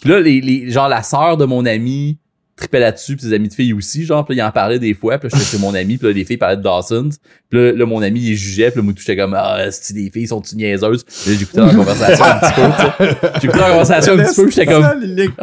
Puis 0.00 0.10
là, 0.10 0.20
les, 0.20 0.40
les, 0.40 0.70
genre, 0.70 0.88
la 0.88 1.02
sœur 1.02 1.36
de 1.36 1.44
mon 1.44 1.64
ami 1.64 2.18
tripait 2.56 2.80
là-dessus, 2.80 3.16
puis 3.16 3.26
ses 3.26 3.34
amis 3.34 3.48
de 3.48 3.54
filles 3.54 3.74
aussi, 3.74 4.04
genre, 4.04 4.24
puis 4.24 4.34
là, 4.34 4.44
il 4.44 4.46
en 4.46 4.50
parlait 4.50 4.78
des 4.78 4.94
fois, 4.94 5.18
puis 5.18 5.28
là, 5.28 5.36
j'étais 5.38 5.56
chez 5.56 5.62
mon 5.62 5.74
ami, 5.74 5.98
puis 5.98 6.06
là, 6.06 6.14
les 6.14 6.24
filles 6.24 6.38
parlaient 6.38 6.56
de 6.56 6.62
Dawson. 6.62 7.10
Puis 7.50 7.58
là, 7.58 7.72
là, 7.72 7.86
mon 7.86 8.00
ami, 8.00 8.20
il 8.20 8.34
jugeait, 8.34 8.70
puis 8.70 8.80
là, 8.80 8.82
moi, 8.82 8.94
tout, 8.94 9.00
j'étais 9.00 9.16
comme, 9.16 9.34
ah, 9.34 9.70
si 9.70 9.92
les 9.92 10.10
filles 10.10 10.26
sont-tu 10.26 10.56
niaiseuses? 10.56 11.04
Puis 11.04 11.32
là, 11.32 11.36
j'écoutais 11.38 11.60
la 11.60 11.74
conversation 11.74 12.24
un 12.24 12.38
petit 12.38 12.52
peu, 12.54 12.70
tu 12.72 13.04
sais. 13.04 13.32
J'écoutais 13.42 13.58
la 13.58 13.70
conversation 13.70 14.12
un 14.14 14.24
petit 14.24 14.34
peu, 14.34 14.46
puis 14.46 14.54
j'étais 14.54 14.72
comme, 14.72 15.00
l'écoute. 15.02 15.36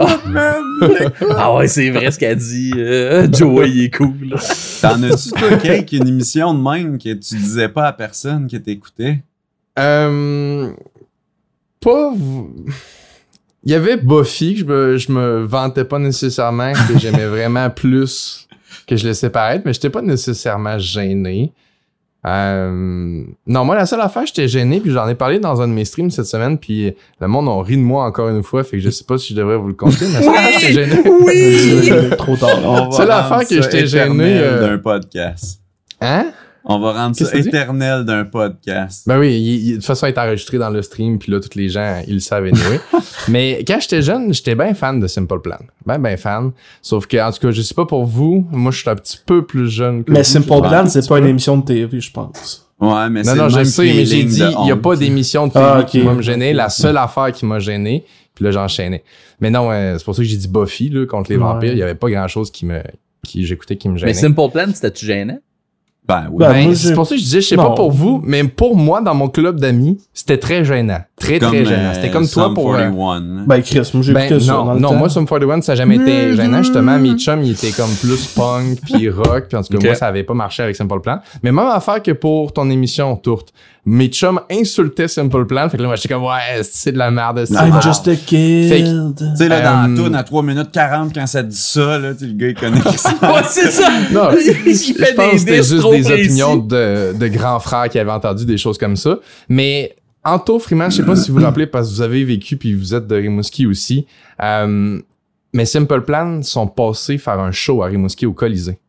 ah 1.37 1.55
ouais, 1.55 1.67
c'est 1.67 1.91
vrai 1.91 2.09
ce 2.09 2.17
qu'elle 2.17 2.37
dit. 2.37 2.71
Euh, 2.75 3.27
Joey, 3.31 3.69
il 3.69 3.83
est 3.85 3.95
cool. 3.95 4.35
T'en 4.81 5.03
as-tu, 5.03 5.29
toi, 5.29 5.57
Kate, 5.57 5.91
une 5.91 6.07
émission 6.07 6.53
de 6.55 6.61
même 6.61 6.97
que 6.97 7.13
tu 7.13 7.35
disais 7.35 7.69
pas 7.69 7.85
à 7.85 7.93
personne 7.93 8.47
que 8.49 8.57
t'écoutais? 8.57 9.19
Euh, 9.79 10.71
pas. 11.79 12.13
Il 13.65 13.71
y 13.71 13.75
avait 13.75 13.95
Buffy 13.95 14.55
que 14.55 14.59
je 14.59 14.65
me, 14.65 14.97
je 14.97 15.11
me 15.11 15.43
vantais 15.43 15.85
pas 15.85 15.97
nécessairement, 15.97 16.73
que 16.73 16.99
j'aimais 16.99 17.25
vraiment 17.27 17.69
plus 17.69 18.47
que 18.87 18.97
je 18.97 19.07
laissais 19.07 19.29
paraître, 19.29 19.63
mais 19.65 19.71
j'étais 19.71 19.89
pas 19.89 20.01
nécessairement 20.01 20.77
gêné. 20.77 21.53
Euh, 22.25 23.23
non, 23.47 23.65
moi, 23.65 23.75
la 23.75 23.85
seule 23.85 24.01
affaire, 24.01 24.25
j'étais 24.25 24.47
gêné, 24.47 24.79
puis 24.79 24.91
j'en 24.91 25.07
ai 25.07 25.15
parlé 25.15 25.39
dans 25.39 25.61
un 25.61 25.67
de 25.67 25.73
mes 25.73 25.83
streams 25.83 26.09
cette 26.09 26.25
semaine, 26.25 26.57
puis 26.57 26.93
le 27.19 27.27
monde 27.27 27.49
a 27.49 27.61
ri 27.63 27.75
de 27.75 27.81
moi 27.81 28.05
encore 28.05 28.29
une 28.29 28.43
fois, 28.43 28.63
fait 28.63 28.77
que 28.77 28.83
je 28.83 28.89
sais 28.89 29.03
pas 29.03 29.17
si 29.17 29.33
je 29.33 29.39
devrais 29.39 29.57
vous 29.57 29.67
le 29.67 29.73
conter, 29.73 30.05
mais 30.07 30.19
la 30.19 30.21
seule 30.21 30.35
affaire, 30.35 30.59
j'étais 30.59 30.73
gêné. 30.73 32.09
Trop 32.17 32.37
tard. 32.37 32.59
On 32.63 32.91
C'est 32.91 33.05
l'affaire 33.05 33.47
que 33.47 33.61
j'étais 33.61 33.87
gêné, 33.87 34.39
euh, 34.39 34.69
d'un 34.69 34.77
podcast. 34.77 35.59
Hein? 35.99 36.27
On 36.65 36.79
va 36.79 36.93
rendre 36.93 37.15
ça 37.15 37.35
éternel 37.37 38.05
d'un 38.05 38.23
podcast. 38.23 39.03
Ben 39.05 39.19
oui, 39.19 39.33
il- 39.37 39.65
il- 39.65 39.69
de 39.71 39.75
toute 39.77 39.85
façon, 39.85 40.07
il 40.07 40.09
est 40.11 40.17
enregistré 40.17 40.57
dans 40.57 40.69
le 40.69 40.81
stream, 40.81 41.19
puis 41.19 41.31
là, 41.31 41.39
tous 41.41 41.55
les 41.57 41.67
gens, 41.67 42.01
ils 42.07 42.13
le 42.15 42.19
savent 42.21 42.45
anyway. 42.45 42.79
Mais 43.27 43.63
quand 43.67 43.79
j'étais 43.81 44.01
jeune, 44.01 44.33
j'étais 44.33 44.55
bien 44.55 44.73
fan 44.73 44.99
de 44.99 45.07
Simple 45.07 45.39
Plan. 45.41 45.57
Ben, 45.85 45.97
ben 45.97 46.15
fan. 46.17 46.51
Sauf 46.81 47.05
que, 47.05 47.17
en 47.17 47.31
tout 47.31 47.39
cas, 47.39 47.51
je 47.51 47.61
sais 47.61 47.73
pas 47.73 47.85
pour 47.85 48.05
vous, 48.05 48.47
moi, 48.51 48.71
je 48.71 48.79
suis 48.79 48.89
un 48.89 48.95
petit 48.95 49.19
peu 49.25 49.45
plus 49.45 49.69
jeune 49.69 50.03
que 50.05 50.11
Mais 50.11 50.19
vous. 50.19 50.23
Simple 50.25 50.47
Je- 50.53 50.59
Plan, 50.69 50.85
c'est 50.87 51.07
pas 51.07 51.19
une 51.19 51.27
émission 51.27 51.57
de 51.57 51.65
TV, 51.65 51.99
je 51.99 52.11
pense. 52.11 52.65
Ouais, 52.79 53.09
mais 53.09 53.23
Non, 53.23 53.31
c'est 53.33 53.37
non, 53.37 53.49
je 53.49 53.63
sais, 53.63 53.83
mais 53.83 54.05
j'ai 54.05 54.23
dit, 54.23 54.41
il 54.61 54.67
y 54.67 54.71
a 54.71 54.75
pas 54.77 54.95
d'émission 54.95 55.47
de 55.47 55.53
TV 55.53 55.65
Ah, 55.67 55.83
qui 55.83 55.99
ok. 55.99 56.05
m'a 56.05 56.13
me 56.15 56.21
gêner. 56.21 56.53
La 56.53 56.69
seule 56.69 56.97
affaire 56.97 57.31
qui 57.31 57.45
m'a 57.45 57.59
gêné, 57.59 58.05
puis 58.35 58.45
là, 58.45 58.51
j'enchaînais. 58.51 59.03
Mais 59.39 59.49
non, 59.49 59.69
euh, 59.71 59.97
c'est 59.97 60.03
pour 60.05 60.15
ça 60.15 60.21
que 60.21 60.27
j'ai 60.27 60.37
dit 60.37 60.47
Buffy, 60.47 60.89
là, 60.89 61.05
contre 61.05 61.29
les 61.29 61.37
Ouais. 61.37 61.43
vampires. 61.43 61.71
Il 61.73 61.77
y 61.77 61.83
avait 61.83 61.95
pas 61.95 62.09
grand 62.09 62.27
chose 62.27 62.51
qui 62.51 62.65
me, 62.65 62.81
qui 63.25 63.45
j'écoutais 63.45 63.75
qui 63.77 63.89
me 63.89 63.97
gênait. 63.97 64.11
Mais 64.11 64.17
Simple 64.17 64.49
Plan, 64.51 64.65
c'était-tu 64.73 65.05
gênant? 65.05 65.39
Ben 66.07 66.27
oui. 66.31 66.39
Ben, 66.39 66.51
Ben, 66.51 66.75
c'est 66.75 66.93
pour 66.93 67.07
ça 67.07 67.15
que 67.15 67.19
je 67.19 67.25
disais, 67.25 67.41
je 67.41 67.47
sais 67.47 67.55
Non. 67.55 67.69
pas 67.69 67.75
pour 67.75 67.91
vous, 67.91 68.21
mais 68.23 68.43
pour 68.43 68.75
moi, 68.75 69.01
dans 69.01 69.15
mon 69.15 69.29
club 69.29 69.59
d'amis, 69.59 69.97
c'était 70.13 70.37
très 70.37 70.65
gênant. 70.65 70.99
Très, 71.23 71.39
comme, 71.39 71.49
très 71.51 71.65
gênant. 71.65 71.89
euh, 71.89 71.93
C'était 71.95 72.11
comme 72.11 72.27
toi 72.27 72.53
pour. 72.53 72.73
euh, 72.75 72.77
41. 72.79 73.45
Ben, 73.47 73.61
Chris, 73.61 73.89
moi, 73.93 74.03
j'ai 74.03 74.13
Ben, 74.13 74.21
écouté 74.25 74.39
ça 74.41 74.53
dans 74.53 74.65
non, 74.65 74.73
le 74.73 74.79
non, 74.79 74.89
temps. 74.89 74.95
moi, 74.95 75.09
Sum 75.09 75.25
41, 75.27 75.61
ça 75.61 75.71
n'a 75.71 75.75
jamais 75.77 75.95
été 75.95 76.35
gênant. 76.35 76.57
Justement, 76.63 76.97
mes 76.99 77.13
chums, 77.17 77.41
ils 77.43 77.51
étaient 77.51 77.71
comme 77.71 77.91
plus 78.01 78.27
punk, 78.27 78.79
puis 78.83 79.09
rock, 79.09 79.45
puis 79.47 79.57
en 79.57 79.63
tout 79.63 79.77
cas, 79.77 79.85
moi, 79.85 79.95
ça 79.95 80.07
avait 80.07 80.23
pas 80.23 80.33
marché 80.33 80.63
avec 80.63 80.75
Simple 80.75 80.99
Plan. 81.01 81.19
Mais 81.43 81.51
même 81.51 81.65
affaire 81.67 82.01
que 82.01 82.11
pour 82.11 82.53
ton 82.53 82.69
émission, 82.69 83.15
Tourte. 83.15 83.53
Mes 83.85 84.07
chums 84.07 84.39
insultaient 84.49 85.09
Simple 85.09 85.45
Plan, 85.45 85.67
fait 85.69 85.75
que 85.75 85.81
là, 85.81 85.89
moi, 85.89 85.97
j'étais 85.97 86.13
comme, 86.13 86.23
ouais, 86.23 86.61
c'est 86.63 86.93
de 86.93 86.97
la 86.97 87.11
merde, 87.11 87.43
c'est 87.45 87.53
I'm 87.53 87.73
Ah. 87.73 87.81
just 87.81 88.07
a 88.07 88.15
kid. 88.15 88.69
Tu 89.17 89.25
sais, 89.35 89.47
là, 89.49 89.59
dans 89.61 89.83
Euh, 89.83 89.87
la 89.89 90.01
toune, 90.03 90.15
à 90.15 90.23
3 90.23 90.41
minutes 90.41 90.71
40, 90.71 91.11
quand 91.13 91.27
ça 91.27 91.43
dit 91.43 91.53
ça, 91.57 91.99
là, 91.99 92.13
tu 92.13 92.19
sais, 92.19 92.25
le 92.27 92.33
gars, 92.33 92.47
il 92.47 92.53
connaît 92.55 92.79
ça. 92.95 93.09
Ouais, 93.21 93.41
c'est 93.49 93.71
ça! 93.71 93.89
Non, 94.13 94.29
il 94.39 94.73
je 94.73 95.13
pense 95.15 95.31
que 95.33 95.37
c'était 95.37 95.57
juste 95.57 95.73
des 95.89 96.01
précis. 96.01 96.13
opinions 96.13 96.55
de, 96.55 97.13
de 97.19 97.27
grands 97.27 97.59
frères 97.59 97.89
qui 97.89 97.99
avaient 97.99 98.11
entendu 98.11 98.45
des 98.45 98.57
choses 98.57 98.77
comme 98.77 98.95
ça. 98.95 99.17
Mais 99.49 99.93
Anto 100.25 100.57
Freeman, 100.59 100.89
je 100.89 100.97
sais 100.97 101.03
pas 101.03 101.15
si 101.15 101.31
vous 101.31 101.37
vous 101.39 101.43
rappelez 101.43 101.67
parce 101.67 101.89
que 101.89 101.95
vous 101.95 102.01
avez 102.01 102.23
vécu 102.23 102.55
puis 102.57 102.73
vous 102.73 102.93
êtes 102.93 103.07
de 103.07 103.15
Rimouski 103.15 103.65
aussi. 103.65 104.05
euh, 104.41 104.99
mais 105.55 105.65
Simple 105.65 106.01
Plan 106.01 106.41
sont 106.41 106.65
passés 106.67 107.17
faire 107.19 107.39
un 107.39 107.51
show 107.51 107.83
à 107.83 107.87
Rimouski 107.87 108.25
au 108.25 108.33
Colisée. 108.33 108.79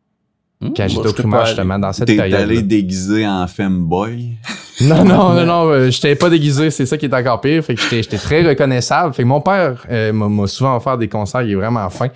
Hmm, 0.61 0.69
Quand 0.75 0.87
j'étais 0.87 1.07
au 1.07 1.13
primaire, 1.13 1.45
justement, 1.45 1.77
dans 1.77 1.91
cette 1.93 2.07
T'es 2.07 2.15
période. 2.15 2.39
allé 2.41 2.61
déguisé 2.61 3.27
en 3.27 3.45
femboy? 3.47 4.29
Non, 4.81 5.05
non, 5.05 5.33
non, 5.33 5.45
non, 5.45 5.69
euh, 5.69 5.89
j'étais 5.89 6.15
pas 6.15 6.29
déguisé, 6.29 6.69
c'est 6.69 6.85
ça 6.85 6.97
qui 6.97 7.05
est 7.05 7.13
encore 7.13 7.39
pire. 7.39 7.63
Fait 7.63 7.75
que 7.75 7.81
j'étais, 7.81 8.03
j'étais 8.03 8.17
très 8.17 8.45
reconnaissable. 8.45 9.13
Fait 9.13 9.23
que 9.23 9.27
mon 9.29 9.39
père 9.39 9.85
euh, 9.89 10.11
m'a, 10.11 10.27
m'a 10.27 10.47
souvent 10.47 10.75
offert 10.75 10.97
des 10.97 11.07
concerts, 11.07 11.43
il 11.43 11.51
est 11.51 11.55
vraiment 11.55 11.89
fin. 11.89 12.09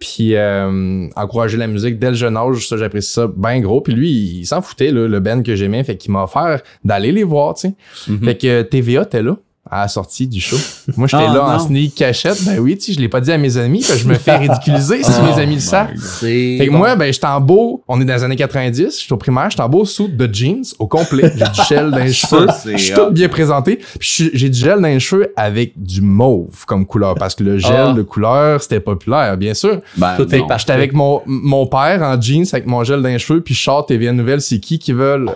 Puis 0.00 0.34
euh, 0.34 1.06
encourager 1.14 1.58
la 1.58 1.66
musique 1.66 1.98
dès 1.98 2.08
le 2.08 2.16
jeune 2.16 2.36
âge, 2.36 2.66
ça 2.66 2.78
j'apprécie 2.78 3.12
ça 3.12 3.28
bien 3.36 3.60
gros. 3.60 3.82
Puis 3.82 3.92
lui, 3.92 4.10
il, 4.10 4.46
s'en 4.46 4.62
foutait, 4.62 4.90
là, 4.90 5.06
le 5.06 5.20
band 5.20 5.42
que 5.42 5.54
j'aimais, 5.54 5.84
fait 5.84 5.96
qu'il 5.96 6.10
m'a 6.10 6.24
offert 6.24 6.62
d'aller 6.84 7.12
les 7.12 7.22
voir, 7.22 7.54
tu 7.54 7.68
sais. 7.68 7.74
Mhm. 8.08 8.24
Fait 8.24 8.38
que 8.38 8.62
TVA 8.62 9.02
était 9.02 9.22
là 9.22 9.36
à 9.70 9.82
la 9.82 9.88
sortie 9.88 10.26
du 10.26 10.40
show. 10.40 10.56
Moi, 10.96 11.06
j'étais 11.06 11.24
Ah, 11.28 11.32
là 11.34 11.44
en 11.44 11.58
sneak 11.58 11.94
cachette. 11.94 12.44
Ben 12.44 12.58
oui, 12.58 12.76
tu 12.76 12.86
sais, 12.86 12.92
je 12.94 13.00
l'ai 13.00 13.08
pas 13.08 13.20
dit 13.20 13.30
à 13.30 13.38
mes 13.38 13.56
amis, 13.56 13.82
que 13.82 13.96
je 13.96 14.06
me 14.08 14.14
fais 14.14 14.36
ridiculiser 14.36 15.02
si 15.02 15.10
Oh 15.20 15.24
mes 15.24 15.40
amis 15.42 15.54
le 15.54 15.60
savent. 15.60 15.90
C'est 15.96 16.56
Fait 16.58 16.66
que 16.66 16.70
bon. 16.72 16.78
moi, 16.78 16.96
ben, 16.96 17.12
j'étais 17.12 17.26
en 17.26 17.40
beau, 17.40 17.82
on 17.88 18.00
est 18.00 18.04
dans 18.04 18.14
les 18.14 18.24
années 18.24 18.36
90, 18.36 19.00
j'étais 19.00 19.12
au 19.12 19.16
primaire, 19.16 19.48
j'étais 19.50 19.62
en 19.62 19.68
beau 19.68 19.84
suit 19.84 20.08
de 20.08 20.28
jeans 20.32 20.62
au 20.78 20.86
complet. 20.86 21.32
J'ai 21.36 21.44
du 21.44 21.60
gel 21.68 21.90
dans 21.90 21.98
les 21.98 22.12
cheveux. 22.12 22.46
c'est 22.62 22.72
Je 22.78 22.84
suis 22.84 22.94
tout 22.94 23.10
bien 23.10 23.28
présenté. 23.28 23.76
Puis 23.76 23.86
je 24.00 24.08
suis- 24.08 24.30
j'ai 24.34 24.48
du 24.48 24.58
gel 24.58 24.76
dans 24.80 24.88
les 24.88 25.00
cheveux 25.00 25.32
avec 25.36 25.72
du 25.76 26.00
mauve 26.00 26.64
comme 26.66 26.84
couleur. 26.86 27.14
Parce 27.14 27.34
que 27.34 27.44
le 27.44 27.58
gel 27.58 27.70
Ah. 27.76 27.92
de 27.92 28.02
couleur, 28.02 28.62
c'était 28.62 28.80
populaire, 28.80 29.36
bien 29.36 29.54
sûr. 29.54 29.80
Ben. 29.96 30.16
J'étais 30.18 30.72
avec 30.72 30.92
mon, 30.92 31.22
mon 31.26 31.66
père 31.66 32.02
en 32.02 32.20
jeans 32.20 32.44
avec 32.52 32.66
mon 32.66 32.82
gel 32.84 33.02
dans 33.02 33.08
les 33.08 33.18
cheveux, 33.18 33.40
puis 33.40 33.54
je 33.54 33.62
sors 33.62 33.86
TVA 33.86 34.12
Nouvelle, 34.12 34.40
c'est 34.40 34.58
qui 34.58 34.78
qui 34.78 34.92
veulent. 34.92 35.30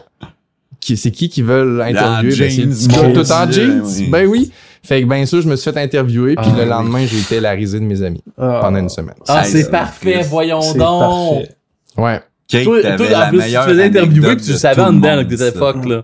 Qui, 0.85 0.99
c'est 0.99 1.11
qui 1.11 1.31
qui 1.31 1.41
veulent 1.41 1.81
interviewer? 1.81 2.67
Ben, 2.89 3.13
tout 3.15 3.33
en 3.33 3.51
jeans. 3.51 3.83
Oui. 3.85 4.09
Ben 4.11 4.27
oui. 4.27 4.53
Fait 4.83 5.01
que 5.01 5.07
bien 5.09 5.25
sûr, 5.25 5.41
je 5.41 5.49
me 5.49 5.57
suis 5.57 5.73
fait 5.73 5.81
interviewer, 5.81 6.35
puis 6.37 6.45
Ah, 6.47 6.57
le 6.59 6.63
oui. 6.65 6.69
lendemain, 6.69 7.07
j'ai 7.07 7.19
été 7.21 7.41
la 7.41 7.53
risée 7.53 7.81
de 7.81 7.87
mes 7.87 8.03
amis 8.03 8.23
Ah. 8.37 8.59
pendant 8.61 8.81
une 8.81 8.91
semaine. 8.91 9.15
Ah, 9.27 9.45
c'est 9.45 9.71
parfait, 9.71 10.13
Chris. 10.21 10.27
voyons 10.29 10.61
donc. 10.75 10.77
parfait. 10.77 11.57
Ouais. 11.97 12.21
Kate, 12.47 12.65
Toi, 12.65 12.83
t'avais 12.83 12.97
toi, 12.99 13.09
la 13.09 13.27
en 13.27 13.29
plus, 13.31 13.39
tu 13.41 13.57
faisais 13.57 13.85
interviewer 13.85 14.37
puis 14.37 14.45
tu 14.45 14.53
savais 14.53 14.83
en 14.83 14.93
dedans 14.93 15.25
que 15.25 15.29
t'étais 15.31 15.53
fuck, 15.53 15.85
là. 15.87 16.03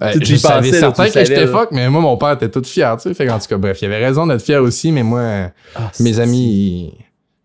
Ouais, 0.00 0.12
Tu- 0.18 0.24
je 0.24 0.36
savais 0.36 0.72
certain 0.72 1.04
tu 1.06 1.12
que 1.12 1.18
j'étais 1.24 1.46
fuck, 1.46 1.68
mais 1.72 1.90
moi, 1.90 2.00
mon 2.00 2.16
père 2.16 2.32
était 2.32 2.48
tout 2.50 2.64
fier, 2.64 2.96
tu 2.96 3.02
sais. 3.10 3.14
Fait 3.14 3.26
qu'en 3.26 3.38
tout 3.38 3.46
cas, 3.48 3.58
bref, 3.58 3.78
il 3.82 3.84
avait 3.84 4.02
raison 4.06 4.26
d'être 4.26 4.40
fier 4.42 4.62
aussi, 4.62 4.92
mais 4.92 5.02
moi, 5.02 5.50
Ah, 5.74 5.90
mes 6.00 6.18
amis, 6.20 6.94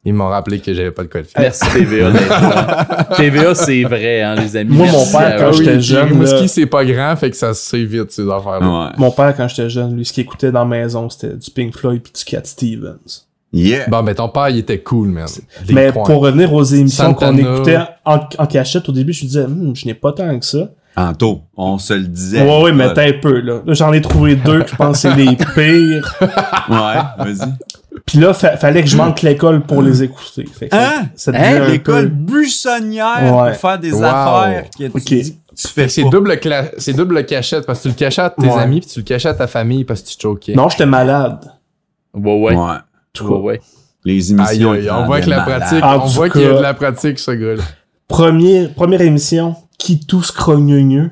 ils, 0.05 0.13
m'ont 0.13 0.29
rappelé 0.29 0.59
que 0.59 0.73
j'avais 0.73 0.91
pas 0.91 1.03
de 1.03 1.07
quoi 1.07 1.21
de. 1.21 1.27
Merci 1.37 1.65
TVA. 1.71 2.07
honnêtement. 2.07 3.15
TVA, 3.15 3.55
c'est 3.55 3.83
vrai, 3.83 4.21
hein, 4.21 4.35
les 4.35 4.55
amis. 4.57 4.75
Moi, 4.75 4.87
mon 4.91 5.05
père, 5.05 5.35
quand 5.37 5.49
eux. 5.49 5.53
j'étais 5.53 5.79
jeune, 5.79 6.25
ski, 6.25 6.47
c'est 6.47 6.65
pas 6.65 6.85
grand, 6.85 7.15
fait 7.15 7.29
que 7.29 7.37
ça 7.37 7.53
se 7.53 7.69
sait 7.69 7.83
vite, 7.83 8.11
ces 8.11 8.23
affaires-là. 8.29 8.67
Ouais. 8.67 8.91
Mon 8.97 9.11
père, 9.11 9.35
quand 9.35 9.47
j'étais 9.47 9.69
jeune, 9.69 9.95
lui, 9.95 10.05
ce 10.05 10.13
qu'il 10.13 10.23
écoutait 10.23 10.51
dans 10.51 10.59
la 10.59 10.65
maison, 10.65 11.09
c'était 11.09 11.35
du 11.35 11.51
Pink 11.51 11.75
Floyd 11.77 12.01
puis 12.01 12.13
du 12.13 12.23
Cat 12.23 12.43
Stevens. 12.45 13.25
Yeah. 13.53 13.89
Bon, 13.89 14.01
ben, 14.01 14.15
ton 14.15 14.29
père, 14.29 14.49
il 14.49 14.59
était 14.59 14.79
cool, 14.79 15.09
man. 15.09 15.27
Des 15.67 15.73
Mais 15.73 15.91
points. 15.91 16.05
pour 16.05 16.21
revenir 16.21 16.53
aux 16.53 16.63
émissions 16.63 17.13
qu'on 17.13 17.37
écoutait 17.37 17.79
en, 18.05 18.19
en 18.37 18.45
cachette, 18.45 18.87
au 18.87 18.93
début, 18.93 19.11
je 19.13 19.23
me 19.23 19.27
disais, 19.27 19.43
Hum, 19.43 19.75
je 19.75 19.85
n'ai 19.85 19.93
pas 19.93 20.13
tant 20.13 20.39
que 20.39 20.45
ça. 20.45 20.69
Anto, 20.95 21.41
on 21.55 21.77
se 21.77 21.93
le 21.93 22.03
disait. 22.03 22.41
Ouais, 22.41 22.63
ouais, 22.63 22.71
mais 22.73 22.87
Ouais, 22.87 22.93
t'as 22.93 23.07
un 23.07 23.13
peu, 23.21 23.39
là. 23.39 23.61
Là, 23.65 23.73
j'en 23.73 23.93
ai 23.93 24.01
trouvé 24.01 24.35
deux 24.35 24.63
que 24.63 24.71
je 24.71 24.75
pense 24.75 25.01
que 25.01 25.09
c'est 25.09 25.15
les 25.15 25.35
pires. 25.55 26.15
vas-y. 26.69 27.53
Puis 28.05 28.17
là, 28.19 28.33
fa- 28.33 28.57
fallait 28.57 28.81
que 28.83 28.89
je 28.89 28.97
manque 28.97 29.21
l'école 29.21 29.61
pour 29.61 29.81
les 29.81 30.03
écouter. 30.03 30.45
Fait 30.57 30.67
que 30.69 30.75
ça- 30.75 30.89
Hein? 30.99 31.05
ça 31.15 31.31
Hein? 31.33 31.67
L'école 31.69 32.09
peu- 32.09 32.15
buissonnière 32.15 33.35
Ouais. 33.35 33.51
pour 33.51 33.59
faire 33.59 33.79
des 33.79 33.93
Wow. 33.93 34.03
affaires 34.03 34.63
que 34.77 34.99
tu, 34.99 35.21
dis 35.21 35.37
tu 35.55 35.67
fais 35.67 35.87
c'est 35.89 36.03
double, 36.05 36.39
c'est 36.77 36.93
double 36.93 37.25
cachette, 37.25 37.65
parce 37.65 37.79
que 37.79 37.83
tu 37.83 37.89
le 37.89 37.93
cachais 37.95 38.21
à 38.21 38.29
tes 38.29 38.47
Ouais. 38.47 38.57
amis, 38.59 38.79
puis 38.81 38.89
tu 38.89 38.99
le 38.99 39.05
cachais 39.05 39.29
à 39.29 39.33
ta 39.33 39.47
famille 39.47 39.83
parce 39.83 40.01
que 40.01 40.07
tu 40.09 40.15
choquais. 40.19 40.55
Non, 40.55 40.69
j'étais 40.69 40.85
malade. 40.85 41.39
Ouais, 42.13 42.39
ouais. 42.39 42.55
Ouais. 42.55 42.65
Ouais, 43.21 43.37
ouais. 43.37 43.61
Les 44.03 44.31
émissions. 44.31 44.71
aïe, 44.71 44.89
on 44.89 45.05
voit 45.05 45.21
que 45.21 45.29
la 45.29 45.45
malade. 45.45 45.59
pratique, 45.61 45.83
En 45.83 45.95
on 45.97 45.99
tout 46.01 46.13
voit 46.13 46.29
qu'il 46.29 46.41
y 46.41 46.45
a 46.45 46.53
de 46.53 46.59
la 46.61 46.73
pratique, 46.73 47.19
ce 47.19 47.31
gars-là. 47.31 47.63
Premier, 48.07 48.67
première 48.69 49.01
émission, 49.01 49.55
qui 49.81 49.99
tous 50.05 50.31
crogneux. 50.31 51.11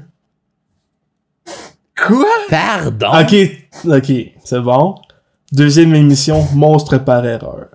Quoi? 2.08 2.26
Pardon? 2.50 3.08
Ok, 3.22 3.36
ok, 3.86 4.12
c'est 4.44 4.60
bon. 4.62 4.96
Deuxième 5.52 5.96
émission, 5.96 6.48
monstre 6.54 6.98
par 7.00 7.26
erreur. 7.26 7.68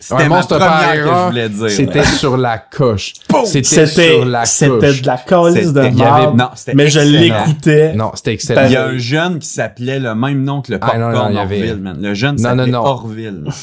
C'était 0.00 0.22
Un 0.24 0.28
monstre 0.28 0.58
par 0.58 0.76
première 0.78 0.92
que 0.94 1.00
je 1.00 1.06
erreur, 1.08 1.28
voulais 1.30 1.48
dire. 1.48 1.70
C'était 1.70 2.04
sur 2.04 2.36
la 2.36 2.58
coche. 2.58 3.14
C'était 3.44 3.62
C'était, 3.86 4.12
sur 4.16 4.24
la 4.24 4.44
c'était 4.44 4.78
coche. 4.78 5.02
de 5.02 5.06
la 5.06 5.16
calice 5.18 5.54
de 5.72 5.82
C'était- 5.82 5.88
il 5.92 5.98
y 5.98 6.02
avait- 6.02 6.32
non, 6.34 6.48
c'était 6.54 6.74
Mais 6.74 6.88
je 6.88 6.98
excellent. 7.00 7.20
l'écoutais. 7.46 7.92
Non, 7.94 8.10
c'était 8.14 8.32
excellent. 8.34 8.66
Il 8.66 8.72
y 8.72 8.76
a 8.76 8.86
un 8.86 8.98
jeune 8.98 9.38
qui 9.40 9.48
s'appelait 9.48 9.98
le 9.98 10.14
même 10.14 10.42
nom 10.44 10.60
que 10.62 10.72
le 10.72 10.78
Ah, 10.80 10.96
non, 10.98 11.06
popcorn 11.06 11.32
non, 11.32 11.38
y 11.38 11.42
avait- 11.42 11.56
Orville, 11.70 11.82
man. 11.82 11.98
Le 12.00 12.14
jeune 12.14 12.36
Non, 12.36 12.42
s'appelait 12.42 12.66
non, 12.66 12.82
non. 12.82 12.84
Orville. 12.86 13.44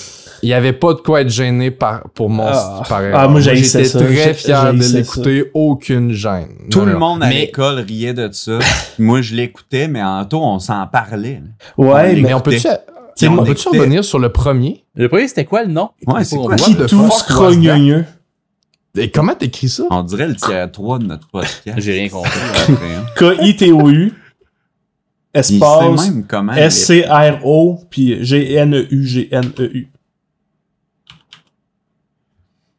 Il 0.44 0.50
y 0.50 0.54
avait 0.54 0.74
pas 0.74 0.94
de 0.94 1.00
quoi 1.00 1.22
être 1.22 1.30
gêné 1.30 1.72
par, 1.72 2.10
pour 2.14 2.30
mon 2.30 2.46
Ah. 2.46 2.84
par 2.88 3.02
Ah, 3.14 3.28
moi, 3.30 3.40
j'haïssais 3.40 3.86
J'étais 3.86 3.90
ça. 3.98 4.00
très 4.06 4.16
J'ai- 4.16 4.34
fier 4.34 4.74
de 4.74 4.84
l'écouter, 4.98 5.50
aucune 5.54 6.12
gêne. 6.12 6.50
Tout 6.70 6.80
Non, 6.80 6.86
le 6.86 6.92
non. 6.94 7.00
monde 7.00 7.24
à 7.24 7.28
mais, 7.30 7.40
l'école 7.42 7.80
riait 7.80 8.14
de 8.14 8.30
ça. 8.32 8.60
Moi, 9.00 9.22
je 9.22 9.34
l'écoutais, 9.36 9.88
mais 9.88 10.04
en 10.04 10.26
tout, 10.26 10.38
on 10.38 10.60
s'en 10.60 10.86
parlait. 10.88 11.42
Ouais, 11.78 11.88
On 11.88 11.94
mais 11.94 12.16
mais 12.22 12.34
on 12.34 12.42
peut-tu 12.42 12.68
Puis 13.16 13.28
on 13.30 13.40
on 13.40 13.44
peut-tu 13.46 13.62
écoutait. 13.62 13.80
revenir 13.80 14.04
sur 14.04 14.20
le 14.20 14.30
premier? 14.30 14.84
Le 14.96 15.08
premier, 15.08 15.28
c'était 15.28 15.46
quoi 15.46 15.64
le 15.64 15.72
nom? 15.72 15.90
Ouais, 16.08 16.24
c'est 16.26 16.36
quoi? 16.36 16.56
Qui. 16.58 16.76
Et 18.96 19.10
comment 19.10 19.34
t'écris 19.34 19.70
ça? 19.70 19.84
On 19.90 20.04
dirait 20.04 20.28
le 20.28 20.36
tiers 20.36 20.70
3 20.72 21.00
de 21.00 21.06
notre 21.06 21.28
podcast. 21.28 21.78
J'ai 21.78 21.94
rien 21.94 22.10
compris. 22.10 22.30
K-I-T-O-U. 23.18 24.14
Espace. 25.34 26.10
même 26.10 26.26
comment. 26.28 26.54
S-C-R-O, 26.54 27.80
puis 27.90 28.14
E 28.14 28.24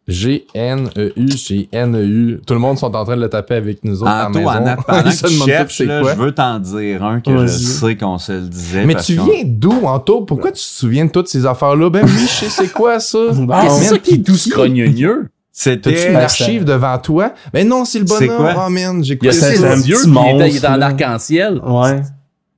G-N-E-U, 0.06 1.28
G-N-E-U. 1.28 1.28
G-N-E-U, 1.28 1.28
G-N-E-U. 1.36 2.40
Tout 2.46 2.54
le 2.54 2.60
monde 2.60 2.78
sont 2.78 2.94
en 2.94 3.04
train 3.04 3.16
de 3.16 3.22
le 3.22 3.28
taper 3.28 3.54
avec 3.54 3.84
nous 3.84 4.02
autres 4.02 4.10
à 4.10 4.24
la 4.24 4.28
maison. 4.28 4.50
Ils 5.06 5.12
se 5.12 5.22
que 5.22 5.28
tu 5.28 5.34
cherches, 5.46 5.76
c'est 5.78 5.84
là, 5.86 6.00
quoi. 6.02 6.12
je 6.14 6.18
veux 6.18 6.32
t'en 6.32 6.58
dire 6.58 7.02
un 7.04 7.20
que 7.20 7.46
je 7.46 7.46
sais 7.56 7.96
qu'on 7.96 8.18
se 8.18 8.32
le 8.32 8.40
disait. 8.42 8.84
Mais 8.84 8.94
tu 8.96 9.14
viens 9.14 9.42
d'où, 9.44 9.86
Anto? 9.86 10.20
Pourquoi 10.22 10.50
tu 10.52 10.60
te 10.62 10.66
souviens 10.68 11.06
de 11.06 11.10
toutes 11.10 11.28
ces 11.28 11.46
affaires-là? 11.46 11.88
Ben 11.90 12.04
oui, 12.04 12.10
je 12.20 12.26
sais 12.26 12.50
c'est 12.50 12.72
quoi 12.72 13.00
ça. 13.00 13.18
Bon. 13.34 13.46
Ah, 13.50 13.68
C'est 13.70 13.84
ça 13.86 13.98
qui 13.98 14.14
est 14.14 14.18
tout 14.18 14.32
qui- 14.32 14.50
scrogneux. 14.50 15.28
C'était. 15.56 16.08
Une 16.08 16.14
Ben, 16.14 16.22
archive 16.24 16.60
c'est- 16.60 16.64
devant 16.64 16.98
toi? 16.98 17.32
Ben 17.52 17.66
non, 17.68 17.84
c'est 17.84 18.00
le 18.00 18.06
C'est 18.06 18.26
quoi? 18.26 18.54
Oh 18.66 18.70
man, 18.70 19.02
j'ai 19.04 19.14
Il 19.20 19.24
y 19.24 19.28
a 19.28 19.30
écouté 19.30 19.32
c'est 19.32 19.56
ça. 19.56 19.74
yeux, 19.76 19.96
puis 20.02 20.12
il 20.12 20.34
était- 20.36 20.50
il 20.50 20.56
était 20.56 20.66
en 20.66 20.80
arc-en-ciel. 20.82 21.60
Ouais. 21.64 22.02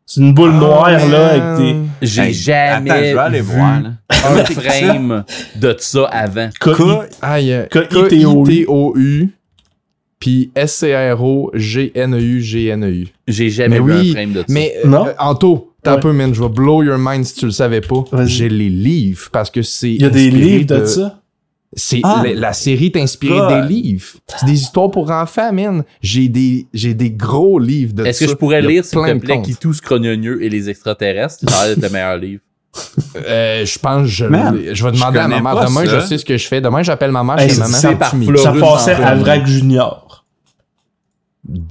C'est 0.07 0.21
une 0.21 0.33
boule 0.35 0.53
Oh, 0.55 0.59
noire, 0.61 0.91
là, 0.91 1.27
avec 1.29 1.59
des 1.59 1.77
J'ai 2.07 2.33
jamais 2.33 2.91
Attends, 2.91 2.99
je 3.01 3.13
vais 3.15 3.19
aller 3.19 3.41
vu 3.41 3.55
voir. 3.57 3.81
Là. 3.83 3.89
Un 4.11 4.45
frame 4.45 5.25
de 5.57 5.75
ça 5.79 6.05
avant. 6.05 6.49
K-I-T-O-U. 6.61 7.69
K-I-T-O-U, 7.71 9.29
puis 10.19 10.51
S-C-R-O-G-N-E-U-G-N-E-U. 10.55 13.09
J'ai 13.29 13.51
jamais 13.51 13.81
Mais 13.81 13.87
vu 13.87 13.93
oui, 14.01 14.11
un 14.11 14.13
frame 14.13 14.33
de 14.33 14.39
ça. 14.41 14.45
Mais, 14.49 14.75
euh, 14.85 14.89
Non? 14.89 15.07
euh, 15.07 15.13
Anto, 15.19 15.73
t'as 15.83 15.95
un 15.95 15.99
peu, 15.99 16.13
man, 16.13 16.35
je 16.35 16.43
vais 16.43 16.49
blow 16.49 16.83
your 16.83 16.99
mind 16.99 17.25
si 17.25 17.35
tu 17.35 17.45
le 17.47 17.51
savais 17.53 17.81
pas. 17.81 18.05
J'ai 18.25 18.49
les 18.49 18.69
livres, 18.71 19.29
parce 19.33 19.51
que 19.51 19.63
c'est 19.63 19.93
Il 19.93 20.03
y 20.03 20.07
a 20.07 20.11
des 20.11 20.31
livres 20.31 20.67
de, 20.67 20.85
ça? 20.85 21.21
C'est 21.79 22.01
Ah. 22.05 22.23
la, 22.25 22.33
la 22.35 22.53
série 22.55 22.87
est 22.87 22.97
inspirée 22.97 23.61
des 23.61 23.69
livres. 23.69 24.07
C'est 24.29 24.47
des 24.47 24.63
histoires 24.63 24.91
pour 24.91 25.11
enfants, 25.11 25.53
man. 25.53 25.83
J'ai 26.01 26.29
des 26.29 26.67
j'ai 26.73 26.95
des 26.95 27.11
gros 27.11 27.59
livres 27.59 27.93
de 27.93 28.05
Est-ce 28.05 28.25
que 28.25 28.31
je 28.31 28.35
pourrais 28.37 28.63
lire, 28.63 28.83
s'il 28.85 28.99
te 28.99 29.19
plaît, 29.19 29.43
tout 29.61 29.75
scrogneux 29.75 30.43
et 30.43 30.49
les 30.49 30.71
extraterrestres? 30.71 31.45
Ça 31.51 31.61
a 31.63 31.67
l'air 31.69 31.77
le 31.83 31.89
meilleur 31.91 32.17
livre. 32.17 32.41
Euh, 33.17 33.65
je 33.65 33.79
pense 33.79 34.03
que 34.03 34.09
je. 34.09 34.25
Je 34.75 34.85
vais 34.85 34.93
demander 34.93 35.19
à 35.19 35.23
connais 35.23 35.41
ma 35.41 35.55
pas 35.55 35.61
mère. 35.61 35.69
Demain, 35.71 35.85
ça. 35.87 36.01
je 36.01 36.07
sais 36.07 36.19
ce 36.19 36.25
que 36.25 36.37
je 36.37 36.47
fais. 36.47 36.61
Demain, 36.61 36.83
j'appelle 36.83 37.11
ma 37.13 37.23
mère 37.25 37.39
Hey, 37.39 37.51
chez 37.51 37.59
maman. 37.59 37.73
c'est 37.77 37.97
par 37.97 38.11
Fleurus 38.11 38.43
Ça 38.43 38.53
passait 38.53 38.93
à. 38.95 39.15
Vrac 39.15 39.47
Junior. 39.47 40.25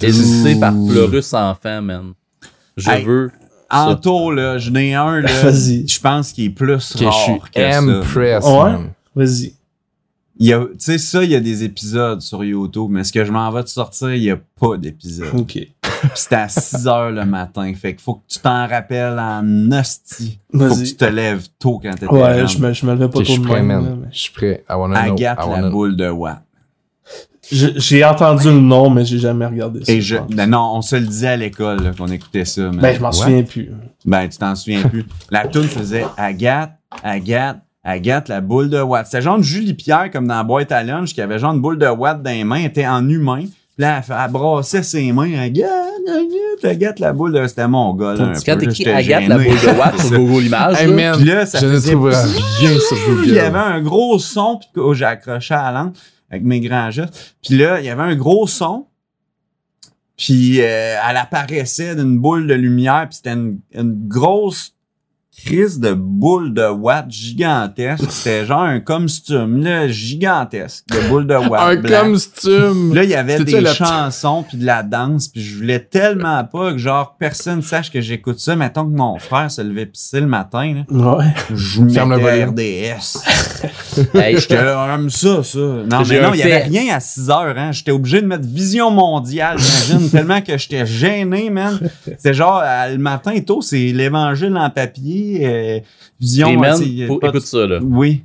Édité 0.01 0.55
par 0.59 0.73
Fleurus 0.73 1.33
Enfant, 1.33 1.81
man. 1.81 2.13
Je 2.77 2.89
Hey. 2.89 3.03
veux. 3.03 3.31
Anto, 3.69 4.31
là, 4.31 4.57
je 4.57 4.69
n'ai 4.69 4.93
un, 4.93 5.21
là. 5.21 5.29
Vas-y. 5.43 5.87
Je 5.87 5.99
pense 5.99 6.31
qu'il 6.31 6.45
est 6.45 6.49
plus 6.49 6.93
Que 6.93 6.99
je 6.99 7.05
rare 7.05 7.13
suis 7.13 7.33
que 7.53 7.71
ça. 8.41 8.63
Ouais. 8.63 8.71
Vas-y. 9.15 9.53
Il 10.37 10.47
y 10.47 10.53
a- 10.53 10.59
Tu 10.65 10.69
sais, 10.79 10.97
ça, 10.97 11.23
il 11.23 11.31
y 11.31 11.35
a 11.35 11.39
des 11.39 11.63
épisodes 11.63 12.19
sur 12.21 12.43
YouTube, 12.43 12.87
mais 12.91 13.03
ce 13.05 13.13
que 13.13 13.23
je 13.23 13.31
m'en 13.31 13.49
vais 13.51 13.63
de 13.63 13.67
sortir, 13.69 14.13
il 14.13 14.21
n'y 14.21 14.31
a 14.31 14.37
pas 14.59 14.75
d'épisode. 14.77 15.29
Ok. 15.33 15.53
Puis 15.53 15.73
C'était 16.13 16.35
à 16.35 16.49
6 16.49 16.87
heures 16.87 17.11
le 17.11 17.25
matin. 17.25 17.71
Fait 17.73 17.93
qu'il 17.93 18.01
faut 18.03 18.15
que 18.15 18.23
tu 18.27 18.39
t'en 18.39 18.67
rappelles 18.67 19.17
en 19.17 19.71
hostie. 19.71 20.39
Faut 20.51 20.59
que 20.75 20.83
tu 20.83 20.95
te 20.95 21.05
lèves 21.05 21.47
tôt 21.57 21.79
quand 21.81 21.91
t'étais 21.93 22.07
Ouais, 22.07 22.45
je 22.47 22.57
me, 22.59 22.73
je 22.73 22.85
me 22.85 22.91
levais 22.93 23.07
pas 23.09 23.19
là, 23.21 23.61
man. 23.63 23.97
mais- 24.01 24.07
Je 24.11 24.19
suis 24.19 24.31
prêt. 24.33 24.63
I 24.69 24.73
wanna 24.73 25.03
know. 25.05 25.13
Agathe, 25.13 25.37
I 25.39 25.41
la 25.41 25.47
wanna- 25.47 25.69
boule 25.69 25.95
de 25.95 26.09
Watt. 26.09 26.41
J'ai 27.51 28.03
entendu 28.03 28.45
le 28.47 28.59
nom, 28.59 28.89
mais 28.89 29.05
j'ai 29.05 29.19
jamais 29.19 29.45
regardé 29.45 29.85
ça. 29.85 29.91
Et 29.91 30.01
je, 30.01 30.15
pense. 30.17 30.31
ben 30.31 30.47
non, 30.49 30.71
on 30.77 30.81
se 30.81 30.95
le 30.95 31.05
disait 31.05 31.27
à 31.27 31.37
l'école 31.37 31.95
qu'on 31.95 32.07
écoutait 32.07 32.43
ça. 32.43 32.71
mais- 32.71 32.81
Ben, 32.81 32.95
je 32.95 32.99
m'en 33.01 33.11
souviens 33.11 33.43
plus. 33.43 33.69
Ben, 34.03 34.27
tu 34.27 34.37
t'en 34.39 34.55
souviens 34.55 34.81
plus. 34.83 35.05
La 35.29 35.47
toune 35.47 35.67
faisait 35.67 36.05
Agathe, 36.17 36.71
Agathe, 37.03 37.59
Agathe, 37.87 38.29
la 38.29 38.41
boule 38.41 38.69
de 38.69 38.81
Watt. 38.81 39.05
C'était 39.05 39.21
genre 39.21 39.37
de 39.37 39.43
Julie 39.43 39.75
Pierre, 39.75 40.09
comme 40.11 40.27
dans 40.27 40.35
la 40.37 40.43
boîte 40.43 40.71
à 40.71 40.83
lunch, 40.83 41.13
qui 41.13 41.21
avait 41.21 41.37
genre 41.39 41.53
une 41.53 41.61
boule 41.61 41.77
de 41.77 41.85
Watt 41.87 42.21
dans 42.23 42.31
les 42.31 42.43
mains, 42.43 42.57
elle 42.61 42.65
était 42.65 42.87
en 42.87 43.07
humain. 43.07 43.41
Puis 43.45 43.51
là, 43.83 44.01
elle, 44.07 44.15
elle 44.25 44.31
brassait 44.31 44.81
ses 44.83 45.11
mains. 45.11 45.33
Agathe, 45.37 45.69
Agathe, 46.07 46.65
Agathe, 46.65 46.99
la 46.99 47.13
boule 47.13 47.31
de... 47.33 47.45
C'était 47.47 47.67
mon 47.67 47.93
gars, 47.93 48.13
là. 48.15 48.23
un 48.23 48.33
Quand 48.33 48.57
peu, 48.57 48.65
t'écris 48.67 48.89
Agathe, 48.89 49.27
la 49.27 49.37
boule 49.37 49.45
de 49.45 49.77
Watt 49.79 49.99
sur 49.99 50.17
Google 50.17 50.43
Images, 50.47 50.81
Hey, 50.81 50.87
là, 50.87 50.93
man, 50.95 51.15
Puis 51.17 51.25
là, 51.25 51.45
ça 51.45 51.59
je 51.59 51.65
ne 51.67 51.71
faisait... 51.73 51.91
trouverai 51.91 52.15
rien 52.59 52.79
sur 52.79 52.97
Google. 53.07 53.23
Il 53.27 53.33
y 53.33 53.39
avait 53.39 53.57
un 53.59 53.81
gros 53.81 54.17
son, 54.17 54.57
puis 54.59 54.69
que- 54.73 54.93
j'ai 54.93 55.05
accroché 55.05 55.53
à 55.53 55.71
la 55.71 55.79
lampe 55.83 55.95
avec 56.31 56.43
mes 56.43 56.59
grands 56.61 56.89
gestes. 56.89 57.35
Puis 57.45 57.55
là, 57.57 57.79
il 57.79 57.85
y 57.85 57.89
avait 57.89 58.01
un 58.03 58.15
gros 58.15 58.47
son, 58.47 58.87
puis 60.17 60.61
euh, 60.61 60.95
elle 61.09 61.17
apparaissait 61.17 61.95
d'une 61.95 62.17
boule 62.19 62.47
de 62.47 62.53
lumière, 62.53 63.05
puis 63.09 63.17
c'était 63.17 63.33
une, 63.33 63.59
une 63.73 64.07
grosse 64.07 64.73
crise 65.37 65.79
de 65.79 65.93
boule 65.93 66.53
de 66.53 66.65
watt 66.67 67.05
gigantesque. 67.09 68.05
C'était 68.09 68.45
genre 68.45 68.61
un 68.61 68.79
costume, 68.79 69.63
là, 69.63 69.87
gigantesque, 69.87 70.85
de 70.89 71.09
boule 71.09 71.27
de 71.27 71.35
watt. 71.35 71.61
Un 71.61 71.75
blanc. 71.81 72.11
costume. 72.11 72.93
Là, 72.93 73.03
il 73.03 73.09
y 73.09 73.15
avait 73.15 73.43
des 73.43 73.61
la- 73.61 73.73
chansons 73.73 74.43
puis 74.47 74.57
de 74.57 74.65
la 74.65 74.81
danse, 74.83 75.27
puis 75.27 75.41
je 75.43 75.57
voulais 75.57 75.79
tellement 75.79 76.43
pas 76.45 76.71
que 76.71 76.77
genre 76.77 77.15
personne 77.19 77.61
sache 77.61 77.91
que 77.91 78.01
j'écoute 78.01 78.39
ça. 78.39 78.55
Mettons 78.55 78.85
que 78.85 78.95
mon 78.95 79.19
frère 79.19 79.51
se 79.51 79.61
levait 79.61 79.85
pisser 79.85 80.19
le 80.21 80.27
matin, 80.27 80.83
là, 80.89 81.17
Ouais. 81.17 81.25
je 81.53 81.81
Ferme 81.89 82.15
le 82.15 82.17
mettais. 82.17 82.93
RDS. 82.95 83.19
Hey, 84.13 84.37
J'étais 84.37 84.61
là, 84.61 84.87
j'aime 84.91 85.09
ça, 85.09 85.41
ça. 85.43 85.59
Non, 85.59 86.03
J'ai 86.03 86.15
mais 86.19 86.21
non, 86.27 86.33
il 86.33 86.39
y 86.39 86.43
avait 86.43 86.63
rien 86.63 86.93
à 86.95 86.99
6 86.99 87.29
heures, 87.29 87.55
hein. 87.57 87.71
J'étais 87.71 87.91
obligé 87.91 88.21
de 88.21 88.27
mettre 88.27 88.45
Vision 88.45 88.91
Mondiale, 88.91 89.57
j'imagine, 89.57 90.09
tellement 90.09 90.41
que 90.41 90.57
j'étais 90.57 90.85
gêné, 90.85 91.49
man. 91.49 91.79
C'est 92.17 92.33
genre, 92.33 92.61
le 92.91 92.97
matin 92.97 93.39
tôt, 93.39 93.61
c'est 93.61 93.77
l'évangile 93.93 94.55
en 94.57 94.69
papier, 94.69 95.24
euh, 95.41 95.79
Vision, 96.19 96.61
tu 96.61 96.97
sais, 96.99 97.07
faut- 97.07 97.19
écoute 97.21 97.41
ça, 97.45 97.65
là. 97.67 97.79
Oui. 97.81 98.23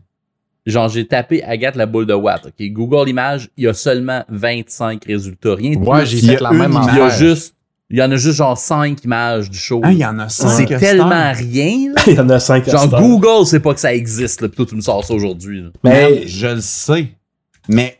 Genre, 0.66 0.88
j'ai 0.88 1.07
tapé 1.07 1.42
Agathe 1.42 1.74
la 1.76 1.86
boule 1.86 2.07
de 2.07 2.12
Watt. 2.14 2.46
ok? 2.46 2.66
Google 2.72 3.09
Images, 3.09 3.48
il 3.57 3.64
y 3.64 3.68
a 3.68 3.72
seulement 3.74 4.24
25 4.28 5.05
résultats. 5.07 5.55
Rien 5.55 5.72
de 5.72 5.78
Ouais, 5.84 6.01
plus. 6.01 6.07
j'ai 6.11 6.18
Il 6.18 6.24
y 6.24 6.28
fait 6.28 6.40
la 6.40 6.53
même 6.53 6.72
image. 6.72 6.86
Il 6.92 6.98
y 6.98 7.01
a 7.01 7.05
affaire. 7.07 7.18
juste, 7.18 7.55
il 7.88 7.98
y 7.98 8.03
en 8.03 8.11
a 8.12 8.16
juste 8.16 8.36
genre 8.36 8.59
5 8.59 9.03
images 9.05 9.48
du 9.51 9.57
show. 9.59 9.80
Ah, 9.82 9.90
il 9.90 9.98
y 9.98 10.05
en 10.05 10.18
a 10.18 10.28
cinq. 10.28 10.66
c'est 10.68 10.74
à 10.74 10.78
tellement 10.78 11.32
rien, 11.32 11.92
là. 11.94 12.03
Il 12.07 12.14
y 12.14 12.20
en 12.20 12.28
a 12.28 12.38
cinq 12.38 12.68
à 12.68 12.72
Genre, 12.72 12.82
cette 12.82 12.92
heure. 12.92 13.01
Google 13.01 13.46
sait 13.46 13.61
pas 13.61 13.72
que 13.74 13.80
ça 13.80 13.92
existe, 13.94 14.42
là, 14.42 14.48
pis 14.48 14.57
toi, 14.57 14.66
tu 14.68 14.76
me 14.76 14.80
sors 14.82 15.03
ça 15.05 15.14
aujourd'hui. 15.14 15.64
Mais 15.82 16.26
je 16.28 16.46
le 16.46 16.61
sais. 16.61 17.07
Mais. 17.68 17.96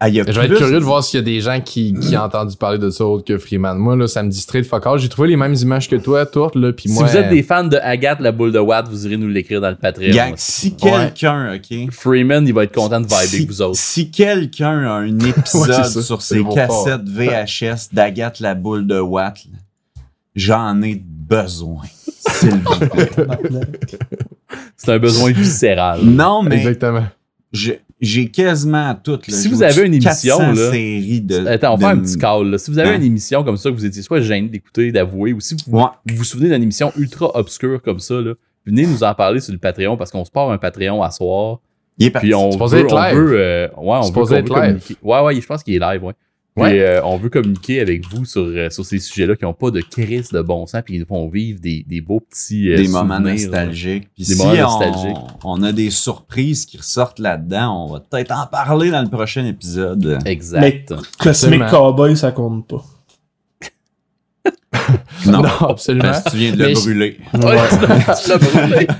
Ah, 0.00 0.08
Je 0.12 0.20
vais 0.22 0.30
être 0.46 0.54
curieux 0.56 0.78
de 0.78 0.84
voir 0.84 1.02
s'il 1.02 1.18
y 1.18 1.22
a 1.22 1.24
des 1.24 1.40
gens 1.40 1.60
qui, 1.60 1.92
qui 1.92 2.16
ont 2.16 2.20
entendu 2.22 2.56
parler 2.56 2.78
de 2.78 2.88
ça 2.88 3.04
autre 3.04 3.24
que 3.24 3.36
Freeman. 3.36 3.76
Moi, 3.76 3.96
là, 3.96 4.06
ça 4.06 4.22
me 4.22 4.30
distrait 4.30 4.60
de 4.62 4.66
fuck 4.66 4.86
all. 4.86 4.96
J'ai 5.00 5.08
trouvé 5.08 5.26
les 5.26 5.36
mêmes 5.36 5.54
images 5.54 5.88
que 5.88 5.96
toi, 5.96 6.24
Tourte, 6.24 6.54
là, 6.54 6.72
puis 6.72 6.88
Si 6.88 6.94
moi... 6.94 7.04
vous 7.04 7.16
êtes 7.16 7.30
des 7.30 7.42
fans 7.42 7.64
de 7.64 7.76
Agathe 7.78 8.20
la 8.20 8.30
boule 8.30 8.52
de 8.52 8.60
Watt, 8.60 8.86
vous 8.88 9.06
irez 9.06 9.16
nous 9.16 9.26
l'écrire 9.26 9.60
dans 9.60 9.70
le 9.70 9.74
Patreon. 9.74 10.14
Gang, 10.14 10.34
si 10.36 10.68
Ouais. 10.82 10.90
quelqu'un, 10.90 11.56
OK? 11.56 11.90
Freeman, 11.92 12.46
il 12.46 12.54
va 12.54 12.62
être 12.62 12.74
content 12.74 13.00
de 13.00 13.06
vibrer 13.06 13.26
Si, 13.26 13.36
avec 13.36 13.48
vous 13.48 13.62
autres. 13.62 13.76
si 13.76 14.10
quelqu'un 14.12 14.84
a 14.84 14.92
un 14.92 15.18
épisode 15.18 15.68
Ouais, 15.68 15.74
c'est 15.82 15.84
ça. 15.90 16.02
sur 16.02 16.22
ses 16.22 16.44
cassettes 16.44 17.08
VHS 17.08 17.88
d'Agathe 17.92 18.38
la 18.38 18.54
boule 18.54 18.86
de 18.86 19.00
Watt, 19.00 19.38
j'en 20.36 20.80
ai 20.80 20.94
besoin. 20.94 21.82
S'il 22.28 22.50
vous 22.50 22.78
plaît. 22.88 23.10
C'est 24.76 24.92
un 24.92 24.98
besoin 24.98 25.32
viscéral. 25.32 26.00
Non, 26.04 26.42
mais 26.44 26.56
Exactement. 26.56 27.04
je- 27.52 27.72
j'ai 28.00 28.28
quasiment 28.30 28.94
toutes. 29.02 29.30
Si 29.30 29.48
vous 29.48 29.62
avez 29.62 29.82
une 29.86 29.94
émission, 29.94 30.38
400 30.38 30.52
là, 30.52 30.70
séries 30.70 31.20
de. 31.20 31.46
Attends, 31.46 31.74
on 31.74 31.76
de- 31.76 31.80
fait 31.82 31.86
un 31.86 31.98
petit 31.98 32.16
call. 32.18 32.50
là. 32.50 32.58
Si 32.58 32.70
vous 32.70 32.78
avez 32.78 32.90
Hein? 32.90 32.96
une 32.96 33.02
émission 33.04 33.42
comme 33.44 33.56
ça 33.56 33.70
que 33.70 33.74
vous 33.74 33.84
étiez 33.84 34.02
soit 34.02 34.20
gêné 34.20 34.48
d'écouter, 34.48 34.92
d'avouer, 34.92 35.32
ou 35.32 35.40
si 35.40 35.54
vous 35.54 35.76
Ouais. 35.78 35.84
vous, 36.06 36.16
vous 36.16 36.24
souvenez 36.24 36.48
d'une 36.50 36.62
émission 36.62 36.92
ultra 36.96 37.30
obscure 37.36 37.82
comme 37.82 37.98
ça, 37.98 38.14
là, 38.20 38.34
venez 38.66 38.86
nous 38.86 39.02
en 39.02 39.14
parler 39.14 39.40
sur 39.40 39.52
le 39.52 39.58
Patreon 39.58 39.96
parce 39.96 40.10
qu'on 40.10 40.24
se 40.24 40.30
part 40.30 40.50
un 40.50 40.58
Patreon 40.58 41.02
à 41.02 41.10
soir. 41.10 41.58
Il 42.00 42.06
est 42.06 42.10
parti. 42.10 42.26
Puis 42.28 42.34
on 42.34 42.50
veut, 42.50 42.78
être 42.78 42.94
on 42.94 43.02
live. 43.02 43.16
veut, 43.16 43.36
euh, 43.40 43.66
ouais, 43.66 43.72
on 43.76 43.84
veut, 44.12 44.22
on 44.22 44.32
être 44.32 44.48
veut 44.48 44.54
communiquer. 44.54 44.96
Ouais, 45.02 45.20
ouais, 45.20 45.40
je 45.40 45.46
pense 45.46 45.64
qu'il 45.64 45.74
est 45.74 45.80
live, 45.80 46.04
ouais. 46.04 46.12
Euh, 46.66 47.00
on 47.04 47.16
veut 47.16 47.28
communiquer 47.30 47.80
avec 47.80 48.06
vous 48.08 48.24
sur, 48.24 48.42
euh, 48.42 48.70
sur 48.70 48.84
ces 48.84 48.98
sujets-là 48.98 49.36
qui 49.36 49.44
n'ont 49.44 49.54
pas 49.54 49.70
de 49.70 49.80
crise 49.80 50.30
de 50.30 50.40
bon 50.42 50.66
sens, 50.66 50.82
puis 50.84 50.94
ils 50.96 51.00
nous 51.00 51.06
font 51.06 51.28
vivre 51.28 51.60
des, 51.60 51.84
des 51.88 52.00
beaux 52.00 52.20
petits 52.20 52.72
euh, 52.72 52.76
des 52.76 52.88
moments 52.88 53.20
nostalgiques. 53.20 54.08
Puis 54.14 54.24
Des 54.26 54.34
si 54.34 54.38
moments 54.38 54.52
on, 54.52 54.56
nostalgiques. 54.80 55.16
on 55.44 55.62
a 55.62 55.72
des 55.72 55.90
surprises 55.90 56.66
qui 56.66 56.78
ressortent 56.78 57.18
là-dedans, 57.18 57.84
on 57.86 57.92
va 57.92 58.00
peut-être 58.00 58.32
en 58.32 58.46
parler 58.46 58.90
dans 58.90 59.02
le 59.02 59.08
prochain 59.08 59.44
épisode. 59.46 60.18
Exact. 60.24 60.60
Mais 60.60 60.84
Cosmic. 61.18 61.66
Cowboy, 61.68 62.16
ça 62.16 62.32
compte 62.32 62.66
pas. 62.68 62.84
Non, 65.26 65.42
Non, 65.42 65.48
absolument. 65.68 66.04
parce 66.04 66.22
que 66.24 66.30
tu 66.30 66.36
viens 66.36 66.52
de 66.52 66.56
Mais 66.56 66.68
le 66.68 66.74
je- 66.74 66.80
brûler. 66.80 67.18
Ouais, 67.34 67.40
tu 68.22 68.28
l'as 68.30 68.38
brûlé. 68.38 68.86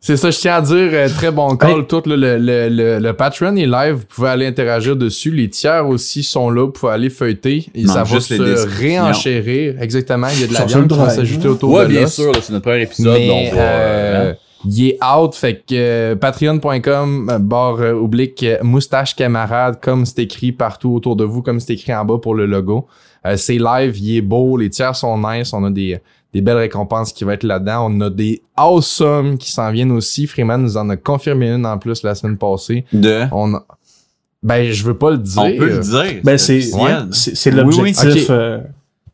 C'est 0.00 0.16
ça, 0.16 0.30
je 0.30 0.38
tiens 0.38 0.54
à 0.54 0.60
dire, 0.60 0.90
euh, 0.92 1.08
très 1.08 1.32
bon 1.32 1.56
call. 1.56 1.84
Tout 1.86 2.02
le, 2.06 2.14
le, 2.14 2.38
le, 2.38 2.68
le, 2.68 2.98
le 3.00 3.12
Patreon 3.14 3.56
est 3.56 3.66
live, 3.66 3.94
vous 3.94 4.04
pouvez 4.08 4.28
aller 4.28 4.46
interagir 4.46 4.94
dessus. 4.94 5.32
Les 5.32 5.48
tiers 5.50 5.86
aussi 5.88 6.22
sont 6.22 6.50
là, 6.50 6.66
vous 6.66 6.70
pouvez 6.70 6.92
aller 6.92 7.10
feuilleter 7.10 7.66
et 7.74 7.82
Manque 7.82 7.96
ça 7.96 8.04
va 8.04 8.14
juste 8.14 8.30
les 8.30 8.56
se 8.56 8.68
réenchérir. 8.68 9.82
Exactement, 9.82 10.28
il 10.32 10.40
y 10.40 10.44
a 10.44 10.46
de 10.46 10.54
la 10.54 10.64
viande 10.66 10.88
qui 10.88 10.96
va 10.96 11.10
s'ajouter 11.10 11.48
autour 11.48 11.70
Ouais, 11.72 11.84
de 11.84 11.88
bien 11.88 12.06
sûr, 12.06 12.32
là, 12.32 12.38
c'est 12.40 12.52
notre 12.52 12.62
premier 12.64 12.82
épisode. 12.82 13.18
Mais, 13.18 13.26
donc 13.26 13.52
on 13.52 13.56
va, 13.56 13.62
euh, 13.62 14.32
hein. 14.32 14.36
il 14.64 14.88
est 14.88 14.98
out, 15.04 15.34
fait 15.34 15.54
que 15.66 15.74
euh, 15.74 16.14
patreon.com, 16.14 17.38
barre 17.40 17.80
euh, 17.80 17.92
oblique, 17.92 18.46
moustache 18.62 19.16
camarade, 19.16 19.78
comme 19.82 20.06
c'est 20.06 20.22
écrit 20.22 20.52
partout 20.52 20.90
autour 20.94 21.16
de 21.16 21.24
vous, 21.24 21.42
comme 21.42 21.58
c'est 21.58 21.72
écrit 21.74 21.92
en 21.94 22.04
bas 22.04 22.18
pour 22.18 22.36
le 22.36 22.46
logo. 22.46 22.86
Euh, 23.26 23.36
c'est 23.36 23.58
live, 23.58 23.98
il 23.98 24.18
est 24.18 24.22
beau, 24.22 24.56
les 24.56 24.70
tiers 24.70 24.94
sont 24.94 25.18
nice, 25.18 25.52
on 25.52 25.64
a 25.64 25.70
des, 25.70 25.98
des 26.34 26.40
belles 26.40 26.56
récompenses 26.58 27.12
qui 27.12 27.24
vont 27.24 27.30
être 27.30 27.42
là-dedans. 27.44 27.88
On 27.90 28.00
a 28.02 28.10
des 28.10 28.42
awesome 28.56 29.38
qui 29.38 29.50
s'en 29.50 29.70
viennent 29.72 29.92
aussi. 29.92 30.26
Freeman 30.26 30.62
nous 30.62 30.76
en 30.76 30.88
a 30.90 30.96
confirmé 30.96 31.48
une 31.50 31.64
en 31.66 31.78
plus 31.78 32.02
la 32.02 32.14
semaine 32.14 32.36
passée. 32.36 32.84
De? 32.92 33.22
On 33.32 33.54
a- 33.54 33.64
Ben, 34.42 34.70
je 34.70 34.84
veux 34.84 34.96
pas 34.96 35.10
le 35.10 35.18
dire. 35.18 35.42
On 35.42 35.56
peut 35.56 35.68
le 35.68 35.78
dire. 35.78 36.20
Ben, 36.22 36.38
c'est 36.38 36.58
officiel. 36.58 37.08
c'est 37.12 37.34
c'est 37.36 37.50
Oui, 37.52 37.56
l'objectif. 37.56 38.04
oui. 38.14 38.22
Ok. 38.24 38.30
euh, 38.30 38.58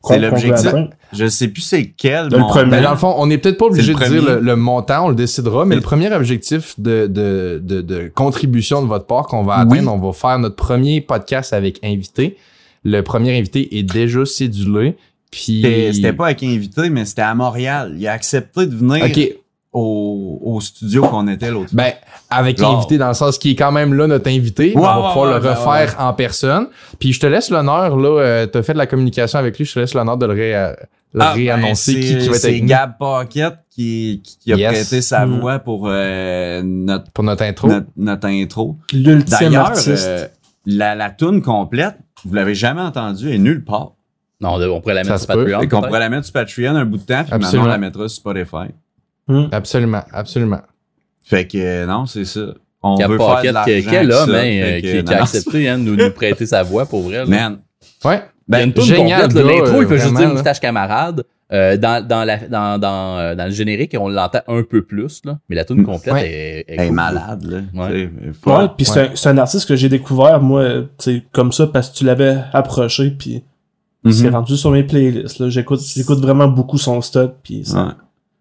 C'est 0.07 0.19
l'objectif. 0.19 0.71
Je 1.15 1.29
sais 1.29 1.49
plus 1.49 1.63
c'est 1.63 1.87
quel. 1.97 2.27
Le 2.29 2.39
premier. 2.39 2.71
Ben, 2.73 2.83
dans 2.83 2.91
le 2.91 2.97
fond, 2.97 3.15
on 3.17 3.27
n'est 3.29 3.39
peut-être 3.39 3.57
pas 3.57 3.67
obligé 3.67 3.95
de 3.95 3.99
dire 3.99 4.41
le, 4.41 4.57
montant, 4.57 5.07
on 5.07 5.09
le 5.11 5.15
décidera, 5.15 5.65
mais 5.65 5.77
le 5.77 5.81
premier 5.81 6.13
objectif 6.13 6.79
de, 6.79 7.07
de, 7.07 7.61
de, 7.65 7.81
de 7.81 8.11
contribution 8.15 8.83
de 8.83 8.87
votre 8.89 9.07
part 9.07 9.27
qu'on 9.29 9.45
va 9.45 9.65
Oui. 9.65 9.79
atteindre, 9.79 9.95
on 9.95 9.99
va 9.99 10.13
faire 10.13 10.39
notre 10.41 10.57
premier 10.57 11.01
podcast 11.01 11.53
avec 11.55 11.79
invité. 11.85 12.37
Le 12.83 13.01
premier 13.03 13.39
invité 13.39 13.79
est 13.79 13.83
déjà 13.85 14.27
cédulé. 14.27 14.97
Puis. 15.35 15.91
C'était 15.95 16.13
pas 16.13 16.27
avec 16.27 16.43
invité, 16.43 16.91
mais 16.91 17.05
c'était 17.05 17.23
à 17.23 17.35
Montréal. 17.35 17.95
Il 17.99 18.07
a 18.07 18.13
accepté 18.13 18.67
de 18.67 18.75
venir 18.77 19.05
au, 19.73 20.39
au 20.43 20.61
studio 20.61 21.03
qu'on 21.09 21.27
était 21.27 21.51
l'autre 21.51 21.71
fois. 21.71 21.77
Ben, 21.83 21.93
avec 22.31 22.59
Genre. 22.59 22.73
l'invité 22.75 22.97
dans 22.97 23.09
le 23.09 23.15
sens 23.15 23.39
qui 23.39 23.51
est 23.51 23.55
quand 23.57 23.73
même 23.73 23.93
là, 23.95 24.07
notre 24.07 24.31
invité. 24.31 24.73
on 24.77 24.81
Ouais, 24.81 24.87
va 24.87 24.95
pouvoir 25.09 25.17
ouais, 25.29 25.35
le 25.35 25.41
ben, 25.41 25.55
refaire 25.55 25.97
en 25.99 26.13
personne. 26.15 26.69
Puis 27.01 27.13
je 27.13 27.19
te 27.21 27.27
laisse 27.27 27.51
l'honneur, 27.51 27.97
là, 27.97 28.21
euh, 28.21 28.47
t'as 28.47 28.63
fait 28.63 28.73
de 28.73 28.79
la 28.79 28.87
communication 28.87 29.39
avec 29.39 29.59
lui, 29.59 29.65
je 29.65 29.75
te 29.75 29.81
laisse 29.81 29.95
l'honneur 29.95 30.17
de 30.17 30.27
le, 30.27 30.33
ré- 30.33 30.55
euh, 30.55 30.73
le 31.13 31.21
Ah, 31.23 31.33
ben, 31.35 31.41
réannoncer 31.41 31.95
qui, 31.95 32.03
c'est- 32.07 32.19
qui 32.19 32.29
va 32.29 32.35
être 32.37 32.41
C'est 32.41 32.49
avec 32.51 32.63
nous 32.63 32.69
Gab 32.69 32.99
Paquette 32.99 33.55
qui, 33.75 34.21
qui, 34.25 34.39
qui 34.39 34.53
a 34.53 34.57
Yes. 34.57 34.73
prêté 34.89 35.03
sa 35.03 35.27
Mm. 35.27 35.41
voix 35.41 35.59
pour 35.59 35.87
euh, 35.89 36.63
notre, 36.65 37.11
pour 37.11 37.25
notre 37.25 37.43
intro. 37.43 37.67
notre, 37.67 37.87
notre 37.97 38.29
intro. 38.29 38.77
L'ultime 38.93 39.39
D'ailleurs, 39.41 39.67
artiste. 39.67 40.07
euh, 40.07 40.27
la, 40.67 40.95
la 40.95 41.11
toune 41.11 41.43
complète, 41.43 41.97
vous 42.25 42.35
l'avez 42.35 42.55
jamais 42.55 42.81
entendue, 42.81 43.35
est 43.35 43.39
nulle 43.39 43.65
part. 43.65 43.93
Non, 44.41 44.55
on, 44.61 44.81
pourrait 44.81 44.95
la 44.95 45.05
Ça 45.05 45.11
mettre 45.13 45.21
se 45.21 45.27
sur 45.27 45.35
peut. 45.35 45.45
Patreon. 45.45 45.61
Fait 45.61 45.69
qu'on 45.69 45.83
pourrait 45.83 46.01
la 46.01 46.09
mettre 46.11 46.25
sur 46.25 46.33
Patreon 46.33 46.75
un 46.77 46.85
bout 46.85 46.99
de 46.99 47.03
temps, 47.05 47.25
puis 47.25 47.39
maintenant 47.39 47.63
on 47.65 47.67
la 47.67 47.79
mettra 47.79 48.09
sur 48.09 48.17
Spotify. 48.17 48.73
Hmm. 49.29 49.45
Absolument, 49.53 50.03
absolument. 50.13 50.61
Fait 51.25 51.47
que 51.47 51.57
euh, 51.59 51.87
non, 51.87 52.05
c'est 52.07 52.25
ça. 52.27 52.41
On 52.83 52.97
veut 52.97 53.17
faire 53.17 53.41
de 53.43 53.65
que- 53.83 53.91
quel 53.91 54.13
homme 54.13 54.31
ça, 54.31 54.37
hein, 54.37 54.45
euh, 54.45 54.81
qui, 54.81 55.03
non, 55.03 55.13
a 55.13 55.23
accepté 55.23 55.69
hein, 55.69 55.79
de 55.79 55.85
nous, 55.85 55.97
nous 55.97 56.11
prêter 56.11 56.45
sa 56.47 56.63
voix 56.63 56.85
pour 56.85 57.03
vrai. 57.03 57.19
là. 57.19 57.27
Man, 57.27 57.59
Ouais. 58.05 58.23
Il 58.49 58.55
y 58.55 58.59
a 58.59 58.63
une 58.65 58.73
ben, 58.73 58.83
génial, 58.83 59.23
complète. 59.29 59.47
L'intro, 59.47 59.81
il 59.83 59.87
euh, 59.91 59.97
juste 59.97 60.15
dire 60.17 60.29
moustache 60.29 60.61
camarade. 60.61 61.25
Euh, 61.53 61.77
dans, 61.79 62.07
dans, 62.07 62.25
la, 62.25 62.37
dans, 62.49 62.79
dans, 62.79 63.19
euh, 63.19 63.35
dans 63.35 63.45
le 63.45 63.51
générique, 63.51 63.95
on 63.99 64.09
l'entend 64.09 64.41
un 64.49 64.63
peu 64.63 64.83
plus, 64.83 65.21
là. 65.25 65.39
mais 65.49 65.57
la 65.57 65.65
tune 65.65 65.81
Mm. 65.83 65.85
complète 65.87 66.15
Ouais. 66.15 66.29
est, 66.31 66.59
est 66.61 66.65
elle 66.69 66.81
est 66.81 66.87
cool. 66.89 66.97
malade, 66.97 67.45
là. 67.45 67.87
Ouais. 67.87 68.69
Puis 68.77 68.85
c'est 68.87 69.01
un, 69.01 69.09
c'est 69.15 69.29
un 69.29 69.39
artiste 69.39 69.67
que 69.69 69.77
j'ai 69.77 69.89
découvert, 69.89 70.41
moi, 70.41 70.85
comme 71.33 71.53
ça, 71.53 71.67
parce 71.67 71.91
que 71.91 71.97
tu 71.97 72.05
l'avais 72.05 72.37
approché, 72.53 73.11
puis 73.11 73.45
Mhm. 74.05 74.13
c'est 74.13 74.29
rendu 74.29 74.57
sur 74.57 74.71
mes 74.71 74.83
playlists. 74.85 75.39
là. 75.39 75.49
J'écoute 75.49 75.81
j'écoute 75.83 76.19
vraiment 76.21 76.49
beaucoup 76.49 76.79
son 76.79 77.01
stock, 77.01 77.35
puis 77.43 77.65
ça- 77.65 77.85
Ouais. 77.85 77.91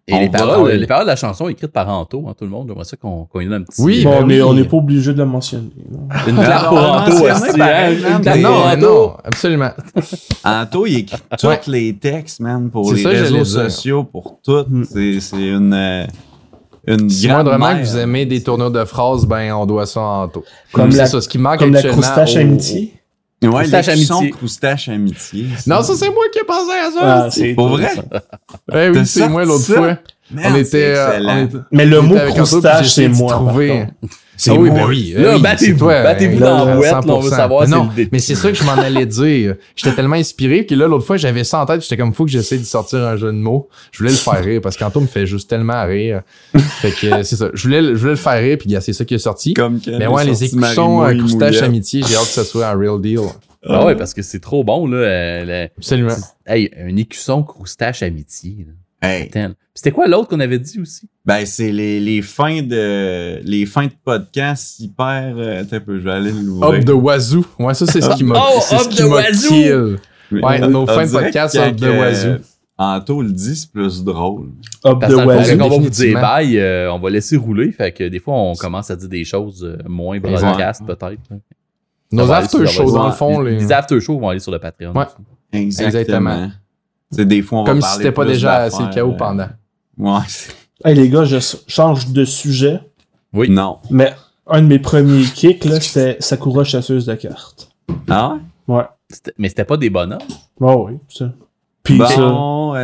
Et 0.06 0.18
les 0.20 0.28
paroles, 0.28 0.70
les 0.72 0.86
paroles 0.86 1.04
de 1.04 1.08
la 1.10 1.16
chanson 1.16 1.48
écrites 1.48 1.72
par 1.72 1.88
Anto, 1.88 2.22
hein, 2.28 2.34
tout 2.38 2.44
le 2.44 2.50
monde. 2.50 2.66
J'aimerais 2.68 2.84
ça 2.84 2.94
qu'on 2.98 3.24
qu'on 3.24 3.40
y 3.40 3.46
donne 3.46 3.62
un 3.62 3.64
petit. 3.64 3.80
Oui, 3.80 4.04
Bon, 4.04 4.10
ben 4.10 4.18
on 4.26 4.28
est- 4.28 4.34
oui. 4.34 4.42
on 4.42 4.52
n'est 4.52 4.64
pas 4.64 4.76
obligé 4.76 5.14
de 5.14 5.18
le 5.18 5.24
mentionner. 5.24 5.70
non. 5.90 6.00
Une 6.28 6.36
clap 6.36 6.68
pour 6.68 6.76
Anto, 6.76 7.56
pareil, 7.56 8.04
hein, 8.04 8.20
mais- 8.22 8.32
pour 8.32 8.50
non, 8.50 8.64
Anto. 8.66 8.80
non, 8.80 9.12
absolument. 9.24 9.70
Anto, 10.44 10.84
il 10.86 10.98
écrit 10.98 11.16
tous 11.38 11.70
les 11.70 11.96
textes, 11.96 12.40
man, 12.40 12.68
pour 12.68 12.86
C'est 12.90 12.96
les 12.96 13.02
ça 13.02 13.08
réseaux 13.08 13.44
sociaux, 13.46 14.04
pour 14.04 14.40
tout. 14.44 14.64
Mm. 14.68 14.84
C'est 14.84 15.20
c'est 15.20 15.36
une, 15.48 15.72
euh, 15.72 16.04
une 16.86 17.08
Si 17.08 17.26
moindrement 17.26 17.68
mère. 17.68 17.80
que 17.80 17.86
vous 17.86 17.96
aimez 17.96 18.26
des 18.26 18.42
tournures 18.42 18.70
de 18.70 18.84
phrases, 18.84 19.24
ben 19.24 19.54
on 19.54 19.64
doit 19.64 19.86
ça 19.86 20.02
en 20.02 20.28
tout. 20.28 20.42
Comme 20.70 20.90
la- 20.90 21.06
ça, 21.06 21.18
ce 21.18 21.26
qui 21.30 21.38
manque 21.38 21.60
Comme 21.60 21.72
la 21.72 21.80
amitié? 21.80 22.92
Ouais, 23.48 23.60
Croustache 23.60 23.86
l'écusson 23.88 24.14
amitié. 24.18 24.30
Croustache 24.30 24.88
amitié. 24.88 25.46
Non, 25.66 25.82
ça 25.82 25.94
c'est 25.96 26.08
moi 26.10 26.24
qui 26.32 26.38
ai 26.38 26.44
pensé 26.44 26.72
à 26.72 26.90
ça. 26.90 27.00
Ah, 27.02 27.28
c'est 27.30 27.54
Pour 27.54 27.68
vrai? 27.68 27.90
Eh 28.72 28.88
oui, 28.90 29.06
c'est 29.06 29.28
moi 29.28 29.44
l'autre 29.44 29.64
fois. 29.64 29.98
Man, 30.30 30.44
On 30.46 30.54
c'est 30.54 30.60
était, 30.62 30.94
euh, 30.96 31.20
on 31.22 31.44
était- 31.44 31.56
Mais 31.70 31.84
le 31.84 32.00
on 32.00 32.02
mot 32.04 32.14
j'ai 32.82 32.88
c'est 32.88 33.08
moi. 33.08 33.32
trouver-. 33.34 33.86
C'est 34.36 34.50
ah 34.50 34.54
oui, 34.54 34.70
ben 34.70 34.86
oui. 34.88 35.14
Là, 35.16 35.36
oui, 35.36 35.42
battez-vous, 35.42 35.86
battez-vous 35.86 36.40
dans 36.40 36.64
la 36.64 36.74
boîte, 36.76 37.06
là, 37.06 37.14
on 37.14 37.20
veut 37.20 37.30
100%. 37.30 37.36
savoir 37.36 37.64
c'est 37.64 37.70
non, 37.70 37.88
dé- 37.94 38.08
mais 38.10 38.18
c'est 38.18 38.34
ça 38.34 38.50
que 38.50 38.56
je 38.58 38.64
m'en 38.64 38.72
allais 38.72 39.06
dire. 39.06 39.54
J'étais 39.76 39.94
tellement 39.94 40.16
inspiré 40.16 40.66
que 40.66 40.74
là, 40.74 40.88
l'autre 40.88 41.04
fois, 41.06 41.16
j'avais 41.16 41.44
ça 41.44 41.60
en 41.60 41.66
tête, 41.66 41.82
j'étais 41.82 41.96
comme, 41.96 42.12
faut 42.12 42.24
que 42.24 42.30
j'essaie 42.30 42.58
de 42.58 42.64
sortir 42.64 42.98
un 43.00 43.16
jeu 43.16 43.28
de 43.28 43.36
mots. 43.38 43.68
Je 43.92 43.98
voulais 43.98 44.10
le 44.10 44.16
faire 44.16 44.42
rire, 44.44 44.60
parce 44.60 44.76
qu'Anto 44.76 45.00
me 45.00 45.06
fait 45.06 45.26
juste 45.26 45.48
tellement 45.48 45.84
rire. 45.86 46.22
fait 46.56 46.90
que, 46.90 47.06
euh, 47.06 47.22
c'est 47.22 47.36
ça. 47.36 47.48
Je 47.54 47.62
voulais, 47.62 47.82
je 47.82 47.94
voulais 47.94 48.10
le 48.12 48.16
faire 48.16 48.40
rire, 48.42 48.58
puis 48.58 48.74
c'est 48.80 48.92
ça 48.92 49.04
qui 49.04 49.14
est 49.14 49.18
sorti. 49.18 49.54
Comme 49.54 49.80
Mais 49.86 50.04
a 50.06 50.10
ouais, 50.10 50.24
les 50.24 50.50
Marie-Moi 50.52 51.10
euh, 51.12 51.18
croustache, 51.18 51.62
amitié, 51.62 52.02
j'ai 52.06 52.14
hâte 52.16 52.22
que 52.22 52.28
ça 52.28 52.44
soit 52.44 52.66
un 52.68 52.76
real 52.76 53.00
deal. 53.00 53.20
Ah 53.66 53.86
ouais, 53.86 53.94
parce 53.96 54.12
que 54.12 54.20
c'est 54.22 54.40
trop 54.40 54.62
bon, 54.64 54.86
là. 54.86 54.96
euh, 54.98 55.66
Absolument. 55.78 56.14
Hey, 56.46 56.70
un 56.78 56.96
écusson 56.96 57.42
croustache 57.42 58.02
amitié. 58.02 58.66
Hey, 59.04 59.30
C'était 59.74 59.90
quoi 59.90 60.06
l'autre 60.06 60.28
qu'on 60.28 60.40
avait 60.40 60.58
dit 60.58 60.80
aussi? 60.80 61.08
ben 61.26 61.44
c'est 61.46 61.72
les, 61.72 61.98
les 62.00 62.22
fins 62.22 62.62
de 62.62 63.40
les 63.44 63.66
fins 63.66 63.86
de 63.86 63.92
podcast 64.04 64.78
hyper. 64.80 65.34
euh, 65.36 65.60
attends 65.62 65.76
un 65.76 65.80
peu, 65.80 65.98
je 65.98 66.04
vais 66.04 66.10
aller 66.12 66.32
l'ouvrir. 66.32 66.70
Up 66.80 66.84
the 66.84 66.90
wazoo. 66.90 67.44
Ouais, 67.58 67.74
ça, 67.74 67.86
c'est 67.86 68.00
ce 68.00 68.10
qui 68.14 68.24
m'a 68.24 68.34
Oh, 68.38 68.58
c'est 68.60 68.78
ce 68.78 68.84
up 68.84 68.88
qui 68.90 68.98
the 68.98 69.02
m'a 69.02 69.14
wazoo. 69.16 69.96
Ouais, 70.32 70.62
On- 70.62 70.68
nos 70.70 70.82
on 70.82 70.86
fins 70.86 71.06
de 71.06 71.10
podcast 71.12 71.56
up 71.56 71.76
the 71.76 71.80
quand, 71.80 71.98
wazoo. 71.98 72.28
euh, 72.28 72.38
Anto 72.76 73.22
le 73.22 73.30
dit, 73.30 73.54
c'est 73.56 73.70
plus 73.70 74.02
drôle. 74.04 74.48
Le 74.84 74.90
fond, 74.90 75.26
wazoo. 75.26 75.56
quand 75.58 75.64
on 75.66 75.68
va 75.70 75.78
vous 75.78 75.90
dire 75.90 76.20
bye, 76.20 76.58
euh, 76.58 76.92
on 76.92 76.98
va 76.98 77.10
laisser 77.10 77.36
rouler. 77.36 77.70
Fait 77.72 77.92
que 77.92 78.04
des 78.08 78.18
fois, 78.20 78.34
on 78.34 78.54
commence 78.54 78.90
à 78.90 78.96
dire 78.96 79.08
des 79.08 79.24
choses 79.24 79.64
euh, 79.64 79.76
moins 79.88 80.18
broadcast, 80.18 80.82
peut-être. 80.86 81.20
Nos 82.12 82.30
after 82.30 82.66
shows, 82.66 82.92
dans 82.92 83.06
le 83.06 83.12
fond. 83.12 83.40
Les, 83.40 83.58
les- 83.58 83.72
after 83.72 84.00
shows 84.00 84.18
vont 84.18 84.28
aller 84.28 84.40
sur 84.40 84.52
le 84.52 84.58
Patreon. 84.58 84.92
Ouais. 84.92 85.04
Exactement. 85.52 85.88
Exactement. 85.88 86.50
Tu 87.14 87.22
sais, 87.22 87.26
des 87.26 87.42
fois, 87.42 87.60
on 87.60 87.64
Comme 87.64 87.80
va 87.80 87.88
si 87.88 87.96
c'était 87.96 88.12
pas 88.12 88.24
déjà 88.24 88.54
assez 88.56 88.82
chaos 88.92 89.12
euh, 89.12 89.16
pendant. 89.16 89.48
Ouais. 89.98 90.20
Hey 90.84 90.94
les 90.94 91.08
gars, 91.08 91.24
je 91.24 91.38
change 91.66 92.08
de 92.08 92.24
sujet, 92.24 92.80
Oui. 93.32 93.48
Non. 93.48 93.78
mais 93.90 94.14
un 94.46 94.62
de 94.62 94.66
mes 94.66 94.78
premiers 94.78 95.24
kicks, 95.24 95.64
là, 95.64 95.80
c'était 95.80 96.16
Sakura 96.20 96.64
chasseuse 96.64 97.06
de 97.06 97.14
cartes. 97.14 97.70
Ah 98.10 98.36
ouais? 98.68 98.76
Ouais. 98.76 98.84
C'était- 99.10 99.32
Mais 99.38 99.48
c'était 99.48 99.64
pas 99.64 99.76
des 99.76 99.90
bonhommes. 99.90 100.18
Oh 100.60 100.86
oui, 100.88 100.98
ça. 101.08 101.32
Puis 101.82 101.98
ça. 101.98 102.16
Bon, 102.16 102.74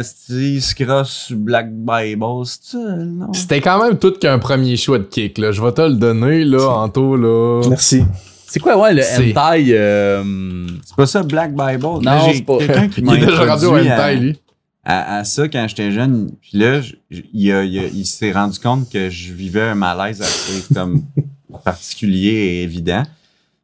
Black 1.31 1.71
Bible, 1.73 2.25
c'est 2.45 2.63
ça, 2.63 2.79
non? 2.79 3.33
C'était 3.33 3.61
quand 3.61 3.83
même 3.83 3.99
tout 3.99 4.13
qu'un 4.13 4.39
premier 4.39 4.77
choix 4.77 4.99
de 4.99 5.05
kick, 5.05 5.39
là. 5.39 5.53
Je 5.53 5.63
vais 5.63 5.73
te 5.73 5.81
le 5.81 5.95
donner, 5.95 6.45
là, 6.45 6.69
Anto, 6.69 7.17
là. 7.17 7.63
Merci. 7.69 8.05
C'est 8.51 8.61
quoi, 8.61 8.77
ouais, 8.79 8.93
le 8.95 9.03
hentai? 9.03 9.67
euh, 9.71 10.67
C'est 10.85 10.97
pas 10.97 11.07
ça, 11.07 11.23
Black 11.23 11.51
Bible? 11.53 11.83
Non, 12.03 12.33
c'est 12.33 12.43
pas- 12.45 12.59
quelqu'un 12.59 12.89
qui 12.89 13.01
Il 13.01 13.07
m'a 13.07 13.15
est 13.15 13.19
déjà 13.21 13.45
rendu 13.47 13.67
au 13.67 13.75
introduit 13.75 13.93
hentai, 13.93 14.03
à, 14.03 14.15
lui. 14.15 14.39
à, 14.85 15.17
à 15.19 15.25
ça 15.25 15.49
quand 15.49 15.67
j'étais 15.69 15.93
jeune. 15.93 16.33
Puis 16.41 16.59
là, 16.59 16.81
je- 16.81 16.95
il, 17.33 17.53
a- 17.53 17.63
il 17.65 17.79
a- 17.79 17.87
il 17.87 18.05
s'est 18.07 18.33
rendu 18.33 18.59
compte 18.59 18.91
que 18.91 19.09
je 19.09 19.33
vivais 19.33 19.63
un 19.63 19.75
malaise 19.77 20.21
assez 20.21 20.65
comme 20.75 21.03
particulier 21.65 22.31
et 22.33 22.63
évident. 22.65 23.03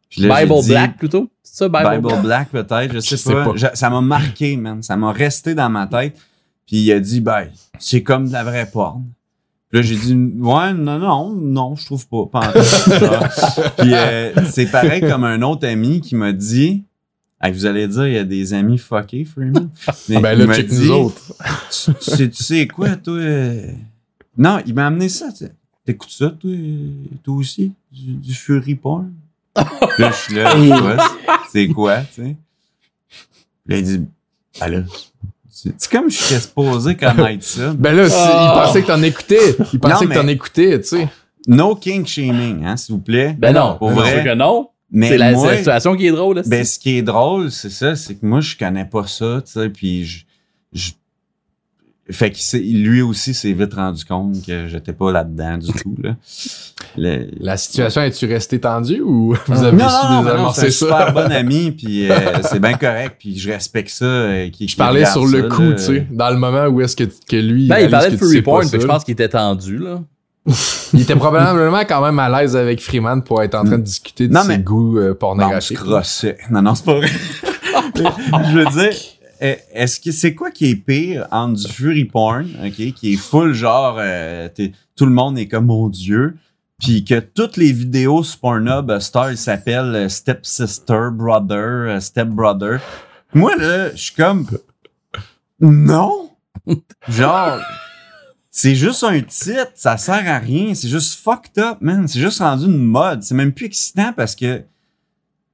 Puis 0.09 0.23
là, 0.23 0.41
Bible 0.45 0.61
dit- 0.63 0.69
Black, 0.69 0.97
plutôt? 0.99 1.29
C'est 1.43 1.57
ça, 1.65 1.69
Bible, 1.69 1.91
Bible 1.91 2.03
Black? 2.09 2.23
Black, 2.23 2.49
peut-être, 2.51 2.95
je 2.95 3.01
sais 3.01 3.17
sais 3.17 3.33
pas. 3.33 3.45
pas. 3.45 3.53
Je- 3.57 3.67
ça 3.75 3.91
m'a 3.91 4.01
marqué, 4.01 4.57
man. 4.57 4.83
Ça 4.83 4.97
m'a 4.97 5.13
resté 5.13 5.55
dans 5.55 5.69
ma 5.71 5.87
tête. 5.87 6.17
Puis 6.67 6.77
il 6.79 6.93
a 6.93 7.01
dit, 7.01 7.21
ben, 7.21 7.47
c'est 7.79 8.03
comme 8.03 8.29
de 8.29 8.33
la 8.33 8.43
vraie 8.45 8.67
porn. 8.67 9.05
Là, 9.77 9.83
j'ai 9.83 9.95
dit, 9.97 10.15
ouais, 10.15 10.73
non, 10.73 10.99
non, 10.99 11.33
non, 11.35 11.77
je 11.77 11.85
trouve 11.85 12.07
pas. 12.09 12.51
Puis 13.79 13.93
euh, 13.93 14.33
c'est 14.51 14.71
pareil 14.71 15.03
comme 15.03 15.25
un 15.25 15.43
autre 15.43 15.69
ami 15.69 16.01
qui 16.01 16.15
m'a 16.15 16.33
dit, 16.33 16.83
vous 17.53 17.67
allez 17.67 17.87
dire, 17.87 18.07
il 18.07 18.15
y 18.15 18.19
a 18.19 18.25
des 18.25 18.55
amis 18.55 18.79
fuckés, 18.79 19.27
Freeman. 19.27 19.69
Mais 20.09 20.17
Ah 20.17 20.21
ben 20.21 20.33
il 20.33 20.39
là, 20.39 20.47
m'a 20.47 20.55
check 20.55 20.67
dit, 20.69 20.81
nous 20.87 20.91
autres. 20.93 21.35
tu, 21.71 21.93
tu 21.93 22.11
sais, 22.11 22.31
tu 22.31 22.43
sais 22.43 22.67
quoi, 22.67 22.97
toi? 22.97 23.13
euh, 23.19 23.71
Non, 24.39 24.61
il 24.67 24.73
m'a 24.73 24.87
amené 24.87 25.11
ça. 25.11 25.31
tu 25.31 25.45
sais. 25.45 25.53
T'écoutes 25.85 26.09
ça, 26.11 26.31
toi, 26.31 26.51
toi 27.23 27.35
aussi? 27.37 27.73
Du, 27.93 28.15
du 28.15 28.33
Fury 28.35 28.77
Porn? 28.77 29.13
là, 29.99 30.11
je 30.11 30.17
suis 30.17 30.35
là? 30.37 30.55
C'est 31.53 31.69
quoi, 31.69 31.99
tu 32.01 32.23
sais? 32.23 32.37
Là, 33.67 33.77
il 33.77 33.85
dit, 33.85 34.01
ah 34.59 34.69
là, 34.69 34.81
c'est 35.79 35.91
comme 35.91 36.11
je 36.11 36.17
serais 36.17 36.41
supposé 36.41 36.95
connaître 36.97 37.45
ça. 37.45 37.73
Ben 37.79 37.95
là, 37.97 38.09
si- 38.11 38.17
Ah. 38.19 38.53
il 38.55 38.63
pensait 38.67 38.83
que 38.83 38.87
t'en 38.89 39.03
écoutais. 39.03 39.57
Il 39.73 39.81
pensait 39.81 40.05
Non, 40.05 40.11
que 40.11 40.15
t'en 40.19 40.27
écoutais, 40.29 40.81
tu 40.81 40.87
sais. 40.89 41.09
No 41.49 41.75
king 41.77 42.05
shaming, 42.07 42.65
hein, 42.65 42.77
s'il 42.77 42.95
vous 42.97 43.01
plaît. 43.01 43.35
Ben 43.39 43.53
non, 43.53 43.77
pour 43.79 43.91
vrai. 43.91 44.23
que 44.25 44.35
non. 44.35 44.69
Mais 44.91 45.09
C'est 45.09 45.19
la, 45.19 45.33
moi, 45.33 45.43
c'est 45.47 45.51
la 45.53 45.57
situation 45.59 45.97
qui 45.97 46.07
est 46.07 46.13
drôle. 46.13 46.37
Là, 46.37 46.43
Ben, 46.47 46.65
ce 46.65 46.79
qui 46.79 46.97
est 46.99 47.03
drôle, 47.03 47.51
c'est 47.51 47.71
ça, 47.71 47.97
c'est 47.97 48.15
que 48.15 48.25
moi, 48.27 48.41
je 48.41 48.57
connais 48.57 48.85
pas 48.85 49.07
ça, 49.07 49.43
tu 49.45 49.53
sais, 49.53 49.69
puis 49.69 50.05
je, 50.05 50.25
je- 50.73 50.93
Fait 52.09 52.31
que 52.31 52.57
lui 52.57 53.03
aussi 53.03 53.35
s'est 53.35 53.53
vite 53.53 53.75
rendu 53.75 54.05
compte 54.05 54.47
que 54.47 54.69
j'étais 54.69 54.93
pas 54.93 55.11
là-dedans 55.11 55.59
du 55.59 55.73
tout, 55.83 55.97
là. 56.03 56.15
Le- 56.97 57.27
La 57.41 57.57
situation 57.57 58.01
est-tu 58.03 58.27
restée 58.27 58.61
tendue 58.61 59.01
ou 59.01 59.35
vous 59.49 59.63
avez 59.65 59.77
Non, 59.77 59.89
su 59.89 60.07
non, 60.13 60.23
non, 60.23 60.51
c'est 60.53 60.69
un 60.69 60.71
super 60.71 61.13
bon 61.13 61.31
ami, 61.33 61.73
puis 61.73 62.09
euh, 62.11 62.15
c'est 62.43 62.61
bien 62.61 62.75
correct, 62.75 63.17
puis 63.19 63.37
je 63.37 63.51
respecte 63.51 63.91
ça. 63.91 64.05
euh, 64.05 64.49
qui- 64.51 64.69
Je 64.69 64.73
qui 64.75 64.77
parlais 64.77 65.05
sur 65.05 65.27
le 65.27 65.43
ça, 65.43 65.49
coup, 65.57 65.63
là. 65.63 65.73
tu 65.75 65.83
sais, 65.83 66.07
dans 66.11 66.31
le 66.31 66.37
moment 66.37 66.67
où 66.67 66.81
est-ce 66.81 66.95
que, 66.95 67.05
que 67.05 67.37
lui. 67.37 67.67
Ben, 67.67 67.79
il 67.81 67.91
parlait 67.91 68.11
de 68.11 68.17
fait 68.17 68.25
que 68.71 68.81
je 68.81 68.87
pense 68.87 69.03
qu'il 69.05 69.13
était 69.13 69.29
tendu, 69.29 69.77
là. 69.79 70.01
Il 70.93 71.01
était 71.01 71.17
probablement 71.17 71.81
quand 71.89 72.01
même 72.05 72.21
à 72.21 72.29
l'aise 72.41 72.55
avec 72.55 72.81
Freeman 72.81 73.25
pour 73.25 73.43
être 73.43 73.57
en 73.57 73.65
train 73.65 73.79
de 73.79 73.83
discuter 73.83 74.29
de 74.29 74.33
Non, 74.33 74.43
ses 74.43 74.49
mais- 74.49 74.59
goûts 74.59 74.97
euh, 74.99 75.01
Non, 75.01 75.09
on 75.09 75.13
se 75.13 75.19
pornographiques. 75.19 75.77
crossait. 75.79 76.39
Non, 76.53 76.63
non, 76.63 76.77
c'est 76.77 76.85
pas 76.85 76.95
vrai. 76.95 77.09
je 77.97 78.59
veux 78.59 78.65
dire, 78.67 78.97
est-ce 79.41 80.01
que 80.01 80.13
c'est 80.13 80.35
quoi 80.35 80.51
qui 80.51 80.71
est 80.71 80.77
pire 80.77 81.27
entre 81.31 81.61
du 81.61 81.73
Fury 81.73 82.05
Porn, 82.05 82.47
ok, 82.65 82.93
qui 82.95 83.15
est 83.15 83.17
full 83.17 83.53
genre, 83.53 83.97
euh, 83.99 84.49
tout 84.97 85.07
le 85.07 85.13
monde 85.13 85.39
est 85.39 85.49
comme 85.49 85.67
mon 85.67 85.89
dieu, 85.89 86.37
puis 86.79 87.05
que 87.05 87.21
toutes 87.21 87.57
les 87.57 87.73
vidéos 87.73 88.23
sur 88.23 88.39
Pornhub, 88.41 88.91
euh, 88.91 89.01
Star, 89.01 89.31
ils 89.31 89.39
s'appellent 89.39 89.95
euh, 89.95 90.09
Step 90.09 90.45
Sister, 90.45 91.09
Brother, 91.13 91.59
euh, 91.59 92.01
Step 92.01 92.29
Brother. 92.29 92.81
Moi, 93.33 93.57
là, 93.57 93.91
je 93.93 94.03
suis 94.03 94.15
comme, 94.15 94.47
non! 95.61 96.31
Genre, 97.09 97.61
c'est 98.51 98.75
juste 98.75 99.05
un 99.05 99.21
titre, 99.23 99.73
ça 99.75 99.97
sert 99.97 100.29
à 100.29 100.39
rien, 100.39 100.75
c'est 100.75 100.89
juste 100.89 101.19
fucked 101.21 101.59
up, 101.59 101.79
man. 101.81 102.07
C'est 102.09 102.21
juste 102.21 102.41
rendu 102.41 102.67
une 102.67 102.79
mode. 102.79 103.23
C'est 103.23 103.35
même 103.35 103.53
plus 103.53 103.67
excitant 103.67 104.13
parce 104.13 104.35
que 104.35 104.63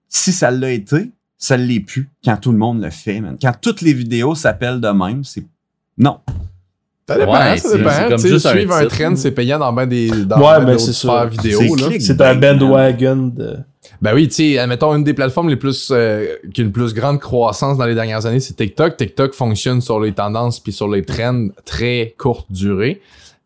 si 0.08 0.32
ça 0.32 0.50
l'a 0.50 0.70
été, 0.70 1.10
ça 1.42 1.56
l'est 1.56 1.80
plus 1.80 2.08
quand 2.24 2.36
tout 2.36 2.52
le 2.52 2.58
monde 2.58 2.80
le 2.80 2.90
fait, 2.90 3.20
man. 3.20 3.36
Quand 3.42 3.52
toutes 3.60 3.80
les 3.80 3.92
vidéos 3.92 4.36
s'appellent 4.36 4.80
de 4.80 4.88
même, 4.88 5.24
c'est. 5.24 5.44
Non. 5.98 6.20
Ça 7.08 7.18
dépend, 7.18 7.32
Ouais, 7.32 7.58
ça 7.58 7.68
c'est- 7.68 7.78
dépend. 7.78 7.90
c'est 7.90 8.08
comme 8.08 8.16
Tu 8.16 8.22
sais, 8.22 8.28
juste 8.28 8.46
un 8.46 8.50
suivre 8.52 8.74
un 8.74 8.86
trend, 8.86 9.16
c'est 9.16 9.32
payant 9.32 9.58
dans 9.58 9.72
ben 9.72 9.86
des 9.86 10.08
dans 10.24 10.38
Ouais, 10.38 10.58
ben 10.60 10.66
ben, 10.66 10.78
c'est 10.78 11.26
vidéo. 11.30 11.58
C'est 11.60 11.82
là. 11.82 11.88
click. 11.88 12.02
C'est 12.02 12.20
un 12.20 12.34
bandwagon 12.36 13.32
de. 13.34 13.56
Ben 14.00 14.14
oui, 14.14 14.28
tu 14.28 14.34
sais, 14.34 14.58
admettons, 14.58 14.94
une 14.94 15.02
des 15.02 15.14
plateformes 15.14 15.48
les 15.48 15.56
plus 15.56 15.88
euh, 15.90 16.26
qui 16.54 16.60
a 16.60 16.64
une 16.64 16.70
plus 16.72 16.94
grande 16.94 17.18
croissance 17.18 17.76
dans 17.76 17.86
les 17.86 17.94
dernières 17.96 18.24
années, 18.24 18.38
c'est 18.40 18.54
TikTok. 18.54 18.96
TikTok 18.96 19.34
fonctionne 19.34 19.80
sur 19.80 19.98
les 20.00 20.12
tendances 20.12 20.60
puis 20.60 20.72
sur 20.72 20.88
les 20.88 21.02
trends 21.04 21.48
très 21.64 22.14
courte 22.18 22.50
durée. 22.52 23.00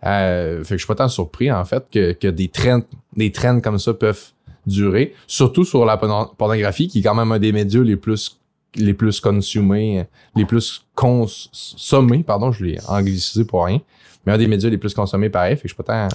Euh, 0.04 0.58
fait 0.62 0.74
que 0.74 0.78
je 0.78 0.84
suis 0.84 0.86
pas 0.86 0.94
tant 0.94 1.08
surpris 1.08 1.50
en 1.50 1.64
fait 1.64 1.82
que, 1.90 2.12
que 2.12 2.28
des 2.28 2.48
trends, 2.48 2.82
des 3.16 3.32
trends 3.32 3.60
comme 3.60 3.78
ça 3.78 3.94
peuvent 3.94 4.22
durer, 4.66 5.14
surtout 5.26 5.64
sur 5.64 5.84
la 5.84 5.96
porno- 5.96 6.34
pornographie 6.36 6.88
qui 6.88 6.98
est 6.98 7.02
quand 7.02 7.14
même 7.14 7.32
un 7.32 7.38
des 7.38 7.52
médias 7.52 7.82
les 7.82 7.96
plus 7.96 8.38
les 8.78 8.92
plus 8.92 9.20
consumés, 9.20 10.00
euh, 10.00 10.04
les 10.34 10.44
plus 10.44 10.84
consommés, 10.94 12.22
pardon, 12.22 12.52
je 12.52 12.64
l'ai 12.64 12.78
anglicisé 12.88 13.44
pour 13.46 13.64
rien, 13.64 13.80
mais 14.26 14.32
un 14.34 14.38
des 14.38 14.46
médias 14.48 14.68
les 14.68 14.76
plus 14.76 14.92
consommés 14.92 15.30
pareil, 15.30 15.56
fait 15.56 15.62
que 15.62 15.68
je 15.68 15.74
suis 15.74 15.82
pas. 15.82 16.08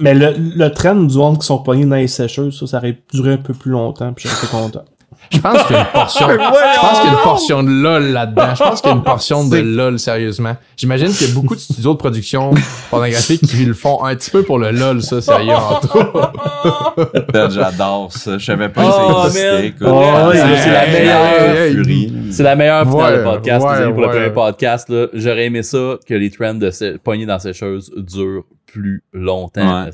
Mais 0.00 0.14
le, 0.14 0.34
le 0.36 0.68
trend 0.70 0.96
du 0.96 1.16
monde 1.16 1.38
qui 1.38 1.46
sont 1.46 1.58
pognés 1.62 1.86
dans 1.86 1.96
les 1.96 2.08
sécheuses, 2.08 2.58
ça, 2.58 2.66
ça 2.66 2.78
aurait 2.78 2.98
duré 3.12 3.34
un 3.34 3.36
peu 3.38 3.54
plus 3.54 3.70
longtemps, 3.70 4.12
puis 4.12 4.28
j'étais 4.28 4.50
content. 4.50 4.84
Je 5.32 5.38
pense 5.38 5.62
qu'il 5.64 5.76
y 5.76 5.78
a 5.78 5.82
une 5.82 5.86
portion. 5.92 6.28
Je 6.30 6.36
pense 6.80 7.00
qu'il 7.00 7.10
y 7.10 7.14
a 7.14 7.16
une 7.16 7.22
portion 7.22 7.62
de 7.62 7.70
LOL 7.70 8.02
là-dedans. 8.12 8.54
Je 8.54 8.62
pense 8.64 8.80
qu'il 8.80 8.90
y 8.90 8.92
a 8.92 8.96
une 8.96 9.02
portion 9.04 9.46
de 9.46 9.58
LOL, 9.58 9.98
sérieusement. 9.98 10.56
J'imagine 10.76 11.12
qu'il 11.12 11.28
y 11.28 11.30
a 11.30 11.34
beaucoup 11.34 11.54
de 11.54 11.60
studios 11.60 11.92
de 11.92 11.98
production 11.98 12.50
pornographique 12.90 13.42
qui 13.46 13.64
le 13.64 13.74
font 13.74 14.02
un 14.04 14.16
petit 14.16 14.30
peu 14.30 14.42
pour 14.42 14.58
le 14.58 14.72
LOL, 14.72 15.02
ça, 15.02 15.20
sérieux, 15.20 15.54
en 15.54 15.80
tout. 15.80 15.88
Ben, 17.32 17.48
J'adore 17.50 18.12
ça. 18.12 18.38
Je 18.38 18.44
savais 18.44 18.68
pas 18.68 18.82
Oh, 18.84 19.24
que 19.26 19.30
ça 19.30 19.62
existait. 19.62 19.84
Oh, 19.86 20.30
c'est- 20.32 20.72
la 20.72 20.86
meilleure. 20.86 21.56
Hey, 21.56 21.74
Fury. 21.74 22.12
C'est 22.32 22.42
la 22.42 22.56
meilleure 22.56 22.90
finale 22.90 23.12
de 23.12 23.18
Ouais, 23.18 23.24
podcast, 23.24 23.64
ouais, 23.66 23.76
les 23.78 23.82
amis, 23.84 23.92
pour 23.92 24.02
le 24.02 24.08
premier 24.08 24.30
podcast. 24.30 24.88
là. 24.88 25.06
J'aurais 25.14 25.44
aimé 25.46 25.62
ça 25.62 25.96
que 26.06 26.14
les 26.14 26.30
trends 26.30 26.54
de 26.54 26.70
poignées 26.98 27.26
dans 27.26 27.38
ces 27.38 27.52
choses 27.52 27.92
durent 27.96 28.42
plus 28.66 29.02
longtemps. 29.12 29.86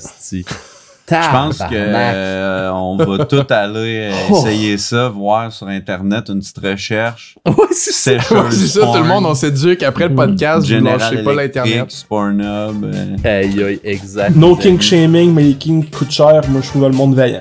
Je 1.09 1.31
pense 1.31 1.59
que 1.59 1.63
Tabarnak. 1.65 2.15
euh, 2.15 2.71
on 2.73 2.97
va 2.97 3.25
tout 3.27 3.47
aller 3.51 4.11
Oh. 4.31 4.37
essayer 4.39 4.77
ça, 4.79 5.09
voir 5.09 5.53
sur 5.53 5.69
Internet 5.69 6.29
une 6.29 6.41
petite 6.41 6.59
recherche. 6.59 7.37
Ouais, 7.47 7.55
c'est 7.73 7.93
ça. 7.93 8.35
Ouais, 8.35 8.51
c'est 8.51 8.67
ça, 8.67 8.81
tout 8.87 8.95
le 8.99 9.05
monde, 9.05 9.25
on 9.27 9.35
s'éduque 9.35 9.83
après 9.85 10.09
le 10.09 10.15
podcast, 10.15 10.61
vous 10.61 10.67
General 10.67 10.99
lâchez 10.99 11.23
pas 11.23 11.35
l'Internet. 11.35 12.05
Pornhub. 12.09 12.85
euh, 12.85 13.17
Aïe, 13.25 13.63
aïe, 13.63 13.81
exact. 13.85 14.35
No 14.35 14.57
king 14.57 14.81
shaming, 14.81 15.33
mais 15.33 15.43
les 15.45 15.55
kings 15.55 15.89
coûtent 15.89 16.11
cher. 16.11 16.41
Moi, 16.49 16.61
je 16.63 16.69
trouve 16.69 16.83
le 16.83 16.91
monde 16.93 17.15
vaillant. 17.15 17.41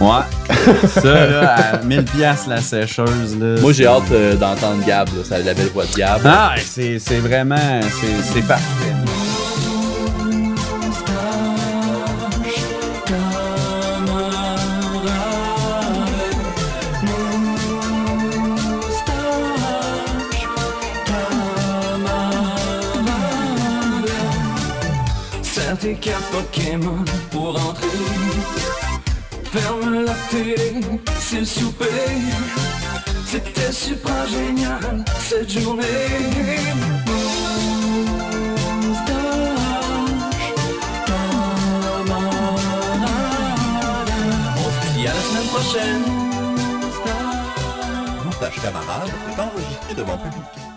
Ouais. 0.00 0.86
ça, 0.88 1.26
là, 1.26 1.54
à 1.74 1.82
1000 1.82 2.04
piastres 2.04 2.48
la 2.48 2.60
sécheuse, 2.60 3.36
là. 3.38 3.60
Moi, 3.60 3.72
j'ai 3.72 3.86
hâte 3.86 4.04
euh, 4.12 4.34
d'entendre 4.36 4.82
Gab, 4.86 5.08
là, 5.08 5.24
ça, 5.24 5.38
la 5.38 5.52
belle 5.54 5.68
voix 5.74 5.84
de 5.84 5.94
Gab. 5.98 6.20
Ah, 6.24 6.54
c'est 6.64 6.98
c'est 6.98 7.18
vraiment... 7.18 7.56
C'est 7.82 8.22
c'est 8.32 8.46
parfait. 8.46 8.94
carte 26.00 26.24
Pokémon 26.30 27.04
pour 27.30 27.50
entrer. 27.50 27.86
Ferme 29.44 30.04
la 30.04 30.14
télé, 30.30 30.80
c'est 31.18 31.40
le 31.40 31.44
souper. 31.44 31.86
C'était 33.26 33.72
super 33.72 34.26
génial 34.28 35.04
cette 35.20 35.50
journée. 35.50 35.84
On 44.56 44.70
se 44.70 44.98
dit 44.98 45.06
à 45.06 45.12
la 45.14 45.20
semaine 45.20 45.48
prochaine. 45.48 46.02
Montage 48.24 48.62
camarade 48.62 49.10
est 49.28 49.40
enregistré 49.40 49.94
devant 49.94 50.18
public. 50.18 50.69